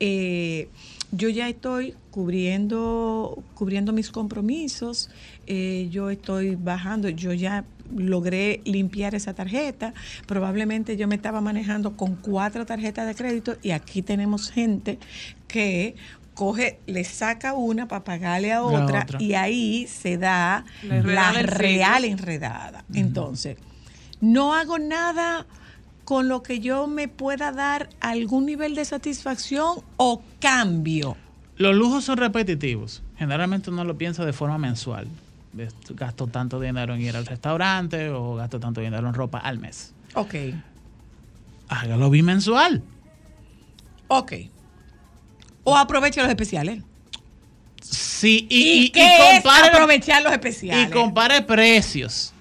Eh, 0.00 0.68
yo 1.12 1.28
ya 1.28 1.48
estoy 1.48 1.94
cubriendo, 2.10 3.42
cubriendo 3.54 3.92
mis 3.92 4.10
compromisos, 4.10 5.10
eh, 5.46 5.88
yo 5.90 6.10
estoy 6.10 6.56
bajando, 6.56 7.08
yo 7.08 7.32
ya 7.32 7.64
logré 7.94 8.60
limpiar 8.64 9.14
esa 9.14 9.34
tarjeta, 9.34 9.94
probablemente 10.26 10.96
yo 10.96 11.08
me 11.08 11.14
estaba 11.14 11.40
manejando 11.40 11.96
con 11.96 12.16
cuatro 12.16 12.66
tarjetas 12.66 13.06
de 13.06 13.14
crédito 13.14 13.56
y 13.62 13.70
aquí 13.70 14.02
tenemos 14.02 14.50
gente 14.50 14.98
que 15.48 15.94
coge, 16.34 16.78
le 16.86 17.04
saca 17.04 17.54
una 17.54 17.88
para 17.88 18.04
pagarle 18.04 18.52
a 18.52 18.62
otra, 18.62 19.02
otra. 19.02 19.22
y 19.22 19.34
ahí 19.34 19.86
se 19.86 20.16
da 20.16 20.64
La 20.82 21.02
la, 21.02 21.40
enredada 21.40 21.40
en 21.40 21.48
real 21.48 22.04
enredada. 22.04 22.84
Entonces, 22.94 23.58
no 24.20 24.54
hago 24.54 24.78
nada 24.78 25.46
con 26.04 26.28
lo 26.28 26.42
que 26.42 26.60
yo 26.60 26.86
me 26.86 27.08
pueda 27.08 27.52
dar 27.52 27.88
algún 28.00 28.46
nivel 28.46 28.74
de 28.74 28.84
satisfacción 28.84 29.78
o 29.96 30.22
cambio. 30.40 31.16
Los 31.56 31.74
lujos 31.74 32.04
son 32.04 32.16
repetitivos. 32.16 33.02
Generalmente 33.16 33.70
uno 33.70 33.84
lo 33.84 33.96
piensa 33.96 34.24
de 34.24 34.32
forma 34.32 34.58
mensual. 34.58 35.06
Gasto 35.90 36.26
tanto 36.28 36.58
dinero 36.60 36.94
en 36.94 37.00
ir 37.02 37.14
al 37.16 37.26
restaurante 37.26 38.08
o 38.10 38.36
gasto 38.36 38.58
tanto 38.58 38.80
dinero 38.80 39.06
en 39.08 39.14
ropa 39.14 39.38
al 39.38 39.58
mes. 39.58 39.92
Ok. 40.14 40.34
Hágalo 41.68 42.10
bimensual. 42.10 42.82
Ok. 44.08 44.32
O 45.64 45.76
aproveche 45.76 46.20
los 46.20 46.28
especiales. 46.30 46.82
Sí, 47.82 48.46
y, 48.48 48.56
¿Y, 48.56 48.62
y- 48.62 48.82
y 48.84 48.90
qué 48.90 49.36
es 49.36 49.42
compare- 49.44 49.68
aprovechar 49.68 50.22
los 50.22 50.32
especiales? 50.32 50.88
Y 50.88 50.90
compare 50.92 51.42
precios. 51.42 52.32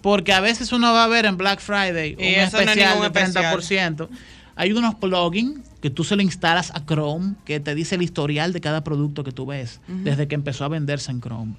Porque 0.00 0.32
a 0.32 0.40
veces 0.40 0.72
uno 0.72 0.92
va 0.92 1.04
a 1.04 1.08
ver 1.08 1.26
en 1.26 1.36
Black 1.36 1.60
Friday 1.60 2.14
un 2.14 2.20
eso 2.22 2.56
no 2.56 2.62
es 2.62 2.68
especial 2.68 3.00
de 3.00 3.06
especial. 3.06 3.96
30%. 3.96 4.08
Hay 4.56 4.72
unos 4.72 4.96
plugins 4.96 5.60
que 5.80 5.90
tú 5.90 6.04
se 6.04 6.16
le 6.16 6.22
instalas 6.22 6.70
a 6.72 6.84
Chrome 6.84 7.34
que 7.44 7.60
te 7.60 7.74
dice 7.74 7.94
el 7.94 8.02
historial 8.02 8.52
de 8.52 8.60
cada 8.60 8.84
producto 8.84 9.24
que 9.24 9.32
tú 9.32 9.46
ves 9.46 9.80
desde 9.88 10.28
que 10.28 10.34
empezó 10.34 10.64
a 10.64 10.68
venderse 10.68 11.10
en 11.10 11.20
Chrome. 11.20 11.54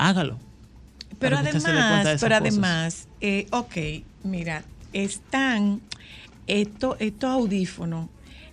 Hágalo. 0.00 0.38
Pero 1.18 1.36
además, 1.36 2.18
pero 2.20 2.36
además, 2.36 3.08
eh, 3.20 3.46
ok, 3.50 3.76
mira, 4.24 4.64
están, 4.92 5.80
esto, 6.46 6.96
estos 6.98 7.30
audífonos 7.30 8.08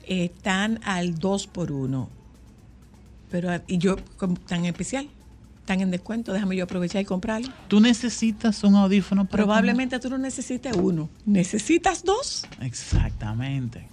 están 0.06 0.80
al 0.84 1.15
2 1.18 1.48
por 1.48 1.72
1 1.72 2.18
pero 3.30 3.61
y 3.68 3.78
yo, 3.78 3.98
tan 4.48 4.65
especial, 4.65 5.10
tan 5.65 5.82
en 5.82 5.91
descuento, 5.91 6.32
déjame 6.34 6.56
yo 6.56 6.64
aprovechar 6.64 7.02
y 7.02 7.06
comprarlo. 7.06 7.52
Tú 7.68 7.80
necesitas 7.80 8.64
un 8.64 8.76
audífono 8.76 9.26
para 9.26 9.44
Probablemente 9.44 9.99
tú 9.99 10.10
no 10.10 10.18
necesites 10.18 10.76
uno, 10.76 11.10
necesitas 11.26 12.03
dos, 12.03 12.45
Exactamente. 12.61 13.88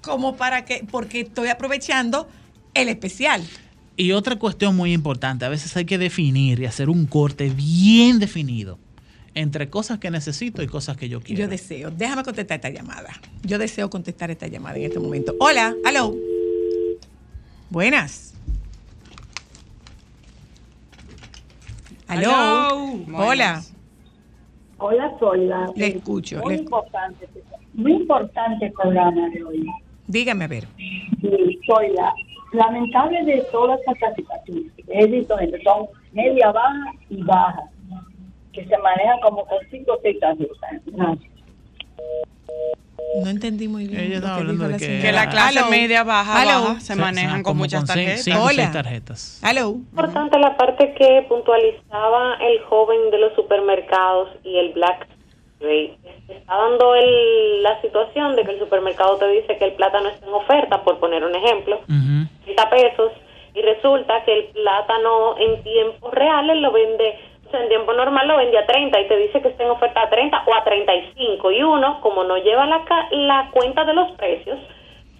como 0.00 0.36
para 0.36 0.64
que, 0.64 0.86
porque 0.90 1.20
estoy 1.20 1.48
aprovechando 1.48 2.28
el 2.74 2.88
especial. 2.88 3.42
Y 4.00 4.12
otra 4.12 4.36
cuestión 4.36 4.76
muy 4.76 4.92
importante, 4.92 5.44
a 5.44 5.48
veces 5.48 5.76
hay 5.76 5.84
que 5.84 5.98
definir 5.98 6.60
y 6.60 6.66
hacer 6.66 6.88
un 6.88 7.04
corte 7.06 7.50
bien 7.50 8.20
definido 8.20 8.78
entre 9.34 9.68
cosas 9.70 9.98
que 9.98 10.08
necesito 10.10 10.62
y 10.62 10.68
cosas 10.68 10.96
que 10.96 11.08
yo 11.08 11.20
quiero. 11.20 11.42
Yo 11.42 11.48
deseo, 11.48 11.90
déjame 11.90 12.22
contestar 12.22 12.54
esta 12.58 12.70
llamada. 12.70 13.10
Yo 13.42 13.58
deseo 13.58 13.90
contestar 13.90 14.30
esta 14.30 14.46
llamada 14.46 14.76
en 14.78 14.84
este 14.84 15.00
momento. 15.00 15.34
Hola, 15.40 15.74
aló. 15.84 16.14
Buenas. 17.70 18.34
Aló. 22.06 23.02
Hola. 23.14 23.62
Hola, 24.78 25.12
Zoila. 25.18 25.66
Le 25.74 25.86
escucho, 25.88 26.40
Muy 26.42 26.54
le- 26.54 26.60
importante, 26.62 27.28
muy 27.74 27.92
importante 27.94 28.66
el 28.66 28.72
programa 28.72 29.28
de 29.30 29.42
hoy. 29.42 29.66
Dígame 30.06 30.44
a 30.44 30.48
ver. 30.48 30.68
Sí, 30.76 31.58
Zoila, 31.66 32.12
lamentable 32.52 33.24
de 33.24 33.42
todas 33.52 33.78
las 33.86 33.96
clasificaciones 33.98 34.72
visto, 35.10 35.36
gente, 35.36 35.62
son 35.62 35.86
media 36.12 36.50
baja 36.50 36.92
y 37.10 37.22
baja, 37.22 37.62
que 38.52 38.64
se 38.64 38.78
manejan 38.78 39.20
como 39.20 39.44
con 39.46 39.58
cinco 39.70 39.92
o 39.92 39.98
seis 40.02 40.18
tarjetas. 40.20 40.56
Gracias. 40.86 41.32
No 43.22 43.30
entendí 43.30 43.68
muy 43.68 43.86
bien. 43.86 44.00
Ella 44.00 44.08
lo 44.08 44.14
estaba 44.16 44.34
que 44.34 44.40
hablando 44.40 44.52
dijo 44.52 44.64
de 44.66 44.72
la 44.72 44.78
que 44.78 44.84
señora. 44.84 45.02
Que 45.02 45.12
la 45.12 45.30
clase 45.30 45.58
Aló. 45.60 45.70
media 45.70 46.04
baja, 46.04 46.44
baja 46.44 46.80
se 46.80 46.96
manejan 46.96 47.42
con 47.42 47.56
muchas 47.56 47.80
con 47.80 47.86
tarjetas. 47.88 48.24
cinco 48.24 48.42
o 48.42 48.48
seis 48.48 48.58
Hola. 48.60 48.72
tarjetas. 48.72 49.40
Aló. 49.42 49.68
importante 49.70 50.38
la 50.38 50.56
parte 50.56 50.94
que 50.94 51.24
puntualizaba 51.28 52.34
el 52.40 52.60
joven 52.64 53.10
de 53.10 53.18
los 53.18 53.34
supermercados 53.34 54.30
y 54.44 54.58
el 54.58 54.72
Black 54.72 55.08
Está 56.28 56.56
dando 56.56 56.94
el- 56.94 57.62
la 57.62 57.80
situación 57.80 58.36
de 58.36 58.44
que 58.44 58.52
el 58.52 58.58
supermercado 58.58 59.16
te 59.18 59.28
dice 59.28 59.56
que 59.58 59.64
el 59.66 59.72
plátano 59.72 60.08
está 60.08 60.26
en 60.26 60.32
oferta, 60.34 60.82
por 60.82 60.98
poner 60.98 61.24
un 61.24 61.34
ejemplo, 61.34 61.80
30 62.44 62.70
pesos, 62.70 63.12
y 63.54 63.62
resulta 63.62 64.22
que 64.24 64.32
el 64.32 64.44
plátano 64.46 65.36
en 65.38 65.62
tiempos 65.62 66.12
reales 66.14 66.56
lo 66.58 66.70
vende, 66.70 67.18
o 67.46 67.50
sea, 67.50 67.62
en 67.62 67.68
tiempo 67.68 67.92
normal 67.92 68.28
lo 68.28 68.36
vende 68.36 68.58
a 68.58 68.66
30 68.66 69.00
y 69.00 69.08
te 69.08 69.16
dice 69.16 69.40
que 69.42 69.48
está 69.48 69.64
en 69.64 69.70
oferta 69.70 70.02
a 70.02 70.10
30 70.10 70.42
o 70.46 70.54
a 70.54 70.62
35. 70.64 71.50
Y 71.50 71.62
uno, 71.62 72.00
como 72.02 72.22
no 72.24 72.36
lleva 72.36 72.66
la, 72.66 72.84
la 73.10 73.48
cuenta 73.50 73.84
de 73.84 73.94
los 73.94 74.10
precios, 74.12 74.58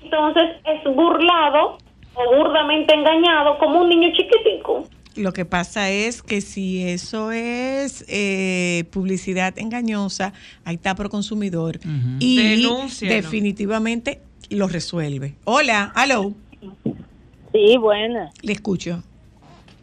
entonces 0.03 0.51
es 0.65 0.85
burlado 0.95 1.79
o 2.15 2.37
burdamente 2.37 2.95
engañado 2.95 3.59
como 3.59 3.81
un 3.81 3.89
niño 3.89 4.11
chiquitico. 4.15 4.83
Lo 5.19 5.33
que 5.33 5.45
pasa 5.45 5.91
es 5.91 6.23
que 6.23 6.41
si 6.41 6.83
eso 6.83 7.33
es 7.33 8.05
eh, 8.09 8.85
publicidad 8.91 9.59
engañosa, 9.59 10.33
ahí 10.65 10.77
está 10.77 10.95
pro 10.95 11.11
consumidor 11.11 11.81
y 12.21 12.37
Denúncialo. 12.63 13.15
definitivamente 13.15 14.21
lo 14.51 14.69
resuelve. 14.69 15.35
Hola, 15.45 15.93
aló. 15.95 16.35
Sí, 17.53 17.77
buena. 17.79 18.31
Le 18.43 18.53
escucho. 18.53 19.03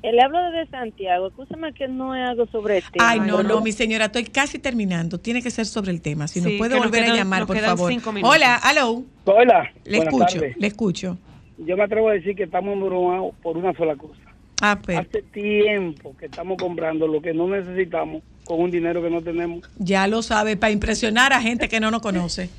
Le 0.04 0.22
hablo 0.22 0.38
desde 0.52 0.70
Santiago. 0.70 1.28
Escúchame 1.28 1.74
que 1.74 1.88
no 1.88 2.14
es 2.16 2.30
algo 2.30 2.46
sobre 2.48 2.78
el 2.78 2.84
tema. 2.92 3.10
Ay, 3.10 3.20
no, 3.22 3.42
no, 3.42 3.62
mi 3.62 3.72
señora, 3.72 4.06
estoy 4.06 4.24
casi 4.26 4.60
terminando. 4.60 5.20
Tiene 5.20 5.42
que 5.42 5.50
ser 5.50 5.66
sobre 5.66 5.92
el 5.92 6.00
tema. 6.00 6.28
Si 6.28 6.40
Sí, 6.42 6.46
nos 6.48 6.58
puede 6.60 6.76
nos 6.76 6.86
volver 6.86 7.06
a 7.06 7.16
llamar, 7.16 7.48
por 7.48 7.58
favor. 7.58 7.92
cinco 7.92 8.12
minutos. 8.12 8.36
Hola, 8.36 8.56
aló. 8.56 9.04
Hola. 9.26 9.72
Le 9.84 9.98
escucho, 9.98 10.26
tardes. 10.40 10.58
le 10.58 10.68
escucho. 10.68 11.18
Yo 11.58 11.76
me 11.76 11.84
atrevo 11.84 12.10
a 12.10 12.14
decir 12.14 12.36
que 12.36 12.44
estamos 12.44 12.74
embrujados 12.74 13.34
por 13.42 13.58
una 13.58 13.74
sola 13.74 13.96
cosa. 13.96 14.20
Ah, 14.62 14.80
pues, 14.82 15.00
Hace 15.00 15.22
tiempo 15.22 16.16
que 16.18 16.26
estamos 16.28 16.58
comprando 16.58 17.08
lo 17.08 17.22
que 17.22 17.34
no 17.34 17.48
necesitamos 17.48 18.24
con 18.46 18.62
un 18.62 18.70
dinero 18.72 19.02
que 19.02 19.10
no 19.10 19.22
tenemos. 19.22 19.68
ya 19.78 20.08
lo 20.08 20.22
sabe, 20.22 20.56
para 20.56 20.72
impresionar 20.72 21.34
a 21.34 21.42
gente 21.42 21.68
que 21.68 21.80
no 21.80 21.90
nos 21.92 22.02
conoce. 22.02 22.50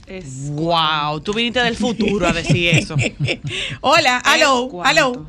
Wow, 0.53 1.21
tú 1.21 1.33
viniste 1.33 1.61
del 1.63 1.77
futuro 1.77 2.27
a 2.27 2.33
decir 2.33 2.75
eso. 2.75 2.97
Hola, 3.81 4.19
aló, 4.25 4.83
aló. 4.85 5.27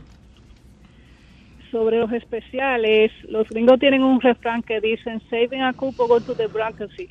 Sobre 1.71 1.99
los 1.99 2.11
especiales, 2.13 3.11
los 3.29 3.47
gringos 3.49 3.79
tienen 3.79 4.01
un 4.01 4.21
refrán 4.21 4.63
que 4.63 4.79
dicen 4.79 5.21
saving 5.29 5.61
a 5.61 5.73
cupo 5.73 6.07
go 6.07 6.19
to 6.21 6.33
the 6.33 6.47
bankruptcy. 6.47 7.09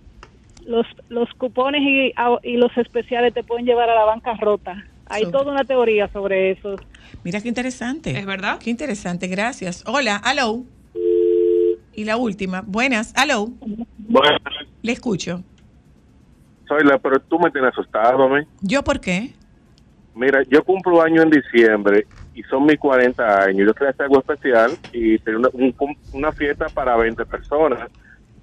Los, 0.67 0.87
los 1.09 1.29
cupones 1.35 1.83
y, 1.83 2.13
y 2.43 2.57
los 2.57 2.77
especiales 2.77 3.33
te 3.33 3.45
pueden 3.45 3.67
llevar 3.67 3.89
a 3.91 3.95
la 3.95 4.05
bancarrota. 4.05 4.85
Hay 5.09 5.25
So- 5.25 5.31
toda 5.31 5.53
una 5.53 5.65
teoría 5.65 6.09
sobre 6.13 6.53
eso. 6.53 6.77
Mira 7.25 7.41
qué 7.41 7.49
interesante. 7.49 8.17
¿Es 8.19 8.27
verdad? 8.27 8.59
Qué 8.59 8.71
interesante, 8.71 9.27
gracias. 9.29 9.85
Hola, 9.87 10.17
aló. 10.17 10.65
Y 11.95 12.05
la 12.05 12.17
última, 12.17 12.63
buenas, 12.67 13.13
aló. 13.17 13.49
Bueno, 13.99 14.37
Le 14.83 14.93
escucho. 14.93 15.43
soy 16.69 16.85
la, 16.85 16.99
pero 16.99 17.19
tú 17.21 17.39
me 17.39 17.51
tienes 17.51 17.71
asustado 17.73 18.23
a 18.25 18.29
mí. 18.29 18.45
¿Yo 18.61 18.83
por 18.85 19.01
qué? 19.01 19.33
Mira, 20.15 20.43
yo 20.49 20.65
cumplo 20.65 21.01
año 21.03 21.23
en 21.23 21.31
diciembre 21.31 22.07
y 22.35 22.43
son 22.45 22.65
mis 22.67 22.79
40 22.79 23.45
años. 23.45 23.67
Yo 23.67 23.75
quería 23.75 23.91
hacer 23.91 24.05
algo 24.07 24.19
especial 24.19 24.73
y 24.93 25.19
tener 25.21 25.39
una, 25.39 25.49
un- 25.53 25.75
una 26.13 26.33
fiesta 26.33 26.67
para 26.69 26.97
20 26.97 27.25
personas. 27.27 27.89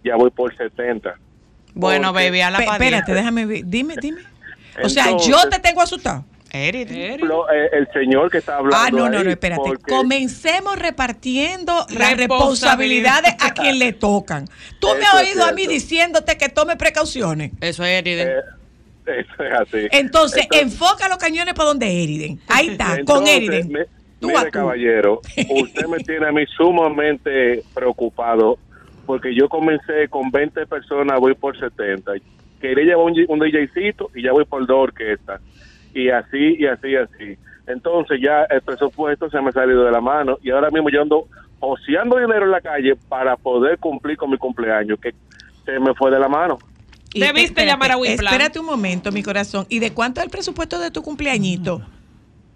Ya 0.03 0.15
voy 0.15 0.30
por 0.31 0.56
70. 0.56 1.15
Bueno, 1.73 2.10
Porque- 2.11 2.26
baby, 2.30 2.41
a 2.41 2.49
la 2.52 2.57
padilla. 2.60 2.73
espérate, 2.73 3.14
déjame 3.14 3.45
ver. 3.45 3.65
Dime, 3.65 3.95
dime. 4.02 4.22
O 4.84 4.90
sea, 4.90 5.15
yo 5.18 5.49
te 5.49 5.60
tengo 5.60 5.81
asustado. 5.81 6.26
Lo- 7.20 7.50
eh, 7.52 7.70
el 7.74 7.88
señor 7.92 8.30
que 8.30 8.38
está 8.38 8.58
hablando 8.58 8.78
Ah, 8.78 8.90
no, 8.92 9.10
no, 9.10 9.24
no, 9.24 9.30
espérate. 9.30 9.62
porque- 9.66 9.92
Comencemos 9.92 10.78
repartiendo 10.78 11.74
las 11.90 12.16
Responsabilidad. 12.16 13.22
responsabilidades 13.24 13.36
a 13.40 13.54
quien 13.54 13.80
le 13.80 13.94
tocan. 13.94 14.46
Tú 14.80 14.88
me 14.98 15.04
has 15.06 15.16
oído 15.16 15.44
a 15.46 15.52
mí 15.52 15.66
diciéndote 15.68 16.38
que 16.38 16.50
tome 16.50 16.76
precauciones. 16.78 17.52
Eso 17.60 17.84
es 17.84 18.00
Eriden. 18.00 18.28
Eh, 18.28 18.34
Eso 19.06 19.44
es 19.44 19.54
así. 19.54 19.88
Entonces, 19.92 20.48
enfoca 20.52 21.10
los 21.10 21.18
cañones 21.18 21.54
para 21.56 21.68
donde 21.68 21.88
Eriden. 22.04 22.40
Ahí 22.48 22.70
está, 22.70 23.04
con 23.04 23.28
Eriden. 23.28 23.70
me- 23.70 23.86
Tú 24.20 24.28
mire, 24.28 24.40
a 24.40 24.44
tú. 24.46 24.52
caballero, 24.52 25.20
usted 25.50 25.88
me 25.88 25.98
tiene 25.98 26.26
a 26.28 26.32
mí 26.32 26.46
sumamente 26.56 27.64
preocupado 27.74 28.58
porque 29.06 29.36
yo 29.36 29.50
comencé 29.50 30.08
con 30.10 30.32
20 30.32 30.66
personas, 30.66 31.20
voy 31.20 31.34
por 31.34 31.60
70. 31.60 32.14
Quería 32.62 32.86
llevar 32.86 33.06
un, 33.08 33.26
un 33.28 33.40
DJcito 33.40 34.10
y 34.16 34.24
ya 34.24 34.32
voy 34.32 34.46
por 34.46 34.66
dos 34.66 34.78
orquestas. 34.84 35.42
Y 35.94 36.10
así, 36.10 36.56
y 36.57 36.65
así, 36.65 36.88
y 36.90 36.95
así. 36.95 37.38
Entonces 37.68 38.20
ya 38.22 38.44
el 38.49 38.61
presupuesto 38.61 39.30
se 39.30 39.40
me 39.41 39.49
ha 39.49 39.52
salido 39.53 39.86
de 39.86 39.91
la 39.91 40.02
mano 40.02 40.38
y 40.41 40.52
ahora 40.52 40.70
mismo 40.70 40.90
yo 40.90 41.02
ando 41.02 41.28
oceando 41.60 42.18
dinero 42.18 42.45
en 42.45 42.52
la 42.52 42.60
calle 42.61 42.95
para 43.07 43.38
poder 43.38 43.78
cumplir 43.80 44.18
con 44.18 44.30
mi 44.32 44.38
cumpleaños, 44.38 44.99
que 44.99 45.14
se 45.65 45.80
me 45.80 45.94
fue 45.94 46.11
de 46.11 46.20
la 46.20 46.28
mano. 46.28 46.57
Y 47.14 47.22
Debiste 47.22 47.44
espérate, 47.45 47.72
llamar 47.72 47.91
a 47.91 47.98
Wiplan. 47.98 48.34
Espérate 48.34 48.60
un 48.60 48.65
momento, 48.65 49.11
mi 49.11 49.24
corazón. 49.24 49.65
¿Y 49.70 49.80
de 49.80 49.94
cuánto 49.94 50.20
es 50.20 50.26
el 50.26 50.32
presupuesto 50.32 50.80
de 50.80 50.91
tu 50.91 51.03
cumpleañito? 51.03 51.82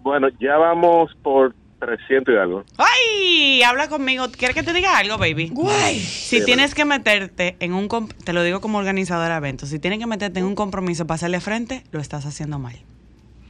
Bueno, 0.02 0.28
ya 0.40 0.56
vamos 0.58 1.14
por 1.22 1.54
300 1.78 2.34
y 2.34 2.36
algo. 2.36 2.64
¡Ay! 2.76 3.62
Habla 3.62 3.88
conmigo. 3.88 4.26
¿Quieres 4.36 4.56
que 4.56 4.62
te 4.62 4.72
diga 4.72 4.98
algo, 4.98 5.16
baby? 5.16 5.48
Guay. 5.52 6.00
Si 6.00 6.40
Sí, 6.40 6.44
tienes 6.44 6.74
que 6.74 6.84
meterte 6.84 7.56
en 7.60 7.72
un... 7.72 7.88
Te 8.24 8.32
lo 8.32 8.42
digo 8.42 8.60
como 8.60 8.78
organizadora 8.78 9.34
de 9.34 9.38
eventos. 9.38 9.68
Si 9.68 9.78
tienes 9.78 10.00
que 10.00 10.06
meterte 10.06 10.40
en 10.40 10.46
un 10.46 10.54
compromiso 10.54 11.06
para 11.06 11.16
hacerle 11.16 11.40
frente, 11.40 11.84
lo 11.92 12.00
estás 12.00 12.26
haciendo 12.26 12.58
mal. 12.58 12.76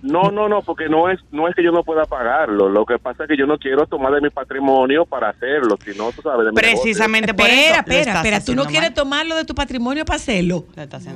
No, 0.01 0.31
no, 0.31 0.49
no, 0.49 0.63
porque 0.63 0.89
no 0.89 1.11
es 1.11 1.19
no 1.33 1.49
es 1.49 1.55
que 1.57 1.63
yo 1.65 1.73
no 1.73 1.83
pueda 1.83 2.05
pagarlo. 2.05 2.69
Lo 2.69 2.87
que 2.87 2.99
pasa 2.99 3.25
es 3.25 3.29
que 3.29 3.37
yo 3.37 3.47
no 3.47 3.59
quiero 3.59 3.87
tomar 3.87 4.13
de 4.13 4.21
mi 4.21 4.31
patrimonio 4.31 5.05
para 5.05 5.31
hacerlo, 5.31 5.77
sino 5.85 6.13
tú 6.13 6.23
sabes 6.23 6.47
de 6.47 6.53
mi 6.53 6.57
Precisamente 6.57 7.35
por 7.35 7.47
espera, 7.49 7.79
espera, 7.81 8.15
espera. 8.17 8.41
¿Tú 8.45 8.55
no 8.55 8.65
quieres 8.67 8.95
tomarlo 8.95 9.35
de 9.35 9.45
tu 9.45 9.55
patrimonio 9.55 10.05
para 10.05 10.17
hacerlo? 10.17 10.67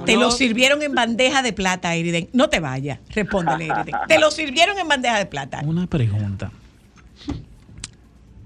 Te 0.05 0.17
lo 0.17 0.31
sirvieron 0.33 0.83
en 0.83 0.95
bandeja 0.95 1.43
de 1.43 1.53
plata, 1.53 1.95
Eriden. 1.95 2.29
No 2.33 2.49
te 2.49 2.59
vayas. 2.59 2.99
Respóndele, 3.11 3.67
Eriden. 3.67 3.95
Te 4.09 4.19
lo 4.19 4.31
sirvieron 4.33 4.77
en 4.79 4.89
bandeja 4.89 5.19
de 5.19 5.27
plata. 5.27 5.61
Una 5.65 5.87
pregunta. 5.87 6.51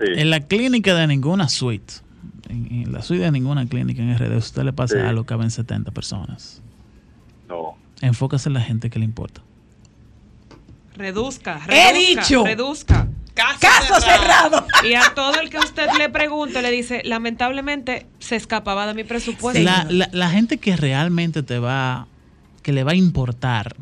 En 0.01 0.29
la 0.31 0.41
clínica 0.41 0.95
de 0.95 1.07
ninguna 1.07 1.49
suite, 1.49 1.95
en, 2.51 2.67
en 2.71 2.93
la 2.93 3.01
suite 3.03 3.25
de 3.25 3.31
ninguna 3.33 3.67
clínica 3.67 4.03
en 4.03 4.17
RD, 4.19 4.37
usted 4.37 4.63
le 4.65 4.73
pasa 4.75 4.97
Sí. 5.01 5.07
algo, 5.07 5.25
caben 5.25 5.51
70 5.51 5.91
personas. 5.93 6.61
No. 7.49 7.77
Enfócase 8.03 8.51
en 8.51 8.55
la 8.55 8.61
gente 8.61 8.91
que 8.91 8.99
le 8.99 9.07
importa. 9.07 9.41
Reduzca, 10.97 11.61
He 11.69 11.93
reduzca, 11.93 12.21
dicho. 12.23 12.45
reduzca. 12.45 13.09
Caso 13.35 14.01
cerrado. 14.01 14.67
Y 14.89 14.95
a 14.95 15.13
todo 15.15 15.39
el 15.41 15.51
que 15.51 15.59
usted 15.59 15.89
le 15.99 16.09
pregunte, 16.09 16.63
le 16.63 16.71
dice, 16.71 17.03
lamentablemente 17.05 18.07
se 18.19 18.35
escapaba 18.37 18.87
de 18.87 18.95
mi 18.95 19.05
presupuesto. 19.05 19.61
La, 19.63 19.87
la- 19.91 20.09
la 20.11 20.31
gente 20.31 20.57
que 20.57 20.75
realmente 20.77 21.43
te 21.43 21.59
va, 21.59 22.07
que 22.63 22.73
le 22.73 22.83
va 22.83 22.93
a 22.93 22.95
importar 22.95 23.77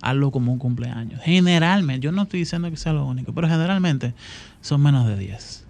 algo 0.00 0.30
como 0.30 0.52
un 0.52 0.58
cumpleaños, 0.60 1.20
generalmente, 1.24 2.04
yo 2.04 2.12
no 2.12 2.22
estoy 2.22 2.40
diciendo 2.40 2.70
que 2.70 2.76
sea 2.76 2.92
lo 2.92 3.04
único, 3.04 3.32
pero 3.34 3.48
generalmente 3.48 4.14
son 4.60 4.80
menos 4.82 5.06
de 5.08 5.16
10. 5.18 5.64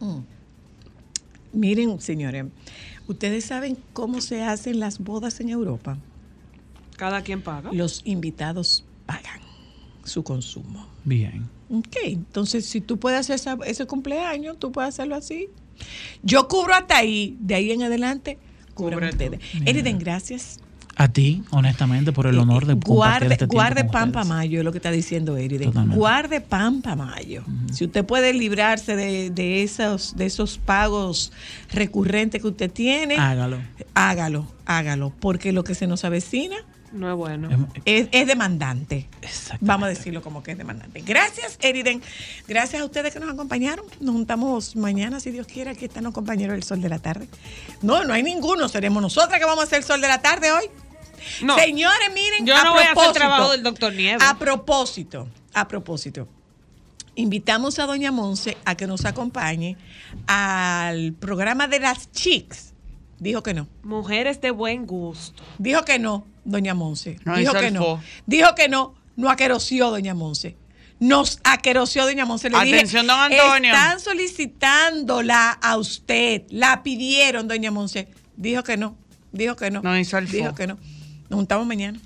Mm. 0.00 0.18
Miren, 1.52 2.00
señores, 2.00 2.46
¿ustedes 3.08 3.44
saben 3.44 3.78
cómo 3.92 4.20
se 4.20 4.42
hacen 4.42 4.80
las 4.80 4.98
bodas 4.98 5.40
en 5.40 5.48
Europa? 5.48 5.96
Cada 6.96 7.22
quien 7.22 7.40
paga. 7.40 7.70
Los 7.72 8.02
invitados 8.04 8.84
pagan 9.06 9.40
su 10.04 10.22
consumo. 10.22 10.86
Bien. 11.04 11.48
Ok, 11.70 11.96
entonces 12.04 12.66
si 12.66 12.80
tú 12.80 12.98
puedes 12.98 13.20
hacer 13.20 13.36
esa- 13.36 13.58
ese 13.66 13.86
cumpleaños, 13.86 14.58
tú 14.58 14.72
puedes 14.72 14.88
hacerlo 14.88 15.14
así. 15.14 15.48
Yo 16.22 16.48
cubro 16.48 16.74
hasta 16.74 16.96
ahí, 16.98 17.36
de 17.40 17.54
ahí 17.54 17.70
en 17.70 17.82
adelante, 17.82 18.38
cubran 18.74 19.04
ustedes. 19.04 19.40
Eriden, 19.64 19.98
gracias. 19.98 20.58
A 20.96 21.08
ti, 21.08 21.42
honestamente, 21.50 22.12
por 22.12 22.26
el 22.26 22.38
honor 22.38 22.66
de 22.66 22.72
compartir 22.74 22.94
Guarde, 22.94 23.32
este 23.32 23.46
guarde 23.46 23.84
para 23.84 24.24
mayo, 24.24 24.58
es 24.58 24.64
lo 24.64 24.72
que 24.72 24.78
está 24.78 24.90
diciendo 24.90 25.36
Eriden. 25.38 25.68
Totalmente. 25.68 25.96
Guarde 25.98 26.40
pan 26.42 26.82
para 26.82 26.96
mayo. 26.96 27.44
Si 27.72 27.86
usted 27.86 28.04
puede 28.04 28.34
librarse 28.34 28.96
de, 28.96 29.30
de 29.30 29.62
esos, 29.62 30.14
de 30.16 30.26
esos 30.26 30.58
pagos 30.58 31.32
recurrentes 31.72 32.42
que 32.42 32.48
usted 32.48 32.70
tiene, 32.70 33.16
Hágalo. 33.16 33.58
hágalo, 33.94 34.46
hágalo, 34.66 35.12
porque 35.20 35.52
lo 35.52 35.64
que 35.64 35.74
se 35.74 35.86
nos 35.86 36.04
avecina 36.04 36.56
No 36.92 37.10
es 37.10 37.16
bueno. 37.16 37.48
es, 37.84 38.08
es 38.10 38.26
demandante. 38.26 39.08
Vamos 39.60 39.86
a 39.86 39.88
decirlo 39.90 40.22
como 40.22 40.42
que 40.42 40.52
es 40.52 40.58
demandante. 40.58 41.02
Gracias, 41.02 41.58
Eriden. 41.60 42.02
Gracias 42.48 42.82
a 42.82 42.84
ustedes 42.84 43.12
que 43.12 43.20
nos 43.20 43.30
acompañaron. 43.30 43.86
Nos 44.00 44.14
juntamos 44.14 44.74
mañana, 44.76 45.20
si 45.20 45.30
Dios 45.30 45.46
quiere. 45.46 45.70
Aquí 45.70 45.84
están 45.84 46.04
los 46.04 46.12
compañeros 46.12 46.54
del 46.54 46.64
Sol 46.64 46.80
de 46.80 46.88
la 46.88 46.98
Tarde. 46.98 47.28
No, 47.82 48.04
no 48.04 48.12
hay 48.12 48.22
ninguno. 48.22 48.68
Seremos 48.68 49.00
nosotras 49.02 49.38
que 49.38 49.44
vamos 49.44 49.60
a 49.60 49.64
hacer 49.64 49.78
el 49.78 49.84
Sol 49.84 50.00
de 50.00 50.08
la 50.08 50.20
Tarde 50.20 50.50
hoy. 50.50 50.64
No. 51.42 51.56
Señores, 51.56 52.08
miren, 52.14 52.46
Yo 52.46 52.56
a 52.56 52.64
no 52.64 52.72
voy 52.72 52.80
a 52.80 52.84
hacer 52.84 52.94
propósito, 52.94 53.14
trabajo 53.14 53.52
del 53.52 53.62
doctor 53.62 53.92
Nieves. 53.92 54.22
A 54.26 54.38
propósito, 54.38 55.28
a 55.54 55.68
propósito. 55.68 56.28
Invitamos 57.14 57.78
a 57.78 57.86
Doña 57.86 58.10
Monse 58.10 58.56
a 58.64 58.74
que 58.76 58.86
nos 58.86 59.04
acompañe 59.04 59.76
al 60.26 61.12
programa 61.12 61.68
de 61.68 61.80
las 61.80 62.10
chicas. 62.12 62.72
Dijo 63.18 63.42
que 63.42 63.52
no. 63.52 63.68
Mujeres 63.82 64.40
de 64.40 64.50
buen 64.50 64.86
gusto. 64.86 65.42
Dijo 65.58 65.84
que 65.84 65.98
no, 65.98 66.24
doña 66.50 66.74
Monse. 66.74 67.18
No 67.24 67.36
Dijo 67.36 67.52
que 67.54 67.70
no. 67.70 67.80
fo. 67.80 68.00
Dijo 68.26 68.54
que 68.54 68.68
no. 68.68 68.94
No 69.16 69.30
aqueroció, 69.30 69.90
doña 69.90 70.14
Monse. 70.14 70.56
Nos 70.98 71.40
aqueroció, 71.44 72.04
doña 72.04 72.26
Monse. 72.26 72.50
Le 72.50 72.58
dije, 72.64 72.76
Atención, 72.76 73.06
don 73.06 73.18
Antonio. 73.18 73.72
Están 73.72 74.00
solicitándola 74.00 75.52
a 75.52 75.76
usted. 75.78 76.42
La 76.50 76.82
pidieron, 76.82 77.48
doña 77.48 77.70
Monse. 77.70 78.08
Dijo 78.36 78.62
que 78.62 78.76
no. 78.76 78.96
Dijo 79.32 79.56
que 79.56 79.70
no. 79.70 79.80
No 79.82 79.98
hizo 79.98 80.18
el 80.18 80.28
Dijo 80.28 80.50
fo. 80.50 80.54
que 80.54 80.66
no. 80.66 80.78
Nos 81.28 81.36
juntamos 81.38 81.66
mañana. 81.66 81.98